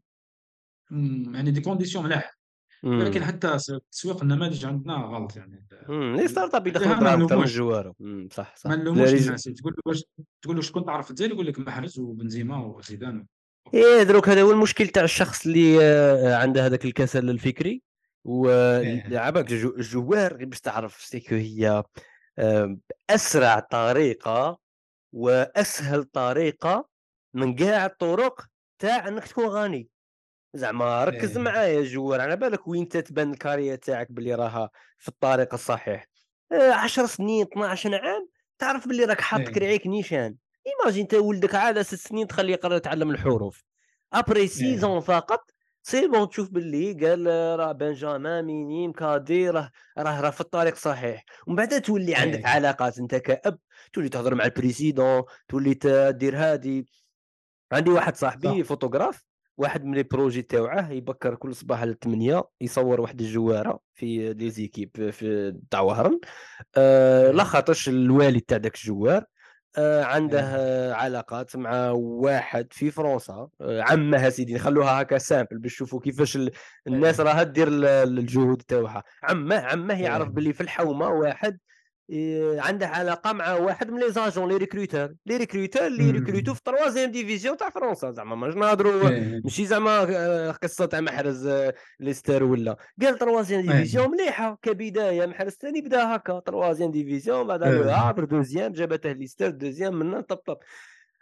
يعني 1.34 1.50
des 1.50 1.60
conditions 1.60 2.04
ملاح. 2.04 2.36
لكن 2.82 3.24
حتى 3.24 3.56
تسويق 3.92 4.22
النماذج 4.22 4.66
عندنا 4.66 4.94
غلط 4.94 5.36
يعني. 5.36 5.66
les 5.88 6.28
start-up 6.28 6.66
يدخلوا 6.66 6.94
دراهم 6.94 7.22
أكثر 7.22 7.36
من 7.36 7.42
ال 7.42 7.49
joueur 7.49 7.92
صح 8.32 8.56
صح. 8.56 8.70
ما 8.70 8.76
نلوموش 8.76 9.12
الناس. 9.12 9.42
تقول 9.42 9.72
له 9.72 9.82
واش 9.86 10.04
تقول 10.42 10.56
له 10.56 10.62
شكون 10.62 10.84
تعرف 10.84 11.10
الجزائر 11.10 11.32
يقول 11.32 11.46
لك 11.46 11.58
محرز 11.58 11.98
وبنزيما 11.98 12.66
وزيدان. 12.66 13.26
إيه 13.74 14.02
دروك 14.02 14.28
هذا 14.28 14.42
هو 14.42 14.50
المشكل 14.50 14.88
تاع 14.88 15.04
الشخص 15.04 15.46
اللي 15.46 15.78
آه، 15.82 16.36
عنده 16.36 16.66
هذاك 16.66 16.84
الكسل 16.84 17.30
الفكري. 17.30 17.82
ولعبك 18.24 19.52
إيه. 19.52 19.64
الجوار 19.76 20.44
باش 20.44 20.60
تعرف 20.60 20.96
سيكو 20.96 21.34
هي. 21.34 21.82
اسرع 23.10 23.58
طريقة 23.58 24.58
وأسهل 25.12 26.04
طريقة 26.04 26.88
من 27.34 27.54
كاع 27.54 27.86
الطرق 27.86 28.46
تاع 28.78 29.08
إنك 29.08 29.28
تكون 29.28 29.46
غني. 29.46 29.88
زعما 30.54 31.04
ركز 31.04 31.36
إيه. 31.36 31.44
معايا 31.44 31.82
جوار 31.82 32.20
على 32.20 32.36
بالك 32.36 32.68
وين 32.68 32.88
تتبان 32.88 33.30
الكارير 33.30 33.76
تاعك 33.76 34.12
باللي 34.12 34.34
راها 34.34 34.70
في 34.98 35.08
الطريق 35.08 35.54
الصحيح؟ 35.54 36.06
10 36.52 37.02
آه، 37.02 37.06
سنين 37.06 37.46
12 37.52 37.94
عام 37.94 38.28
تعرف 38.58 38.88
باللي 38.88 39.04
راك 39.04 39.20
حاط 39.20 39.40
إيه. 39.40 39.46
كرعيك 39.48 39.86
نيشان. 39.86 40.36
إيماجين 40.66 41.02
انت 41.02 41.14
ولدك 41.14 41.54
على 41.54 41.84
ست 41.84 41.94
سنين 41.94 42.26
تخليه 42.26 42.52
يقرا 42.52 42.76
يتعلم 42.76 43.10
الحروف. 43.10 43.64
ابري 44.12 44.48
سيزون 44.48 45.00
فقط 45.00 45.50
سي 45.88 46.08
بون 46.08 46.28
تشوف 46.28 46.50
باللي 46.50 46.92
قال 46.92 47.26
راه 47.58 47.72
بنجامين 47.72 48.44
مينيم 48.44 48.92
كادي 48.92 49.50
راه 49.50 49.70
راه 49.98 50.20
راه 50.20 50.30
في 50.30 50.40
الطريق 50.40 50.74
صحيح. 50.74 51.24
ومن 51.46 51.56
بعد 51.56 51.80
تولي 51.80 52.14
عندك 52.14 52.38
إيه. 52.38 52.46
علاقات 52.46 52.98
أنت 52.98 53.14
كأب 53.14 53.58
تولي 53.92 54.08
تهضر 54.08 54.34
مع 54.34 54.44
البريسيدون 54.44 55.22
تولي 55.48 55.74
تدير 55.74 56.36
هادي. 56.36 56.86
عندي 57.72 57.90
واحد 57.90 58.16
صاحبي 58.16 58.62
صح. 58.62 58.68
فوتوغراف 58.68 59.24
واحد 59.56 59.84
من 59.84 59.94
لي 59.94 60.02
بروجي 60.02 60.42
تاوعه 60.42 60.90
يبكر 60.90 61.34
كل 61.34 61.54
صباح 61.54 61.80
على 61.80 61.96
8 62.04 62.44
يصور 62.60 63.00
واحد 63.00 63.20
الجوارة 63.20 63.80
في 63.94 64.34
لي 64.34 64.50
زيكيب 64.50 65.10
في 65.10 65.56
تاع 65.70 65.80
وهران 65.80 66.20
آه 66.76 67.30
لا 67.30 67.44
خاطرش 67.44 67.88
الوالد 67.88 68.40
تاع 68.40 68.58
داك 68.58 68.74
ال 68.74 68.80
joueur. 68.80 69.24
عنده 69.78 70.56
إيه. 70.56 70.92
علاقات 70.92 71.56
مع 71.56 71.90
واحد 71.90 72.66
في 72.70 72.90
فرنسا 72.90 73.48
آه، 73.60 73.82
عمها 73.82 74.30
سيدي 74.30 74.54
نخلوها 74.54 75.02
هكا 75.02 75.18
simple 75.18 75.58
باش 75.58 75.74
تشوفوا 75.74 76.00
كيفاش 76.00 76.38
الناس 76.86 77.20
إيه. 77.20 77.26
راها 77.26 77.42
دير 77.42 77.68
الجهود 78.02 78.62
تاعها 78.62 79.02
عمه 79.22 79.56
عمه 79.56 80.02
يعرف 80.02 80.28
إيه. 80.28 80.34
باللي 80.34 80.52
في 80.52 80.60
الحومة 80.60 81.08
واحد 81.08 81.58
عنده 82.58 82.86
علاقه 82.86 83.32
مع 83.32 83.54
واحد 83.54 83.90
من 83.90 84.00
les 84.00 84.12
agents 84.12 84.48
les 84.48 84.56
recruteurs. 84.56 85.14
les 85.26 85.36
recruteurs 85.36 85.86
اللي 85.86 86.10
recrutent 86.10 86.54
في 86.54 86.62
troisième 86.62 87.10
division 87.10 87.56
تاع 87.56 87.70
فرنسا 87.70 88.10
زعما 88.10 88.36
ماش 88.36 88.54
نهضروا 88.54 89.10
ماشي 89.44 89.66
زعما 89.66 90.06
آه، 90.16 90.50
قصة 90.50 90.86
تاع 90.86 91.00
محرز 91.00 91.46
آه، 91.46 91.74
ليستر 92.00 92.44
ولا. 92.44 92.76
قال 93.02 93.18
troisième 93.18 93.60
division 93.60 94.10
مليحة 94.10 94.58
كبداية 94.62 95.26
محرز 95.26 95.52
ثاني 95.52 95.80
بدا 95.80 96.16
هكا 96.16 96.40
troisième 96.40 96.90
division 96.90 97.46
بعد 97.46 97.62
عابر 97.88 98.24
deuxième 98.24 98.72
جابته 98.72 99.12
ليستر 99.12 99.50
deuxième 99.50 99.98
من 99.98 100.20
طب 100.20 100.36
طب. 100.36 100.58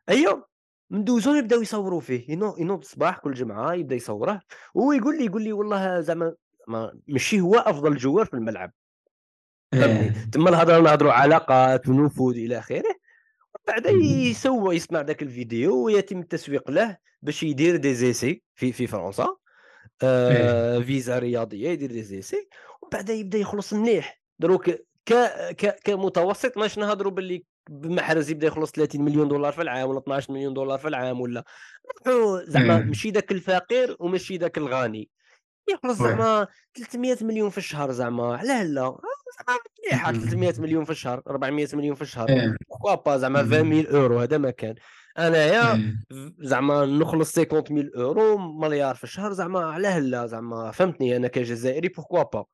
أيوه 0.09 0.47
ندوزو 0.91 1.35
يبداو 1.35 1.62
يصوروا 1.62 2.01
فيه. 2.01 2.30
ينوض 2.32 2.78
الصباح 2.78 3.18
كل 3.18 3.32
جمعة 3.35 3.74
يبدأ 3.74 3.95
يصوره 3.95 4.41
وهو 4.74 4.93
يقول 4.93 5.18
لي 5.18 5.24
يقول 5.24 5.43
لي 5.43 5.53
والله 5.53 6.01
زعما 6.01 6.35
ماشي 7.09 7.41
هو 7.41 7.55
أفضل 7.55 7.97
joueur 7.97 8.25
في 8.26 8.35
الملعب. 8.35 8.72
إيه. 9.83 10.12
تما 10.33 10.51
الهضره 10.51 10.81
نهضروا 10.81 11.12
علاقات 11.12 11.89
ونفوذ 11.89 12.37
إلى 12.37 12.59
آخره 12.59 12.95
بعد 13.66 13.87
يسوى 13.87 14.77
يصنع 14.77 15.01
ذاك 15.01 15.22
الفيديو 15.22 15.85
ويتم 15.85 16.20
التسويق 16.20 16.70
له 16.70 16.97
باش 17.22 17.43
يدير 17.43 17.77
دي 17.77 17.95
زيسي 17.95 18.43
في 18.55 18.72
في 18.72 18.87
فرنسا. 18.87 19.37
آه 20.03 20.77
إيه. 20.77 20.83
فيزا 20.85 21.18
رياضية 21.18 21.68
يدير 21.68 21.93
دي 21.93 22.03
زيسي 22.03 22.49
ومن 22.83 22.91
بعد 22.93 23.09
يبدأ 23.09 23.39
يخلص 23.39 23.72
مليح 23.72 24.20
دروك 24.39 24.70
ك 25.07 25.14
ك 25.59 25.77
كمتوسط 25.85 26.59
ماش 26.59 26.79
نهضروا 26.79 27.12
باللي 27.12 27.45
بمحرز 27.70 28.31
يبدأ 28.31 28.47
يخلص 28.47 28.70
30 28.70 29.03
مليون 29.03 29.29
دولار 29.29 29.53
في 29.53 29.62
العام 29.62 29.89
ولا 29.89 29.99
12 29.99 30.33
مليون 30.33 30.55
دولار 30.55 30.79
في 30.79 30.89
العام 30.89 31.20
ولا. 31.20 31.45
زعما 32.47 32.79
إيه. 32.79 32.85
ماشي 32.85 33.11
ذاك 33.11 33.33
الفقير 33.33 33.97
وماشي 34.01 34.37
ذاك 34.37 34.59
الغني. 34.59 35.09
يخلص 35.69 35.99
زعما 35.99 36.47
300 36.75 37.17
مليون 37.21 37.51
في 37.51 37.59
الشهر 37.59 37.93
زعما 37.93 38.37
علاه 38.37 38.62
لا 38.62 38.97
مليحة 39.85 40.12
300 40.12 40.55
مليون 40.59 40.85
في 40.85 40.91
الشهر 40.91 41.23
400 41.29 41.69
مليون 41.73 41.95
في 41.95 42.03
الشهر 42.03 42.27
بوكوا 42.71 42.95
با 42.95 43.17
زعما 43.17 43.39
20000 43.39 43.87
اورو 43.95 44.19
هذا 44.19 44.39
ما 44.39 44.51
كان. 44.51 44.75
أنايا 45.19 45.75
إيه. 45.75 46.35
زعما 46.39 46.87
نخلص 46.87 47.39
50000 47.39 47.97
اورو 47.97 48.39
مليار 48.39 48.95
في 48.95 49.05
الشهر 49.05 49.33
زعما 49.33 49.61
علاه 49.61 49.99
لا 49.99 50.27
زعما 50.27 50.71
فهمتني 50.71 51.17
أنا 51.17 51.29
كجزائري 51.29 51.89
بوكوا 51.89 52.23
با 52.23 52.45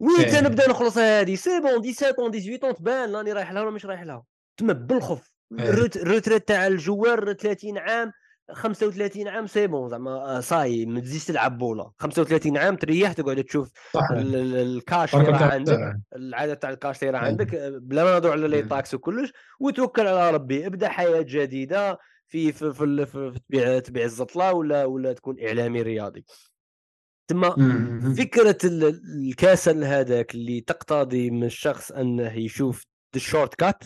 وين 0.00 0.26
تنبدا 0.26 0.68
نخلص 0.68 0.98
هذه 0.98 1.34
سي 1.34 1.60
بون 1.60 1.92
17 1.92 2.12
18 2.12 2.72
تبان 2.72 3.16
راني 3.16 3.32
رايح 3.32 3.52
لها 3.52 3.62
ولا 3.62 3.70
مش 3.70 3.86
رايح 3.86 4.02
لها. 4.02 4.24
تما 4.56 4.72
بالخف 4.72 5.32
إيه. 5.58 5.70
الروتريت 5.70 6.48
تاع 6.48 6.66
الجوار 6.66 7.32
30 7.32 7.78
عام. 7.78 8.12
35 8.54 9.28
عام 9.28 9.46
سي 9.46 9.66
بون 9.66 9.88
زعما 9.88 10.10
آه، 10.10 10.40
صاي 10.40 10.86
ما 10.86 11.00
تزيدش 11.00 11.24
تلعب 11.24 11.58
بوله 11.58 11.92
35 11.98 12.56
عام 12.56 12.76
تريح 12.76 13.12
تقعد 13.12 13.44
تشوف 13.44 13.72
الكاش 14.12 15.14
اللي 15.14 15.28
راه 15.28 15.52
عندك 15.52 15.96
العدد 16.16 16.56
تاع 16.56 16.70
الكاش 16.70 17.02
اللي 17.02 17.18
راه 17.18 17.18
عندك 17.18 17.54
آه، 17.54 17.78
بلا 17.82 18.04
ما 18.04 18.10
نهضروا 18.12 18.32
على 18.32 18.48
لي 18.48 18.62
تاكس 18.62 18.94
وكلش 18.94 19.32
وتوكل 19.60 20.06
على 20.06 20.30
ربي. 20.30 20.66
ابدا 20.66 20.88
حياة 20.88 21.22
جديدة 21.22 21.98
في 22.28 22.52
في 22.52 22.72
في, 22.72 23.06
في, 23.06 23.32
في 23.32 23.40
تبيع 23.48 23.78
تبيع 23.78 24.04
الزطلة 24.04 24.52
ولا 24.52 24.84
ولا 24.84 25.12
تكون 25.12 25.36
إعلامي 25.46 25.82
رياضي. 25.82 26.24
تما 27.28 27.50
فكرة 28.18 28.58
الكاسل 28.64 29.84
هذاك 29.84 30.34
اللي 30.34 30.60
تقتضي 30.60 31.30
من 31.30 31.44
الشخص 31.44 31.92
أنه 31.92 32.32
يشوف 32.32 32.86
الشورت 33.16 33.54
كات 33.54 33.84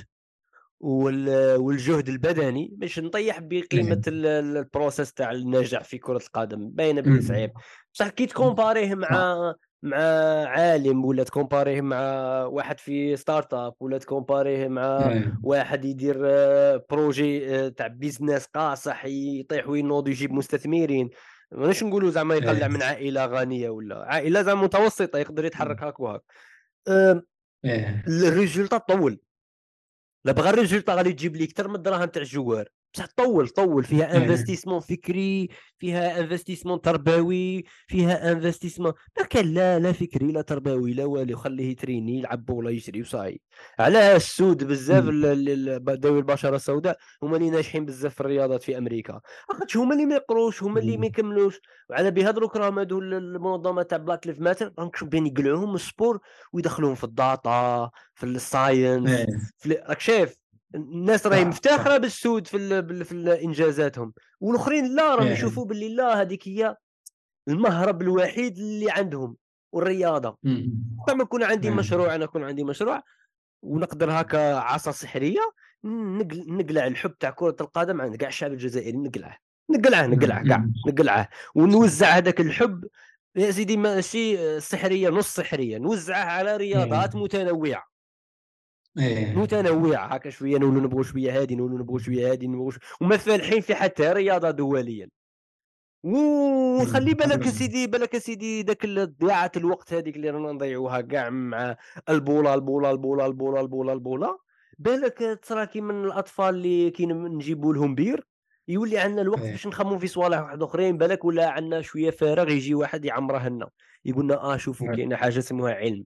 والجهد 0.81 2.09
البدني 2.09 2.71
باش 2.73 2.99
نطيح 2.99 3.41
بقيمة 3.41 4.03
البروسيس 4.07 5.13
تاع 5.13 5.31
النجاح 5.31 5.85
في 5.85 5.99
كرة 5.99 6.17
القدم. 6.17 6.69
باينة 6.71 7.01
بلي 7.01 7.23
صعيب. 7.23 7.53
بصح 7.95 8.09
كي 8.09 8.27
تcomparer 8.27 8.95
مع 8.95 9.55
مع 9.83 9.99
عالم 10.47 11.05
ولا 11.05 11.23
تcomparer 11.25 11.81
مع 11.81 12.01
واحد 12.45 12.81
في 12.81 13.17
startup 13.17 13.75
ولا 13.81 13.99
تcomparer 13.99 14.69
مع 14.69 15.15
واحد 15.43 15.85
يدير 15.85 16.17
projet 16.91 17.57
آه، 17.57 17.69
تاع 17.69 17.87
business 17.87 18.45
قاصح 18.45 19.05
يطيح 19.05 19.69
وينوض 19.69 20.09
يجيب 20.09 20.33
مستثمرين. 20.33 21.11
ماناش 21.53 21.83
نقولوا 21.85 22.11
زعما 22.11 22.35
يطلع 22.35 22.69
من 22.69 22.83
عائلة 22.83 23.27
غنية 23.27 23.69
ولا 23.69 24.05
عائلة 24.05 24.43
زعما 24.43 24.63
متوسطة 24.63 25.19
يقدر 25.19 25.45
يتحرك 25.45 25.83
هاك 25.83 26.01
وهاك. 26.01 26.23
ال 28.09 28.16
résultat 28.16 28.79
طول 28.79 29.19
لا 30.27 30.33
بغى 30.33 30.51
ال 30.51 30.56
résultat 30.56 30.95
غادي 30.95 31.13
تجيب 31.13 31.37
لي 31.37 31.45
أكثر 31.45 31.69
من 31.69 31.75
الدراهم 31.75 32.05
تاع 32.05 32.23
الجوار. 32.23 32.69
بصح 32.97 33.07
طول 33.17 33.49
طول. 33.49 33.85
فيها 33.85 34.17
investissement 34.17 34.81
فكري 34.81 35.49
فيها 35.79 36.21
investissement 36.21 36.81
تربوي 36.81 37.65
فيها 37.87 38.33
investissement. 38.33 38.93
ما 39.19 39.25
كان 39.25 39.55
لا 39.55 39.79
لا 39.79 39.93
فكري 39.93 40.33
لا 40.33 40.43
تربوي 40.43 40.93
لا 40.93 41.05
والو. 41.05 41.37
خليه 41.37 41.71
يentraîner 41.71 42.19
يلعب 42.19 42.51
ولا 42.51 42.71
يجري 42.71 43.01
وصاي 43.01 43.41
علاه 43.79 44.17
السود 44.17 44.65
بزاف 44.65 45.05
ذوي 45.05 46.19
البشره 46.19 46.57
السوداء 46.57 46.99
هما 47.23 47.37
اللي 47.37 47.51
ناجحين 47.51 47.85
بزاف 47.85 48.15
في 48.15 48.21
الرياضات 48.21 48.63
في 48.63 48.79
أمريكا. 48.79 49.21
اخاطش 49.51 49.77
هما 49.77 49.95
اللي 49.95 50.07
ما 50.07 50.15
يقروش 50.15 50.63
هما 50.63 50.81
اللي 50.81 50.97
ما 50.97 51.07
يكملوش. 51.07 51.61
وعلى 51.91 52.11
بها 52.11 52.31
دروك 52.31 52.57
راهم 52.57 52.79
هادو 52.79 52.99
المنظمة 52.99 53.83
تاع 53.83 53.99
Black 53.99 54.27
Lives 54.27 54.41
Matter 54.41 54.73
راهم 54.79 54.91
بين 55.03 55.27
يقلعوهم 55.27 55.75
ال 55.75 55.82
sport 55.82 56.19
ويدخلوهم 56.53 56.95
في 56.95 57.05
ال 57.05 57.22
data 57.22 57.91
في 58.15 58.27
ال 58.27 58.39
science 58.39 59.27
راك 59.67 60.01
شايف؟ 60.01 60.46
الناس 60.75 61.27
راهي 61.27 61.45
مفتخره 61.45 61.97
بالسود 61.97 62.47
في 62.47 62.57
ال 62.57 63.05
في 63.05 63.45
انجازاتهم 63.45 64.13
والآخرين 64.41 64.95
لا 64.97 65.15
راهم 65.15 65.27
يشوفوا 65.27 65.65
باللي 65.65 65.95
لا 65.95 66.21
هذيك 66.21 66.49
هي 66.49 66.77
المهرب 67.49 68.03
الوحيد 68.03 68.59
اللي 68.59 68.91
عندهم 68.91 69.37
والرياضة. 69.73 70.39
لما 71.09 71.23
يكون 71.23 71.43
عندي 71.43 71.71
مشروع 71.71 72.15
أنا 72.15 72.25
يكون 72.25 72.45
عندي 72.45 72.65
مشروع 72.65 73.03
ونقدر 73.63 74.11
هكا 74.11 74.55
عصا 74.55 74.91
سحرية 74.91 75.41
نقلع 75.85 76.87
الحب 76.87 77.19
تاع 77.19 77.31
كرة 77.31 77.57
القدم 77.61 78.01
عند 78.01 78.17
كاع 78.17 78.29
الشعب 78.29 78.53
الجزائري 78.53 78.97
نقلعه. 78.97 79.39
نقلعه 79.71 80.07
نقلعه 80.07 80.49
كاع 80.49 80.67
نقلعه. 80.89 81.29
ونوزع 81.55 82.07
هذاك 82.07 82.41
الحب 82.41 82.87
يا 83.37 83.51
سيدي 83.51 83.77
ماشي 83.77 84.61
سحرية 84.61 85.09
نص 85.09 85.35
سحرية 85.35 85.79
نوزعه 85.79 86.25
على 86.25 86.57
رياضات. 86.57 87.17
متنوعة. 87.17 87.96
متنوعة 89.37 90.07
هكا 90.07 90.31
شوية 90.31 90.59
نولو 90.59 90.81
نبغوا 90.81 91.03
شوية 91.03 91.41
هادي 91.41 91.55
نولو 91.55 91.79
نبغوا 91.79 91.99
شوية 91.99 92.33
هادي 92.33 92.47
نبغوا 92.47 92.73
وما 93.01 93.17
فالحين 93.17 93.61
في 93.61 93.75
حتى 93.75 94.13
رياضة 94.13 94.51
دوليا 94.51 95.09
وخلي 96.05 97.15
بالك 97.15 97.49
سيدي 97.49 97.87
بالك 97.87 98.19
سيدي 98.19 98.63
ذاك 98.63 98.87
ضياعة 98.87 99.53
الوقت 99.57 99.93
هذيك 99.93 100.17
اللي 100.17 100.31
رانا 100.31 100.53
نضيعوها 100.53 101.01
كاع 101.01 101.31
مع 101.31 101.77
البوله 102.09 102.55
البوله 102.55 102.91
البوله 102.91 103.27
البوله 103.27 103.61
البوله 103.61 103.93
البوله 103.93 104.39
بالك 104.79 105.19
تصرا 105.43 105.69
من 105.75 106.05
الأطفال 106.05 106.55
اللي 106.55 106.91
كي 106.91 107.07
نجيبوا 107.07 107.75
لهم 107.75 107.95
بير 107.95 108.27
يولي 108.69 108.99
عندنا 108.99 109.23
الوقت 109.23 109.43
إيه. 109.43 109.51
باش 109.51 109.67
نخمو 109.67 109.99
في 109.99 110.07
صوالح 110.07 110.41
واحد 110.41 110.63
أخرين 110.63 110.99
بالك 110.99 111.25
ولا 111.25 111.51
عندنا 111.51 111.83
شوية 111.83 112.11
فراغ 112.11 112.51
يجي 112.51 112.75
واحد 112.75 113.05
يعمره 113.05 113.49
لنا 113.49 113.69
يقول 114.05 114.25
لنا 114.25 114.35
آه 114.35 114.57
شوفوا 114.57 114.89
إيه. 114.91 114.97
كاينة 114.97 115.17
حاجة 115.17 115.39
اسمها 115.39 115.75
علم. 115.75 116.05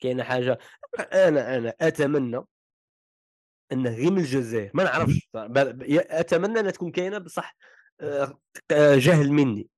كاينة 0.00 0.22
حاجة. 0.22 0.58
أنا 1.12 1.56
أنا 1.56 1.74
أتمنى 1.80 2.40
انه 3.72 3.90
غير 3.90 4.10
من 4.10 4.18
الجزائر 4.18 4.70
ما 4.74 4.84
نعرفش 4.84 5.28
أتمنى 5.90 6.60
إنها 6.60 6.70
تكون 6.70 6.90
كاينة 6.90 7.18
بصح 7.18 7.56
آه، 8.00 8.38
جهل 8.70 9.32
مني. 9.32 9.68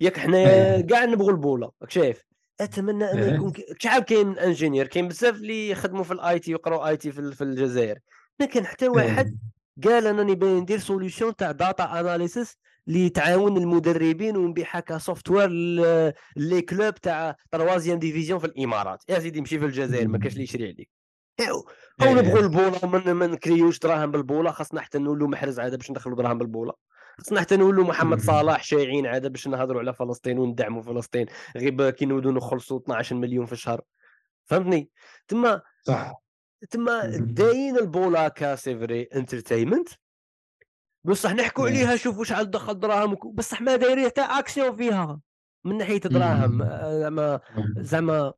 ياك 0.00 0.18
حنايا 0.18 0.76
إيه. 0.76 0.86
كاع 0.86 1.04
نبغوا 1.04 1.30
البولة 1.30 1.72
راك 1.82 1.90
شايف؟ 1.90 2.22
أتمنى 2.60 3.04
ان 3.04 3.34
يكون 3.34 3.52
شعب 3.78 4.02
كاين 4.02 4.38
ingénieur 4.38 4.86
كاين 4.86 5.08
بزاف 5.08 5.34
اللي 5.34 5.70
يخدموا 5.70 6.04
في 6.04 6.12
ال 6.12 6.38
IT 6.38 6.52
ويقراوا 6.52 6.88
IT 6.88 7.12
في 7.12 7.44
الجزائر. 7.44 7.98
ما 8.40 8.46
كان 8.46 8.66
حتى 8.66 8.88
واحد 8.88 9.38
قال 9.84 10.06
أنا 10.06 10.22
نبي 10.22 10.46
ندير 10.46 10.78
solution 10.78 11.36
تاع 11.36 11.52
data 11.52 12.00
analysis 12.00 12.58
اللي 12.88 13.08
تعاون 13.08 13.56
المدربين 13.56 14.36
ونبيعها 14.36 14.80
ك 14.80 15.30
software 15.30 15.48
les 16.36 16.62
clubs 16.62 16.94
تاع 16.94 17.36
troisième 17.50 17.98
division 17.98 18.38
في 18.38 18.44
الإمارات. 18.44 19.02
يا 19.08 19.18
سيدي 19.18 19.40
مشي 19.40 19.58
في 19.58 19.64
الجزائر 19.64 20.08
ما 20.08 20.18
كاش 20.18 20.32
اللي 20.32 20.44
يشري 20.44 20.64
عليك. 20.64 20.90
أو 22.02 22.14
نبغوا 22.14 22.40
البوله 22.40 23.12
ما 23.12 23.26
نكريوش 23.26 23.78
دراهم 23.78 24.10
بالبوله 24.10 24.50
خاصنا 24.50 24.80
حتى 24.80 24.98
نولوا 24.98 25.28
محرز 25.28 25.60
عاد 25.60 25.76
باش 25.76 25.90
ندخلوا 25.90 26.16
دراهم 26.16 26.38
بالبوله 26.38 26.72
خصنا 27.18 27.40
حتى 27.40 27.56
نولوا 27.56 27.84
محمد 27.84 28.20
صلاح 28.20 28.64
شايعين 28.64 29.06
عاد 29.06 29.32
باش 29.32 29.48
نهضروا 29.48 29.80
على 29.80 29.94
فلسطين 29.94 30.38
وندعموا 30.38 30.82
فلسطين. 30.82 31.26
غير 31.56 31.90
كي 31.90 32.06
نودوا 32.06 32.32
نخلصوا 32.32 32.78
12 32.78 33.16
مليون 33.16 33.46
في 33.46 33.52
الشهر. 33.52 33.80
فهمتني؟ 34.44 34.90
تما 35.28 35.62
صح. 35.82 36.22
تما 36.70 37.06
داين 37.16 37.78
البولا 37.78 38.28
ك 38.28 38.35
c'est 38.35 38.72
vrai 38.72 39.02
entertainment 39.02 39.88
بصح 41.04 41.32
نحكوا 41.32 41.68
عليها 41.68 41.96
شوفوا 41.96 42.24
شحال 42.24 42.50
دخل 42.50 42.80
دراهم 42.80 43.14
بصح 43.14 43.60
ما 43.62 43.76
دايرين 43.76 44.06
حتى 44.06 44.20
أكسيون 44.20 44.76
فيها. 44.76 45.20
من 45.64 45.78
ناحية 45.78 45.98
دراهم 45.98 46.64
زعما 47.00 47.40
زعما. 47.76 48.32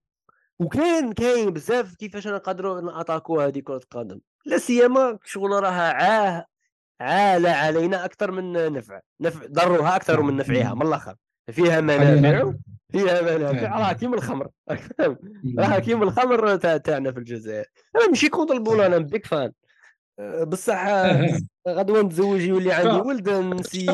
وكاين 0.59 1.12
كاين 1.12 1.51
بزاف 1.51 1.95
كيفاش 1.95 2.27
نقدروا 2.27 2.81
نattaquer 2.81 3.40
هذه 3.41 3.59
كرة 3.59 3.77
القدم. 3.77 4.20
لا 4.47 4.59
سيما 4.59 5.19
شغل 5.24 5.51
راها 5.51 5.93
عاه 5.93 6.47
عالة 7.01 7.51
علينا 7.51 8.05
أكثر 8.05 8.31
من 8.31 8.73
نفع. 8.73 9.01
نفع 9.20 9.47
ضرها 9.47 9.97
أكثر 9.97 10.23
من 10.23 10.36
نفعها 10.36 10.74
من 10.74 10.86
الآخر. 10.86 11.15
فيها 11.53 11.81
منافع 11.81 12.53
فيها 12.93 13.36
منافع 13.36 13.78
راه 13.78 13.93
كيما 13.93 14.15
الخمر. 14.16 14.49
راه 15.59 15.78
كيما 15.78 16.05
الخمر 16.05 16.57
تاعنا 16.57 17.12
في 17.12 17.19
الجزائر. 17.19 17.65
أنا 17.97 18.09
ماشي 18.09 18.28
contre 18.28 18.55
البول 18.55 18.81
أنا 18.81 18.99
big 18.98 19.27
fan. 19.27 19.52
بصح 20.43 20.86
غدوة 21.69 22.03
نتزوج 22.03 22.41
يولي 22.41 22.73
عندي 22.73 23.01
ولد 23.09 23.28
نسي 23.31 23.86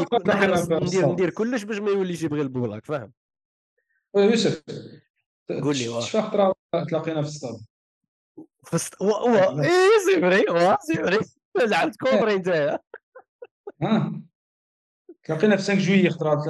ندير 0.70 1.06
ندير 1.06 1.30
كلش 1.30 1.62
باش 1.62 1.78
ما 1.78 1.90
يوليش 1.90 2.22
يبغي 2.22 2.42
البول 2.42 2.70
راك 2.70 2.86
فاهم 2.86 3.12
يوسف 4.16 4.62
قول 5.48 5.76
لي 5.76 6.02
شفا 6.02 6.20
خطره 6.22 6.54
تلاقينا 6.88 7.22
في 7.22 7.28
الصاد 7.28 7.60
في 8.64 8.74
الصاد 8.74 9.60
اي 9.60 9.70
سي 10.06 10.20
فري 10.20 10.44
سي 10.80 10.94
فري 10.94 11.18
لعبت 11.66 11.96
كوبري 11.96 12.34
انت. 12.36 12.78
ها؟ 13.82 14.22
تلاقينا 15.30 15.56
في 15.56 15.62
5 15.62 15.74
جويي 15.74 16.10
خطرات 16.10 16.48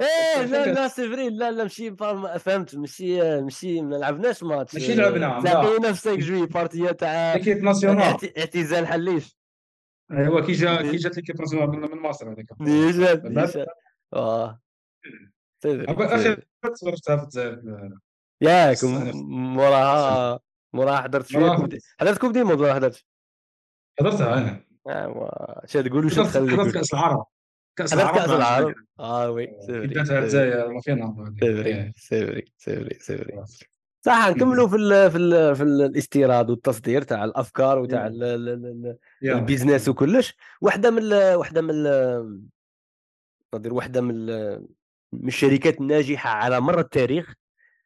إيه 0.00 0.44
لا 0.44 0.72
لا 0.72 0.88
سي 0.88 1.08
فري 1.08 1.28
لا 1.28 1.50
لا 1.50 1.62
ماشي 1.62 1.96
فهمت 2.38 2.76
ماشي 2.76 3.40
ماشي 3.40 3.82
ما 3.82 3.96
لعبناش 3.96 4.42
ماتش. 4.42 4.74
ماشي 4.74 4.94
لعبنا 4.94 5.40
تلاقينا 5.40 5.92
في 5.92 6.10
5 6.10 6.14
جويي 6.14 6.46
بارتيه 6.46 6.90
تاع 6.90 7.34
ليكيب 7.34 7.62
ناسيونال. 7.62 8.02
اعتزال 8.38 8.86
حليش. 8.86 9.38
ايوا 10.12 10.40
كي 10.40 10.52
جا 10.52 10.76
كي 10.76 10.96
جات 10.96 11.16
l'équipe 11.16 11.40
nationale 11.40 11.80
من 11.80 12.02
مصر 12.02 12.32
هذيك. 12.32 12.46
جات 12.60 13.68
آه. 14.14 14.60
أخي 15.64 16.36
تفرجتها 16.62 17.16
في 17.16 17.22
الجزائر 17.22 17.98
ياك 18.40 18.84
موراها 19.24 20.40
موراها 20.72 21.00
حضرت 21.00 21.26
شوية 21.26 21.68
حضرت 22.00 22.18
coupe 22.18 22.32
du 22.32 22.44
monde 22.44 22.74
حضرت. 22.74 23.04
حضرتها 24.00 24.38
أنا. 24.38 24.64
أيوا 24.88 25.64
اش 25.64 25.72
تقول 25.72 26.04
واش 26.04 26.14
تخلي 26.14 26.52
حضرت 26.52 26.74
كأس 26.74 26.94
العرب. 26.94 27.26
كأس 27.78 27.92
العرب 27.92 28.14
كأس 28.16 28.30
العرب. 28.30 28.74
آه 29.00 29.30
oui 29.30 29.46
بداتها 29.68 30.18
الجزائر 30.18 30.68
ما 30.72 30.80
فينا 30.80 31.34
سيفري 31.40 31.92
سيفري 31.96 32.44
سيفري 32.58 32.98
سيفري 33.00 33.44
صح 34.00 34.28
نكملوا 34.28 34.68
في 34.68 34.76
ال 34.76 35.10
في 35.10 35.18
ال 35.18 35.56
في 35.56 35.62
الاستيراد 35.62 36.50
والتصدير 36.50 37.02
تاع 37.02 37.24
الأفكار 37.24 37.78
وتاع 37.78 38.06
ال 39.22 39.29
business 39.29 39.88
وكلش. 39.88 40.34
واحدة 40.60 40.90
من 40.90 41.12
واحدة 41.12 41.62
من 41.62 41.82
نقدر 43.54 43.74
واحدة 43.74 44.00
من 44.00 44.26
من 45.12 45.28
الشركات 45.28 45.80
الناجحة 45.80 46.30
على 46.30 46.60
مر 46.60 46.78
التاريخ 46.80 47.34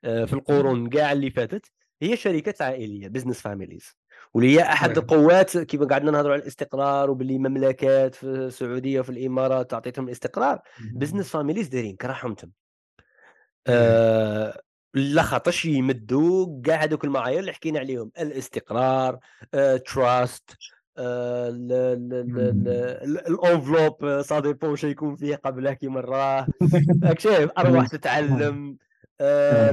آه، 0.05 0.25
في 0.25 0.33
القرون 0.33 0.89
كاع 0.89 1.13
اللي 1.13 1.31
فاتت 1.31 1.67
هي 2.03 2.17
شركات 2.17 2.63
عائلية 2.63 3.09
business 3.09 3.41
families 3.41 3.97
واللي 4.35 4.57
هي 4.57 4.63
أحد 4.63 4.99
القوات 4.99 5.59
كيف 5.59 5.83
قعدنا 5.83 6.11
نهضروا 6.11 6.33
على 6.33 6.43
الاستقرار 6.43 7.11
وباللي 7.11 7.39
مملكات 7.39 8.15
في 8.15 8.27
السعودية 8.27 9.01
وفي 9.01 9.11
الإمارات 9.11 9.71
تعطيتهم 9.71 10.07
الاستقرار. 10.07 10.61
business 10.95 11.29
families 11.29 11.69
دايرين 11.69 11.97
كراهم 11.97 12.35
تم. 12.35 12.51
آه 13.67 14.61
لا 14.95 15.23
خاطرش 15.23 15.65
يمدوا 15.65 16.63
كاع 16.65 16.85
هذوك 16.85 17.05
المعايير 17.05 17.41
اللي 17.41 17.53
حكينا 17.53 17.79
عليهم. 17.79 18.11
الاستقرار 18.21 19.19
تراست 19.87 20.57
الانفلوب 23.29 24.23
سا 24.23 24.41
ديبون 24.41 24.77
شو 24.77 24.87
يكون 24.87 25.17
فيه 25.17 25.37
قبله 25.37 25.73
كيما 25.73 26.01
راه 26.01 26.47
راك 27.05 27.21
شايف 27.21 27.51
أرواح 27.59 27.89
تتعلم. 27.89 28.77
آه، 29.21 29.71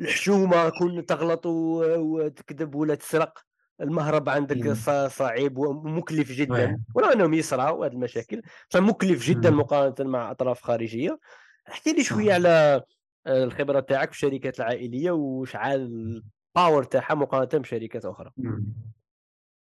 الحشومة 0.00 0.68
كون 0.68 1.06
تغلط 1.06 1.46
وتكذب 1.46 2.74
ولا 2.74 2.94
تسرق. 2.94 3.45
المهرب 3.80 4.28
عندك 4.28 4.72
صعيب 5.08 5.58
ومكلف 5.58 6.32
جدا. 6.32 6.80
ولو 6.94 7.06
أنهم 7.06 7.34
يسرعوا 7.34 7.86
هذه 7.86 7.92
المشاكل. 7.92 8.42
فمكلف 8.70 9.26
جدا 9.26 9.50
مقارنة 9.50 10.10
مع 10.10 10.30
أطراف 10.30 10.62
خارجية. 10.62 11.18
احكي 11.68 11.92
لي 11.92 12.04
شوية 12.04 12.34
على 12.34 12.82
آه، 13.26 13.44
الخبرة 13.44 13.80
تاعك 13.80 14.12
في 14.12 14.16
الشركات 14.16 14.60
العائلية 14.60 15.10
وشعال 15.10 16.22
ال 16.56 16.61
power 16.61 16.84
تاعها 16.84 17.14
مقارنة 17.14 17.62
بشركات 17.62 18.04
أخرى. 18.04 18.30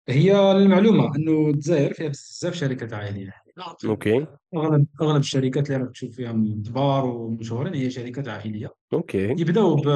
هي 0.09 0.53
المعلومة 0.53 1.17
أنه 1.17 1.51
الجزائر 1.51 1.95
فيها 1.95 2.09
بزاف 2.09 2.55
شركات 2.55 2.93
عائلية. 2.93 3.35
أوكي. 3.85 4.27
أغلب 4.57 4.87
أغلب 5.03 5.21
الشركات 5.21 5.71
اللي 5.71 5.85
راك 5.85 5.91
تشوف 5.91 6.11
فيها 6.11 6.33
كبار 6.33 7.05
ومشهورين 7.05 7.75
هي 7.75 7.91
شركات 7.91 8.29
عائلية. 8.29 8.75
أوكي. 8.93 9.31
يبداو 9.31 9.77
ب... 9.77 9.89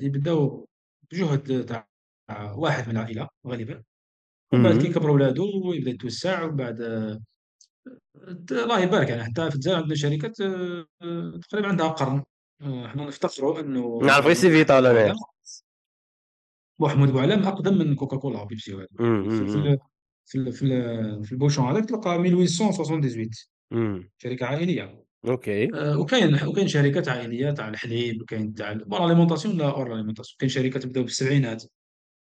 يبداو 0.00 0.68
بجهد 1.10 1.66
تاع 1.66 1.88
واحد 2.30 2.88
من 2.88 2.96
العائلة 2.96 3.28
غالبا. 3.46 3.82
ومن 4.52 4.62
بعد 4.62 4.82
كيكبر 4.82 5.10
ولادو 5.10 5.68
ويبدأ 5.68 5.90
يتوسع 5.90 6.42
ومن 6.42 6.56
بعد 6.56 6.80
الله 8.50 8.80
يبارك. 8.80 9.08
يعني 9.08 9.24
حتى 9.24 9.50
في 9.50 9.54
الجزائر 9.54 9.76
عندنا 9.76 9.94
شركات 9.94 10.40
آه، 10.40 10.86
تقريبا 11.48 11.68
عندها 11.68 11.88
قرن. 11.88 12.22
آه، 12.62 12.86
إحنا 12.86 13.06
نفتخروا 13.06 13.60
إنه 13.60 13.98
نعرف 14.02 14.36
سليفيتا 14.36 14.76
ولا 14.76 15.14
محمود 16.78 17.12
بوعلام 17.12 17.42
أقدم 17.42 17.78
من 17.78 17.94
كوكاكولا 17.94 18.40
وبيبسي 18.40 18.74
وهذا. 18.74 18.88
في 20.26 20.52
في 20.52 20.52
في, 21.24 21.32
ال 21.32 21.36
bouchon 21.36 21.64
هذاك 21.64 21.84
تلقى 21.84 22.16
1878 22.16 23.30
شركة 24.18 24.46
عائلية. 24.46 25.04
أوكي. 25.28 25.74
آه، 25.74 25.98
وكاين 25.98 26.46
وكاين 26.46 26.68
شركات 26.68 27.08
عائلية 27.08 27.50
تاع 27.50 27.68
الحليب 27.68 28.22
وكاين 28.22 28.54
تاع 28.54 28.72
l'alimentation 28.72 29.58
لا 29.58 29.70
hors 29.70 29.88
l'alimentation. 29.88 30.36
كاين 30.38 30.50
شركات 30.50 30.86
بداو 30.86 31.04
بالسبعينات. 31.04 31.64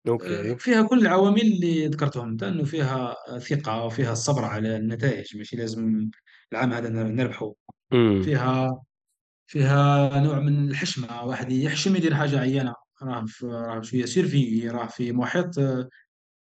أوكي. 0.08 0.52
آه، 0.52 0.54
فيها 0.54 0.82
كل 0.82 0.98
العوامل 0.98 1.40
اللي 1.40 1.86
ذكرتهم 1.86 2.28
أنت 2.28 2.42
إنه 2.42 2.64
فيها 2.64 3.16
ثقة 3.38 3.84
وفيها 3.84 4.12
الصبر 4.12 4.44
على 4.44 4.76
النتائج 4.76 5.36
ماشي 5.36 5.56
لازم 5.56 6.10
العام 6.52 6.72
هذا 6.72 6.88
نربحه. 6.88 7.54
فيها 8.24 8.82
فيها 9.46 10.20
نوع 10.20 10.40
من 10.40 10.68
الحشمة 10.68 11.24
واحد 11.24 11.52
يحشم 11.52 11.96
يدير 11.96 12.14
حاجة 12.14 12.40
عينة 12.40 12.74
راه 13.02 13.24
في 13.26 13.46
راه 13.46 13.82
شوية 13.82 14.04
سيرفي 14.04 14.68
راه 14.68 14.86
في 14.86 15.12
محيط 15.12 15.50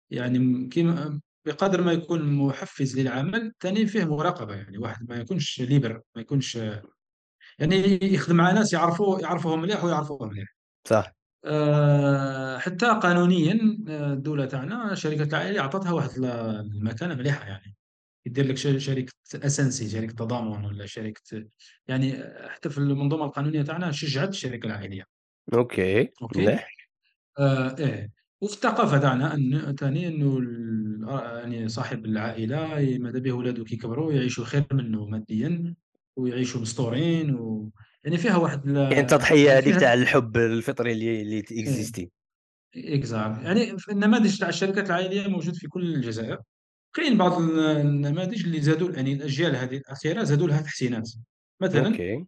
يعني 0.10 0.68
كيما 0.68 1.20
بقدر 1.46 1.82
ما 1.82 1.92
يكون 1.92 2.34
محفز 2.34 3.00
للعمل 3.00 3.54
ثاني 3.60 3.86
فيه 3.86 4.06
مراقبة 4.06 4.56
يعني 4.56 4.78
واحد 4.78 5.10
ما 5.10 5.16
يكونش 5.16 5.62
libre 5.62 6.02
ما 6.16 6.22
يكونش 6.22 6.56
يعني 7.60 8.00
يخدم 8.14 8.36
مع 8.36 8.52
ناس 8.52 8.74
يعرفوه 8.74 9.22
يعرفوهم 9.22 9.62
مليح 9.62 9.84
ويعرفوه 9.84 10.28
مليح. 10.28 10.48
صح. 10.88 11.17
حتى 12.60 12.86
قانونيا 12.86 13.78
آه، 13.90 14.14
الدولة 14.14 14.46
تاعنا 14.46 14.96
شركة 14.96 15.24
العائلة 15.24 15.62
عطتها 15.62 15.92
واحد 15.92 16.10
المكانة 16.18 17.16
مليحة 17.16 17.46
يعني. 17.46 17.76
يدير 18.26 18.48
لك 18.48 18.58
شركة 18.58 19.14
SNC 19.36 19.90
شركة 19.90 20.14
تضامن 20.14 20.66
ولا 20.66 20.86
شركة 20.86 21.46
يعني 21.88 22.24
حتى 22.50 22.70
في 22.70 22.78
المنظومة 22.78 23.26
القانونية 23.26 23.62
تاعنا 23.62 23.92
شجعت 23.92 24.30
الشركة 24.30 24.66
العائلية. 24.66 25.04
OK 25.54 26.10
OK؟ 26.22 26.42
مليح. 26.42 26.70
آه 27.40 27.76
إيه. 27.80 28.12
وفي 28.42 28.54
الثقافة 28.54 28.98
تاعنا 28.98 29.34
ان 29.34 29.76
ثاني 29.76 30.08
أنه 30.08 30.40
آه، 31.10 31.40
يعني 31.40 31.68
صاحب 31.68 32.06
العائلة 32.06 32.98
ماذا 33.00 33.20
به 33.20 33.32
اولاده 33.32 33.64
كي 33.64 33.76
يكبروا 33.76 34.14
يعيشوا 34.14 34.46
خير 34.46 34.66
منه 34.72 35.06
ماديا 35.06 35.76
ويعيشوا 36.16 36.62
مستورين 36.62 37.36
و 37.36 37.72
يعني 38.08 38.18
فيها 38.18 38.38
واحد 38.38 38.66
يعني 38.68 38.88
ال- 38.88 38.94
التضحية 39.00 39.48
يعني 39.48 39.60
هذيك 39.62 39.80
تاع 39.80 39.94
الحب 39.94 40.38
الفطري 40.38 40.92
اللي 40.92 41.22
اللي 41.22 41.36
إيه 41.52 41.62
existait 41.64 42.12
exact. 42.76 43.44
يعني 43.44 43.76
النماذج 43.92 44.40
تاع 44.40 44.50
الشركات 44.50 44.86
العائلية 44.88 45.28
موجود 45.28 45.56
في 45.56 45.68
كل 45.68 45.96
الجزائر. 45.96 46.38
كاين 46.96 47.18
بعض 47.18 47.42
ال- 47.42 47.60
النماذج 47.60 48.46
اللي 48.46 48.62
زادوا 48.62 48.92
يعني 48.92 49.14
الأجيال 49.14 49.56
هذه 49.56 49.78
الأخيرة 49.78 50.24
زادوا 50.24 50.48
لها 50.48 50.62
تحسينات. 50.62 51.10
مثلا 51.62 51.88
OK. 51.88 52.26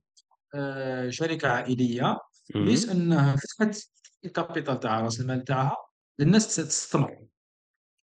آه، 0.55 1.09
شركة 1.09 1.47
عائلية 1.47 2.17
تونس 2.53 2.89
أنها 2.89 3.35
فتحت 3.35 3.89
ال 4.25 4.32
capital 4.32 4.79
تاعها 4.79 5.01
راس 5.01 5.19
المال 5.21 5.43
تاعها 5.43 5.75
للناس 6.19 6.55
تستثمر. 6.55 7.25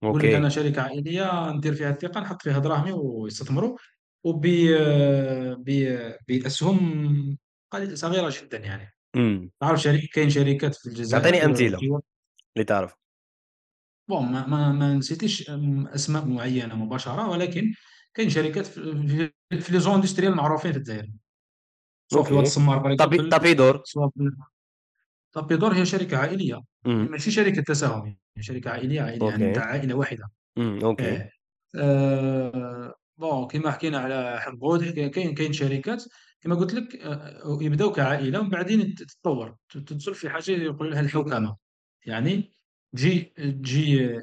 OK. 0.05 0.37
أنا 0.37 0.49
شركة 0.49 0.83
عائلية 0.83 1.51
ندير 1.51 1.75
فيها 1.75 1.91
الثقة 1.91 2.21
نحط 2.21 2.43
فيها 2.43 2.59
دراهمي 2.59 2.93
ويستثمروا. 2.93 3.77
وب 4.25 4.47
ب- 5.59 6.13
باسهم 6.29 7.39
صغيرة 7.95 8.35
جدا 8.43 8.59
يعني. 8.59 8.93
امم 9.17 9.51
تعرف 9.61 9.83
شركه 9.83 10.09
كاين 10.13 10.31
شركات 10.31 10.75
في 10.75 10.87
الجزائر 10.87 11.25
أعطيني 11.25 11.43
آه، 11.43 11.47
أمثلة 11.47 12.03
اللي 12.57 12.65
تعرف. 12.67 12.95
bon 14.09 14.33
ما 14.33 14.47
ما, 14.47 14.73
ما 14.73 14.95
نسيتش 14.95 15.51
أسماء 15.95 16.25
معينة 16.25 16.75
مباشرة 16.75 17.29
ولكن 17.29 17.75
كاين 18.15 18.31
شركات 18.31 18.67
في, 18.67 19.33
في, 19.61 19.73
les 19.73 19.81
zones 19.81 19.95
industrielles 19.95 20.35
معروفين 20.35 20.73
في 20.73 20.79
الجزائر. 20.79 21.11
سواء 22.13 22.25
في 22.25 22.35
واد 22.35 22.45
السمار 22.45 22.79
par 22.79 22.97
طابي 22.97 23.17
exemple 23.17 23.39
طابيدور 23.39 23.83
سواء 23.85 24.09
في 24.09 24.31
طابيدور 25.33 25.75
هي 25.75 25.87
شركة 25.87 26.17
عائلية. 26.17 26.63
امم 26.87 27.11
ماشي 27.11 27.31
شركة 27.31 27.63
تساهم 27.63 28.17
هي 28.37 28.43
شركة 28.43 28.71
عائلية 28.71 29.01
عائلية 29.01 29.29
يعني 29.29 29.47
نتاع 29.47 29.65
عائلة 29.65 29.95
واحدة. 29.95 30.31
امم 30.59 30.85
OK. 30.85 31.05
إيه. 31.05 31.31
آه، 31.79 32.95
bon 33.17 33.47
كما 33.47 33.71
حكينا 33.71 33.99
على 33.99 34.41
حمود 34.41 34.85
كاين 34.85 35.35
كاين 35.35 35.53
شركات 35.53 36.05
كما 36.47 36.55
قلت 36.55 36.75
لك 36.75 36.97
آه، 36.97 37.59
يبداو 37.63 37.93
كعائلة 37.93 38.41
ومن 38.41 38.51
بعدين 38.51 38.95
تتطور 38.95 39.57
تدخل 39.71 40.15
في 40.15 40.31
حاجة 40.31 40.51
يقولوا 40.51 40.93
لها 40.93 41.01
الحوكمه 41.01 41.57
يعني 42.07 42.53
تجي 42.93 43.21
تجي 43.37 44.21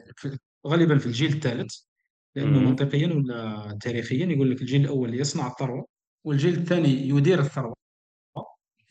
غالبا 0.67 0.97
في 0.97 1.05
الجيل 1.05 1.33
الثالث 1.33 1.79
لأنه 2.35 2.59
منطقيا 2.59 3.13
ولا 3.13 3.77
تاريخيا 3.81 4.25
يقول 4.25 4.51
لك 4.51 4.61
الجيل 4.61 4.81
الأول 4.81 5.19
يصنع 5.19 5.47
الثروة 5.47 5.87
والجيل 6.23 6.53
الثاني 6.53 6.89
يدير 6.89 7.39
الثروة 7.39 7.75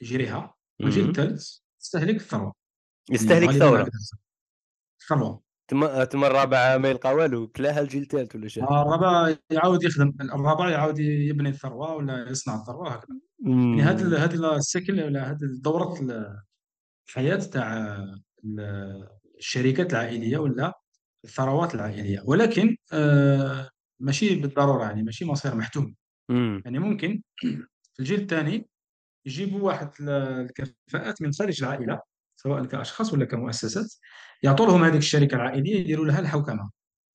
يجريها 0.00 0.54
والجيل 0.80 1.08
الثالث 1.08 1.58
يستهلك 1.80 2.16
الثروة. 2.16 2.54
يعني 3.08 3.22
يستهلك 3.22 3.50
ثوره 3.50 3.80
هكذا 3.80 4.18
الثروة. 5.00 5.42
تما 5.72 6.04
تما 6.04 6.26
الرابع 6.26 6.76
ما 6.76 6.88
يلقى 6.88 7.14
والو 7.14 7.48
كلاها 7.48 7.80
الجيل 7.80 8.02
الثالث 8.02 8.36
ولا 8.36 8.48
شيء؟ 8.48 8.64
الرابع 8.64 9.36
يعاود 9.50 9.82
يخدم. 9.84 10.12
الرابع 10.20 10.70
يعاود 10.70 10.98
يبني 10.98 11.48
الثروة 11.48 11.94
ولا 11.94 12.28
يصنع 12.30 12.54
الثروة 12.54 12.90
هكذا. 12.90 13.16
يعني 13.46 13.54
امم 13.54 13.80
هذه 14.14 14.56
السيكل 14.56 15.02
ولا 15.02 15.30
هذه 15.30 15.38
دورة 15.62 15.94
الحياة 17.08 17.36
تاع 17.36 17.96
ال- 18.44 19.08
الشركات 19.38 19.92
العائلية 19.92 20.38
ولا 20.38 20.72
الثروات 21.24 21.74
العائلية. 21.74 22.22
ولكن 22.26 22.76
آه، 22.92 23.70
ماشي 24.00 24.34
بالضرورة 24.34 24.84
يعني 24.84 25.02
ماشي 25.02 25.24
مصير 25.24 25.54
محتوم. 25.54 25.94
امم 26.30 26.62
يعني 26.64 26.78
ممكن 26.78 27.22
في 27.36 28.00
الجيل 28.00 28.20
الثاني 28.20 28.68
يجيبوا 29.26 29.60
واحد 29.60 29.90
ال- 30.00 30.08
الكفاءات 30.10 31.22
من 31.22 31.32
خارج 31.32 31.62
العائلة 31.62 32.00
سواء 32.36 32.64
كأشخاص 32.64 33.12
ولا 33.12 33.24
كمؤسسات 33.24 33.94
يعطوا 34.44 34.66
لهم 34.66 34.84
هذيك 34.84 34.96
الشركة 34.96 35.34
العائلية 35.34 35.80
يديروا 35.80 36.06
لها 36.06 36.20
الحوكمة. 36.20 36.70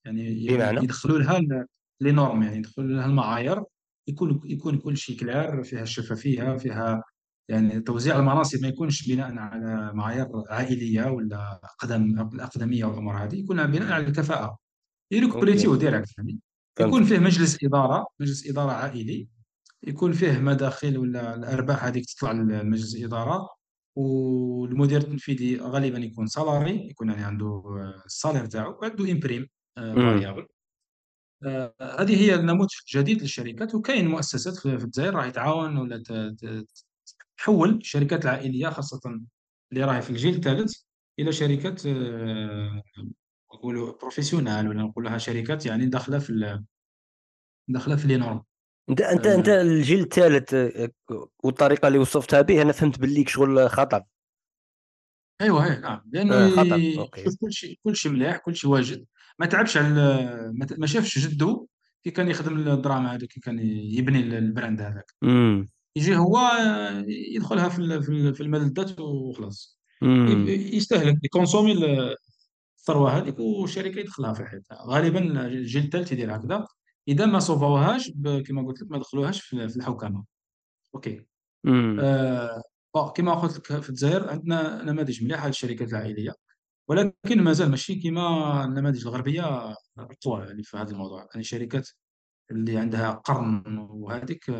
يعني 0.06 0.46
يعني 0.46 0.58
بمعنى 0.58 0.84
يدخلوا 0.84 1.20
لها 1.20 1.66
les 2.02 2.12
normes 2.12 2.44
يعني 2.44 2.58
يدخلوا 2.58 2.88
لها 2.88 3.06
المعايير 3.06 3.64
يكون 4.08 4.42
يكون 4.46 4.78
كل 4.78 4.98
شيء 4.98 5.20
clair 5.20 5.64
فيها 5.64 5.84
الشفافية 5.84 6.58
فيها 6.58 7.04
يعني 7.50 7.82
توزيع 7.82 8.20
المناصب 8.20 8.62
ما 8.62 8.68
يكونش 8.68 9.08
بناء 9.08 9.38
على 9.38 9.92
معايير 9.94 10.28
عائلية 10.50 11.06
ولا 11.12 11.62
قدم 11.80 12.30
الأقدمية 12.34 12.86
والأمور 12.86 13.18
هذه 13.18 13.36
يكون 13.36 13.68
بناء 13.68 13.92
على 13.92 14.08
الكفاءة. 14.08 14.46
OK. 14.46 14.62
يريكروتيو 15.12 15.76
direct 15.76 16.18
يعني 16.18 16.40
يكون 16.80 17.04
فيه 17.04 17.20
مجلس 17.20 17.64
إدارة 17.64 18.08
مجلس 18.20 18.48
إدارة 18.50 18.72
عائلي 18.72 19.28
يكون 19.84 20.14
فيه 20.14 20.38
مداخل 20.38 20.98
ولا 20.98 21.36
الأرباح 21.36 21.86
هذيك 21.86 22.06
تطلع 22.06 22.32
لمجلس 22.32 22.96
الاداره 22.96 23.50
والمدير 23.98 25.02
التنفيذي 25.02 25.60
غالبا 25.60 25.98
يكون 25.98 26.28
salarié 26.28 26.90
يكون 26.90 27.10
يعني 27.10 27.24
عنده 27.24 27.46
آه، 27.46 28.04
ال 28.06 28.11
salaire 28.11 28.46
تاعو 28.46 28.80
وعنده 28.82 29.12
une 29.12 29.26
prime 29.26 29.50
امم 29.78 29.96
variable 29.96 30.48
هذه 31.82 32.22
هي 32.22 32.36
النموذج 32.36 32.70
الجديد 32.88 33.22
للشركات 33.22 33.76
وكاين 33.76 34.08
مؤسسات 34.08 34.56
في 34.56 34.66
الجزائر 34.66 35.16
راهي 35.16 35.32
تعاون 35.32 35.78
ولا 35.78 36.04
تحول 37.38 37.76
الشركات 37.76 38.26
العائليه 38.26 38.70
خاصة 38.70 39.22
اللي 39.72 39.84
راهي 39.84 40.02
في 40.02 40.10
الجيل 40.10 40.36
الثالث 40.36 40.76
إلى 41.20 41.32
شركات 41.32 41.86
آه، 41.86 42.84
نقولوا 43.54 43.98
professionnelles 43.98 44.68
ولا 44.68 44.84
نقول 44.84 45.04
لها 45.04 45.18
شركات 45.18 45.66
يعني 45.66 45.86
داخلة 45.86 46.20
في 46.20 46.64
داخلة 47.68 47.96
في 47.96 48.08
les 48.08 48.18
normes 48.18 48.44
انت 48.90 49.02
انت 49.02 49.28
انت 49.28 49.50
آه، 49.50 49.62
الجيل 49.62 50.00
الثالث 50.00 50.54
آه، 50.54 50.90
والطريقة 51.44 51.88
اللي 51.88 52.00
وصفتها 52.00 52.42
به 52.42 52.62
أنا 52.62 52.72
فهمت 52.72 53.00
باللي 53.00 53.26
شغل 53.28 53.70
خطر. 53.70 54.04
أيوه 55.42 55.66
إيه 55.66 55.80
نعم. 55.80 56.02
لأنه 56.14 56.36
آه 56.36 56.50
خطر 56.50 56.78
يشوف 56.80 57.00
OK 57.00 57.24
كل 57.42 57.54
شيء 57.54 57.80
كل 57.84 57.96
شيء 57.96 58.12
مليح 58.12 58.38
كل 58.38 58.56
شيء 58.56 58.70
واجد. 58.70 59.06
ما 59.40 59.46
تعبش 59.46 59.78
على 59.78 60.54
ما 60.78 60.88
شافش 60.88 61.28
جده 61.28 61.66
كي 62.04 62.12
كان 62.12 62.30
يخدم 62.30 62.68
الدراهم 62.68 63.16
هذاك 63.16 63.30
كي 63.30 63.40
كان 63.40 63.60
يبني 63.70 64.20
ال 64.38 64.45
brand 64.45 64.82
هذاك. 64.82 65.12
يجي 65.96 66.16
هو 66.16 66.38
آه، 66.38 67.06
يدخلها 67.08 67.70
في 67.70 68.02
في 68.02 68.10
ال- 68.10 68.36
في 68.36 68.42
الملذات 68.44 69.00
وخلاص. 69.00 69.80
يستهلك 70.02 71.18
ي 71.24 71.29
consommer 71.29 71.74
الثروة 72.80 73.18
هذيك 73.18 73.40
والشركة 73.40 74.00
يدخلها 74.00 74.34
في 74.34 74.46
حياتها. 74.46 74.78
غالبا 74.88 75.46
الجيل 75.46 75.84
الثالث 75.84 76.12
يدير 76.12 76.36
هكذا. 76.36 76.68
إذا 77.08 77.26
ما 77.26 77.40
sauvé 77.40 77.80
وهاش 77.80 78.12
كما 78.46 78.68
قلت 78.68 78.82
لك 78.82 78.92
ما 78.92 78.98
دخلوهاش 78.98 79.42
في 79.42 79.70
في 79.70 79.78
الحوكمة. 79.78 80.26
OK. 80.96 81.26
آه 82.00 82.64
كما 83.16 83.34
قلت 83.34 83.58
لك 83.72 83.82
في 83.82 83.90
الجزائر 83.90 84.30
عندنا 84.30 84.84
نماذج 84.84 85.24
مليحة 85.24 85.48
للشركات 85.48 85.90
العائلية. 85.90 86.34
ولكن 86.90 87.42
مازال 87.44 87.70
ماشي 87.70 87.96
كما 87.96 88.64
النماذج 88.66 89.08
الغربية 89.08 89.72
اقوى 90.00 90.46
يعني 90.46 90.64
في 90.64 90.78
هذا 90.78 90.92
الموضوع. 90.92 91.20
يعني 91.20 91.40
الشركات 91.40 91.90
اللي 92.52 92.78
عندها 92.78 93.12
قرن 93.12 93.78
وهذيك 93.90 94.52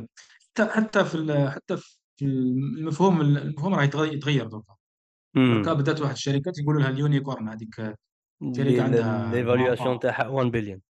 حتى 0.50 0.66
حتى 0.66 1.06
في 1.06 1.16
ال- 1.16 1.50
حتى 1.52 1.78
في 2.18 2.26
المفهوم 2.26 3.22
المفهوم 3.22 3.74
راه 3.74 3.84
يتغير 3.84 4.48
دركا 4.48 4.76
امم 5.38 5.62
بدات 5.74 6.02
واحد 6.02 6.14
الشركات 6.14 6.60
يقولوا 6.60 6.82
لها 6.82 6.90
ال 6.90 6.97
unicorn 6.97 7.50
هذيك 7.50 7.80
اللي 7.80 8.56
شركه 8.56 8.84
عندها 8.84 9.32
l'évaluation 9.32 10.00
تاعها 10.00 10.28
1 10.28 10.52
بليون 10.52 10.82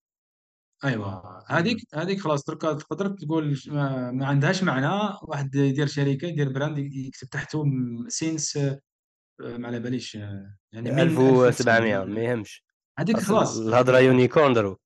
أيوه. 0.84 1.42
هذيك 1.48 1.76
هذيك 1.94 2.20
خلاص 2.20 2.44
دركا 2.44 2.72
تقدر 2.72 3.08
تقول 3.08 3.58
ما, 3.66 4.10
ما 4.10 4.26
عندهاش 4.26 4.62
معنى. 4.62 5.16
واحد 5.22 5.54
يدير 5.54 5.86
شركة 5.86 6.26
يدير 6.26 6.52
brand 6.52 6.78
يكتب 6.78 7.28
تحته 7.28 7.64
since 8.08 8.56
ما 9.40 9.66
على 9.68 9.80
باليش 9.80 10.14
يعني 10.14 10.90
من 10.90 10.98
1700 10.98 11.48
1900 11.48 12.04
ما 12.04 12.20
يهمش. 12.20 12.64
هذيك 12.98 13.16
خلاص. 13.20 13.58
الهضرة 13.58 13.96
هذيك 13.96 14.08
unicorn 14.08 14.52
دروك 14.52 14.78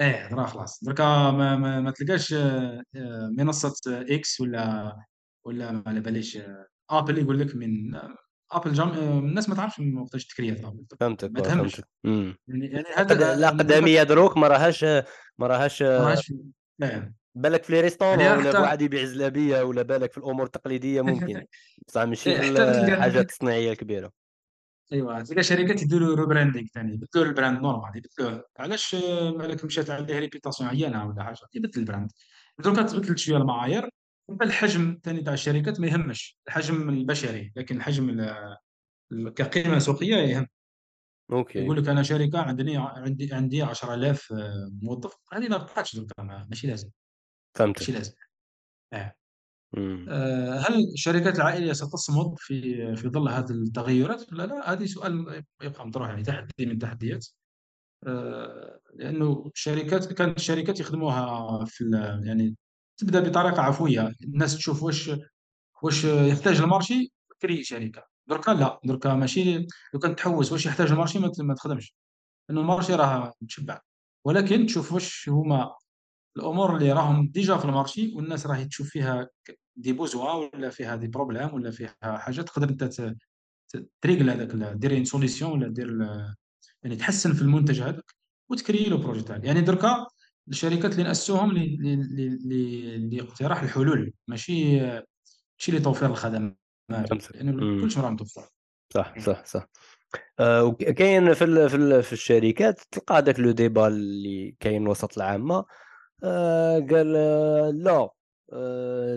إيه 0.00 0.34
راه 0.34 0.46
خلاص. 0.46 0.84
دركا 0.84 1.04
ما, 1.30 1.56
ما, 1.56 1.80
ما 1.80 1.90
تلقاش 1.90 2.32
آه، 2.32 2.82
آه، 2.96 3.28
منصة 3.38 3.74
إكس 3.88 4.40
ولا 4.40 4.96
ولا 5.46 5.72
ما 5.72 5.82
على 5.86 6.00
باليش 6.00 6.36
آه، 6.36 6.66
ابل 6.90 7.18
يقول 7.18 7.40
لك 7.40 7.56
من 7.56 7.94
آه، 7.94 8.16
ابل 8.52 8.72
جام 8.72 8.88
آه، 8.88 9.18
الناس 9.18 9.48
ما 9.48 9.54
تعرفش 9.54 9.80
من 9.80 9.98
وقتاش 9.98 10.26
ت 10.26 10.32
créé 10.32 10.58
ات 10.58 10.64
ابل 10.64 10.84
فهمتك 11.00 11.30
ما 11.30 11.40
آه، 11.40 11.42
تهمش. 11.42 11.82
يعني 12.04 12.36
يعني. 12.48 12.84
هذا 12.96 13.34
الاقدميه 13.34 14.02
دروك 14.02 14.36
ما 14.36 14.48
راهاش 14.48 14.84
ما 15.38 15.46
راهاش 15.46 15.82
راهش 15.82 16.32
لا 16.78 17.12
بالك 17.34 17.62
في 17.64 17.72
les 17.72 17.80
restaurants 17.80 18.20
يعني 18.20 18.38
ولا 18.38 18.48
حتى 18.48 18.58
بواحد 18.58 18.82
يبيع 18.82 19.04
زلابيه 19.04 19.62
ولا 19.62 19.82
بالك 19.82 20.12
في 20.12 20.18
الأمور 20.18 20.46
التقليدية 20.46 21.00
ممكن. 21.00 21.44
بصح 21.88 22.02
ماشي 22.02 22.48
الحاجات 22.48 23.30
الصناعيه 23.30 23.72
الكبيره 23.72 24.12
ايوا 24.92 25.22
تلقى 25.22 25.42
شركات 25.42 25.82
يديروا 25.82 26.16
rebranding 26.16 26.66
ثاني 26.74 26.94
يبدلوا 26.94 27.24
ال 27.24 27.30
brand 27.30 27.60
normal 27.60 27.96
يبدلوه 27.96 28.44
علاش 28.58 28.94
آه، 28.94 29.30
مالك 29.30 29.64
مشات 29.64 29.90
عليه 29.90 30.18
réputation 30.18 30.68
عيانه 30.68 31.08
ولا 31.08 31.22
حاجة 31.22 31.36
يبدل 31.54 31.80
ال 31.80 31.84
brand. 31.84 32.10
دروكا 32.58 32.82
تبدل 32.82 33.18
شوية 33.18 33.36
المعايير 33.36 33.90
الحجم 34.42 34.98
ثاني 35.04 35.20
تاع 35.22 35.32
الشركات 35.32 35.80
ما 35.80 35.86
يهمش. 35.86 36.38
الحجم 36.48 36.88
البشري 36.88 37.52
لكن 37.56 37.76
الحجم 37.76 38.10
ال- 38.10 38.56
ال- 39.12 39.34
كقيمة 39.34 39.78
سوقية 39.78 40.16
يهم. 40.16 40.46
OK. 41.32 41.58
يقول 41.58 41.82
لك 41.82 41.88
أنا 41.88 42.02
شركة 42.02 42.38
عندي 42.40 42.76
عندي 42.76 43.34
عندي 43.34 43.62
10000 43.62 44.32
آه، 44.32 44.70
موظف 44.82 45.16
هذه 45.32 45.48
ما 45.48 45.56
بقاتش 45.56 46.00
ماشي 46.18 46.66
لازم. 46.66 46.86
ماشي 46.86 46.94
فهمتك 47.58 47.90
لازم. 47.90 48.12
آه. 48.92 49.14
آه، 50.08 50.58
هل 50.58 50.74
الشركات 50.94 51.36
العائلية 51.36 51.72
ستصمد 51.72 52.34
في 52.38 52.96
في 52.96 53.08
ظل 53.08 53.28
هذه 53.28 53.50
التغيرات؟ 53.50 54.32
ولا 54.32 54.46
لا؟ 54.46 54.72
هذه 54.72 54.84
سؤال 54.84 55.42
يبقى 55.62 55.86
مطروح 55.86 56.08
يعني 56.08 56.22
تحدي 56.22 56.52
من 56.60 56.70
التحديات 56.70 57.26
آه، 58.06 58.80
لأنه 58.94 59.50
الشركات 59.54 60.12
كانت 60.12 60.36
الشركات 60.36 60.80
يخدموها 60.80 61.64
في 61.64 61.84
يعني 62.24 62.56
تبدأ 62.98 63.20
بطريقة 63.20 63.62
عفوية. 63.62 64.14
الناس 64.24 64.56
تشوف 64.56 64.82
واش 64.82 65.10
واش 65.82 66.04
يحتاج 66.04 66.60
ال 66.60 66.67
marché 66.67 67.12
créer 67.42 67.64
شركة. 67.64 68.04
دركا 68.26 68.50
لا 68.50 68.80
دركا 68.84 69.14
ماشي 69.14 69.58
لو 69.94 70.00
كان 70.02 70.16
تحوس 70.16 70.52
واش 70.52 70.66
يحتاج 70.66 70.90
المارشي 70.90 71.18
ما 71.18 71.54
تخدمش. 71.54 71.94
لأنه 72.48 72.60
ال 72.60 72.65
marché 72.65 72.94
راه 72.94 73.32
متشبع. 73.40 73.80
ولكن 74.24 74.66
تشوف 74.66 74.92
واش 74.92 75.28
هما 75.28 75.74
الأمور 76.36 76.76
اللي 76.76 76.92
راهم 76.92 77.28
déjà 77.28 77.56
في 77.56 77.64
ال 77.64 77.71
marché 77.71 78.14
والناس 78.14 78.46
راهي 78.46 78.64
تشوف 78.64 78.88
فيها 78.88 79.28
des 79.76 79.92
besoins 79.92 80.32
ولا 80.32 80.70
فيها 80.70 80.96
des 80.96 81.06
problèmes 81.06 81.54
ولا 81.54 81.70
فيها 81.70 81.96
حاجة 82.02 82.42
تقدر 82.42 82.68
انت 82.68 83.14
تريقل 84.00 84.30
هذاك 84.30 84.48
دير 84.76 85.04
solution 85.04 85.52
ولا 85.52 85.68
دير 85.68 85.88
يعني 86.82 86.96
تحسن 86.96 87.32
في 87.32 87.42
المنتج 87.42 87.80
هذاك 87.80 88.14
وت 88.50 88.60
créer 88.60 88.84
له 88.84 88.96
projet 88.96 89.22
تاعك 89.22 89.44
يعني 89.44 89.60
دركا 89.60 90.06
الشركات 90.50 90.92
اللي 90.92 91.02
ناسوهم 91.02 91.52
لاقتراح 93.12 93.62
الحلول. 93.62 94.12
ماشي 94.28 94.80
ماشي 94.80 95.72
لتوفير 95.72 96.10
الخدمات. 96.10 96.58
فهمتك. 96.88 97.36
لأنه 97.36 97.52
امم 97.52 97.80
كلش 97.80 97.98
راه 97.98 98.10
متوفر. 98.10 98.48
صح 98.94 99.18
صح 99.18 99.44
صح. 99.44 99.66
آه، 100.40 100.72
كاين 100.72 101.34
في 101.34 101.44
ال- 101.44 101.70
في 101.70 101.76
ال- 101.76 102.02
في 102.02 102.12
الشركات 102.12 102.80
تلقى 102.90 103.18
هذاك 103.18 103.40
le 103.40 103.50
débat 103.50 103.86
اللي 103.86 104.56
كاين 104.60 104.88
وسط 104.88 105.16
العامة 105.16 105.64
آه، 106.24 106.78
قال 106.78 107.14
آه، 107.16 107.70
لا. 107.70 108.08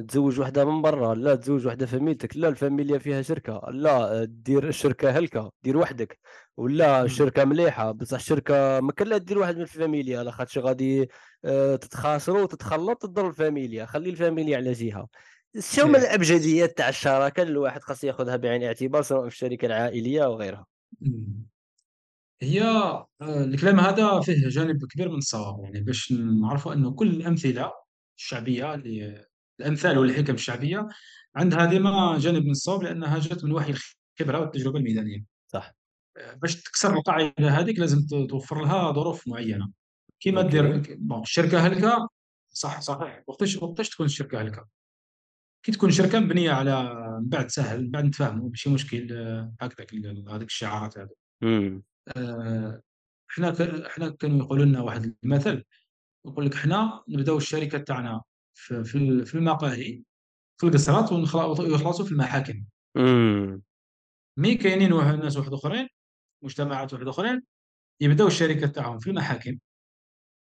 تزوج 0.07 0.39
وحده 0.39 0.65
من 0.65 0.81
برا 0.81 1.15
لا 1.15 1.35
تزوج 1.35 1.67
وحده 1.67 1.85
فاميلتك 1.85 2.37
لا 2.37 2.47
الفاميليا 2.47 2.97
فيها 2.99 3.21
شركة 3.21 3.61
لا 3.71 4.21
آه، 4.21 4.23
دير 4.23 4.67
الشركة 4.67 5.09
هلكة 5.09 5.51
دير 5.63 5.77
وحدك 5.77 6.19
ولا. 6.57 7.03
الشركة 7.03 7.45
مليحة 7.45 7.91
بصح 7.91 8.17
الشركة 8.17 8.79
ما 8.79 8.91
كان 8.91 9.07
لا 9.07 9.17
دير 9.17 9.39
واحد 9.39 9.55
من 9.55 9.61
الفاميليا 9.61 10.19
على 10.19 10.31
خاطش 10.31 10.57
غادي 10.57 11.09
آه، 11.45 11.75
تتخاصروا 11.75 12.41
وتتخلط 12.41 13.01
تضر 13.01 13.27
الفاميليا 13.27 13.85
خلي 13.85 14.09
الفاميليا 14.09 14.57
على 14.57 14.71
جهه 14.71 15.07
شو 15.59 15.87
من. 15.87 15.95
الأبجديات 15.95 16.77
تاع 16.77 16.89
الشراكه 16.89 17.41
اللي 17.41 17.51
الواحد 17.51 17.81
خاص 17.81 18.03
ياخذها 18.03 18.35
بعين 18.35 18.61
الاعتبار 18.61 19.01
سواء 19.01 19.21
في 19.21 19.27
الشركة 19.27 19.65
العائلية 19.65 20.25
أو 20.25 20.35
غيرها 20.35 20.65
مم. 21.01 21.45
هي 22.41 22.61
آه، 22.63 23.05
الكلام 23.21 23.79
هذا 23.79 24.19
فيه 24.19 24.49
جانب 24.49 24.85
كبير 24.85 25.09
من 25.09 25.17
الصواب 25.17 25.63
يعني 25.63 25.81
باش 25.81 26.11
نعرفوا 26.11 26.73
أنه 26.73 26.91
كل 26.91 27.07
الامثله 27.07 27.80
الشعبية 28.21 28.73
اللي 28.73 29.25
الأمثال 29.59 29.97
والحكم 29.97 30.33
الشعبية. 30.33 30.87
عندها 31.35 31.65
ديما 31.65 32.17
جانب 32.19 32.43
من 32.45 32.51
الصواب 32.51 32.83
لأنها 32.83 33.19
جات 33.19 33.43
من 33.43 33.51
وحي 33.51 33.73
الخبرة 34.19 34.39
والتجربة 34.39 34.79
الميدانية. 34.79 35.23
صح. 35.47 35.71
آه، 36.17 36.33
باش 36.33 36.61
تكسر 36.63 36.93
القاعدة 36.93 37.49
هذيك 37.49 37.79
لازم 37.79 38.27
توفر 38.27 38.61
لها 38.61 38.91
ظروف 38.91 39.27
معينة. 39.27 39.71
كيما 40.19 40.41
دير 40.41 40.95
bon 40.97 41.21
الشركة 41.21 41.67
هلكة 41.67 42.09
صح 42.53 42.81
صحيح. 42.81 43.23
وقتاش 43.27 43.55
وقتاش 43.55 43.89
تكون 43.89 44.05
الشركة 44.05 44.41
هلكة؟ 44.41 44.67
كي 45.65 45.71
تكون 45.71 45.91
شركة 45.91 46.19
مبنية 46.19 46.51
على 46.51 46.93
من 47.19 47.29
بعد 47.29 47.49
سهل 47.49 47.81
من 47.83 47.91
بعد 47.91 48.05
نتفاهموا 48.05 48.49
ماشي 48.49 48.69
مشكل 48.69 49.13
آه، 49.13 49.53
هكذاك 49.61 49.93
هذيك 50.29 50.47
الشعارات 50.47 50.97
هذه 50.97 51.09
آه، 52.17 52.81
ك- 53.35 53.61
إحنا 53.85 54.09
كانوا 54.09 54.37
يقولوا 54.45 54.65
لنا 54.65 54.81
واحد 54.81 55.15
المثل 55.23 55.63
يقول 56.27 56.45
لك 56.45 56.53
إحنا 56.53 57.03
نبداو 57.09 57.37
الشركة 57.37 57.77
تاعنا 57.77 58.21
في 58.53 58.83
في 59.25 59.35
المقاهي. 59.35 60.03
في 60.57 60.67
القصرات 60.67 61.11
ويخلصوا 61.59 62.05
في 62.05 62.11
المحاكم. 62.11 62.63
mais 64.39 64.55
كاينين 64.55 64.93
واحد 64.93 65.15
ناس 65.15 65.37
واحد 65.37 65.53
آخرين 65.53 65.87
مجتمعات 66.43 66.93
واحد 66.93 67.07
آخرين 67.07 67.41
يبداو 68.01 68.27
الشركة 68.27 68.67
تاعهم 68.67 68.99
في 68.99 69.09
المحاكم. 69.09 69.57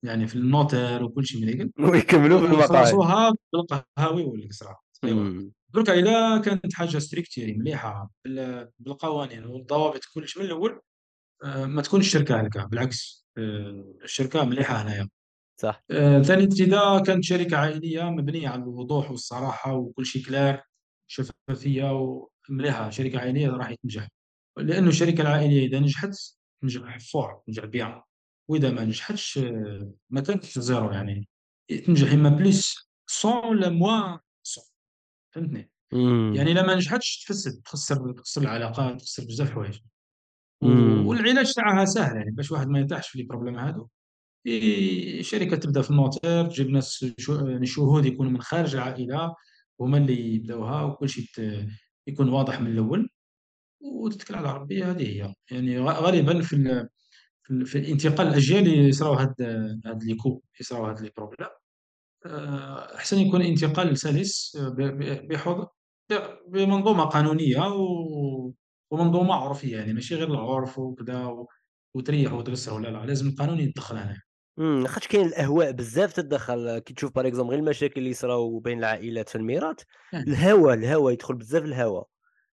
يعني 0.05 0.27
في 0.27 0.35
ال 0.36 0.45
notaire 0.45 1.03
وكل 1.05 1.27
شيء 1.27 1.43
légal 1.43 1.70
ويكملوا 1.90 2.39
في 2.39 2.44
المقاهي. 2.44 2.81
ويخلصوها 2.81 3.35
بالقهاوي 3.53 4.23
والقصرات 4.24 4.77
امم 5.05 5.53
درك 5.74 5.90
اذا 5.90 6.39
كانت 6.39 6.74
حاجة 6.74 6.99
structurée 6.99 7.53
مليحة 7.55 8.11
بال- 8.24 8.70
بالقوانين 8.78 9.44
والضوابط 9.44 10.01
كلش 10.15 10.39
من 10.39 10.44
الأول 10.44 10.81
آه، 11.44 11.66
ما 11.66 11.82
تكونش 11.82 12.07
الشركة 12.07 12.40
هلكة. 12.40 12.65
بالعكس 12.65 13.27
آه، 13.39 13.94
الشركة 14.05 14.44
مليحة 14.44 14.74
هنايا. 14.82 15.09
صح. 15.62 15.84
آه، 15.90 16.22
ثاني 16.22 16.44
ابتداء 16.44 17.02
كانت 17.02 17.24
شركة 17.24 17.56
عائلية 17.56 18.02
مبنية 18.02 18.48
على 18.48 18.62
الوضوح 18.62 19.10
والصراحة 19.10 19.74
وكل 19.74 20.06
شيء 20.06 20.24
كلار 20.24 20.62
شفافية 21.06 21.93
ومليحة 22.48 22.90
شركة 22.90 23.18
عائلية 23.18 23.48
راح 23.48 23.74
تنجح. 23.74 24.09
لأنه 24.56 24.89
الشركة 24.89 25.20
العائلية 25.20 25.66
إذا 25.66 25.78
نجحت 25.80 26.14
تنجح 26.62 26.98
fort 26.99 27.43
تنجح 27.47 27.64
bien 27.65 28.03
وإذا 28.51 28.70
ما 28.70 28.84
نجحتش 28.84 29.39
آه، 29.39 29.93
ما 30.10 30.20
كانتش 30.20 30.59
zéro 30.59 30.90
يعني. 30.90 31.28
تنجح 31.86 32.12
إما 32.12 32.28
plus 32.28 32.90
100 33.24 33.34
ولا 33.34 33.68
moins 33.69 34.11
100 34.10 34.20
فهمتني؟ 35.34 35.70
يعني 36.36 36.55
لما 36.55 36.74
نجحتش 36.74 37.24
تفسد 37.24 37.62
تخسر 37.62 38.12
تخسر 38.12 38.43
العلاقات 38.43 39.01
تخسر 39.01 39.24
بزاف 39.24 39.51
حوايج. 39.51 39.78
والعلاج 41.06 41.52
تاعها 41.55 41.84
سهل 41.84 42.16
يعني 42.16 42.30
باش 42.30 42.52
واحد 42.52 42.68
ما 42.68 42.80
يطيحش 42.80 43.09
في 43.09 43.18
les 43.19 43.24
problèmes 43.24 43.59
هادو. 43.59 43.89
شركة 45.20 45.56
تبدأ 45.56 45.82
في 45.82 45.90
ال 45.90 45.98
notaire 45.98 46.47
تجيب 46.47 46.70
ناس 46.70 47.06
يعني 47.28 47.66
شهود 47.66 48.06
يكونوا 48.06 48.31
من 48.32 48.43
خارج 48.43 48.74
العائلة 48.74 49.35
هما 49.81 49.98
اللي 49.98 50.35
يبدأوها 50.35 50.82
وكل 50.82 51.09
شيء 51.09 51.27
يكون 52.06 52.28
واضح 52.28 52.60
من 52.60 52.66
الأول. 52.73 53.09
وتتكل 53.81 54.35
على 54.35 54.52
ربي 54.55 54.85
هذه 54.85 55.02
هي. 55.09 55.35
يعني 55.51 55.78
غالبا 55.81 56.43
في 56.43 56.56
في, 57.43 57.51
ال- 57.51 57.66
في 57.66 57.93
انتقال 57.93 58.27
الأجيال 58.28 58.89
يصراو 58.89 59.12
هاد 59.14 59.35
هاد 59.86 60.02
les 60.05 60.15
coups 60.15 60.43
يصراو 60.60 60.86
هاد 60.86 61.01
les 61.01 61.11
problèmes. 61.16 61.49
آه، 62.27 62.94
أحسن 62.97 63.19
يكون 63.19 63.43
انتقال 63.43 63.98
سلس 63.98 64.56
آه، 64.56 64.69
ب- 64.69 64.74
ب- 64.82 65.28
بحض 65.28 65.66
ب- 66.10 66.39
بمنظومة 66.48 67.05
قانونية 67.05 67.60
و- 67.74 68.52
ومنظومة 68.90 69.35
عرفية 69.35 69.77
يعني 69.77 69.93
ماشي 69.93 70.14
غير 70.14 70.31
العرف 70.31 70.78
وكذا 70.78 71.47
وتريح 71.94 72.32
وتقصر 72.32 72.74
ولا 72.74 72.89
لا 72.89 73.06
لازم 73.06 73.28
القانون 73.28 73.60
يتدخل 73.60 73.97
هنا. 73.97 74.20
امم 74.59 74.87
خاطش 74.87 75.09
كاين 75.09 75.27
الأهواء 75.27 75.70
بزاف 75.70 76.12
تتدخل 76.12 76.79
كي 76.79 76.95
تشوف 76.95 77.15
par 77.15 77.27
exemple 77.27 77.51
غير 77.51 77.59
المشاكل 77.59 77.95
اللي 77.99 78.11
يصراو 78.11 78.59
بين 78.59 78.79
العائلات 78.79 79.29
في 79.29 79.37
الميراث 79.37 79.81
الهوى 80.15 80.74
الهوى 80.74 81.12
يدخل 81.12 81.35
بزاف 81.35 81.65
الهوى 81.65 82.05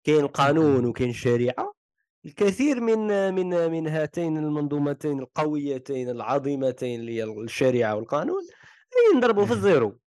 كاين 0.03 0.19
القانون 0.19 0.85
وكاين 0.85 1.09
الشريعة 1.09 1.73
الكثير 2.25 2.81
من 2.81 3.33
من 3.33 3.71
من 3.71 3.87
هاتين 3.87 4.37
المنظومتين 4.37 5.19
القويتين 5.19 6.09
العظيمتين 6.09 6.99
اللي 6.99 7.17
هي 7.17 7.23
الشريعة 7.23 7.95
والقانون 7.95 8.41
ينضربوا 9.13 9.45
في 9.45 9.51
ال 9.53 9.61
zéro. 9.61 9.99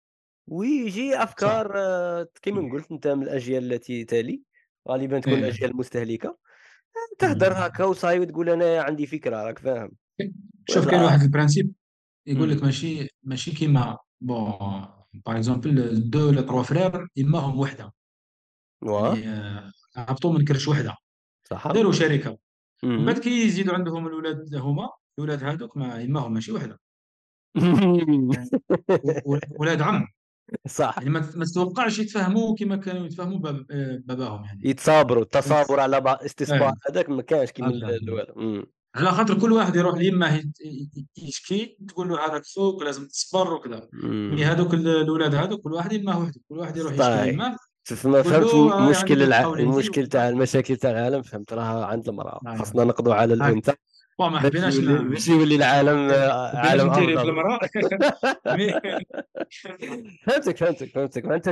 ويجي 0.46 1.22
أفكار 1.22 1.72
آه، 1.76 2.28
كيما 2.42 2.72
قلت 2.72 2.90
أنت 2.90 3.06
من 3.06 3.22
الأجيال 3.22 3.72
التي 3.72 4.04
تلي 4.04 4.42
غالبا 4.88 5.20
تكون. 5.20 5.34
الأجيال 5.34 5.70
المستهلكة. 5.70 6.36
تهدر 7.18 7.50
مم. 7.50 7.56
هكا 7.56 7.84
وصاي 7.84 8.18
وتقول 8.18 8.48
أنا 8.48 8.82
عندي 8.82 9.06
فكرة 9.06 9.36
راك 9.36 9.58
فاهم. 9.58 9.92
شوف 10.68 10.88
كاين 10.88 11.02
واحد 11.02 11.22
ال 11.22 11.27
principe. 11.27 11.72
يقول 12.26 12.50
لك 12.50 12.62
ماشي 12.62 13.08
ماشي 13.22 13.50
كيما 13.52 13.98
bon 14.20 14.50
par 15.26 15.36
exemple 15.36 16.10
deux 16.10 16.28
ولا 16.28 16.40
trois 16.42 16.62
frères 16.62 17.06
إما 17.18 17.38
هم 17.38 17.58
وحدة. 17.60 17.92
وا 18.82 19.08
يعني 19.08 19.28
آه، 19.28 19.72
هبطوا 19.96 20.32
من 20.32 20.44
كرش 20.44 20.68
وحدة. 20.68 20.94
صح. 21.50 21.72
داروا 21.72 21.92
شركة. 21.92 22.38
من 22.84 23.04
بعد. 23.06 23.18
كي 23.18 23.46
يزيدوا 23.46 23.74
عندهم 23.74 24.06
الأولاد 24.06 24.54
هما 24.54 24.88
الأولاد 25.18 25.44
هذوك 25.44 25.76
ما 25.76 26.04
إما 26.04 26.20
هم 26.20 26.32
ماشي 26.34 26.52
وحدة. 26.52 26.78
ولاد 29.60 29.82
عم. 29.82 30.06
صح، 30.68 30.94
يعني 30.98 31.10
ما 31.10 31.20
تتوقعش 31.20 31.98
يتفاهموا 31.98 32.54
كما 32.56 32.76
كانوا 32.76 33.06
يتفاهموا 33.06 33.38
باب- 33.38 33.66
آه، 33.70 34.02
باباهم 34.04 34.44
يعني. 34.44 34.60
يتصابروا، 34.64 35.22
التصابر 35.22 35.80
على 35.80 36.00
بعض 36.00 36.18
استصبار 36.24 36.68
آه 36.68 36.74
هذاك 36.90 37.08
ما 37.10 37.22
كانش 37.22 37.50
كيما 37.50 37.68
ال 37.68 37.84
هكذا 37.84 37.96
الوالد، 37.96 38.30
إمم، 38.36 38.66
على 38.94 39.10
خاطر 39.10 39.38
كل 39.38 39.52
واحد 39.52 39.76
يروح 39.76 40.00
ي- 40.64 41.06
يشكي 41.18 41.76
تقول 41.88 42.08
له 42.08 42.26
هذاك 42.26 42.42
خوك 42.46 42.82
لازم 42.82 43.06
تصبر 43.06 43.52
وكذا. 43.54 43.88
مي 43.92 44.02
إمم، 44.04 44.38
هذوك 44.38 44.74
ال- 44.74 44.88
الاولاد 44.88 45.34
هذوك 45.34 45.60
كل 45.60 45.72
واحد 45.72 45.92
يماه 45.92 46.18
وحده 46.22 46.40
كل 46.48 46.58
واحد 46.58 46.76
يروح 46.76 46.92
يشكي 46.92 47.02
صاي 47.04 47.30
ليماه 47.30 47.56
تسمى 47.84 48.22
فهمت 48.22 48.50
كله 48.50 48.62
الم- 48.62 48.72
آه، 48.72 48.74
يعني 48.76 48.84
المشكل 48.86 49.22
الع... 49.22 49.52
المشكل 49.54 50.06
تاع 50.06 50.28
المشاكل 50.28 50.76
تاع 50.76 50.90
العالم 50.90 51.22
فهمت 51.22 51.52
راها 51.52 51.86
عند 51.86 52.08
المرأة. 52.08 52.40
أيوه 52.46 52.58
خاصنا 52.58 52.84
نقضوا 52.84 53.14
على 53.14 53.34
الأنثى. 53.34 53.72
بون 54.18 54.30
ما 54.32 54.38
حبيناش 54.40 54.76
باش 54.78 55.28
يولي 55.28 55.56
العالم 55.56 55.98
آه، 56.10 56.56
عالم 56.56 56.90
مي 58.46 58.74
فهمتك 60.26 60.56
فهمتك 60.56 60.92
فهمتك. 60.94 61.26
فانت 61.26 61.48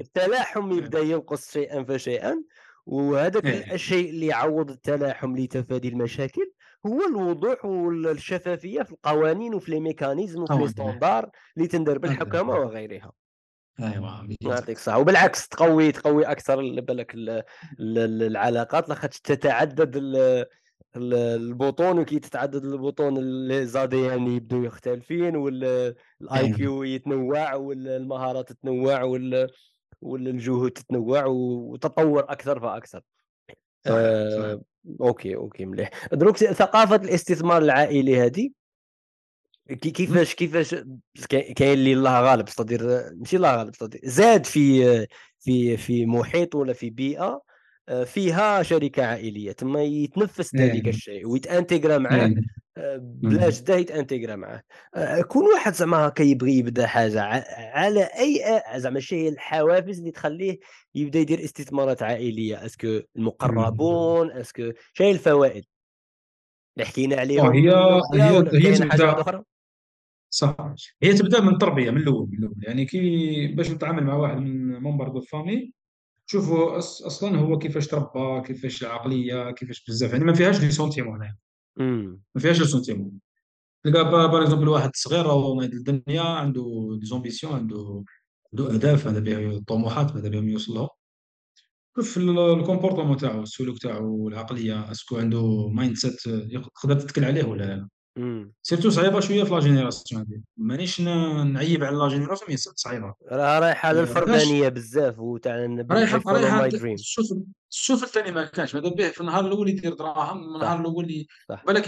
التلاحم 0.00 0.72
يبدأ 0.72 0.98
ينقص 1.00 1.52
شيئا 1.52 1.84
فشيئا 1.84 2.42
وهذاك 2.86 3.46
إيه. 3.46 3.74
الشيء 3.74 4.10
اللي 4.10 4.26
يعوض 4.26 4.70
التلاحم 4.70 5.36
لتفادي 5.36 5.88
المشاكل 5.88 6.50
هو 6.86 7.00
الوضوح 7.08 7.64
والشفافيه 7.64 8.82
في 8.82 8.92
القوانين 8.92 9.54
وفي 9.54 9.70
les 9.70 9.80
mécanismes 9.80 10.42
وفي 10.42 10.52
les. 10.62 10.68
standards 10.68 11.30
اللي 11.56 11.68
تندر 11.68 11.98
هو. 12.58 12.64
وغيرها 12.66 13.12
ايوا 13.80 14.08
يعطيك 14.40 14.76
الصحة 14.76 14.98
وبالعكس 14.98 15.48
تقوي 15.48 15.92
تقوي 15.92 16.24
أكثر 16.26 16.60
ال- 16.60 16.80
بالك 16.80 17.14
ال- 17.14 17.42
ال- 17.80 18.22
العلاقات 18.22 18.88
لاخاطش 18.88 19.20
تتعدد 19.20 19.96
ال- 19.96 20.46
ال- 20.96 21.14
البطون 21.14 21.98
وكي 21.98 22.18
تتعدد 22.18 22.64
البطون 22.64 23.16
اللي 23.16 23.66
زاد 23.66 23.92
يعني 23.92 24.36
يبدو 24.36 24.62
يختلفين 24.62 25.36
وال 25.36 25.75
I 25.75 25.94
أيوة. 26.32 26.56
Q 26.56 26.82
يتنوع 26.82 27.54
والمهارات 27.54 28.52
تتنوع 28.52 29.02
وال- 29.02 29.50
والجهود 30.00 30.70
تتنوع 30.70 31.24
وتطور 31.26 32.20
أكثر 32.32 32.60
فأكثر 32.60 33.02
صحيح 33.84 33.96
آه 33.96 34.30
صحيح 34.30 34.60
OK 35.00 35.36
OK 35.36 35.64
مليح. 35.64 35.90
دروك 36.12 36.36
ثقافة 36.36 36.96
الاستثمار 36.96 37.62
العائلي 37.62 38.20
هذه؟ 38.20 38.50
كي- 39.68 39.90
كيفاش 39.90 40.34
كيفاش 40.34 40.74
كاين 41.28 41.72
اللي 41.72 41.92
الله 41.92 42.20
غالب 42.20 42.48
صدير 42.48 42.80
ماشي 43.14 43.36
الله 43.36 43.56
غالب 43.56 43.74
صدير 43.74 44.00
زاد 44.04 44.46
في 44.46 45.06
في 45.38 45.76
في 45.76 46.06
محيط 46.06 46.54
ولا 46.54 46.72
في 46.72 46.90
بيئة 46.90 47.42
آه، 47.88 48.04
فيها 48.04 48.62
شركة 48.62 49.04
عائلية 49.04 49.52
تما 49.52 49.82
يتنفس 49.82 50.54
ذلك 50.56 50.84
إيه. 50.84 50.90
الشيء 50.90 51.28
ويت 51.28 51.47
intégrer 51.47 51.98
معاه. 51.98 52.34
إيه. 52.80 52.94
آه، 52.94 52.98
بلا 53.02 53.50
جده 53.50 53.76
يت 53.76 53.88
intégrer 53.88 54.36
معاه. 54.36 54.62
آه، 54.94 55.20
كون 55.22 55.44
واحد 55.44 55.74
زعما 55.74 56.08
هكا 56.08 56.22
يبغي 56.22 56.52
يبدا 56.52 56.86
حاجة 56.86 57.22
على 57.74 58.02
أي 58.04 58.62
زعما 58.80 59.00
شي 59.00 59.16
هي 59.16 59.28
الحوافز 59.28 59.98
اللي 59.98 60.10
تخليه 60.10 60.58
يبدا 60.94 61.18
يدير 61.18 61.44
استثمارات 61.44 62.02
عائلية. 62.02 62.66
est-ce 62.66 62.89
que 62.89 63.00
المقربون 63.16 64.30
est-ce 64.30 64.58
que 64.58 64.72
شاي 64.92 65.10
الفوائد. 65.10 65.64
اللي 66.76 66.88
حكينا 66.88 67.16
عليهم 67.16 67.52
هي 67.52 67.68
الأولى 67.68 68.50
هي 68.52 68.68
هي 68.68 68.90
حاجة 68.90 69.22
تبدا 69.22 69.44
صح. 70.32 70.56
هي 71.02 71.12
تبدأ 71.12 71.40
من 71.40 71.48
التربية 71.48 71.90
من 71.90 71.96
الأول 71.96 72.28
من 72.30 72.38
الأول. 72.38 72.54
يعني 72.62 72.84
كي 72.84 73.46
باش 73.46 73.70
نتعامل 73.70 74.04
مع 74.04 74.14
واحد 74.14 74.36
من 74.36 74.80
membre 74.82 75.08
de 75.08 75.20
famille 75.20 75.72
شوفوا 76.26 76.78
أصلا 76.78 77.38
هو 77.38 77.58
كيفاش 77.58 77.86
تربى 77.86 78.42
كيفاش 78.46 78.82
العقليه 78.82 79.50
كيفاش 79.50 79.84
بزاف. 79.84 80.12
يعني 80.12 80.24
ما 80.24 80.32
فيهاش 80.32 80.60
les 80.60 80.70
sentiments 80.70 81.16
هنايا 81.16 81.36
ما 82.34 82.40
فيهاش 82.40 82.58
les 82.60 82.66
sentiments 82.66 83.12
تلقى 83.84 84.04
par 84.10 84.42
exemple 84.42 84.68
واحد 84.68 84.90
صغير 84.94 85.26
راهو 85.26 85.60
نايض 85.60 85.74
الدنيا 85.74 86.22
عنده 86.22 86.88
des 87.00 87.06
ambitions 87.06 87.52
عنده 87.52 88.04
عنده 88.52 88.74
أهداف 88.74 89.06
ماذا 89.06 89.20
به 89.20 89.62
طموحات 89.66 90.14
ماذا 90.14 90.28
بهم 90.28 90.48
يوصل 90.48 90.72
لها 90.74 90.88
شوف 91.96 92.16
ال- 92.16 92.38
ال 92.38 92.44
comportement 92.44 93.16
تاعو 93.16 93.42
السلوك 93.42 93.78
تاعو 93.78 94.28
العقلية 94.28 94.90
est-ce 94.90 95.07
que 95.07 95.16
عنده 95.18 95.68
mindset 95.68 96.20
تقدر 96.74 97.00
تتكل 97.00 97.24
عليه 97.24 97.44
ولا 97.44 97.64
لا؟ 97.64 97.88
surtout 98.62 98.90
صعيبة 98.90 99.20
شوية 99.20 99.44
في 99.44 99.50
la 99.54 99.60
génération 99.60 100.20
هذه. 100.22 100.40
مانيش 100.56 101.00
ن- 101.00 101.52
نعيب 101.52 101.84
على 101.84 101.96
la 101.96 102.08
génération 102.08 102.50
mais 102.50 102.56
صعيبة. 102.56 103.14
راه 103.32 103.58
رايحة 103.58 103.88
على 103.88 103.98
علاش؟ 103.98 104.10
الفردانيه 104.10 104.68
بزاف 104.68 105.18
وتاع 105.18 105.56
د- 106.68 106.74
دراهم 106.74 106.96
شوف 106.98 107.26
شوف 107.70 108.02
الثاني 108.04 108.30
ما 108.32 108.44
كانش. 108.44 108.74
ماذا 108.74 108.88
به 108.88 109.08
في 109.08 109.20
النهار 109.20 109.46
الأول 109.46 109.68
يدير 109.68 109.94
دراهم 109.94 110.36
من 110.38 110.54
النهار 110.54 110.74
صح. 110.76 110.80
الأول 110.80 111.10
ي- 111.10 111.26
صح. 111.48 111.64
بالك 111.66 111.84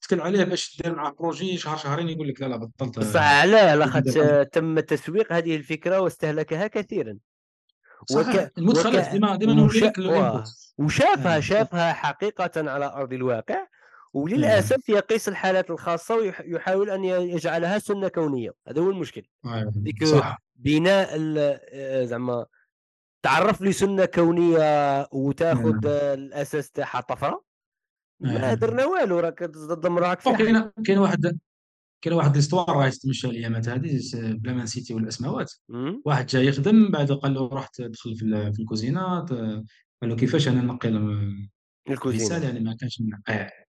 تتكل 0.00 0.20
عليه 0.20 0.44
باش 0.44 0.80
دير 0.82 0.94
معاه 0.94 1.10
projet 1.20 1.58
شهر 1.58 1.76
شهرين 1.76 2.08
يقول 2.08 2.28
لك 2.28 2.40
لا 2.40 2.46
لا 2.46 2.56
بطلت. 2.56 2.98
بصح 2.98 3.20
علاه 3.22 3.74
لاخاطش 3.74 4.16
يدير 4.16 4.42
تم 4.54 4.80
تسويق 4.80 5.32
هذه 5.32 5.56
الفكرة 5.56 6.00
واستهلكها 6.00 6.66
كثيرا. 6.66 7.16
وك 8.12 8.52
المدخلات 8.58 9.06
وك 9.06 9.12
ديما 9.12 9.36
ديما 9.36 9.62
وش... 9.62 9.76
لك. 9.82 9.98
الانبوت 9.98 10.48
وشافها 10.78 11.36
آه. 11.36 11.40
شافها 11.40 11.92
حقيقة 11.92 12.70
على 12.70 12.86
أرض 12.86 13.12
الواقع 13.12 13.66
وللأسف 14.16 14.88
يقيس 14.88 15.28
الحالات 15.28 15.70
الخاصة 15.70 16.14
ويحاول 16.16 16.90
أن 16.90 17.04
يجعلها 17.04 17.78
سنة 17.78 18.08
كونية 18.08 18.50
هذا 18.68 18.80
هو 18.80 18.90
المشكل. 18.90 19.22
ديك 19.76 20.04
صح 20.04 20.42
بناء 20.56 21.08
آه، 21.38 22.04
زعما 22.04 22.46
تعرف 23.22 23.60
لي 23.60 23.72
سنه 23.72 24.04
كونيه 24.04 25.08
وتاخذ. 25.12 25.86
الأساس 25.86 26.70
تاعها 26.70 27.00
طفرة 27.00 27.44
ما 28.20 28.50
آه. 28.52 28.54
درنا 28.54 28.84
والو 28.86 29.18
راك 29.20 29.38
تضم 29.38 29.98
راك 29.98 30.20
في 30.20 30.32
كاين 30.32 30.70
كاين 30.86 30.98
واحد 30.98 31.38
كاين 32.04 32.16
واحد 32.16 32.36
l'histoire 32.36 32.68
راه 32.76 32.88
تمشى 33.02 33.26
الايامات 33.26 33.68
هذه 33.68 34.00
بلا 34.14 34.52
ما 34.52 34.62
ن 34.62 34.67
citer 34.67 34.94
الاسماوات 34.94 35.52
مم. 35.68 36.02
واحد 36.04 36.26
جا 36.26 36.42
يخدم 36.42 36.90
بعد 36.90 37.12
قال 37.12 37.34
له 37.34 37.48
روح 37.48 37.66
تدخل 37.66 38.16
في 38.16 38.22
ال- 38.22 38.54
في 38.54 38.60
الكوزينة 38.62 39.20
قال 39.20 39.64
له 40.02 40.16
كيفاش 40.16 40.48
أنا 40.48 40.62
نقي 40.62 40.88
الكوزينه 41.90 42.24
الكوزينه 42.24 42.44
يعني 42.44 42.60
ما 42.60 42.76
كانش. 42.80 43.02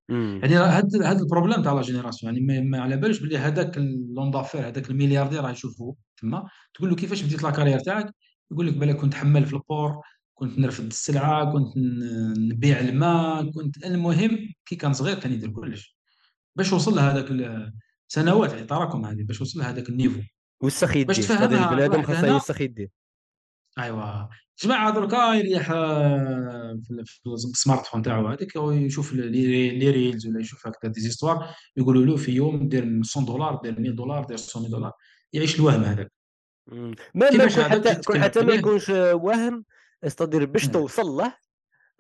يعني 0.10 0.56
هذا 0.56 1.06
هذا 1.06 1.20
ال 1.20 1.24
problème 1.24 1.64
تاع 1.64 1.74
la 1.74 1.82
génération 1.82 2.36
يعني 2.36 2.62
ما, 2.62 2.82
على 2.82 2.98
بالش 2.98 3.20
بلي 3.20 3.38
هذاك 3.38 3.78
l'homme 4.16 4.32
d'affaires 4.32 4.68
هذاك 4.68 4.90
الملياردير 4.90 5.44
راه 5.44 5.52
يشوفه 5.52 5.96
تما 6.22 6.48
تقول 6.74 6.90
له 6.90 6.96
كيفاش 6.96 7.22
بديت 7.22 7.44
la 7.44 7.52
carrière 7.52 7.80
تاعك؟ 7.80 8.14
يقول 8.52 8.68
لك 8.68 8.74
بالك 8.74 8.96
كنت 8.96 9.14
حمال 9.14 9.46
في 9.46 9.54
ال 9.54 9.63
port 9.63 10.02
كنت 10.34 10.60
نرفد 10.60 10.86
السلعة 10.86 11.52
كنت 11.52 11.78
نبيع 12.38 12.80
الماء 12.80 13.52
كنت 13.52 13.86
المهم 13.86 14.54
كي 14.66 14.76
كان 14.76 14.94
صغير 14.94 15.20
كان 15.20 15.34
يدير 15.34 15.50
كلش. 15.50 15.98
باش 16.56 16.74
وصل 16.74 16.96
لهذاك 16.96 17.26
سنوات 18.08 18.52
يعني 18.54 18.66
تراكم 18.66 19.06
هذه 19.06 19.24
باش 19.24 19.42
وصل 19.42 19.60
لهذاك 19.60 19.90
ال 19.90 19.94
niveau. 19.94 20.22
وسخ 20.62 20.98
باش 20.98 21.18
يديه 21.18 21.34
هذا 21.34 21.46
تفهمها 21.46 21.72
البنادم 21.72 22.04
خاصه 22.04 22.28
يوسخ 22.28 22.62
يديه. 22.62 22.88
ايوا 23.80 24.28
جماعة 24.64 24.94
دركا 24.94 25.34
يريح 25.34 25.68
في 26.84 27.04
ال 27.28 27.86
smartphone 27.86 28.02
تاعو 28.02 28.28
هذاك 28.28 28.56
ويشوف 28.56 29.14
لي 29.14 29.92
reels 29.92 30.28
ولا 30.28 30.40
يشوف 30.40 30.68
هكذا 30.68 30.92
des 30.92 31.02
histoires 31.02 31.50
يقولوا 31.78 32.06
له 32.06 32.18
في 32.18 32.32
يوم 32.32 32.70
دير 32.70 32.86
100 32.86 33.26
دولار 33.26 33.60
دير 33.64 33.80
100 33.80 33.92
دولار 33.92 34.26
دير 34.26 34.38
600 34.38 34.72
دولار 34.72 34.92
يعيش 35.34 35.56
الوهم 35.56 35.84
هذاك. 35.84 36.12
ما 37.16 37.50
حتى 37.50 37.96
كون 37.96 38.22
حتى 38.22 38.42
ما 38.42 38.54
يكونش 38.54 38.90
وهم 38.90 39.66
استدير 40.04 40.46
باش. 40.46 40.68
توصل 40.68 41.06
له 41.06 41.34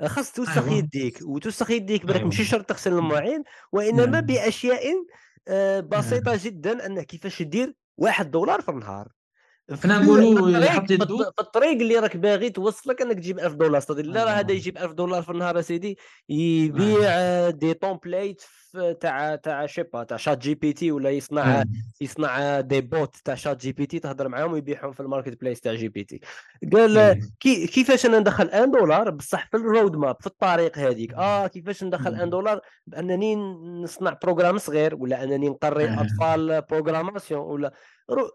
خاص 0.05 0.31
توسخ 0.31 0.57
ايوا 0.57 0.77
يديك. 0.77 1.19
وتوسخ 1.21 1.71
يديك 1.71 2.05
بالك 2.05 2.15
ايوا 2.15 2.25
ماشي 2.25 2.43
شرط 2.43 2.65
تغسل 2.65 2.93
المواعين 2.93 3.43
وإنما 3.71 4.05
نعم. 4.05 4.21
بأشياء 4.21 4.93
آه، 5.47 5.79
نعم. 5.79 5.89
بسيطه 5.89 6.39
جدا 6.43 6.85
أنه 6.85 7.03
كيفاش 7.03 7.41
دير 7.41 7.73
واحد 7.97 8.31
دولار 8.31 8.61
في 8.61 8.71
النهار. 8.71 9.16
في 9.76 9.88
نقولوا 9.88 10.60
يحط 10.60 10.91
يدو 10.91 11.23
الطريق 11.39 11.72
اللي 11.72 11.99
راك 11.99 12.18
باغي 12.18 12.49
توصلك 12.49 13.02
انك 13.02 13.15
تجيب 13.15 13.39
1000 13.39 13.53
دولار. 13.53 13.81
صدق 13.81 14.02
لا 14.02 14.23
راه 14.23 14.30
هذا 14.30 14.52
يجيب 14.52 14.77
1000 14.77 14.91
دولار 14.91 15.22
في 15.22 15.31
النهار 15.31 15.57
يا 15.57 15.61
سيدي 15.61 15.98
ايوا 16.30 16.65
يبيع 16.65 17.10
آه، 17.10 17.49
des 17.49 17.73
templates 17.73 18.43
تاع 18.99 19.35
تاع 19.35 19.65
شيبا 19.65 20.03
تاع 20.03 20.18
ChatGPT 20.18 20.91
ولا 20.91 21.10
يصنع 21.10 21.56
ايوا 21.56 21.64
يصنع 22.02 22.60
des 22.59 22.81
bots 22.81 23.15
تاع 23.15 23.35
ChatGPT 23.35 23.99
تهضر 23.99 24.27
معاهم 24.27 24.52
ويبيعهم 24.52 24.91
في 24.91 24.99
ال 24.99 25.41
marketplace 25.41 25.61
تاع 25.61 25.73
GPT. 25.73 26.19
قال 26.73 26.98
إيه 26.98 27.19
كي 27.39 27.68
كيفاش 27.68 28.06
أنا 28.06 28.19
ندخل 28.19 28.48
1 28.48 28.72
دولار؟ 28.72 29.10
بصح 29.10 29.48
في 29.52 29.57
ال 29.57 29.95
roadmap 29.95 30.15
في 30.19 30.27
الطريق 30.27 30.77
هذيك. 30.77 31.14
آه. 31.14 31.48
كيفاش 31.48 31.84
ندخل 31.84 32.11
1 32.11 32.30
دولار؟ 32.30 32.61
بأنني 32.88 33.35
نصنع 33.84 34.18
programme 34.23 34.57
صغير 34.57 34.95
ولا 34.95 35.23
أنني 35.23 35.49
نقري 35.49 35.85
الاطفال 35.85 36.61
programmation 36.61 37.41
ولا 37.41 37.73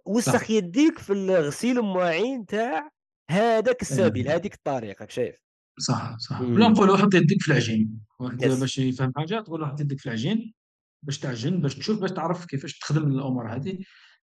وسخ 0.06 0.50
يديك 0.50 0.98
في 0.98 1.12
غسيل 1.36 1.78
المواعين 1.78 2.46
تاع 2.46 2.90
هذاك 3.30 3.82
السبيل 3.82 4.28
إيه 4.28 4.34
هذيك 4.36 4.54
الطريق 4.54 5.00
راك 5.00 5.10
شايف؟ 5.10 5.36
صح 5.78 6.16
صح. 6.18 6.40
ولا 6.40 6.68
نقولوا 6.68 6.96
حط 6.96 7.14
يدك 7.14 7.36
في 7.40 7.48
العجين. 7.52 8.00
واحد 8.20 8.36
باش 8.36 8.78
يفهم 8.78 9.12
حاجة 9.16 9.40
تقول 9.40 9.60
له 9.60 9.66
حط 9.66 9.80
يدك 9.80 9.98
في 10.00 10.06
العجين 10.06 10.54
باش 11.02 11.18
تعجن 11.18 11.60
باش 11.60 11.74
تشوف 11.74 12.00
باش 12.00 12.10
تعرف 12.10 12.46
كيفاش 12.46 12.78
تخدم 12.78 13.06
الأمور 13.12 13.54
هذه. 13.54 13.78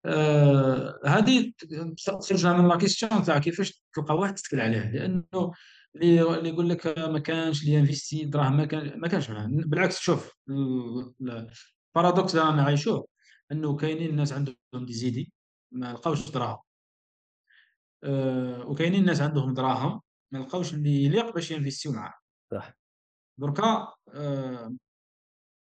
آه 0.04 1.00
هذه 1.06 1.52
تخرجنا 2.06 2.52
من 2.52 2.68
la 2.68 2.76
question 2.76 3.22
تاع 3.22 3.38
كيفاش 3.38 3.82
تلقى 3.94 4.14
واحد 4.16 4.34
تتكل 4.34 4.60
عليه 4.60 4.90
لأنه 4.90 5.52
اللي 5.96 6.16
يقول 6.48 6.68
لك 6.68 6.98
ما 6.98 7.18
كانش 7.18 7.62
اللي 7.62 7.78
investi 7.78 8.24
دراهم 8.24 8.56
ما 8.56 8.64
كان 8.64 9.00
ما 9.00 9.08
كانش 9.08 9.30
معاه. 9.30 9.46
بالعكس 9.50 9.98
شوف 10.00 10.32
ال- 10.50 11.12
ال- 11.20 11.50
ال 11.96 12.00
paradoxe 12.00 12.34
اللي 12.34 12.46
رانا 12.46 12.62
عايشوه 12.62 13.06
أنه 13.52 13.76
كاينين 13.76 14.10
الناس 14.10 14.32
عندهم 14.32 14.56
des 14.74 14.92
idées 14.92 15.32
ما 15.72 15.92
لقاوش 15.92 16.30
دراهم. 16.30 16.58
آه 18.04 18.66
وكاينين 18.66 19.00
الناس 19.00 19.20
عندهم 19.20 19.54
دراهم 19.54 20.00
ما 20.32 20.38
لقاوش 20.38 20.74
اللي 20.74 21.04
يليق 21.04 21.34
باش 21.34 21.50
ي 21.50 21.55
investi 21.55 21.88
و 21.88 21.92
معاه 21.92 22.14
صح. 22.52 22.72
دركا 23.38 23.94
آه 24.14 24.76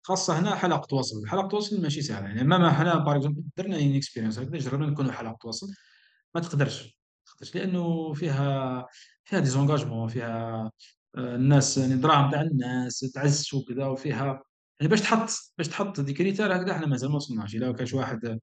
خاصة 0.06 0.38
هنا 0.38 0.54
حلقة 0.54 0.96
وصل. 0.96 1.26
حلقة 1.28 1.56
وصل 1.56 1.82
ماشي 1.82 2.02
سهلة. 2.02 2.26
يعني 2.28 2.44
مهما 2.44 2.72
حنا 2.72 2.98
par 2.98 3.16
exemple 3.16 3.42
درنا 3.56 3.76
une 3.76 3.96
expérience 3.96 4.38
هكذا 4.38 4.58
جربنا 4.58 4.86
نكونوا 4.86 5.12
حلقة 5.12 5.46
وصل. 5.48 5.66
ما 6.34 6.40
تقدرش 6.40 6.98
لحقاش 7.26 7.54
لأنه 7.54 8.12
فيها 8.12 8.86
فيها 9.24 9.40
des 9.40 9.55
engagements 9.55 10.08
فيها 10.08 10.70
آه، 11.16 11.34
الناس 11.36 11.78
يعني 11.78 11.94
دراهم 11.96 12.30
تاع 12.30 12.40
الناس 12.40 13.00
تعز 13.00 13.54
وكذا 13.54 13.86
وفيها 13.86 14.42
يعني 14.80 14.90
باش 14.90 15.00
تحط 15.00 15.28
باش 15.58 15.68
تحط 15.68 16.00
des 16.00 16.12
critères 16.14 16.56
هكذا 16.56 16.72
إحنا 16.72 16.86
مازال 16.86 17.10
ما 17.10 17.16
وصلناش. 17.16 17.54
إلا 17.54 17.72
كان 17.72 17.86
شي 17.86 17.96
واحد 17.96 18.40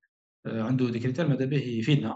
عنده 0.47 0.89
des 0.89 0.99
critères 0.99 1.27
ماذا 1.27 1.45
به 1.45 1.63
يفيدنا. 1.63 2.15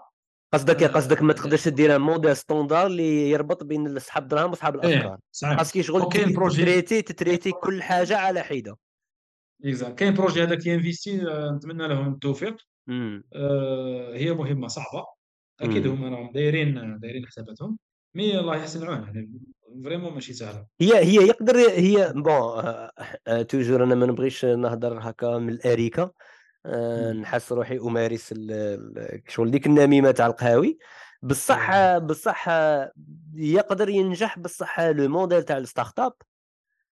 قصدك 0.54 0.84
قصدك 0.84 1.22
ما 1.22 1.32
آه، 1.32 1.36
تقدرش 1.36 1.68
دير 1.68 2.00
modèle 2.00 2.38
standard 2.38 2.88
اللي 2.88 3.30
يربط 3.30 3.64
بين 3.64 3.98
اصحاب 3.98 4.24
الدراهم 4.24 4.50
واصحاب 4.50 4.78
إيه 4.78 4.94
الأفكار. 4.94 5.20
صحيح. 5.32 5.58
خاصك 5.58 5.82
شغل 5.82 6.34
projet. 6.34 6.62
ت 6.62 6.67
traiter 6.67 7.02
ت 7.02 7.08
traiter 7.08 7.52
كل 7.52 7.84
حاجة 7.84 8.18
على 8.18 8.42
حدة. 8.42 8.78
exact. 9.66 10.00
كاين 10.00 10.14
projet 10.14 10.44
هذاك 10.44 10.66
ي 10.66 10.73
investi 10.73 11.22
آه، 11.28 11.52
نتمنى 11.52 11.88
لهم 11.88 12.14
التوفيق. 12.14 12.58
آه، 12.90 14.14
هي 14.16 14.34
مهمة 14.34 14.68
صعبة. 14.68 15.06
أكيد 15.62 15.88
هما 15.88 16.10
راهم 16.10 16.32
دايرين 16.32 17.00
دايرين 17.00 17.26
حساباتهم. 17.26 17.78
mais 18.16 18.40
الله 18.40 18.56
يحسن 18.56 18.84
العون 18.84 19.04
يعني 19.04 19.32
vraiment 19.84 20.14
ماشي 20.14 20.34
سهله 20.34 20.66
هي 20.82 20.96
هي 20.96 21.28
يقدر 21.28 21.58
هي 21.58 22.14
bon 22.16 22.34
آه، 22.34 22.92
آه، 23.28 23.42
toujours 23.42 23.84
أنا 23.84 23.96
ما 23.96 24.06
نبغيش 24.06 24.46
نهضر 24.46 25.00
هكا 25.10 25.38
من 25.38 25.50
الأريكة. 25.50 26.14
آه،. 26.66 27.12
نحس 27.12 27.52
روحي 27.52 27.78
أمارس 27.78 28.34
شغل 29.28 29.52
ديك 29.52 29.66
النميمة 29.66 30.12
تاع 30.12 30.26
القهاوي 30.28 30.78
بصح 31.22 31.98
بصح 31.98 32.50
يقدر 33.34 33.90
ينجح 33.90 34.40
بصح 34.40 34.80
le 34.80 35.08
modèle 35.10 35.44
تاع 35.44 35.58
ال 35.58 36.00
startup 36.00 36.14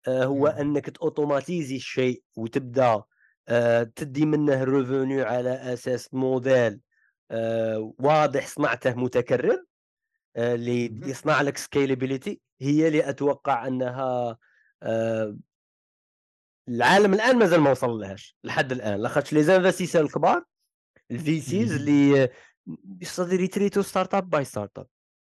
آه، 0.07 0.25
هو. 0.25 0.47
أنك 0.47 0.89
ت 0.89 0.97
automatiser 0.97 1.75
الشيء 1.75 2.23
وتبدأ 2.35 3.03
آه، 3.47 3.83
تدي 3.83 4.25
منه 4.25 4.63
ال 4.63 4.72
revenu 4.72 5.25
على 5.25 5.73
أساس 5.73 6.13
موديل 6.13 6.79
واضح 7.99 8.47
صنعته 8.47 8.93
متكرر 8.93 9.65
اللي. 10.37 11.01
يصنع 11.09 11.41
لك 11.41 11.57
scalability 11.57 12.41
هي 12.61 12.87
اللي 12.87 13.09
أتوقع 13.09 13.67
أنها 13.67 14.37
العالم 16.69 17.13
الآن 17.13 17.37
مازال 17.37 17.59
ما 17.59 17.71
وصل 17.71 17.99
لهاش 17.99 18.37
لحد 18.43 18.71
الآن 18.71 18.99
لاخاطش 18.99 19.33
les 19.33 19.43
investisseurs 19.43 20.01
الكبار 20.01 20.43
ال 21.11 21.41
VCs. 21.41 21.73
اللي 21.73 22.29
يصدر 23.01 23.39
ي 23.39 23.44
traiter 23.44 23.77
و 23.77 23.81
startup 23.81 24.29
by 24.29 24.45
startup 24.45 24.87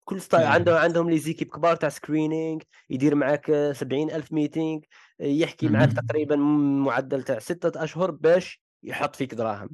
كل 0.05 0.21
startup. 0.21 0.45
عندهم 0.45 0.77
عندهم 0.77 1.11
les 1.11 1.19
équipes 1.19 1.49
كبار 1.49 1.77
تاع 1.77 1.89
screening 1.89 2.61
يدير 2.91 3.15
معاك 3.15 3.73
70 3.73 4.11
ألف 4.11 4.33
meeting 4.33 4.81
يحكي 5.21 5.69
معاك. 5.69 5.93
تقريبا 5.93 6.37
معدل 6.37 7.23
تاع 7.23 7.39
ستة 7.39 7.85
أشهر 7.85 8.11
باش 8.11 8.63
يحط 8.83 9.17
فيك 9.17 9.35
دراهم 9.35 9.71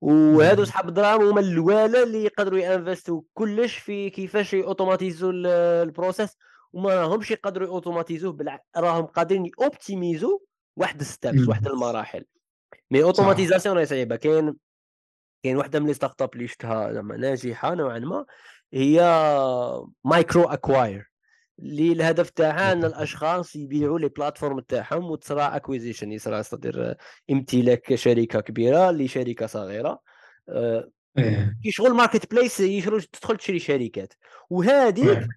وهادو. 0.00 0.64
صحاب 0.64 0.88
الدراهم 0.88 1.22
هما 1.22 1.40
الوالا 1.40 2.02
اللي 2.02 2.24
يقدروا 2.24 2.58
ي 2.58 2.66
invest 2.66 3.14
وا 3.14 3.22
كلش 3.34 3.76
في 3.76 4.10
كيفاش 4.10 4.54
automatiser 4.54 5.30
و 5.30 5.42
ال 5.42 5.54
process 5.54 6.36
وما 6.72 6.94
راهمش 6.94 7.30
يقدروا 7.30 7.68
automatiser 7.68 8.22
وه 8.22 8.32
بالع... 8.32 8.64
راهم 8.76 9.06
قادرين 9.06 9.50
optimiser 9.60 10.32
و 10.32 10.40
واحد 10.76 11.02
steps. 11.02 11.48
واحد 11.48 11.66
المراحل. 11.66 12.24
mais 12.90 13.02
automatisation 13.02 13.76
راهي 13.76 13.86
صعيبة 13.86 14.16
كاين 14.16 14.56
كاين 15.42 15.56
واحدة 15.56 15.80
من 15.80 15.86
les 15.86 15.94
startups 15.94 16.34
اللي 16.34 16.48
شفتها 16.48 16.92
زعما 16.92 17.16
ناجحة 17.16 17.74
نوعا 17.74 17.98
ما 17.98 18.26
هي 18.72 19.00
MicroAcquire. 20.04 21.10
اللي 21.58 21.92
الهدف 21.92 22.30
تاعها 22.30 22.72
إن 22.72 22.84
الأشخاص 22.84 23.56
يبيعوا 23.56 23.98
les 23.98 24.08
plateformes 24.08 24.60
تاعهم 24.60 25.10
وتصرى 25.10 25.42
acquisition 25.42 26.12
يصرى 26.12 26.42
صدر 26.42 26.94
امتلاك 27.30 27.94
شركة 27.94 28.40
كبيرة 28.40 28.90
لشركه 28.90 29.46
صغيرة. 29.46 30.00
آه، 30.48 30.90
إيه. 31.18 31.56
كي 31.62 31.70
شغل 31.70 31.90
marketplace 31.94 32.60
يشغل 32.60 33.02
تدخل 33.02 33.36
تشري 33.36 33.58
شركات. 33.58 34.14
وهذيك 34.50 35.06
واه. 35.06 35.28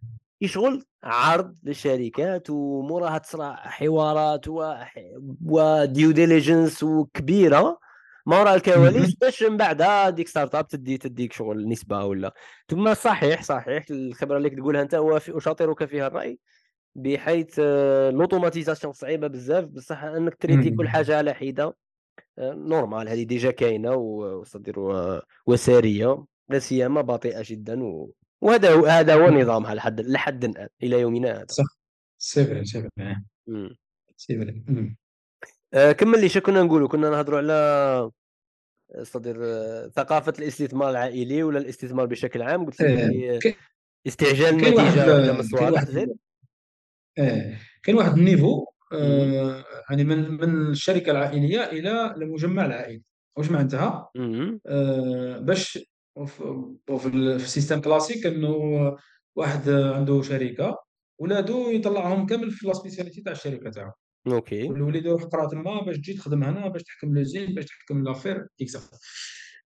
يشغل 0.43 0.83
عرض 1.03 1.55
للشركات 1.63 2.49
وموراها 2.49 3.17
تصرى 3.17 3.53
حوارات. 3.55 4.45
و 5.45 5.62
due 5.62 6.11
diligence 6.11 6.83
وكبيرة 6.83 7.79
ما 8.25 8.39
وراء 8.39 8.55
الكواليس. 8.55 9.15
باش 9.15 9.43
من 9.43 9.57
بعدها 9.57 10.09
ديك 10.09 10.27
startup 10.27 10.67
تدي 10.67 10.97
تديك 10.97 11.33
شغل 11.33 11.67
نسبة 11.69 12.05
ولا 12.05 12.33
ثم 12.69 12.93
صحيح 12.93 13.43
صحيح 13.43 13.85
الخبرة 13.91 14.37
اللي 14.37 14.49
تقولها 14.49 14.81
أنت 14.81 14.93
واشاطرك 14.95 15.85
فيها 15.85 16.07
الرأي 16.07 16.39
بحيث 16.95 17.55
آه، 17.59 18.09
ال 18.09 18.15
automatisation 18.15 18.93
صعيبة 18.93 19.27
بزاف 19.27 19.65
بصح 19.67 20.03
أنك 20.03 20.35
traiter 20.35 20.69
كل. 20.71 20.87
حاجة 20.87 21.17
على 21.17 21.33
حدة 21.33 21.75
آه، 22.39 22.53
normal 22.53 23.09
هذه 23.09 23.23
déjà 23.23 23.51
كاينة 23.51 23.93
وصدر 23.95 24.79
و- 24.79 25.21
وساريه 25.47 26.25
لا 26.49 26.59
سيما 26.59 27.01
بطيئة 27.01 27.41
جدا 27.45 27.83
و... 27.83 28.11
وهذا 28.43 28.73
هو 28.73 28.85
هذا 28.85 29.15
هو. 29.15 29.29
نظامها 29.29 29.75
لحد 29.75 30.01
لحد 30.01 30.43
الآن 30.43 30.67
إلى 30.83 30.99
يومنا 30.99 31.31
هذا 31.31 31.45
صح 31.49 31.77
c'est 32.17 32.45
vrai 32.45 32.65
c'est 32.65 32.81
vrai 32.81 33.15
مم. 33.47 33.77
c'est 34.17 34.37
vrai 34.37 34.63
مم. 34.67 34.95
آه، 35.73 35.91
كمل 35.91 36.21
لي 36.21 36.29
شو 36.29 36.41
كنا 36.41 36.63
نقولوا 36.63 36.87
كنا 36.87 37.09
نهضروا 37.09 37.37
على 37.37 38.11
صدر 39.01 39.37
آه، 39.43 39.87
ثقافة 39.87 40.33
الاستثمار 40.39 40.89
العائلي 40.89 41.43
ولا 41.43 41.59
الاستثمار 41.59 42.05
بشكل 42.05 42.41
عام 42.41 42.65
قلت 42.65 42.81
إيه. 42.81 43.07
لي 43.07 43.35
آه، 43.35 43.39
كاين 43.39 43.55
استعجال 44.07 44.49
النتيجه 44.49 44.75
واحدة 44.75 45.17
من 45.17 45.25
كاين 45.25 45.39
الصوالح 45.39 45.71
واحد 45.71 45.89
زين 45.89 46.15
إيه. 47.17 47.59
كاين 47.83 47.97
واحد 47.97 48.17
ال 48.17 48.23
niveau. 48.23 48.65
آه، 48.93 49.63
يعني 49.89 50.03
من 50.03 50.31
من 50.31 50.71
الشركة 50.71 51.11
العائلية 51.11 51.63
إلى 51.63 52.15
المجمع 52.15 52.65
العائلي 52.65 53.03
واش 53.37 53.51
معناتها. 53.51 54.11
آه، 54.67 55.39
باش 55.39 55.92
وفي 56.15 57.07
ال- 57.07 57.39
في 57.39 57.45
ال 57.45 57.50
système 57.50 57.81
classique 57.81 58.25
إنه 58.25 58.51
واحد 59.35 59.69
عنده 59.69 60.21
شركه 60.21 60.77
ولادو 61.19 61.69
يطلعهم 61.69 62.25
كامل 62.25 62.51
في 62.51 62.67
la 62.67 62.73
spécialité 62.73 63.21
تاع 63.21 63.31
الشركة 63.33 63.69
تاعو. 63.69 63.91
OK. 64.27 64.63
والوليد 64.63 65.05
يروح 65.05 65.23
قرا 65.23 65.47
تما 65.47 65.81
باش 65.81 65.97
تجي 65.97 66.13
تخدم 66.13 66.43
هنا 66.43 66.67
باش 66.67 66.83
تحكم 66.83 67.15
l'usine 67.17 67.53
باش 67.55 67.65
تحكم 67.65 68.03
l'affaire 68.03 68.47
et 68.61 68.71
cetera 68.71 68.99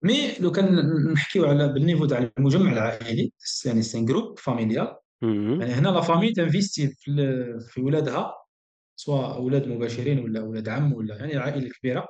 mais 0.01 0.37
لو 0.39 0.51
كان 0.51 0.75
نحكيو 1.13 1.45
على 1.45 1.67
بال 1.73 1.81
niveau 1.81 2.05
تاع 2.05 2.29
المجمع 2.37 2.71
العائلي 2.73 3.31
يعني 3.65 3.81
c'est 3.81 4.05
groupe 4.05 4.39
familial. 4.39 4.95
يعني 5.21 5.73
هنا 5.73 5.89
لا 5.89 6.01
famille 6.01 6.31
ت 6.33 6.40
investi 6.40 6.87
في 6.87 7.59
في 7.69 7.81
ولادها 7.81 8.33
سواء 8.95 9.35
أولاد 9.37 9.67
مباشرين 9.67 10.19
ولا 10.19 10.39
أولاد 10.39 10.69
عم 10.69 10.93
ولا 10.93 11.15
يعني 11.15 11.33
العائله 11.33 11.65
الكبيره 11.65 12.07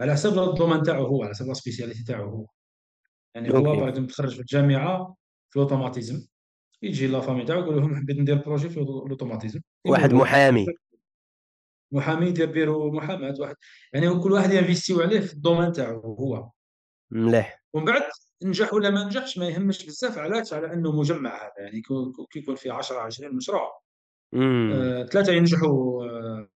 على 0.00 0.12
حسب 0.12 0.38
ال 0.38 0.43
domaine 0.43 0.82
تاعو 0.82 1.06
هو 1.06 1.22
على 1.22 1.30
حسب 1.34 1.46
la 1.46 1.54
spécialité 1.54 2.04
تاعو 2.04 2.30
هو. 2.30 2.46
يعني 3.34 3.54
هو 3.54 3.62
par 3.62 3.88
exemple 3.88 4.10
تخرج 4.10 4.34
في 4.34 4.40
الجامعة 4.40 5.16
في 5.50 5.56
الـ 5.56 5.61
automatisme. 5.61 6.26
يجي 6.82 7.06
la 7.06 7.20
famille 7.20 7.44
تاعو 7.44 7.60
يقول 7.60 7.76
لهم 7.76 7.96
حبيت 7.96 8.16
ندير 8.16 8.36
projet 8.36 8.68
في 8.68 8.80
الـ 8.80 8.86
automatisme. 8.86 9.60
واحد 9.86 10.12
محامي. 10.12 10.66
محامي 11.92 12.26
يدير 12.26 12.50
بيرو 12.50 12.92
محاماه 12.92 13.34
واحد 13.38 13.56
يعني 13.92 14.20
كل 14.20 14.32
واحد 14.32 14.52
ينفيستيو 14.52 15.00
عليه 15.00 15.20
في 15.20 15.32
الـ 15.32 15.37
domaine 15.37 15.72
تاعو 15.72 16.00
هو. 16.00 16.50
مليح. 17.10 17.62
ومن 17.72 17.84
بعد 17.84 18.02
نجح 18.42 18.74
ولا 18.74 18.90
ما 18.90 19.04
نجحش 19.04 19.38
ما 19.38 19.48
يهمش 19.48 19.86
بزاف 19.86 20.18
علاش؟ 20.18 20.52
على 20.52 20.72
أنه 20.72 21.00
مجمع 21.00 21.36
هذا 21.36 21.52
يعني 21.58 21.80
كي 22.30 22.38
يكون 22.38 22.54
فيه 22.54 22.72
10 22.72 22.98
20 22.98 23.36
مشروع. 23.36 23.80
آه، 24.34 25.04
ثلاثة 25.04 25.32
ينجحوا 25.32 26.04
آه، 26.04 26.48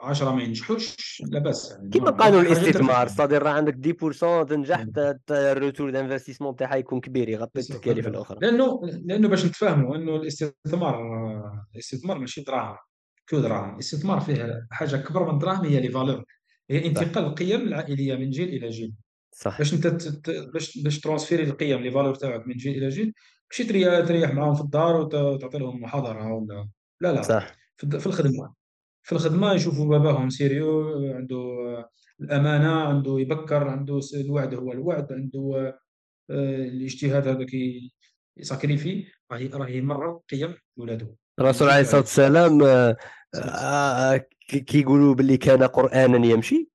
10 0.00 0.30
ما 0.34 0.42
ينجحوش 0.42 0.96
لا 1.28 1.38
بأس 1.38 1.70
يعني. 1.70 1.90
كيما 1.90 2.10
قانون 2.10 2.46
الاستثمار 2.46 3.08
صادر 3.08 3.42
راه 3.42 3.50
عندك 3.50 3.74
10% 3.74 4.44
تنجح 4.48 4.82
ت- 4.82 5.30
الروتور 5.30 5.90
دانفستيسمون 5.90 6.56
تاعها 6.56 6.76
يكون 6.76 7.00
كبير 7.00 7.28
يغطي 7.28 7.60
التكاليف 7.60 8.06
الأخرى. 8.06 8.38
لأنه 8.42 8.80
لأنه 9.04 9.28
باش 9.28 9.44
نتفاهموا 9.46 9.96
إنه 9.96 10.16
الاستثمار 10.16 10.96
الاستثمار 11.74 12.18
ماشي 12.18 12.40
دراهم 12.40 12.76
كو 13.30 13.38
دراهم. 13.40 13.74
الاستثمار 13.74 14.20
فيه 14.20 14.66
حاجة 14.70 14.96
كبر 14.96 15.24
من 15.28 15.34
الدراهم 15.34 15.64
هي 15.64 15.80
les 15.80 15.88
valeurs. 15.88 16.24
هي 16.70 16.86
انتقال 16.86 17.24
القيم 17.24 17.60
العائلية 17.60 18.14
من 18.16 18.30
جيل 18.30 18.48
إلى 18.48 18.68
جيل. 18.68 18.94
صح. 19.32 19.58
باش 19.58 19.74
أنت 19.74 19.86
باش 20.54 20.78
باش 20.78 21.00
transférer 21.00 21.42
القيم 21.42 21.80
les 21.82 21.90
valeurs 21.90 22.14
تاعك 22.14 22.46
من 22.46 22.54
جيل 22.54 22.76
إلى 22.76 22.88
جيل 22.88 23.12
ماشي 23.50 23.64
تريح 24.02 24.34
معاهم 24.34 24.54
في 24.54 24.60
الدار 24.60 24.96
وتعطي 24.96 25.58
لهم 25.58 25.80
محاضرة 25.82 26.32
ولا 26.32 26.68
لا 27.00 27.12
لا. 27.12 27.22
صح. 27.22 27.54
في 27.76 28.06
الخدمه 28.06 28.52
في 29.06 29.12
الخدمة 29.12 29.52
يشوفوا 29.52 29.86
باباهم 29.86 30.30
sérieux 30.30 30.82
عنده 31.14 31.44
الأمانة 32.20 32.80
عنده 32.80 33.20
يبكر 33.20 33.68
عنده 33.68 34.00
الوعد 34.14 34.54
هو 34.54 34.72
الوعد 34.72 35.12
عنده 35.12 35.74
آه، 36.30 36.56
الاجتهاد 36.56 37.28
هذا 37.28 37.44
كي 37.44 37.92
ي 38.36 38.43
sacrifier 38.43 39.04
راه 39.32 39.48
راه 39.54 39.68
يمرر 39.68 40.20
قيم 40.30 40.54
ولادو 40.76 41.06
الرسول 41.38 41.68
عليه 41.70 41.80
الصلاة 41.80 42.00
والسلام 42.00 42.62
آه، 42.62 42.96
آه، 43.34 44.26
كي- 44.48 44.60
كيقولوا 44.60 45.14
باللي 45.14 45.36
كان 45.36 45.62
قرآنا 45.62 46.26
يمشي 46.26 46.70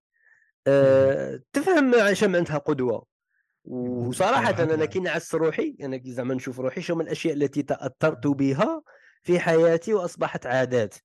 تفهم 1.53 1.95
عشان 1.95 2.31
معناتها 2.31 2.57
قدوة. 2.57 3.05
وصراحة 3.63 4.47
أيوة، 4.47 4.63
أنا 4.63 4.73
هكذا. 4.73 4.85
كي 4.85 4.99
نعس 4.99 5.35
روحي 5.35 5.75
أنا 5.81 5.97
كي 5.97 6.11
زعما 6.11 6.33
نشوف 6.33 6.59
روحي 6.59 6.81
شو 6.81 6.95
من 6.95 7.01
الأشياء 7.01 7.33
التي 7.33 7.63
تأثرت 7.63 8.27
بها 8.27 8.81
في 9.23 9.39
حياتي 9.39 9.93
وأصبحت 9.93 10.45
عادات. 10.45 10.95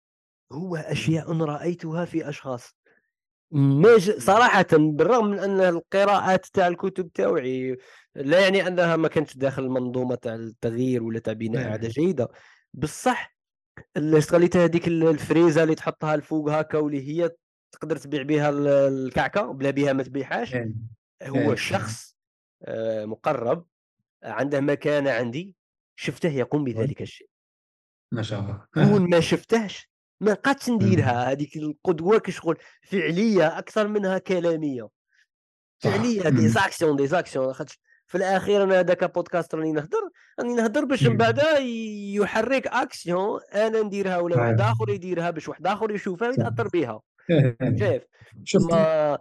هو 0.52 0.77
أشياء 0.77 1.32
رأيتها 1.32 2.05
في 2.05 2.28
أشخاص 2.28 2.77
ناجح 3.52 4.18
صراحة 4.18 4.66
بالرغم 4.73 5.27
من 5.27 5.39
أن 5.39 5.60
القراءات 5.60 6.47
تاع 6.47 6.66
الكتب 6.66 7.12
تاوعي 7.12 7.77
لا 8.14 8.40
يعني 8.40 8.66
أنها 8.66 8.97
ما 8.97 9.09
كانتش 9.09 9.36
داخل 9.36 9.64
المنظومة 9.64 10.14
تاع 10.14 10.35
التغيير 10.35 11.02
ولا 11.02 11.18
تاع 11.18 11.32
بناء 11.32 11.70
عادة 11.70 11.86
إيه. 11.86 11.93
جيدة 11.93 12.28
بصح 12.74 13.36
اللي 13.97 14.18
استغليت 14.18 14.56
هذيك 14.56 14.89
الفريزة 14.89 15.62
اللي 15.62 15.74
تحطها 15.74 16.14
الفوق 16.14 16.51
هكا 16.51 16.78
واللي 16.78 17.09
هي 17.09 17.31
تقدر 17.73 17.97
تبيع 17.97 18.23
بها 18.23 18.51
الكعكة 18.89 19.52
بلا 19.52 19.70
بها 19.70 19.93
ما 19.93 20.02
تبيعهاش 20.02 20.55
إيه. 20.55 20.73
هو. 21.23 21.52
الشخص 21.52 22.16
آه، 22.62 23.05
مقرب 23.05 23.66
عنده 24.23 24.60
مكانة 24.60 25.10
عندي 25.10 25.55
شفته 25.97 26.28
يقوم 26.28 26.64
بذلك 26.64 27.02
الشيء 27.02 27.28
ما 28.12 28.23
شاء 28.23 28.40
الله 28.40 28.66
كون 28.74 29.02
ما 29.10 29.20
شفتهش 29.20 29.90
ما 30.20 30.34
قادش 30.34 30.70
نديرها 30.70 31.32
هذيك 31.32 31.56
القدوة 31.56 32.18
كشغل 32.18 32.59
فعلية 32.82 33.59
أكثر 33.59 33.88
منها 33.88 34.18
كلامية. 34.18 34.88
فعلية 35.78 36.28
des 36.28 36.48
actions 36.48 36.96
des 36.96 37.06
actions 37.06 37.52
خاطش 37.52 37.80
في 38.06 38.14
الأخير 38.18 38.62
أنا 38.62 38.80
هذاك 38.80 39.14
بودكاست 39.14 39.55
راني 39.55 39.72
نهضر 39.72 40.10
راني 40.40 40.55
نهضر 40.55 40.84
باش 40.84 41.02
من 41.02 41.16
بعد 41.16 41.40
يحرك 42.14 42.66
اكسيون 42.66 43.40
أنا 43.55 43.82
نديرها 43.82 44.18
ولا 44.18 44.36
واحد 44.36 44.60
آخر 44.60 44.88
يديرها 44.88 45.30
باش 45.30 45.48
واحد 45.48 45.66
آخر 45.66 45.90
يشوفها 45.90 46.28
ويتأثر 46.28 46.68
بها 46.68 47.01
شايف؟ 47.78 48.02
ما 48.70 49.18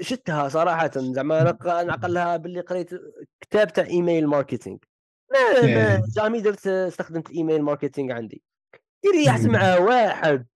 شفتها 0.00 0.48
صراحة 0.48 0.90
زعما 0.96 1.58
نعقلها 1.64 2.36
باللي 2.36 2.60
قريت 2.60 2.90
كتاب 3.40 3.72
تاع 3.72 3.84
email 3.84 4.26
marketing 4.26 4.78
ما 5.62 6.02
jamais 6.16 6.40
درت 6.40 6.66
استخدمت 6.66 7.30
الـ 7.30 7.35
email 7.35 7.62
marketing 7.62 8.12
عندي. 8.12 8.42
يريحت 9.04 9.46
مع 9.46 9.78
واحد. 9.78 10.46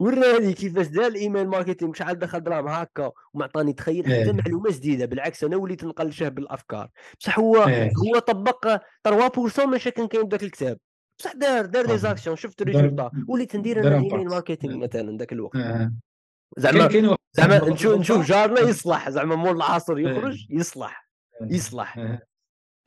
وراني 0.00 0.52
كيفاش 0.52 0.86
دار 0.86 1.06
الـ 1.06 1.13
email 1.13 1.48
marketing؟ 1.48 1.94
شحال 1.94 2.18
دخل 2.18 2.40
دراهم 2.40 2.68
هكا 2.68 3.12
ومعطاني 3.34 3.72
تخيل 3.72 4.04
حتى 4.04 4.14
إيه. 4.14 4.32
معلومة 4.32 4.70
جديدة. 4.70 5.06
بالعكس 5.06 5.44
أنا 5.44 5.56
وليت 5.56 5.84
نقلشه 5.84 6.28
بالأفكار. 6.28 6.88
بصح 7.20 7.38
هو 7.38 7.66
إيه. 7.66 7.90
هو 8.06 8.18
طبق 8.18 8.76
3% 9.04 9.66
ماشي 9.66 9.90
كان 9.90 10.08
كاين 10.08 10.28
ذاك 10.28 10.42
الكتاب. 10.42 10.78
بصح 11.18 11.32
دار 11.32 11.66
دار 11.66 11.86
les 11.86 11.98
actions 11.98 12.36
شفت 12.36 12.62
الـ 12.62 12.67
résultat 12.67 13.10
وليت 13.28 13.56
ندير 13.56 13.80
أنا 13.80 13.98
الـ 13.98 14.03
email 14.03 14.28
marketing 14.28 14.76
مثلا 14.76 15.18
ذاك 15.18 15.32
الوقت. 15.32 15.56
إيه. 15.56 15.92
زعما 16.56 17.16
زعما 17.32 17.70
نشوف 17.70 17.98
نشوف 17.98 18.26
جارنا 18.26 18.60
يصلح. 18.60 19.10
زعما 19.10 19.34
مول 19.34 19.56
العصر 19.56 19.98
يخرج 19.98 20.46
يصلح. 20.50 21.08
يصلح. 21.40 21.98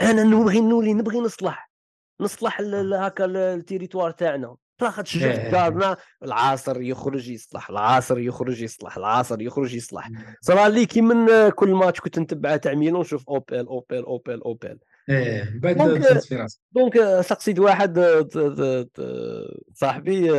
أنا 0.01 0.23
نبغي 0.23 0.61
نولي 0.61 0.93
نبغي 0.93 1.19
نصلح. 1.19 1.71
نصلح 2.21 2.61
هكا 2.93 3.25
التيريتوار 3.25 4.11
تاعنا. 4.11 4.55
فقط 4.79 5.07
شفت 5.07 5.39
جارنا 5.51 5.97
العاصر 6.23 6.81
يخرج 6.81 7.29
يصلح 7.29 7.69
العاصر 7.69 8.19
يخرج 8.19 8.61
يصلح 8.61 8.97
العاصر 8.97 9.41
يخرج 9.41 9.75
يصلح. 9.75 10.09
صرا 10.41 10.69
لي 10.69 10.85
كي 10.85 11.01
من 11.01 11.49
كل 11.49 11.71
ماتش 11.71 11.99
كنت 11.99 12.19
نتبع 12.19 12.57
تاع 12.57 12.73
ميلون 12.73 13.01
نشوف 13.01 13.29
اوبيل 13.29 13.65
اوبيل 13.65 14.03
اوبيل 14.03 14.41
اوبيل 14.41 14.79
إيه 15.09 15.59
بعد 15.59 15.77
دونك 16.71 17.21
سقسيت 17.21 17.59
واحد 17.59 17.99
صاحبي 19.73 20.31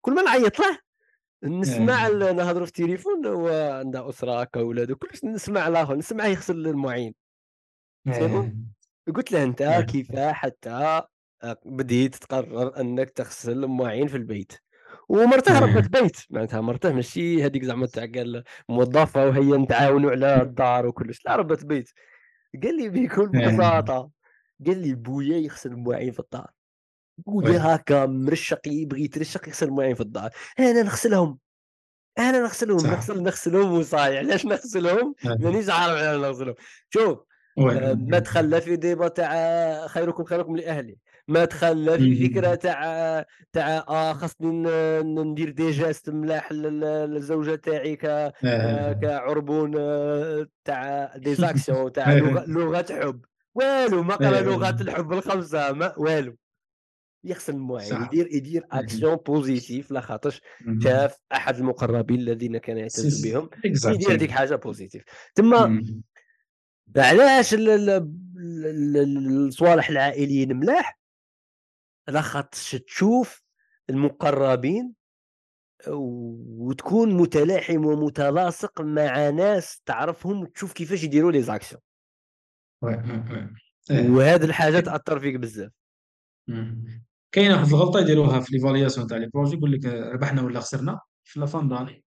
كل 0.00 0.14
ما 0.14 0.22
نعيط 0.22 0.58
له 0.60 0.78
نسمع 1.44 2.08
نهضروا 2.08 2.66
في 2.66 2.70
التليفون 2.80 3.26
هو 3.26 3.48
عنده 3.78 4.08
أسرة 4.08 4.40
هكا 4.40 4.60
ولادو 4.60 4.96
كلش 4.96 5.24
نسمع 5.24 5.68
له 5.68 5.94
نسمعه 5.94 6.26
يغسل 6.26 6.66
المعين. 6.66 7.14
قلت 9.14 9.32
له 9.32 9.42
أنت 9.42 9.62
كيف 9.62 10.16
حتى 10.16 11.02
بديت 11.64 12.14
تقرر 12.14 12.80
أنك 12.80 13.10
تغسل 13.10 13.64
المواعين 13.64 14.08
في 14.08 14.16
البيت. 14.16 14.52
ومرته 15.08 15.58
ربت 15.58 15.88
بيت 15.88 16.16
معناتها 16.30 16.60
مرته 16.60 16.92
ماشي 16.92 17.44
هذيك 17.44 17.64
زعما 17.64 17.86
تاع 17.86 18.02
قال 18.02 18.44
موظفة 18.68 19.26
وهي 19.26 19.56
نتعاونوا 19.56 20.10
على 20.10 20.42
الدار 20.42 20.86
وكلش. 20.86 21.20
لا 21.26 21.36
ربت 21.36 21.64
بيت. 21.64 21.90
قال 22.62 22.76
لي 22.76 22.88
بكل 22.88 23.28
بساطة 23.28 24.10
قال 24.66 24.78
لي 24.78 24.94
بويا 24.94 25.36
يغسل 25.36 25.70
المواعين 25.70 26.12
في 26.12 26.20
الدار. 26.20 26.50
بويا 27.18 27.74
هكا 27.74 28.06
مرشق 28.06 28.60
يبغي 28.66 29.04
يترشق 29.04 29.48
يغسل 29.48 29.66
المواعين 29.66 29.94
في 29.94 30.00
الدار. 30.00 30.30
أنا 30.58 30.82
نغسلهم. 30.82 31.38
أنا 32.18 32.40
نغسلهم. 32.40 32.86
نغسل 32.86 33.22
نغسلهم 33.22 33.72
وصايع. 33.72 34.18
علاش 34.18 34.46
نغسلهم؟ 34.46 35.14
مانيش 35.24 35.68
عارف 35.68 35.92
علاش 35.92 36.20
نغسلهم. 36.20 36.54
شوف 36.90 37.18
آه، 37.60 37.94
ما 37.94 38.18
تخلى 38.18 38.60
في 38.60 38.76
ديبا 38.76 39.08
تاع 39.08 39.86
خيركم 39.86 40.24
خيركم 40.24 40.56
لأهلي. 40.56 40.96
ما 41.28 41.44
تخلى 41.44 41.98
في 41.98 42.28
فكرة 42.28 42.54
تاع 42.54 43.24
تاع 43.52 43.84
آه 43.88 44.12
خاصني 44.12 44.48
ندير 45.02 45.50
دي 45.50 45.70
جاست 45.70 46.10
ملاح 46.10 46.52
للزوجة 46.52 47.54
تاعي 47.54 47.96
ك 47.96 48.04
آه. 48.44 48.92
كعربون 48.92 49.74
آه، 49.78 50.46
تاع 50.64 51.12
دي 51.16 51.34
زاكسيون 51.34 51.92
تاع 51.92 52.12
لغة 52.46 52.86
حب. 52.90 53.24
والو 53.54 54.02
ما 54.02 54.14
قال 54.14 54.44
لغات 54.44 54.80
الحب 54.80 55.12
الخمسة 55.12 55.72
ما 55.72 55.94
والو. 55.96 56.36
يغسل 57.24 57.52
المواعين 57.54 58.02
يدير 58.02 58.28
يدير 58.34 58.64
action 58.72 59.16
positive 59.16 59.90
لا 59.90 60.00
خاطرش 60.00 60.40
شاف 60.82 61.16
أحد 61.32 61.56
المقربين 61.56 62.20
الذين 62.20 62.58
كان 62.58 62.78
يعتز 62.78 63.26
بهم 63.26 63.50
يدير 63.64 64.14
ديك 64.16 64.30
حاجة 64.30 64.54
positive 64.54 65.02
تما 65.34 65.84
علاش 66.96 67.56
الصوالح 68.46 69.88
العائليين 69.88 70.56
ملاح؟ 70.56 70.98
لا 72.08 72.20
خاطرش 72.20 72.76
تشوف 72.76 73.42
المقربين 73.90 74.94
وتكون 75.88 77.14
متلاحم 77.14 77.84
ومتلاصق 77.84 78.80
مع 78.80 79.30
ناس 79.30 79.80
تعرفهم 79.86 80.40
وتشوف 80.40 80.72
كيفاش 80.72 81.04
يديروا 81.04 81.32
les 81.32 81.42
actions. 81.42 81.82
وهذه 83.90 84.44
الحاجة 84.44 84.80
تاثر 84.80 85.20
فيك 85.20 85.34
بزاف. 85.34 85.70
كاينة 87.32 87.54
واحد 87.54 87.66
الغلطة 87.66 88.00
يديروها 88.00 88.40
في 88.40 88.56
l'évaluation 88.56 89.06
تاع 89.06 89.16
les 89.16 89.30
projets 89.34 89.56
يقول 89.56 89.72
لك 89.72 89.84
ربحنا 89.84 90.42
ولا 90.42 90.60
خسرنا؟ 90.60 91.00
في 91.24 91.40
la 91.40 91.51
fin 91.51 91.68
d'année 91.68 92.04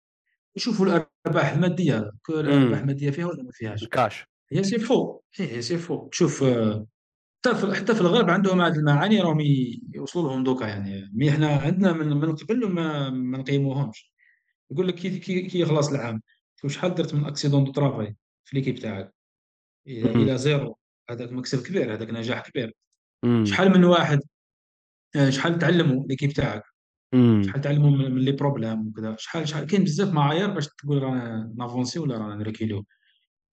يشوفوا 0.55 0.85
الأرباح 0.85 1.53
المادية 1.53 2.11
الأرباح 2.29 2.79
المادية 2.79 3.11
فيها 3.11 3.25
ولا 3.25 3.43
ما 3.43 3.51
فيهاش؟ 3.51 3.83
الكاش. 3.83 4.25
هي 4.51 4.63
c'est 4.63 4.79
faux 4.79 5.21
هي 5.35 5.61
c'est 5.61 5.77
faux 5.77 6.09
شوف 6.11 6.43
حتى 7.45 7.55
في 7.55 7.73
حتى 7.73 7.95
في 7.95 8.01
الغرب 8.01 8.29
عندهم 8.29 8.61
هذه 8.61 8.75
المعاني 8.75 9.21
راهم 9.21 9.39
يوصلوا 9.93 10.29
لهم 10.29 10.43
دوكا 10.43 10.65
يعني. 10.65 11.11
mais 11.13 11.29
إحنا 11.29 11.47
عندنا 11.47 11.93
من, 11.93 12.07
من 12.07 12.35
قبل 12.35 12.69
ما, 12.69 13.09
ما 13.09 13.37
نقيموهمش. 13.37 14.11
يقول 14.71 14.87
لك 14.87 14.95
كي 14.95 15.19
كي 15.19 15.59
يخلص 15.59 15.89
العام 15.89 16.21
شحال 16.67 16.95
درت 16.95 17.13
من 17.13 17.25
accidents 17.25 17.63
de 17.63 17.71
travail 17.71 18.15
في 18.45 18.57
l'équipe 18.57 18.79
تاعك؟ 18.79 19.13
إلى 19.87 20.37
zéro. 20.37 20.77
هذاك 21.09 21.31
مكسب 21.31 21.63
كبير 21.63 21.93
هذاك 21.93 22.09
نجاح 22.09 22.49
كبير. 22.49 22.73
شحال 23.43 23.71
من 23.71 23.83
واحد 23.83 24.19
آه، 25.15 25.29
شحال 25.29 25.59
تعلموا 25.59 26.07
l'équipe 26.07 26.31
تاعك؟ 26.31 26.63
شحال 27.45 27.61
تعلموا 27.61 27.89
من 27.89 28.17
les 28.17 28.31
problèmes 28.31 28.87
وكذا؟ 28.87 29.15
شحال 29.19 29.47
شحال 29.47 29.67
كاين 29.67 29.83
بزاف 29.83 30.13
معايير 30.13 30.47
باش 30.47 30.67
تقول 30.67 31.03
رانا 31.03 31.53
n 31.57 31.63
avancer 31.63 31.99
ولا 31.99 32.17
رانا 32.17 32.35
نريكيليو. 32.35 32.85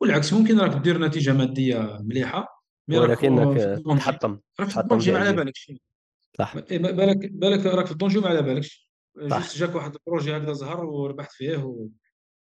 والعكس 0.00 0.32
ممكن 0.32 0.60
راك 0.60 0.82
دير 0.82 0.98
نتيجة 0.98 1.32
مادية 1.32 1.98
مليحة 2.00 2.64
ولكنك 2.90 3.98
تحطم 3.98 4.40
راك 4.60 4.68
في 4.68 4.80
الـ 4.80 4.85
danger 4.85 5.12
ما 5.12 5.18
على 5.18 5.32
بالكش. 5.32 5.72
صح. 6.38 6.56
إيه، 6.56 6.78
بالك 6.78 7.32
بالك 7.32 7.66
راك 7.66 7.86
في 7.86 7.92
الـ 7.92 7.96
danger 7.96 8.18
ما 8.20 8.28
على 8.28 8.42
بالكش. 8.42 8.90
juste 9.16 9.58
جاك 9.58 9.74
واحد 9.74 9.94
الـ 9.94 10.00
projet 10.00 10.36
هكذا 10.36 10.52
زهر 10.52 10.84
وربحت 10.84 11.32
فيه 11.32 11.56
و... 11.56 11.88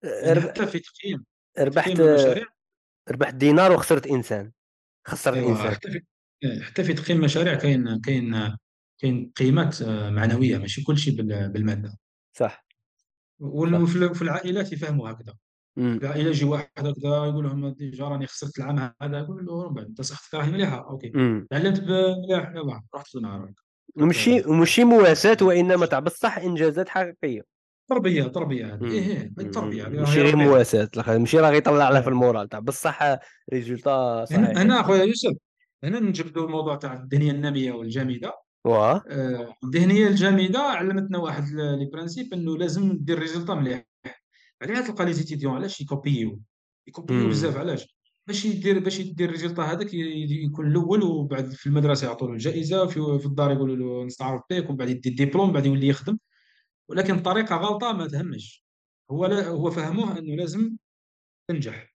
يعني 0.03 0.41
حتى 0.41 0.67
في 0.67 0.79
تقييم. 0.79 1.25
ربحت 1.59 2.01
ربحت 3.11 3.35
دينار 3.35 3.73
وخسرت 3.73 4.07
إنسان. 4.07 4.53
خسرت 5.07 5.37
أيوة 5.37 5.51
إنسان. 5.51 5.71
حتى 5.71 5.91
في 5.91 6.03
حتى 6.63 6.85
في 6.85 6.95
تقييم 6.95 7.21
مشاريع 7.21 7.55
كاين 7.55 8.01
كاين 8.01 8.57
كاين 8.99 9.33
قيمات 9.37 9.83
معنوية 9.83 10.59
ماشي 10.59 10.83
كل 10.83 10.99
شيء 10.99 11.23
بالمادة. 11.23 11.99
صح. 12.37 12.67
وفي 13.41 14.23
العائلات 14.23 14.73
يفهموا 14.73 15.11
هكذا. 15.11 15.35
العائله 15.79 16.29
يجي 16.29 16.45
واحد 16.45 16.69
هكذا 16.79 17.27
يقول 17.27 17.45
لهم 17.45 17.69
déjà 17.69 18.05
راني 18.05 18.27
خسرت 18.27 18.59
العام 18.59 18.95
هذا. 19.03 19.19
يقول 19.19 19.47
له 19.47 19.69
بعد 19.69 19.87
أنت 19.87 20.01
صحتك 20.01 20.35
راهي 20.35 20.51
مليحة. 20.51 20.89
OK. 20.91 21.11
تعلمت 21.51 21.81
مليح 21.81 22.51
يلا 22.51 22.83
رحت 22.95 23.07
في 23.07 23.21
نهارك 23.21 23.55
ماشي 23.97 24.43
ماشي 24.43 24.85
مواساة 24.85 25.37
وإنما 25.43 25.87
تاع 25.87 25.99
بصح 25.99 26.39
إنجازات 26.39 26.89
حقيقية. 26.89 27.43
تربية 27.91 28.25
تربية 28.25 28.75
هذه. 28.75 28.85
إيه 28.85 29.07
إيه 29.09 29.33
التربيه 29.39 29.85
ماشي 29.85 30.23
غير 30.23 30.37
مواساة 30.37 30.89
ماشي 31.09 31.39
راه 31.39 31.51
غيطلع 31.51 31.91
لها 31.91 32.01
في 32.01 32.09
الـ 32.09 32.14
moral. 32.14 32.49
تاع 32.49 32.59
بصح 32.59 33.19
résultat 33.53 34.25
صحيح. 34.25 34.59
هنا 34.59 34.81
أخويا 34.81 35.05
يوسف 35.05 35.33
هنا 35.85 36.01
نجبدوا 36.01 36.47
الموضوع 36.47 36.77
تاع 36.77 36.95
الدنيا 36.95 37.33
النامية 37.33 37.73
والجامدة. 37.73 38.33
واه 38.65 39.03
الذهنيه 39.65 40.07
الجامدة 40.07 40.59
علمتنا 40.59 41.19
واحد 41.19 41.45
les 41.53 41.91
principes 41.93 42.33
إنه 42.33 42.59
لازم 42.59 42.99
دير 43.01 43.19
résultat 43.19 43.55
مليح. 43.55 43.92
علاه 44.63 44.81
تلقى 44.81 45.05
les 45.05 45.13
étudiants 45.13 45.55
علاش 45.55 45.81
يكوبيو 45.81 46.41
يكوبيو 46.87 47.29
بزاف 47.29 47.57
علاش؟ 47.57 47.97
باش 48.27 48.45
يدير 48.45 48.79
باش 48.79 48.99
يدير 49.01 49.29
الـ 49.29 49.32
résultat 49.32 49.63
هذاك 49.63 49.95
يكون 49.95 50.67
الأول 50.67 51.03
وبعد 51.03 51.51
في 51.51 51.67
المدرسة 51.67 52.07
يعطوا 52.07 52.29
له 52.29 52.33
الجائزة 52.33 52.87
في, 52.87 53.19
في 53.19 53.27
الدار 53.27 53.53
يقولوا 53.53 53.77
له 53.77 54.05
نستعرف 54.05 54.43
بك 54.51 54.69
ومن 54.69 54.77
بعد 54.77 54.91
يدي 54.91 55.09
الدبلوم 55.09 55.53
بعد 55.53 55.67
يولي 55.67 55.87
يخدم. 55.89 56.19
ولكن 56.89 57.15
الطريقة 57.15 57.57
غلطة 57.57 57.93
ما 57.93 58.09
تهمش. 58.09 58.65
هو 59.11 59.27
لا 59.27 59.49
هو 59.49 59.71
فهموه 59.71 60.19
أنه 60.19 60.37
لازم 60.37 60.77
تنجح. 61.49 61.95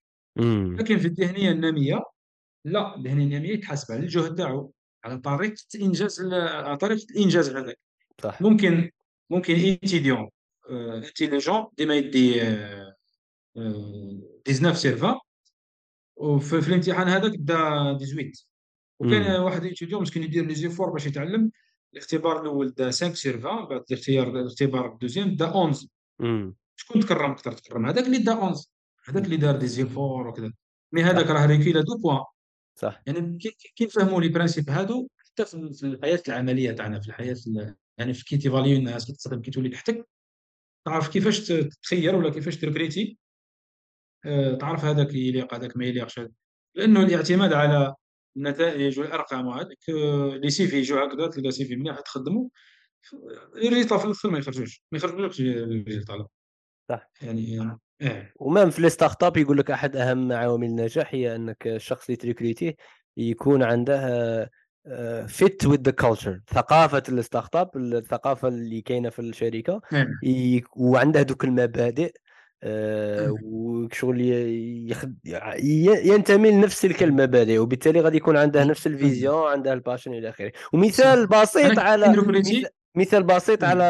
لكن 0.79 0.97
في 0.97 1.07
الذهنية 1.07 1.51
النامية 1.51 2.03
لا. 2.65 2.95
الذهنية 2.95 3.23
النامية 3.23 3.49
يتحاسب 3.49 3.93
على 3.93 4.03
الجهد 4.03 4.35
تاعو 4.35 4.71
على 5.03 5.17
طريقة 5.17 5.55
انجاز 5.75 6.33
على 6.33 6.77
طريقة 6.77 7.05
الإنجاز 7.11 7.49
هذاك. 7.49 7.79
ممكن 8.41 8.91
ممكن 9.29 9.53
étudiant. 9.55 10.29
intelligent 10.69 11.65
ديما 11.77 11.95
يدي 11.95 12.41
آه، 12.43 12.95
آه، 13.57 14.21
19 14.45 14.73
sur 14.77 14.95
20 14.95 15.19
وفي 16.15 16.61
في 16.61 16.67
الامتحان 16.67 17.07
هذاك 17.07 17.31
دا 17.39 17.57
18 17.97 18.45
وكان 18.99 19.39
واحد 19.41 19.63
étudiant 19.63 20.01
مسكين 20.01 20.23
يدير 20.23 20.45
les 20.45 20.55
efforts 20.55 20.89
باش 20.89 21.05
يتعلم. 21.05 21.51
الاختبار 21.93 22.41
الأول 22.41 22.69
دا 22.69 22.85
5 22.85 23.13
sur 23.13 23.37
20 23.37 23.65
بعد 23.67 23.83
الاختيار 23.91 24.29
الاختبار 24.39 24.93
ال 24.93 24.98
deuxième 24.98 25.35
دا 25.35 25.45
11 25.45 25.87
امم 26.21 26.55
شكون 26.75 27.01
تكرم 27.01 27.31
أكثر؟ 27.31 27.51
تكرم 27.51 27.85
هذاك 27.85 28.05
اللي 28.05 28.17
دا 28.17 28.33
11 28.33 28.65
هذاك 29.09 29.25
اللي 29.25 29.37
دار 29.37 29.55
des 29.55 29.67
efforts 29.67 30.27
وكذا. 30.27 30.53
mais 30.91 31.03
هذاك 31.03 31.25
راه 31.27 31.45
reculer 31.45 31.81
deux 31.81 31.97
points 31.97 32.23
صح. 32.75 33.01
يعني 33.07 33.37
كي 33.75 33.85
نفهموا 33.85 34.21
les 34.21 34.29
principes 34.29 34.69
هادو 34.69 35.07
حتى 35.17 35.45
في 35.45 35.83
الحياة 35.83 36.21
العملية 36.27 36.71
تاعنا 36.71 36.99
في 36.99 37.07
الحياة 37.07 37.35
ال- 37.47 37.75
يعني 37.97 38.13
في 38.13 38.25
كي 38.25 38.37
t'évaluer 38.37 38.77
الناس 38.77 39.05
كي 39.05 39.13
تصدم 39.13 39.41
كي 39.41 39.51
تولي 39.51 39.69
تحتك 39.69 40.07
تعرف 40.85 41.09
كيفاش 41.09 41.39
ت- 41.47 41.51
تتخير 41.51 42.15
ولا 42.15 42.29
كيفاش 42.29 42.57
ت 42.57 42.64
recruter 42.64 43.17
آه، 44.25 44.53
تعرف 44.53 44.85
هذاك 44.85 45.13
يليق 45.13 45.53
هذاك 45.53 45.77
ما 45.77 45.85
يليقش. 45.85 46.19
لأنه 46.75 47.03
الاعتماد 47.03 47.53
على 47.53 47.95
النتائج 48.37 48.99
والأرقام 48.99 49.47
وهذاك 49.47 49.77
les 50.41 50.49
CV 50.49 50.77
يجوا 50.77 51.05
هكذا 51.05 51.27
تلقى 51.27 51.51
CV 51.51 51.75
مليح 51.75 51.99
تخدموا 51.99 52.49
ال 53.55 53.60
results 53.60 53.93
في 53.93 54.05
الآخر 54.05 54.29
ما 54.29 54.37
يخرجوش 54.39 54.83
ما 54.91 54.97
يخرجوش 54.97 55.39
ال 55.41 55.50
results 55.50 56.09
على 56.11 56.25
صح. 56.89 57.09
يعني 57.21 57.59
آه. 58.01 58.31
و 58.35 58.42
même 58.42 58.69
في 58.69 58.81
les 58.81 58.89
startups 58.89 59.37
يقول 59.37 59.57
لك 59.57 59.71
أحد 59.71 59.95
أهم 59.95 60.31
عوامل 60.31 60.67
النجاح 60.67 61.13
هي 61.13 61.35
أنك 61.35 61.67
الشخص 61.67 62.05
اللي 62.05 62.15
ت 62.15 62.21
recruter 62.21 62.69
ه 62.69 62.75
يكون 63.17 63.63
عنده 63.63 64.49
fit 65.27 65.65
with 65.65 65.81
the 65.81 65.91
culture 65.91 66.39
ثقافة 66.53 67.03
ال 67.09 67.55
startup 67.55 67.69
الثقافة 67.77 68.47
اللي 68.47 68.81
كاينة 68.81 69.09
في 69.09 69.19
الشركة. 69.19 69.81
آه 69.93 70.07
ي- 70.23 70.63
وعنده 70.75 71.21
donc 71.21 71.43
المبادئ 71.43 72.13
آه، 72.63 73.35
وشغل 73.43 74.21
يخد... 74.91 75.15
ينتمي 76.05 76.51
لنفس 76.51 76.81
تلك 76.81 77.03
المبادئ 77.03 77.57
وبالتالي 77.57 78.01
غادي 78.01 78.17
يكون 78.17 78.37
عنده 78.37 78.63
نفس 78.63 78.87
ال 78.87 78.97
vision 78.97 79.51
عنده 79.51 79.73
ال 79.73 79.78
passion 79.78 80.13
إلى 80.13 80.29
آخره. 80.29 80.51
ومثال 80.73 81.27
بسيط 81.27 81.79
على 81.79 82.05
مثال 82.95 83.23
بسيط 83.23 83.63
على 83.63 83.83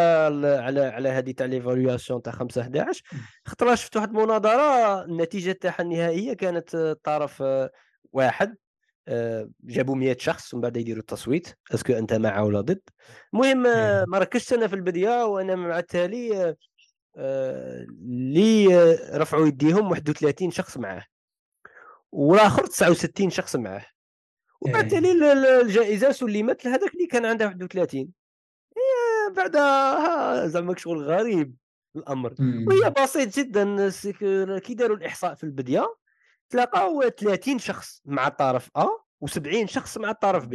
على 0.64 0.82
على 0.82 1.10
هذه 1.10 1.32
تاع 1.32 1.46
l'évaluation 1.46 2.22
تاع 2.22 2.34
5 2.34 2.62
11 2.62 3.04
خطرة 3.46 3.76
شفت 3.76 3.96
واحد 3.96 4.10
المناظرة 4.10 5.04
النتيجة 5.06 5.52
تاعها 5.52 5.82
النهائية 5.82 6.34
كانت 6.34 6.98
طرف 7.04 7.42
آه، 7.42 7.72
واحد. 8.14 8.56
جابوا 9.64 9.96
100 9.96 10.18
شخص 10.20 10.54
ومن 10.54 10.62
بعد 10.62 10.78
يديروا 10.78 11.00
التصويت 11.00 11.48
est-ce 11.74 11.87
que 11.87 11.94
أنت 11.94 12.14
مع 12.14 12.42
ولا 12.42 12.62
ضد 12.62 12.82
المهم 13.34 13.66
آه، 13.68 13.72
آه 14.02 14.06
ما 14.08 14.18
ركزتش 14.20 14.54
أنا 14.54 14.68
في 14.68 14.76
البداية 14.76 15.26
وأنا 15.26 15.56
مع 15.56 15.80
التالي 15.80 16.44
آه، 16.44 16.56
آه، 17.18 17.86
اللي 17.90 18.76
آه، 18.76 19.18
رفعوا 19.18 19.48
يديهم 19.48 19.92
31 19.92 20.52
شخص 20.52 20.78
معاه 20.78 21.04
والآخر 22.12 22.66
69 22.66 23.30
شخص 23.30 23.56
معاه. 23.56 23.86
وبعد 24.62 24.86
آه 24.86 24.90
تالي 24.90 25.12
ال- 25.12 25.24
ال- 25.24 25.46
الجائزة 25.46 26.12
سلمت 26.12 26.66
لهذاك 26.66 26.94
اللي 26.94 27.08
كان 27.08 27.26
عنده 27.26 27.46
31 27.46 28.10
آه، 28.78 29.34
بعدها 29.34 30.48
زعما 30.48 30.76
شغل 30.78 31.04
غريب 31.04 31.56
الأمر. 31.96 32.36
وهي. 32.40 32.94
بسيط 33.04 33.40
جدا 33.40 33.90
كي 34.60 34.74
داروا 34.74 34.98
الإحصاء 34.98 35.36
في 35.36 35.44
البداية 35.44 35.96
تلاقاو 36.50 37.10
30 37.10 37.60
شخص 37.60 38.02
مع 38.06 38.28
الطرف 38.28 38.70
أ 38.78 38.86
و70 39.26 39.66
شخص 39.66 39.98
مع 39.98 40.10
الطرف 40.10 40.48
ب. 40.48 40.54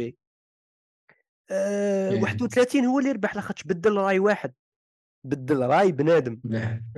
أه 1.51 2.11
آه 2.11 2.21
31 2.21 2.85
هو 2.85 2.99
اللي 2.99 3.11
ربح 3.11 3.35
لاخاطش 3.35 3.63
بدل 3.63 3.97
راي 3.97 4.19
واحد. 4.19 4.53
بدل 5.23 5.65
راي 5.65 5.91
بنادم. 5.91 6.39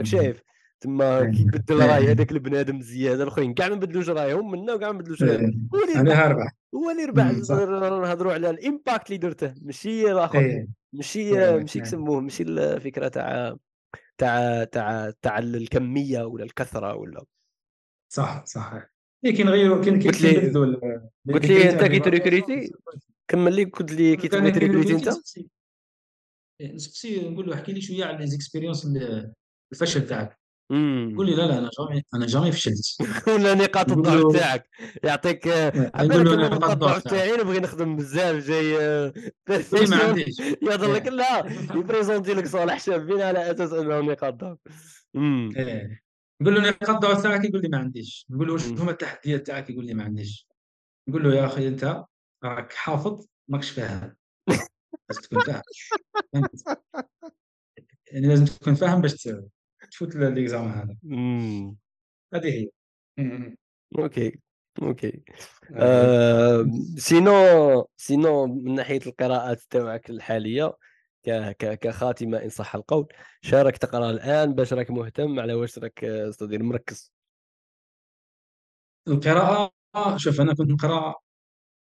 شايف؟ 0.04 0.42
تما 0.80 1.32
كي 1.32 1.44
بدل 1.44 1.80
راي 1.80 2.12
هذاك 2.12 2.32
البنادم 2.32 2.82
زياده 2.82 3.24
الأخرين 3.24 3.54
كاع 3.54 3.70
ما 3.70 3.76
بدلوش 3.76 4.10
رايهم 4.10 4.52
منا 4.52 4.74
وكاع 4.74 4.92
ما 4.92 4.98
بدلوش 4.98 5.24
رايهم. 5.24 5.70
هو 5.76 5.84
اللي 5.84 6.12
ربح 6.12 6.52
هو 6.76 6.92
اللي 6.92 7.06
ربح 7.06 7.26
نهضروا 8.08 8.34
على 8.34 8.50
ال 8.50 8.58
impact 8.58 9.08
اللي 9.08 9.18
درته 9.18 9.54
ماشي 9.62 10.12
الأخر. 10.12 10.40
آه 10.40 10.68
ماشي 10.94 11.32
ماشي 11.32 11.80
كسموه 11.80 12.22
ماشي 12.22 12.44
الفكرة 12.44 13.08
تاع 13.08 13.56
تاع 14.18 14.64
تاع 14.64 15.14
تاع 15.22 15.40
الكمية 15.40 16.24
ولا 16.24 16.44
الكثرة 16.44 16.96
ولا 16.96 17.26
صح 18.16 18.46
صح. 18.46 18.74
إيه 19.26 19.36
كي 19.36 19.44
نغيروا 19.44 19.84
كي 19.84 20.00
كي 20.00 20.10
قلت 20.10 21.46
لي 21.46 21.70
أنت 21.70 21.84
كي 21.84 22.00
ت 22.00 22.08
recruter 22.08 22.72
كمل 23.28 23.56
لي 23.56 23.64
قلت 23.64 23.92
لي 23.92 24.16
كي 24.16 24.28
تبغي 24.28 24.52
ت 24.52 24.56
recruter 24.56 24.94
أنت؟ 24.94 25.08
نسقسي. 25.08 25.50
نسقسي 26.62 27.30
نقول 27.30 27.50
له 27.50 27.56
احكي 27.56 27.74
لي 27.74 27.82
شوية 27.82 28.06
على 28.06 28.18
les 28.18 28.33
expériences 28.33 28.88
الفشل 29.72 30.08
تاعك. 30.08 30.40
يقول 30.72 31.26
لي 31.26 31.36
لا 31.36 31.48
لا 31.48 31.58
أنا 31.58 31.70
jamais 31.80 32.04
أنا 32.14 32.26
jamais 32.26 32.52
فشلت. 32.52 32.98
ولا 33.28 33.54
نقاط 33.54 33.92
الضعف 33.92 34.34
تاعك. 34.38 34.70
يعطيك 35.04 35.48
آه، 35.48 35.92
على 35.96 36.08
نقول 36.08 36.26
له 36.26 36.48
نقاط 36.48 36.72
الضعف 36.72 37.04
تاعي؟ 37.04 37.38
نبغي 37.38 37.60
نخدم 37.60 37.96
بزاف 37.96 38.48
جاي 38.48 38.72
يقول 39.50 39.82
لي 39.82 39.88
ما 39.88 40.04
عنديش. 40.04 40.40
يهضر 40.40 40.94
لك 40.94 41.08
إيه. 41.08 41.10
لا 41.10 41.46
ي 41.76 41.81
présenter 41.81 42.34
لك 42.34 42.48
صوالح 42.48 42.80
شابين 42.80 43.22
على 43.22 43.52
أساس 43.52 43.74
انه 43.74 44.00
نقاط 44.00 44.34
ضعف. 44.34 44.58
إيه. 45.16 46.05
نقول 46.42 46.56
له 46.56 46.70
نقاط 46.70 46.90
الضعف 46.90 47.24
تاعك 47.24 47.46
يقول 47.46 47.62
لي 47.62 47.68
ما 47.68 47.78
عنديش. 47.78 48.26
نقول 48.30 48.48
له 48.48 48.54
واش. 48.54 48.68
هما 48.68 48.92
التحديات 48.92 49.48
تاعك 49.48 49.70
يقول 49.70 49.86
لي 49.86 49.94
ما 49.94 50.04
عنديش. 50.04 50.48
نقول 51.10 51.24
له 51.24 51.36
يا 51.36 51.46
أخي 51.46 51.68
أنت 51.68 52.06
راك 52.44 52.74
حافظ 52.74 53.28
ماكش 53.48 53.70
فاهم. 53.70 54.16
لازم 55.10 55.22
تكون 55.22 55.40
فاهم. 55.40 55.62
يعني 58.12 58.28
لازم 58.28 58.46
تكون 58.46 58.76
فاهم 58.76 59.02
باش 59.02 59.28
تفوت 59.92 60.16
l'examen 60.16 60.72
هذا. 60.72 60.98
هذه 62.34 62.48
هي. 62.48 62.70
OK. 64.00 64.40
OK. 64.82 65.24
هذه. 65.64 65.78
آه 65.78 66.66
sinon 66.98 67.90
sinon 67.98 68.48
من 68.48 68.76
ناحية 68.76 69.00
القراءات 69.08 69.62
تاعك 69.70 70.10
الحالية 70.10 70.78
كخاتمة 71.82 72.44
إن 72.44 72.50
صح 72.50 72.76
القول. 72.76 73.08
واش 73.42 73.63
راك 73.63 73.78
تقرا 73.78 74.10
الآن 74.12 74.54
باش 74.54 74.74
راك 74.74 74.92
مهتم 74.92 75.40
على 75.40 75.54
واش 75.54 75.80
راك 75.80 76.04
استدير 76.04 76.64
مركز. 76.64 77.14
القراءة 79.08 79.72
شوف 80.18 80.42
أنا 80.42 80.54
كنت 80.54 80.70
نقرأ 80.70 81.16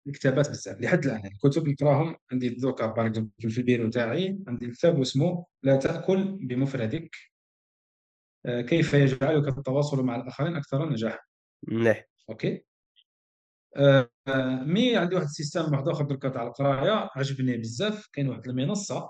الكتابات 0.07 0.49
بزاف. 0.49 0.81
لحد 0.81 1.05
الآن 1.05 1.19
يعني 1.19 1.33
الكتب 1.33 1.67
نقراهم 1.67 2.15
عندي 2.31 2.49
deux 2.49 2.85
cartables 2.85 3.13
في 3.39 3.57
البيرو 3.57 3.89
تاعي. 3.89 4.39
عندي 4.47 4.71
كتاب 4.71 5.01
اسمه 5.01 5.45
لا 5.63 5.75
تأكل 5.75 6.23
بمفردك. 6.23 7.15
آه، 8.45 8.61
كيف 8.61 8.93
يجعلك 8.93 9.57
التواصل 9.57 10.03
مع 10.03 10.15
الآخرين 10.15 10.55
أكثر 10.55 10.89
نجاحا. 10.89 11.19
مليح 11.67 12.05
OK. 12.29 12.65
آه، 13.75 14.09
آه، 14.27 14.63
mais 14.63 14.97
عندي 14.97 15.15
واحد 15.15 15.25
ال 15.25 15.31
système 15.31 15.71
واحد 15.73 15.87
آخر 15.87 16.03
دركا 16.03 16.29
تاع 16.29 16.43
القراية 16.43 17.09
عجبني 17.15 17.57
بزاف. 17.57 18.07
كاين 18.13 18.29
واحد 18.29 18.47
المنصة 18.47 19.09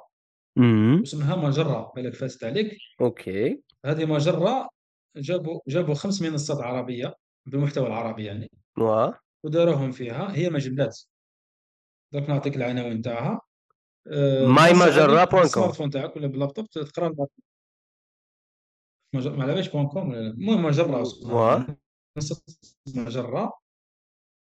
امم 0.57 1.01
اسمها 1.01 1.35
مجرة 1.35 1.91
بالك 1.95 2.13
فاتت 2.13 2.43
عليك 2.43 2.77
OK. 3.01 3.61
هذه 3.85 4.05
مجرة 4.05 4.69
جابوا 5.15 5.59
جابوا 5.67 5.93
خمس 5.93 6.21
منصات 6.21 6.61
عربية 6.61 7.15
بالمحتوى 7.45 7.88
العربي 7.88 8.25
يعني. 8.25 8.51
وا 8.77 9.11
وداروهم 9.45 9.91
فيها. 9.91 10.35
هي 10.35 10.49
مجلات. 10.49 10.99
درك 12.13 12.30
نعطيك 12.30 12.55
العناوين 12.55 13.01
تاعها 13.01 13.41
آه، 14.07 14.47
mais 14.47 14.73
هذه 14.73 15.23
point 15.26 15.47
com 15.47 15.72
phone 15.72 15.89
تاعك 15.89 16.15
ولا 16.15 16.27
باللابتوب؟ 16.27 16.69
تقرأ 16.69 17.15
ما 19.13 19.43
على 19.43 19.61
point 19.69 19.88
com. 19.88 20.14
المهم 20.13 20.65
مجرة 20.65 21.03
منصة 22.17 22.43
مجرة. 22.95 23.53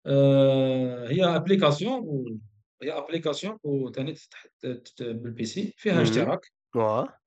آه، 0.07 1.09
هي 1.09 1.25
application. 1.37 2.41
هي 2.83 2.93
application 2.93 3.59
وثاني 3.63 4.13
تفتح 4.13 4.47
تت- 4.61 5.03
بال 5.03 5.45
PC 5.45 5.75
فيها 5.77 5.93
اشتراك. 6.03 6.53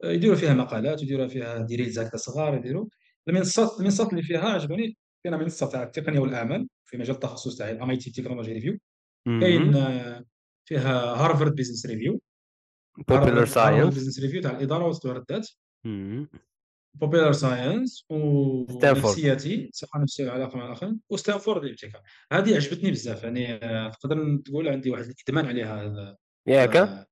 آه، 0.04 0.12
يديروا 0.12 0.36
فيها 0.36 0.54
مقالات 0.54 1.04
يديروا 1.04 1.28
فيها 1.28 1.58
des 1.58 1.76
reels 1.76 2.00
هكذا 2.00 2.18
صغار 2.18 2.56
يديروا. 2.56 2.86
المنصات 3.28 3.80
المنصات 3.80 4.10
اللي 4.10 4.24
فيها 4.24 4.50
عجبني 4.50 4.98
كاينة 5.24 5.38
منصة 5.38 5.70
تاع 5.70 5.84
التقنية 5.84 6.20
والاعمال 6.20 6.68
في 6.86 6.98
مجال 6.98 7.16
التخصص 7.16 7.58
تاعي 7.58 7.72
ال 7.72 7.76
MIT 7.76 7.90
Technology 7.90 8.54
Review 8.54 8.78
كاين 9.42 9.76
آه، 9.76 10.26
فيها 10.68 11.00
Harvard 11.16 11.56
Business 11.56 11.86
Review 11.86 12.22
Popular 12.98 13.20
Harvard 13.40 13.48
Science 13.82 13.96
Business 13.96 14.20
Review 14.20 14.42
تاع 14.42 14.52
الإدارة 14.52 14.86
والتطوير 14.86 15.24
Popular 16.94 17.32
Science 17.32 18.06
ونفسياتي 18.10 19.70
صحه 19.74 20.00
نفسيه 20.00 20.24
والعلاقه 20.24 20.58
مع 20.58 20.66
الاخرين 20.66 21.00
وستانفورد 21.10 21.64
الابتكار 21.64 22.02
هذه 22.32 22.56
عجبتني 22.56 22.92
بزاف. 22.92 23.24
يعني 23.24 23.54
آه، 23.54 23.90
تقدر 23.90 24.38
تقول 24.46 24.68
عندي 24.68 24.92
واحد 24.92 25.04
الإدمان 25.04 25.46
عليها 25.46 25.86
هذا 25.86 26.18
ياك؟ 26.48 26.76
آه، 26.76 27.06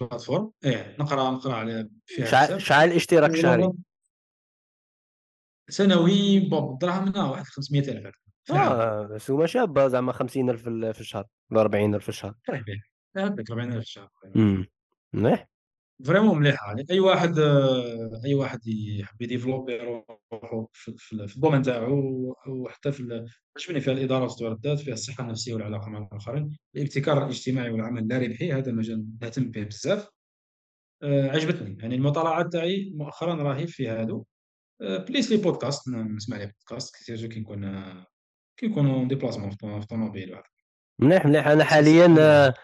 ال 0.00 0.04
plateforme. 0.04 0.50
إيه 0.64 0.96
نقرأ 1.00 1.30
نقرأ 1.30 1.54
على 1.54 1.88
فيها 2.06 2.26
شحال 2.26 2.46
بزاف. 2.48 2.60
شحال 2.60 2.92
اشتراك 2.92 3.34
شهري 3.34 3.72
سنوي 5.70 6.40
بوب 6.40 6.78
دراهمنا 6.78 7.30
واحد 7.30 7.44
500 7.44 7.82
ألف. 7.82 8.16
في 8.44 8.52
العام 8.52 8.72
آه 8.72 9.18
سومه 9.18 9.46
شابه 9.46 9.88
زعما 9.88 10.12
50000 10.12 10.62
في 10.62 11.00
الشهر 11.00 11.24
ولا 11.50 11.60
40000 11.60 12.02
في 12.02 12.08
الشهر. 12.08 12.34
طيب 12.48 12.64
هكاك 13.16 13.50
40000 13.50 13.74
في 13.74 13.78
الشهر. 13.78 14.10
مليح 15.12 15.48
vraiment 16.04 16.38
مليحه 16.38 16.66
يعني. 16.66 16.84
أي 16.90 17.00
واحد 17.00 17.38
أي 18.24 18.34
واحد 18.34 18.66
يحب 18.66 19.22
ي 19.22 19.27
développer 19.27 19.76
روحو 20.32 20.66
في 20.72 21.12
ال 21.12 21.18
domaine 21.18 21.62
تاعو 21.62 22.36
وحتى 22.48 22.92
في 22.92 23.26
عجبني 23.56 23.80
فيها 23.80 23.92
الإدارة 23.92 24.24
وتطوير 24.24 24.52
الذات 24.52 24.78
فيها 24.78 24.94
الصحة 24.94 25.24
النفسية 25.24 25.54
والعلاقة 25.54 25.88
مع 25.88 25.98
الآخرين 25.98 26.58
الابتكار 26.76 27.24
الاجتماعي 27.24 27.70
والعمل 27.70 28.02
اللا 28.02 28.18
ربحي 28.18 28.52
هذا 28.52 28.72
مجال 28.72 29.06
نهتم 29.22 29.50
به 29.50 29.64
بزاف. 29.64 30.08
آه، 31.02 31.28
عجبتني 31.30 31.76
يعني 31.80 31.94
المطالعات 31.94 32.52
تاعي 32.52 32.92
مؤخرا 32.94 33.34
راهي 33.34 33.66
في 33.66 33.88
هادو. 33.88 34.24
آه، 34.80 34.98
plus 34.98 35.30
les 35.32 35.36
podcasts 35.36 35.88
نسمع 35.88 36.36
les 36.36 36.46
podcasts 36.46 36.96
كثير 36.96 37.26
كي 37.26 37.40
نكون 37.40 37.84
كي 38.56 38.66
نكون 38.66 39.08
déplacement 39.08 39.50
في 39.50 39.66
الطوموبيل 39.66 40.36
مليح 40.98 41.26
مليح 41.26 41.46
أنا 41.46 41.64
حاليا 41.64 42.14
آه 42.18 42.54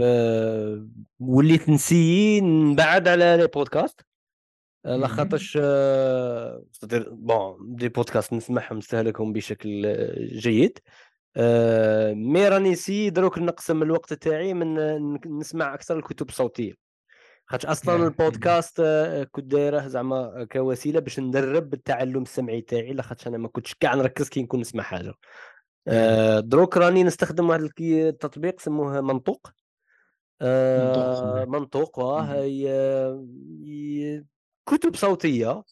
آه 0.00 0.88
وليت 1.20 1.68
ن 1.68 1.77
essayer 1.77 2.40
نبعد 2.40 3.08
على 3.08 3.36
les 3.36 3.46
podcasts. 3.46 4.00
لاخاطش 4.84 5.58
آه 5.62 6.64
bon 7.10 7.76
des 7.76 7.88
podcasts 7.88 8.32
نسمعهم 8.32 8.78
نستهلكهم 8.78 9.32
بشكل 9.32 9.96
جيد. 10.32 10.78
آه 11.36 12.12
mais 12.12 12.48
راني 12.48 12.70
نسي 12.70 13.10
دروك 13.10 13.38
نقسم 13.38 13.82
الوقت 13.82 14.12
تاعي 14.12 14.54
من 14.54 14.78
نسمع 15.38 15.74
أكثر 15.74 15.98
الكتب 15.98 16.28
الصوتية. 16.28 16.74
خاطر 17.46 17.72
أصلا 17.72 18.06
البودكاست 18.06 18.80
آه، 18.80 19.24
كنت 19.24 19.44
دايره 19.44 19.86
زعما 19.88 20.46
كوسيلة 20.52 21.00
باش 21.00 21.20
ندرب 21.20 21.74
التعلم 21.74 22.22
السمعي 22.22 22.60
تاعي 22.60 22.92
لاخاطش 22.92 23.26
أنا 23.26 23.38
ما 23.38 23.48
كنتش 23.48 23.74
كاع 23.74 23.94
نركز 23.94 24.28
كي 24.28 24.42
نكون 24.42 24.60
نسمع 24.60 24.82
حاجة. 24.82 25.14
آه 25.88 26.40
دروك 26.40 26.76
راني 26.76 27.02
نستخدم 27.04 27.48
واحد 27.48 27.70
التطبيق 27.80 28.60
سموه 28.60 29.00
منطوق. 29.00 29.50
آه 30.40 31.44
منطوق 31.44 32.00
هي 32.00 33.92
كتب 34.66 34.96
صوتية 34.96 35.62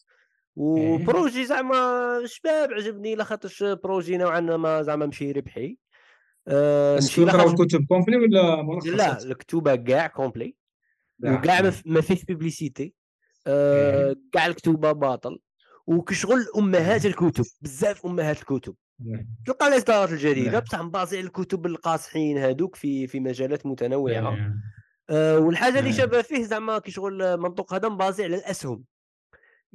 و 0.55 0.68
projet 0.68 1.45
زعما 1.45 1.77
شباب 2.25 2.73
عجبني 2.73 3.15
لاخاطش 3.15 3.63
projet 3.63 4.17
نوعا 4.17 4.39
ما 4.39 4.81
زعما 4.81 5.05
مشي 5.05 5.31
ربحي. 5.31 5.77
مشي 6.97 7.23
الكتب 7.23 7.85
complets 7.89 8.17
ولا 8.17 8.61
ملخصات؟ 8.61 8.93
لا 8.93 9.23
الكتوبة 9.23 9.75
كاع 9.75 10.07
complets 10.07 10.55
وكاع 11.23 11.71
ما 11.85 12.01
فيش 12.01 12.25
publicité 12.25 12.93
كاع 14.31 14.45
الكتوبة 14.45 14.91
باطل. 14.91 15.39
وكشغل 15.87 16.45
أمهات 16.57 17.05
الكتب 17.05 17.45
بزاف 17.61 18.05
أمهات 18.05 18.39
الكتب. 18.39 18.75
تلقى 19.45 19.67
الاصدارات 19.67 20.11
الجديدة 20.11 20.59
بصح 20.59 20.81
مبازي 20.81 21.17
على 21.17 21.27
الكتب 21.27 21.65
القاصحين 21.65 22.37
هذوك 22.37 22.75
في 22.75 23.07
في 23.07 23.19
مجالات 23.19 23.65
متنوعة. 23.65 24.53
آه 25.09 25.39
والحاجة 25.39 25.79
اللي 25.79 25.93
شابه 25.93 26.21
فيه 26.21 26.43
زعما 26.43 26.79
كي 26.79 26.91
شغل 26.91 27.37
منطوق 27.37 27.73
هذا 27.73 27.89
مبازي 27.89 28.23
على 28.23 28.35
الاسهم 28.35 28.83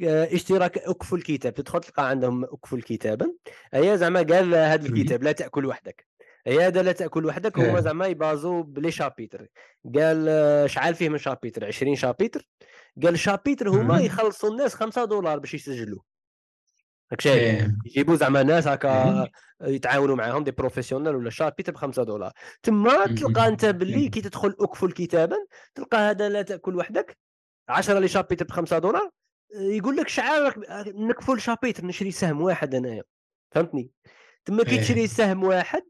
آه 0.05 0.35
اشتراك 0.35 0.79
اكفل 0.79 1.17
الكتاب. 1.17 1.55
تدخل 1.55 1.81
تلقى 1.81 2.09
عندهم 2.09 2.45
اكفل 2.45 2.83
كتابا 2.83 3.33
هي 3.75 3.99
زعما 3.99 4.23
قال 4.23 4.55
هذا 4.55 4.87
الكتاب 4.87 5.23
لا 5.23 5.33
تأكل 5.33 5.67
وحدك. 5.67 6.07
هي 6.47 6.67
هذا 6.67 6.83
لا 6.83 6.93
تأكل 6.93 7.27
وحدك 7.27 7.59
هما 7.59 7.81
زعما 7.81 8.07
يبازو 8.07 8.63
بلي 8.63 8.91
chapitre. 8.91 9.47
قال 9.95 10.27
آه، 10.29 10.67
شحال 10.67 10.95
فيه 10.95 11.09
من 11.09 11.19
chapitre؟ 11.19 11.65
20 11.65 11.97
chapitre. 11.97 12.49
قال 13.03 13.19
chapitre 13.19 13.69
هما 13.69 14.01
يخلصوا 14.01 14.51
الناس 14.51 14.75
5 14.75 15.05
دولار 15.05 15.39
باش 15.39 15.55
يسجلوا 15.55 16.01
هاك 17.13 17.21
شايف 17.21 17.43
إيه. 17.43 17.77
يجيبوا 17.87 18.17
زعما 18.17 18.43
ناس 18.43 18.69
هكا 18.69 19.29
يتعاونوا 19.63 20.17
معاهم 20.17 20.45
des 20.45 20.51
professionnels 20.51 21.15
ولا 21.15 21.31
chapitre 21.31 21.73
ب 21.73 21.77
5 21.77 22.03
دولار. 22.03 22.33
تما 22.63 23.07
تلقى 23.07 23.49
انت 23.49 23.65
باللي 23.65 24.09
كي 24.09 24.21
تدخل 24.21 24.57
اكفل 24.61 24.93
كتابا 24.93 25.37
تلقى 25.75 25.99
هذا 25.99 26.29
لا 26.29 26.43
تاكل 26.43 26.77
وحدك 26.77 27.19
10 27.69 27.99
les 27.99 28.09
chapitres 28.09 28.45
ب 28.45 28.51
5 28.51 28.79
دولار 28.79 29.11
يقول 29.55 29.97
لك 29.97 30.09
شحال 30.09 30.55
نكفل 30.87 31.41
chapitre 31.41 31.87
نشري 31.87 32.11
سهم 32.11 32.41
واحد 32.41 32.75
انايا 32.75 33.03
فهمتني؟ 33.51 33.91
تما 34.45 34.65
كي 34.65 34.79
تشري 34.79 35.01
إيه. 35.01 35.07
سهم 35.07 35.45
واحد 35.45 35.83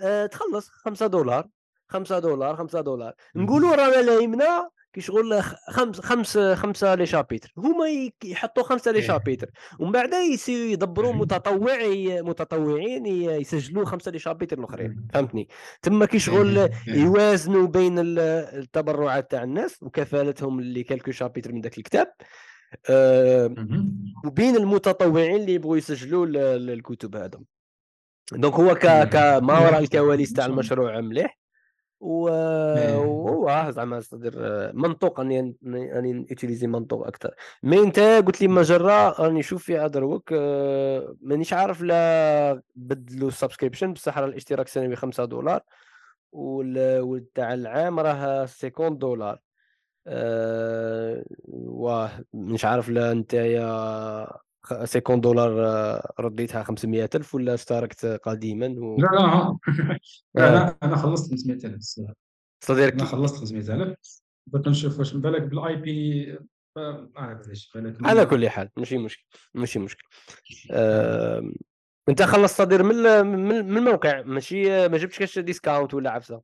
أه 0.00 0.26
تخلص 0.26 0.68
5 0.68 1.06
دولار 1.06 1.48
5 1.88 2.18
دولار 2.18 2.56
5 2.56 2.80
دولار. 2.80 3.14
نقولوا 3.34 3.74
رانا 3.74 4.02
لايمنا 4.02 4.60
كي 4.66 4.77
شغل 4.98 5.42
خمس 5.70 6.00
خمس 6.00 6.38
خمسة 6.38 6.94
les 6.94 7.06
chapitres. 7.06 7.52
هما 7.58 8.10
يحطوا 8.24 8.62
خمسة 8.62 8.90
لي 8.90 8.98
إيه. 8.98 9.06
chapitre. 9.06 9.50
ومن 9.78 9.92
بعد 9.92 10.10
يدبروا 10.48 11.12
متطوعي 11.12 12.22
متطوعين 12.22 13.06
يسجلوا 13.06 13.84
خمسة 13.84 14.10
les 14.10 14.18
chapitres 14.18 14.58
الأخرين. 14.58 15.08
فهمتني؟ 15.14 15.48
تما 15.82 16.06
كي 16.06 16.18
شغل 16.18 16.58
إيه. 16.58 16.70
يوازنوا 16.88 17.66
بين 17.66 17.94
التبرعات 17.98 19.30
تاع 19.30 19.42
الناس 19.42 19.82
وكفالتهم 19.82 20.58
اللي 20.58 20.82
quelques 20.82 21.10
chapitres 21.10 21.52
من 21.52 21.60
ذاك 21.60 21.78
الكتاب. 21.78 22.12
أه 22.90 23.54
وبين 24.24 24.56
المتطوعين 24.56 25.36
اللي 25.36 25.54
يبغوا 25.54 25.76
يسجلوا 25.76 26.26
الكتب 26.56 27.16
هذا 27.16 27.40
donc 28.32 28.54
هو 28.54 28.74
ك 28.74 28.86
ما 29.42 29.58
وراء 29.58 29.78
الكواليس 29.78 30.32
تاع 30.32 30.46
المشروع 30.46 31.00
مليح. 31.00 31.38
وهو 32.00 33.70
زعما 33.70 34.00
صدر 34.00 34.32
منطوق 34.74 35.20
أني 35.20 35.56
أني 35.64 36.26
utilisé 36.30 36.66
منطوق 36.66 37.06
أكثر 37.06 37.34
mais 37.62 37.78
أنت 37.82 38.00
قلت 38.00 38.40
لي 38.40 38.48
مجرة 38.48 39.08
راني 39.20 39.38
نشوف 39.38 39.64
فيها 39.64 39.86
دروك 39.86 40.32
آه، 40.32 41.16
مانيش 41.20 41.52
عارف 41.52 41.82
لا 41.82 42.62
بدلوا 42.74 43.28
ال 43.28 43.33
subscription 43.33 43.92
بصح 43.92 44.18
راه 44.18 44.26
الاشتراك 44.26 44.66
السنوي 44.66 44.96
5 44.96 45.24
دولار 45.24 45.60
والتاع 46.32 47.54
العام 47.54 48.00
راه 48.00 48.46
50 48.46 48.98
دولار. 48.98 49.40
أه 50.06 51.24
واه 51.48 52.10
مش 52.34 52.64
عارف 52.64 52.88
لا 52.88 53.12
أنت 53.12 53.34
يا 53.34 53.68
50 54.62 55.20
دولار 55.20 55.66
آه، 55.66 56.12
رديتها 56.20 56.62
500 56.62 57.10
ألف 57.14 57.34
ولا 57.34 57.54
اشتركت 57.54 58.06
قديما 58.06 58.66
و... 58.78 58.96
لا 59.00 59.06
لا 59.06 59.58
أنا 60.38 60.76
أنا 60.82 60.96
خلصت 60.96 61.30
500 61.30 61.56
ألف 61.64 61.82
صديق 62.64 62.92
أنا 62.92 63.04
خلصت 63.04 63.36
500 63.36 63.74
ألف. 63.74 64.22
بغيت 64.46 64.68
نشوف 64.68 64.98
واش 64.98 65.14
بالك 65.14 65.42
بالاي 65.42 65.76
بي 65.76 66.38
ما 66.76 67.10
على 68.04 68.26
كل 68.26 68.48
حال 68.48 68.70
ماشي 68.76 68.98
مشكل 68.98 69.24
ماشي 69.54 69.78
مشكل. 69.78 70.08
أه... 70.70 71.52
أنت 72.08 72.22
خلصت 72.22 72.58
c'est-à-dire 72.58 72.82
من 72.82 73.26
من 73.66 73.76
الموقع 73.76 74.22
ماشي؟ 74.22 74.88
ما 74.88 74.98
جبتش 74.98 75.18
كاش 75.18 75.38
discount 75.38 75.94
ولا 75.94 76.10
عفسة. 76.10 76.42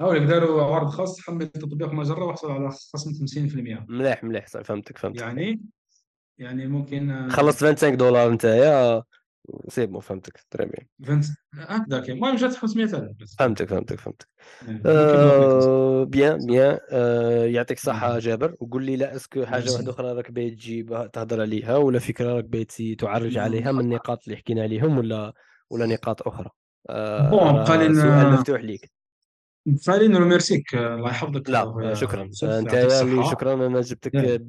هاوليك 0.00 0.22
داروا 0.22 0.62
عرض 0.62 0.88
خاص 0.88 1.20
حمل 1.20 1.48
تطبيق 1.48 1.92
مجرة 1.92 2.24
وحصل 2.24 2.50
على 2.50 2.70
خصم 2.70 3.26
50% 3.26 3.84
مليح 3.88 4.24
مليح 4.24 4.46
فهمتك 4.46 4.98
فهمتك. 4.98 5.20
يعني 5.20 5.60
يعني 6.38 6.66
ممكن 6.66 7.28
خلصت 7.30 7.60
25 7.60 7.96
دولار 7.96 8.28
انت 8.32 8.44
يا 8.44 9.02
c'est 9.68 9.86
bon 9.86 10.00
فهمتك 10.00 10.44
très 10.50 10.66
bien 10.66 10.86
هكذاك 11.54 12.10
المهم 12.10 12.36
جات 12.36 12.54
500000 12.56 13.36
فهمتك 13.38 13.68
فهمتك 13.68 14.00
فهمتك. 14.00 14.28
آه 14.86 16.04
bien 16.04 16.46
bien. 16.46 16.78
آه 16.90 17.44
يعطيك 17.44 17.76
الصحة 17.78 18.18
جابر. 18.18 18.56
وقول 18.60 18.84
لي 18.84 18.96
لا 18.96 19.16
est-ce 19.16 19.36
que 19.36 19.46
حاجة 19.46 19.72
واحدة 19.72 19.90
أخرى 19.92 20.12
راك 20.12 20.30
باغي 20.30 20.50
تجيب 20.50 21.10
تهضر 21.12 21.40
عليها 21.40 21.76
ولا 21.76 21.98
فكرة 21.98 22.32
راك 22.36 22.44
باغي 22.44 22.94
تعرج 22.94 23.38
عليها 23.38 23.72
من 23.72 23.80
النقاط 23.80 24.24
اللي 24.24 24.36
حكينا 24.36 24.62
عليهم 24.62 24.98
ولا 24.98 25.32
ولا 25.70 25.86
نقاط 25.86 26.28
أخرى؟ 26.28 26.50
آه 26.90 27.30
bon 27.30 27.64
بقى 27.64 27.94
سؤال 27.94 28.30
مفتوح 28.30 28.60
ليك. 28.60 28.90
فعليا 29.76 30.08
نرميرسيك 30.08 30.74
الله 30.74 31.10
يحفظك 31.10 31.50
لا 31.50 31.94
شكرا. 31.94 32.22
أنت 32.42 32.88
شكرا 33.30 33.66
أنا 33.66 33.80
جبتك 33.80 34.42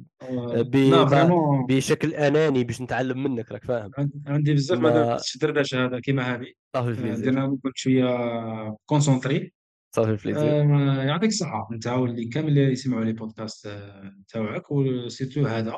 بشكل 1.68 2.14
أناني 2.14 2.64
باش 2.64 2.82
نتعلم 2.82 3.22
منك 3.22 3.52
راك 3.52 3.64
فاهم. 3.64 3.90
عندي 4.26 4.54
بزاف 4.54 4.78
ما 4.78 4.90
درتش 4.90 5.36
دردشه 5.36 5.84
هذا 5.84 6.00
كيما 6.00 6.34
هذه. 6.34 6.46
صافي 6.76 6.92
درنا 6.92 7.58
كنت 7.62 7.76
شوية 7.76 8.76
concentré 8.86 9.52
ça 9.96 10.01
fait 10.01 10.10
plaisir 10.10 10.42
آه 10.42 11.02
يعطيك 11.02 11.30
الصحة. 11.30 11.68
أنت 11.72 11.86
واللي 11.86 12.24
كامل 12.24 12.48
اللي 12.48 12.72
يسمعوا 12.72 13.04
les 13.04 13.12
podcasts 13.12 13.66
آه، 13.66 14.12
تاعك 14.28 14.70
و 14.70 14.80
surtout 14.80 15.46
هذا. 15.46 15.76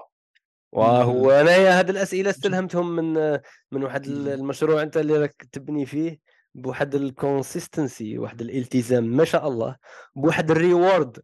وهو 0.72 1.30
انايا 1.30 1.80
هذه 1.80 1.90
الأسئلة 1.90 2.30
استلهمتهم 2.30 2.96
من 2.96 3.38
من 3.72 3.82
واحد 3.82 4.06
المشروع 4.06 4.82
أنت 4.82 4.96
اللي 4.96 5.18
راك 5.18 5.46
تبني 5.52 5.86
فيه. 5.86 6.18
بواحد 6.54 6.94
ال 6.94 7.05
consistency 7.05 8.18
واحد 8.18 8.40
الالتزام 8.40 9.04
ما 9.04 9.24
شاء 9.24 9.48
الله 9.48 9.76
بواحد 10.16 10.50
ال 10.50 10.60
reward 10.60 11.18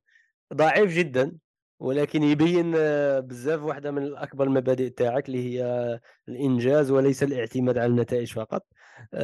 ضعيف 0.54 0.92
جدا 0.92 1.32
ولكن 1.80 2.22
يبين 2.22 2.72
بزاف 3.20 3.62
واحدة 3.62 3.90
من 3.90 4.02
الأكبر 4.02 4.44
المبادئ 4.44 4.90
تاعك 4.90 5.28
اللي 5.28 5.44
هي 5.60 6.00
الإنجاز 6.28 6.90
وليس 6.90 7.22
الاعتماد 7.22 7.78
على 7.78 7.86
النتائج 7.86 8.32
فقط. 8.32 8.66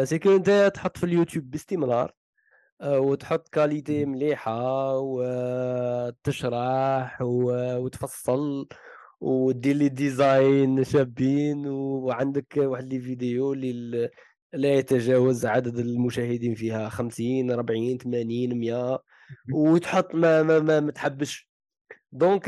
c'est 0.03 0.24
que 0.24 0.36
أنت 0.36 0.72
تحط 0.74 0.97
في 0.98 1.05
اليوتيوب 1.05 1.51
باستمرار 1.51 2.12
وتحط 2.85 3.48
qualité 3.49 4.05
مليحة 4.05 4.98
وتشرح 6.18 7.18
وتفصل 7.22 8.68
ودير 9.20 9.76
les 9.77 9.89
designs 9.89 10.85
شابين 10.85 11.66
وعندك 11.66 12.55
واحد 12.56 12.85
les 12.93 13.01
vidéos 13.01 13.53
اللي 13.52 14.10
لا 14.55 14.74
يتجاوز 14.74 15.47
عدد 15.47 15.78
المشاهدين 15.78 16.55
فيها 16.55 16.89
50 16.89 17.51
40 17.51 17.98
80 17.98 18.59
100 18.59 19.02
وتحط 19.52 20.14
ما 20.14 20.43
ما 20.43 20.60
ما, 20.60 20.81
ما 20.81 20.93
تحبش. 20.93 21.51
donc 22.12 22.45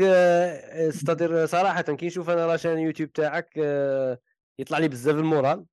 c'est-à-dire 0.89 1.45
صراحة 1.45 1.81
كي 1.81 2.05
نشوف 2.05 2.29
أنا 2.29 2.45
la 2.45 2.53
chaîne 2.53 2.79
يوتيوب 2.79 3.11
تاعك 3.11 3.49
آه، 3.57 4.19
يطلع 4.59 4.77
لي 4.77 4.87
بزاف 4.87 5.15
ال 5.15 5.22
moral. 5.22 5.65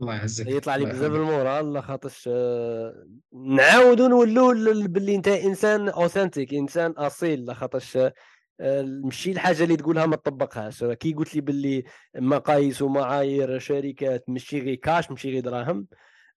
الله 0.00 0.14
يعزك. 0.14 0.46
يطلع 0.46 0.76
لي 0.76 0.86
بزاف 0.86 1.12
ال 1.12 1.24
moral 1.24 1.82
خاطرش 1.82 2.28
آه، 2.32 3.06
نعاودو 3.32 4.08
نولوا 4.08 4.86
باللي 4.86 5.14
انت 5.14 5.28
إنسان 5.28 5.88
authentique 5.88 6.54
إنسان 6.54 6.90
أصيل 6.90 7.44
لاخاطرش 7.44 7.96
آه، 7.96 8.14
ماشي 8.60 9.32
الحاجة 9.32 9.64
اللي 9.64 9.76
تقولها 9.76 10.06
ما 10.06 10.16
تطبقهاش 10.16 10.84
كي 10.84 11.12
قلت 11.12 11.34
لي 11.34 11.40
باللي 11.40 11.84
مقاييس 12.16 12.82
ومعايير 12.82 13.58
شركات 13.58 14.24
ماشي 14.28 14.60
غير 14.60 14.74
كاش 14.74 15.10
ماشي 15.10 15.30
غير 15.30 15.42
دراهم. 15.42 15.86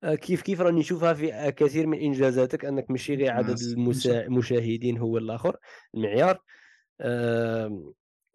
آه، 0.04 0.16
كيف 0.16 0.42
كيف 0.42 0.62
راني 0.62 0.80
نشوفها 0.80 1.14
في 1.14 1.52
كثير 1.52 1.88
من 1.88 2.00
إنجازاتك؟ 2.00 2.66
أنك 2.66 2.92
ماشي 2.92 3.16
غير 3.16 3.32
عدد 3.32 3.60
إن 3.78 3.94
شاء 3.94 4.26
المشاهدين 4.26 4.98
هو 4.98 5.18
الآخر 5.18 5.58
المعيار. 5.96 6.42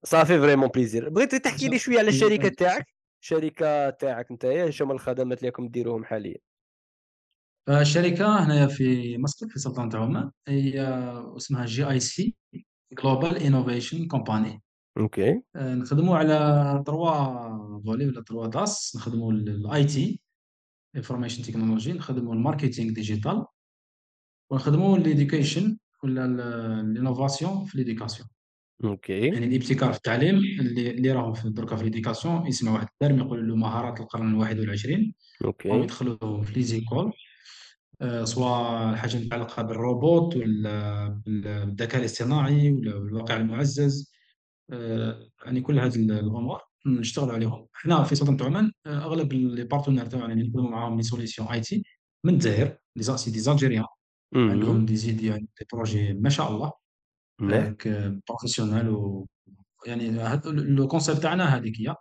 ça 0.05 0.16
fait 0.16 0.39
vraiment 0.39 0.69
plaisir. 0.69 1.09
بغيت 1.09 1.35
تحكي 1.35 1.69
لي 1.69 1.79
شوية 1.79 1.99
على 1.99 2.09
الشركة 2.09 2.49
تاعك؟ 2.49 2.87
الشركة 3.23 3.91
تاعك 3.91 4.31
أنت 4.31 4.45
إيش 4.45 4.83
هما 4.83 4.93
الخدمات 4.93 5.39
اللي 5.39 5.49
راكم 5.49 5.69
ديروهم 5.69 6.05
حاليا؟ 6.05 6.37
الشركة 7.69 8.45
هنايا 8.45 8.67
في 8.67 9.19
مسقط 9.19 9.49
في 9.51 9.59
سلطنة 9.59 9.99
عمان 9.99 10.31
هي 10.49 10.83
اسمها 11.37 11.67
GIC. 11.67 11.91
Global 11.91 13.37
Innovation 13.37 14.07
Company 14.07 14.63
OK 14.99 15.41
نخدموا 15.57 16.17
على 16.17 16.83
trois 16.87 17.83
volets 17.83 18.07
ولا 18.07 18.23
trois 18.23 18.47
DAS 18.47 18.97
نخدموا 18.97 19.33
ال 19.33 19.85
IT 19.85 20.21
information 20.97 21.43
technology 21.43 21.93
نخدموا 21.93 22.35
ال 22.35 22.41
marketing 22.41 22.93
digital 22.93 23.45
ونخدموا 24.51 24.99
l'éducation 24.99 25.79
ولا 26.05 26.25
ال 26.81 26.89
innovation 26.89 27.65
في 27.65 27.79
l'éducation 27.79 28.29
OK 28.85 29.27
يعني 29.27 29.47
الابتكار 29.47 29.93
في 29.93 29.97
التعليم 29.97 30.35
اللي 30.37 30.91
اللي 30.91 31.13
راهم 31.13 31.33
في 31.33 31.51
دركا 31.51 31.77
في 31.77 31.85
l'éducation 31.85 32.47
يسمع 32.47 32.73
واحد 32.73 32.87
ال 32.87 32.92
terme 32.92 33.19
يقولوا 33.19 33.45
له 33.45 33.57
مهارات 33.57 34.01
القرن 34.01 34.29
الواحد 34.29 34.59
والعشرين. 34.59 35.15
OK 35.45 35.71
هم 35.71 35.83
يدخلوهم 35.83 36.43
في 36.43 36.53
les 36.53 36.73
écoles 36.73 37.13
سواء 38.25 38.95
حاجة 38.95 39.17
متعلقة 39.17 39.63
بالروبوت 39.63 40.37
ولا 40.37 41.09
بالذكاء 41.27 42.01
الاصطناعي 42.01 42.73
ولا 42.73 42.99
بالواقع 42.99 43.37
المعزز. 43.37 44.13
آه، 44.73 45.29
يعني 45.45 45.61
كل 45.61 45.79
هذه 45.79 45.97
الأمور 45.97 46.61
نشتغل 46.87 47.31
عليهم. 47.31 47.67
حنا 47.73 48.03
في 48.03 48.15
سلطنه 48.15 48.47
عمان 48.47 48.73
آه، 48.87 48.99
أغلب 49.05 49.33
les 49.33 49.65
partenaires 49.65 50.07
تاعنا 50.07 50.29
يعني 50.29 50.43
نخدموا 50.43 50.71
معاهم 50.71 50.97
les 50.97 51.03
solutions 51.03 51.49
IT 51.49 51.83
من 52.25 52.35
الجزائر 52.35 52.77
اللي 52.97 53.03
c'est 53.03 53.31
des 53.31 53.39
Algériens 53.39 53.85
عندهم 54.35 54.87
des 54.87 54.97
idées 54.97 55.23
يعني 55.23 55.49
des 55.59 55.67
projets 55.73 56.13
ما 56.13 56.29
شاء 56.29 56.51
الله. 56.51 56.73
مليح 57.41 57.75
professionnels 58.29 58.89
و 58.89 59.27
يعني 59.87 60.11
le 60.47 60.89
concept 60.89 61.19
تاعنا 61.23 61.57
هذيك 61.57 61.81
هي. 61.81 61.95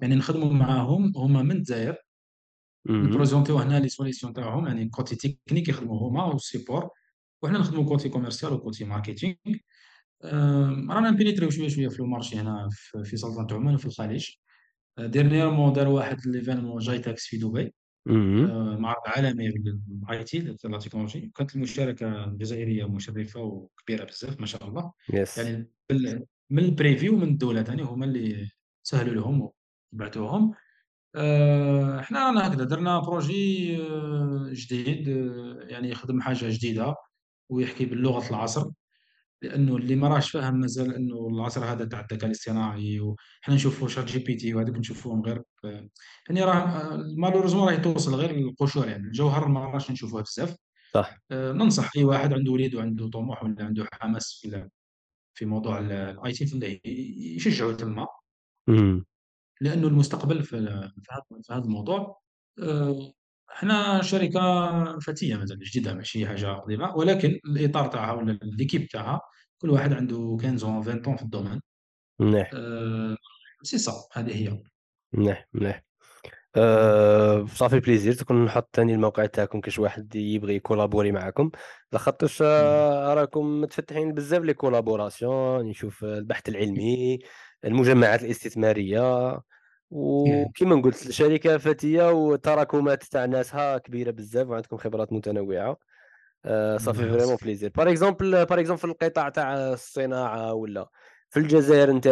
يعني 0.00 0.14
نخدموا 0.14 0.52
معاهم 0.52 1.12
هما 1.16 1.42
من 1.42 1.50
الجزائر 1.50 1.96
نبريزونتيو 2.86 3.58
هنا 3.58 3.80
les 3.80 3.88
solutions 3.88 4.32
تاعهم 4.32 4.66
يعني 4.66 4.88
côté 4.88 5.16
technique 5.16 5.68
يخدموا 5.68 6.08
هما 6.08 6.24
و 6.24 6.31
le 6.31 6.44
support 6.44 6.90
وحنا 7.42 7.58
نخدموا 7.58 7.84
côté 7.84 8.08
commercial 8.08 8.52
و 8.52 8.58
côté 8.58 8.84
marketing 8.84 9.34
رانا 10.90 11.10
نبينيتريو 11.10 11.50
شوية 11.50 11.68
شوية 11.68 11.88
في 11.88 12.00
ال 12.00 12.05
marché 12.05 12.36
هنا 12.36 12.68
في 13.04 13.16
سلطنة 13.16 13.56
عمان 13.56 13.74
وفي 13.74 13.86
الخليج. 13.86 14.30
dernièrement 14.98 15.72
دار 15.72 15.88
واحد 15.88 16.26
l'événement 16.26 16.78
GITEX 16.78 17.26
في 17.26 17.36
دبي. 17.36 17.74
معرض 18.78 19.02
عالمي 19.06 19.48
لل 19.48 20.24
IT 20.24 20.38
la 20.38 20.78
technologie 20.78 21.32
كانت 21.34 21.56
المشاركة 21.56 22.24
الجزائرية 22.24 22.88
مشرفة 22.88 23.40
وكبيرة 23.40 24.04
بزاف 24.04 24.40
ما 24.40 24.46
شاء 24.46 24.68
الله. 24.68 24.92
yes 25.12 25.38
يعني 25.38 25.70
من 26.50 26.64
ال 26.64 26.71
privé 26.71 27.09
و 27.09 27.16
من 27.16 27.28
الدولة 27.28 27.62
ثاني 27.62 27.82
هما 27.82 28.04
اللي 28.04 28.50
سهلوا 28.82 29.14
لهم 29.14 29.50
وبعثوهم 29.92 30.54
حنا 31.14 32.26
رانا 32.26 32.46
هكذا 32.46 32.64
درنا 32.64 32.98
projet 32.98 33.76
آه، 33.82 34.48
جديد 34.52 35.08
آه، 35.08 35.58
يعني 35.62 35.90
يخدم 35.90 36.20
حاجة 36.20 36.46
جديدة 36.50 36.94
ويحكي 37.48 37.84
باللغة 37.84 38.30
العصر 38.30 38.70
لأنه 39.42 39.76
اللي 39.76 39.96
ما 39.96 40.08
راهش 40.08 40.30
فاهم 40.30 40.60
مازال 40.60 40.94
إنه 40.94 41.28
العصر 41.28 41.64
هذا 41.64 41.84
تاع 41.84 42.00
الذكاء 42.00 42.26
الاصطناعي 42.26 43.00
وحنا 43.00 43.54
نشوفوا 43.54 43.88
ChatGPT 43.88 44.54
وهذوك 44.54 44.76
نشوفوهم 44.76 45.22
غير 45.22 45.42
يعني 46.28 46.44
راه 46.44 46.96
malheureusement 47.16 47.68
راه 47.68 47.76
توصل 47.76 48.14
غير 48.14 48.30
القشور 48.30 48.88
يعني. 48.88 49.06
الجوهر 49.06 49.48
ما 49.48 49.60
راهش 49.60 49.90
نشوفوه 49.90 50.22
بزاف. 50.22 50.56
صح. 50.94 51.18
ننصح 51.32 51.90
أي 51.96 52.04
واحد 52.04 52.32
عنده 52.32 52.52
وليد 52.52 52.74
وعنده 52.74 53.08
طموح 53.08 53.44
ولا 53.44 53.64
عنده 53.64 53.86
حماس 53.92 54.38
في 54.40 54.68
في 55.34 55.46
موضوع 55.46 55.78
ال 55.78 56.32
IT 56.32 56.80
يشجعوا 57.36 57.72
تما. 57.72 58.06
لأنه 59.64 59.88
المستقبل 59.88 60.42
في 60.42 60.90
في 61.42 61.52
هذا 61.52 61.64
الموضوع 61.64 62.20
آه، 62.62 63.12
إحنا 63.52 64.02
شركة 64.02 64.98
فتية 64.98 65.36
مثلا 65.36 65.58
جديدة 65.62 65.94
ماشي 65.94 66.26
حاجة 66.26 66.52
قديمة 66.52 66.96
ولكن 66.96 67.40
الإطار 67.46 67.86
تاعها 67.86 68.12
ولا 68.12 68.38
l'équipe 68.42 68.88
تاعها 68.88 69.20
كل 69.58 69.70
واحد 69.70 69.92
عنده 69.92 70.36
15 70.42 70.80
20 70.80 71.16
في 71.16 71.22
ال 71.22 71.26
domaine. 71.26 71.60
مليح 72.18 72.50
سي 73.62 73.78
صا 73.78 73.92
هذه 74.12 74.36
هي. 74.36 74.62
مليح 75.12 75.48
مليح 75.52 75.84
أه 76.56 77.46
ça 77.46 77.57
fait 77.57 77.80
plaisir. 77.80 78.12
تكون 78.12 78.44
نحط 78.44 78.76
ثاني 78.76 78.94
الموقع 78.94 79.26
تاعكم 79.26 79.60
كاش 79.60 79.78
واحد 79.78 80.16
يبغي 80.16 80.54
يكولابوري 80.54 81.12
معكم 81.12 81.50
لخاطرش 81.92 82.42
آه، 82.42 83.14
راكم 83.14 83.60
متفتحين 83.60 84.14
بزاف 84.14 84.42
les 84.42 84.54
collaborations 84.54 85.64
نشوف 85.68 86.04
البحث 86.04 86.48
العلمي 86.48 87.18
المجمعات 87.64 88.22
الاستثمارية. 88.22 89.40
وكما 89.94 90.82
قلت 90.82 91.06
الشركة 91.06 91.58
فتية 91.58 92.12
وتراكمات 92.12 93.04
تاع 93.04 93.24
ناسها 93.24 93.78
كبيرة 93.78 94.10
بزاف 94.10 94.48
وعندكم 94.48 94.76
خبرات 94.76 95.12
متنوعة. 95.12 95.76
آه، 96.44 96.76
ça 96.76 96.87
fait 96.87 97.08
vraiment 97.08 97.36
plaisir. 97.42 97.70
par 97.76 97.90
exemple 97.90 98.46
par 98.46 98.60
exemple 98.60 98.80
في 98.80 98.84
القطاع 98.84 99.28
تاع 99.28 99.54
الصناعة 99.72 100.54
ولا 100.54 100.88
في 101.30 101.40
الجزائر 101.40 101.90
انت 101.90 102.06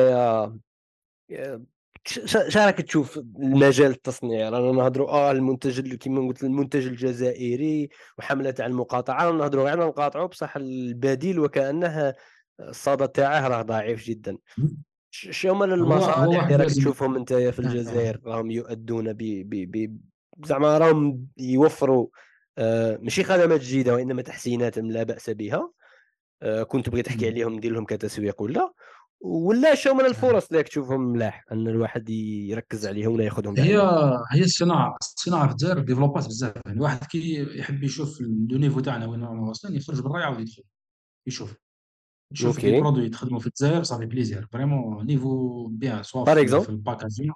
راك 2.57 2.81
تشوف 2.81 3.19
المجال 3.19 3.91
التصنيع 3.91 4.49
رانا 4.49 4.73
نهضروا 4.73 5.09
آه 5.11 5.31
المنتج 5.31 5.95
كما 5.95 6.29
قلت 6.29 6.45
المنتج 6.45 6.87
الجزائري 6.87 7.89
وحملة 8.19 8.51
تاع 8.51 8.67
المقاطعة. 8.67 9.25
رانا 9.25 9.39
نهضروا 9.39 9.65
غير 9.65 9.87
نقاطعوا 9.87 10.27
بصح 10.27 10.57
البديل 10.57 11.39
وكأنه 11.39 12.15
الصدى 12.61 13.07
تاعه 13.07 13.49
راه 13.49 13.63
ضعيف 13.63 14.05
جدا. 14.05 14.39
شو 15.15 15.53
هما 15.53 15.65
المصالح 15.65 16.19
اللي 16.19 16.57
راك 16.57 16.71
تشوفهم 16.71 17.17
انت 17.17 17.33
في 17.35 17.59
الجزائر 17.59 18.21
راهم 18.25 18.51
يؤدون 18.51 19.13
ب 19.13 19.19
ب 19.51 19.99
زعما 20.45 20.79
راهم 20.79 21.27
يوفروا 21.39 22.07
آه 22.59 22.99
ماشي 23.03 23.25
خدمات 23.25 23.61
جديدة 23.61 23.95
وإنما 23.95 24.23
تحسينات 24.23 24.79
لا 24.79 25.03
بأس 25.03 25.31
بها. 25.31 25.73
آه 26.43 26.63
كنت 26.63 26.89
بغيت 26.89 27.07
تحكي 27.07 27.27
عليهم 27.27 27.53
ندير 27.53 27.73
لهم 27.73 27.85
كتسويق 27.85 28.43
ولا؟ 28.43 28.73
ولا 29.21 29.75
شو 29.75 29.95
من 29.95 30.05
الفرص 30.05 30.49
اللي 30.51 30.63
تشوفهم 30.63 31.01
ملاح 31.01 31.45
أن 31.53 31.69
الواحد 31.69 32.11
يركز 32.11 32.87
عليهم 32.87 33.13
ولا 33.13 33.25
ياخذهم 33.25 33.59
هي 33.59 33.79
هي 34.33 34.41
الصناعة 34.41 34.97
الصناعة 35.01 35.47
في 35.47 35.53
الجزائر 35.53 35.79
ديفلوبات 35.79 36.27
بزاف. 36.27 36.53
يعني 36.67 36.77
الواحد 36.79 37.05
كي 37.07 37.59
يحب 37.59 37.83
يشوف 37.83 38.21
le 38.21 38.59
niveau 38.59 38.81
تاعنا 38.81 39.07
وين 39.07 39.25
رانا 39.25 39.41
واصلين 39.41 39.77
يخرج 39.77 40.01
برا 40.01 40.21
يعاود 40.21 40.41
يدخل 40.41 40.63
يشوف. 41.27 41.62
نشوف 42.33 42.65
les 42.65 42.81
produits 42.81 43.05
يتخدموا 43.05 43.41
في 43.41 43.47
الجزائر 43.47 43.83
ça 43.83 43.91
fait 43.91 44.07
plaisir 44.07 44.47
vraiment 44.53 45.07
niveau 45.07 45.67
bien 45.67 46.03
soit 46.03 46.25
في 46.61 46.69
ال 46.69 46.75
packaging 46.75 47.33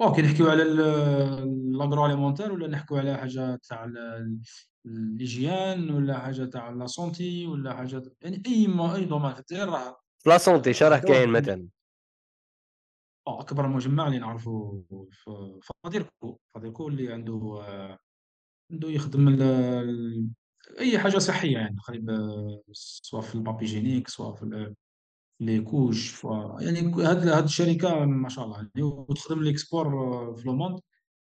أو 0.00 0.12
كي 0.12 0.22
نحكيو 0.22 0.50
على 0.50 0.64
l'agroalimentaire 1.70 2.52
ولا 2.52 2.68
نحكيو 2.68 2.96
على 2.96 3.16
حاجة 3.16 3.60
تاع 3.68 3.92
l'hygiène 4.84 5.90
ولا 5.90 6.18
حاجة 6.18 6.44
تاع 6.44 6.70
la 6.70 6.86
santé 6.86 7.46
ولا 7.46 7.74
حاجة 7.74 8.02
يعني 8.22 8.42
اي 8.46 8.66
اي 8.94 9.04
domaine 9.04 9.34
في 9.34 9.40
الجزائر 9.40 9.68
راه 9.68 10.00
la 10.26 10.38
santé 10.38 10.72
شرح 10.72 10.98
كاين 10.98 11.28
مثلا 11.28 11.68
اكبر 13.28 13.68
مجمع 13.68 14.06
اللي 14.06 14.18
نعرفه 14.18 14.82
في 15.10 15.60
فاديركو 15.84 16.38
فاديركو 16.54 16.88
اللي 16.88 17.12
عنده 17.12 17.66
عنده 18.72 18.88
يخدم 18.88 19.28
أي 20.78 20.98
حاجة 20.98 21.18
صحية 21.18 21.52
يعني 21.58 21.76
قريب 21.86 22.10
سواء 22.72 23.22
في 23.22 23.34
ال 23.34 23.38
papier 23.38 23.65
hygiénique 23.65 24.08
سواء 24.08 24.34
في 24.34 24.74
les 25.40 25.60
couches 25.60 26.24
يعني 26.60 26.80
هاد 26.80 27.28
هاد 27.28 27.44
الشركة 27.44 28.04
ما 28.04 28.28
شاء 28.28 28.44
الله 28.44 28.56
يعني 28.56 28.82
وتخدم 28.82 29.42
l'export 29.42 29.90
في 30.34 30.42
le 30.46 30.54
monde. 30.54 30.80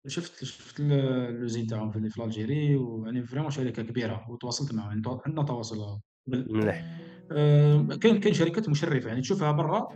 شفت 0.07 0.45
شفت 0.45 0.81
l'usine 0.81 1.67
تاعهم 1.67 1.91
في 1.91 2.23
l'Algérie 2.25 2.77
ويعني 2.77 3.27
vraiment 3.27 3.51
شركة 3.51 3.83
كبيرة. 3.83 4.27
وتواصلت 4.31 4.75
معهم. 4.75 4.89
يعني 4.89 5.03
عندنا 5.27 5.43
تواصل. 5.43 5.99
مليح. 6.27 6.85
آه، 7.33 7.87
كاين 8.01 8.21
كاين 8.21 8.35
شركات 8.35 8.69
مشرفة. 8.69 9.09
يعني 9.09 9.21
تشوفها 9.21 9.53
برا 9.53 9.89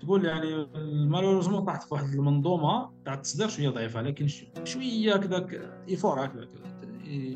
تقول 0.00 0.24
يعني 0.24 0.66
malheureusement 0.84 1.64
طاحت 1.64 1.82
في 1.82 1.94
واحد 1.94 2.04
المنظومة 2.04 2.90
تاع 3.04 3.14
التصدير 3.14 3.48
شوية 3.48 3.68
ضعيفة. 3.68 4.02
لكن 4.02 4.28
شوية 4.64 5.16
كذاك 5.16 5.54
effort 5.88 6.24
هكذاك. 6.24 6.48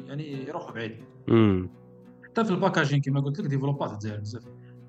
يعني 0.08 0.46
يروحوا 0.48 0.72
بعيد. 0.72 0.96
حتى 2.24 2.44
في 2.44 2.50
ال 2.50 2.55
packaging 2.55 3.00
كما 3.00 3.20
قلت 3.20 3.40
لك 3.40 3.46
ديفلوبات 3.46 3.92
الجزائر 3.92 4.20
بزاف 4.20 4.42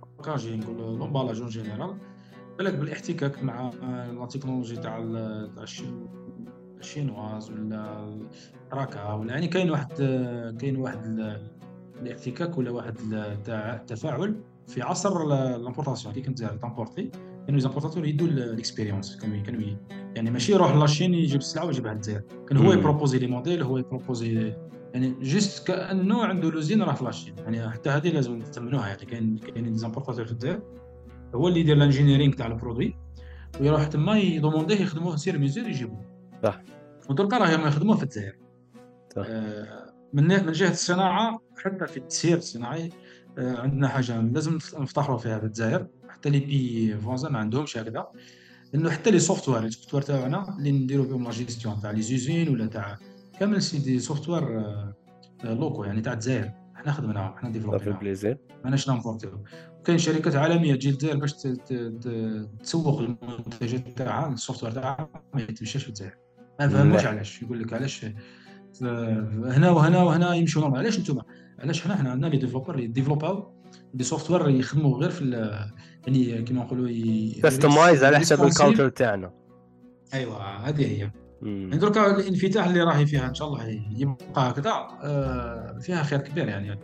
ال 0.03 0.09
packaging 0.09 0.63
l'emballage 0.77 1.39
en 1.39 1.49
général 1.49 1.97
بالك 2.57 2.73
بالاحتكاك 2.73 3.43
مع 3.43 3.71
la 4.11 4.25
technologie 4.25 4.75
تاع 4.75 4.97
ال 6.79 6.87
chinoise 6.87 7.51
ولا 7.51 8.09
راكا 8.73 9.13
ولا 9.13 9.33
يعني 9.33 9.47
كاين 9.47 9.71
واحد 9.71 9.93
كاين 10.59 10.75
واحد 10.77 11.35
الاحتكاك 12.01 12.57
ولا 12.57 12.71
واحد 12.71 12.95
التفاعل 13.49 14.35
في 14.67 14.81
عصر 14.81 15.27
l'importation 15.27 16.13
كي 16.13 16.21
كانت 16.21 16.37
دزاير 16.37 16.55
تامبورتي 16.55 17.11
كانوا 17.45 17.59
les 17.59 17.69
importateurs 17.69 18.05
يدوا 18.05 18.27
l'expérience 18.27 19.17
كانوا 19.17 19.43
كانوا 19.43 19.61
يعني 20.15 20.31
ماشي 20.31 20.51
يروح 20.51 20.75
la 20.75 20.86
Chine 20.86 21.13
يجيب 21.13 21.39
السلعه 21.39 21.65
ويجيبها 21.65 21.93
للجزائر 21.93 22.21
كان 22.49 22.57
هو 22.57 22.73
يبروبوزي 22.73 23.19
les 23.19 23.27
modèles 23.27 23.63
هو 23.63 23.77
يبروبوزي 23.77 24.53
يعني 24.93 25.15
juste 25.21 25.67
كانه 25.67 26.23
عنده 26.23 26.51
l'usine 26.51 26.83
راه 26.83 26.93
في 26.93 27.03
la 27.03 27.11
Chine. 27.11 27.35
يعني 27.37 27.69
حتى 27.69 27.89
هذه 27.89 28.09
لازم 28.09 28.35
نتمنوها. 28.35 28.87
يعني 28.87 29.05
كاين 29.05 29.37
كاين 29.37 29.75
les 29.75 29.85
importateurs 29.85 30.25
في 30.25 30.31
الجزائر 30.31 30.61
هو 31.35 31.47
اللي 31.47 31.59
يدير 31.59 31.75
ال 31.77 31.82
engineering 31.82 32.33
تاع 32.33 32.47
ال 32.47 32.53
produit. 32.53 32.95
ويروح 33.61 33.87
تما 33.87 34.17
يدومونديه 34.17 34.81
يخدموه 34.81 35.15
sur 35.15 35.37
mesure 35.37 35.67
يجيبوه 35.67 36.05
صح. 36.43 36.61
ودركا 37.09 37.37
راهم 37.37 37.67
يخدموه 37.67 37.97
في 37.97 38.03
الجزائر 38.03 38.35
صح. 39.15 39.25
آه 39.27 39.93
من 40.13 40.27
من 40.27 40.51
جهة 40.51 40.71
الصناعة 40.71 41.41
حتى 41.57 41.87
في 41.87 41.97
التسيير 41.97 42.37
الصناعي 42.37 42.89
آه 43.37 43.57
عندنا 43.57 43.87
حاجة 43.87 44.21
لازم 44.21 44.53
نفتخروا 44.53 45.17
فيها 45.17 45.39
في 45.39 45.45
الجزائر 45.45 45.87
حتى 46.09 46.29
les 46.29 46.39
pays 46.39 46.97
voisins 46.97 47.29
ما 47.29 47.39
عندهمش 47.39 47.77
هكذا. 47.77 48.07
لأنه 48.73 48.89
حتى 48.89 49.11
les 49.11 49.19
software 49.19 49.61
les 49.61 49.71
software 49.71 50.03
تاعنا 50.03 50.57
اللي 50.57 50.71
نديرو 50.71 51.03
بهم 51.03 51.23
لا 51.23 51.31
جيستيون 51.31 51.81
تاع 51.81 51.91
les 51.91 52.01
usines 52.01 52.49
ولا 52.49 52.65
تاع 52.65 52.97
كامل 53.39 53.61
c'est 53.61 53.77
des 53.77 53.99
software 53.99 54.63
locaux 55.43 55.83
يعني 55.83 56.01
تاع 56.01 56.13
الجزائر. 56.13 56.51
حنا 56.75 56.91
خدمناهم 56.91 57.37
حنا 57.37 57.49
ديفلوبيناهم 57.49 57.99
plaisir 57.99 58.37
ماناش 58.63 58.87
نامبورتيو 58.89 59.43
كاين 59.85 59.97
شركات 59.97 60.35
عالمية 60.35 60.75
تجي 60.75 60.91
للجزائر 60.91 61.17
باش 61.17 61.33
تسوق 62.63 62.99
المنتجات 62.99 63.97
تاعها 63.97 64.33
ال 64.33 64.38
software 64.38 64.71
تاعها 64.71 65.09
ما 65.33 65.41
يتمشاش 65.41 65.83
في 65.83 65.89
الجزائر. 65.89 66.17
ما 66.59 66.67
فهموش 66.67 67.05
علاش. 67.05 67.41
يقول 67.41 67.59
لك 67.59 67.73
علاش 67.73 68.05
هنا 68.81 69.69
وهنا 69.69 70.03
وهنا 70.03 70.33
يمشوا 70.33 70.61
normal 70.61 70.79
علاش 70.79 70.99
أنتم؟ 70.99 71.21
علاش 71.59 71.81
حنا 71.81 71.95
حنا 71.95 72.11
عندنا 72.11 72.27
les 72.27 72.37
développeurs 72.37 72.79
يديفلوبوا 72.79 73.51
des 73.93 74.03
software 74.03 74.49
يخدموا 74.49 74.97
غير 74.97 75.09
في 75.09 75.29
يعني 76.07 76.41
كيما 76.41 76.63
نقولوا 76.63 76.89
customize 77.43 78.03
على 78.03 78.19
حسب 78.19 78.43
ال 78.43 78.49
country 78.49 78.89
تاعنا. 78.89 79.33
ايوا 80.13 80.37
هذه 80.37 80.85
هي. 80.85 81.11
يعني 81.41 81.81
دركا 81.81 82.15
الانفتاح 82.19 82.65
اللي 82.67 82.83
راهي 82.83 83.05
فيها 83.05 83.29
ان 83.29 83.33
شاء 83.33 83.47
الله 83.47 83.65
يبقى 83.91 84.49
هكذا 84.49 84.71
آه، 85.03 85.77
فيها 85.81 86.03
خير 86.03 86.19
كبير 86.21 86.47
يعني. 86.47 86.81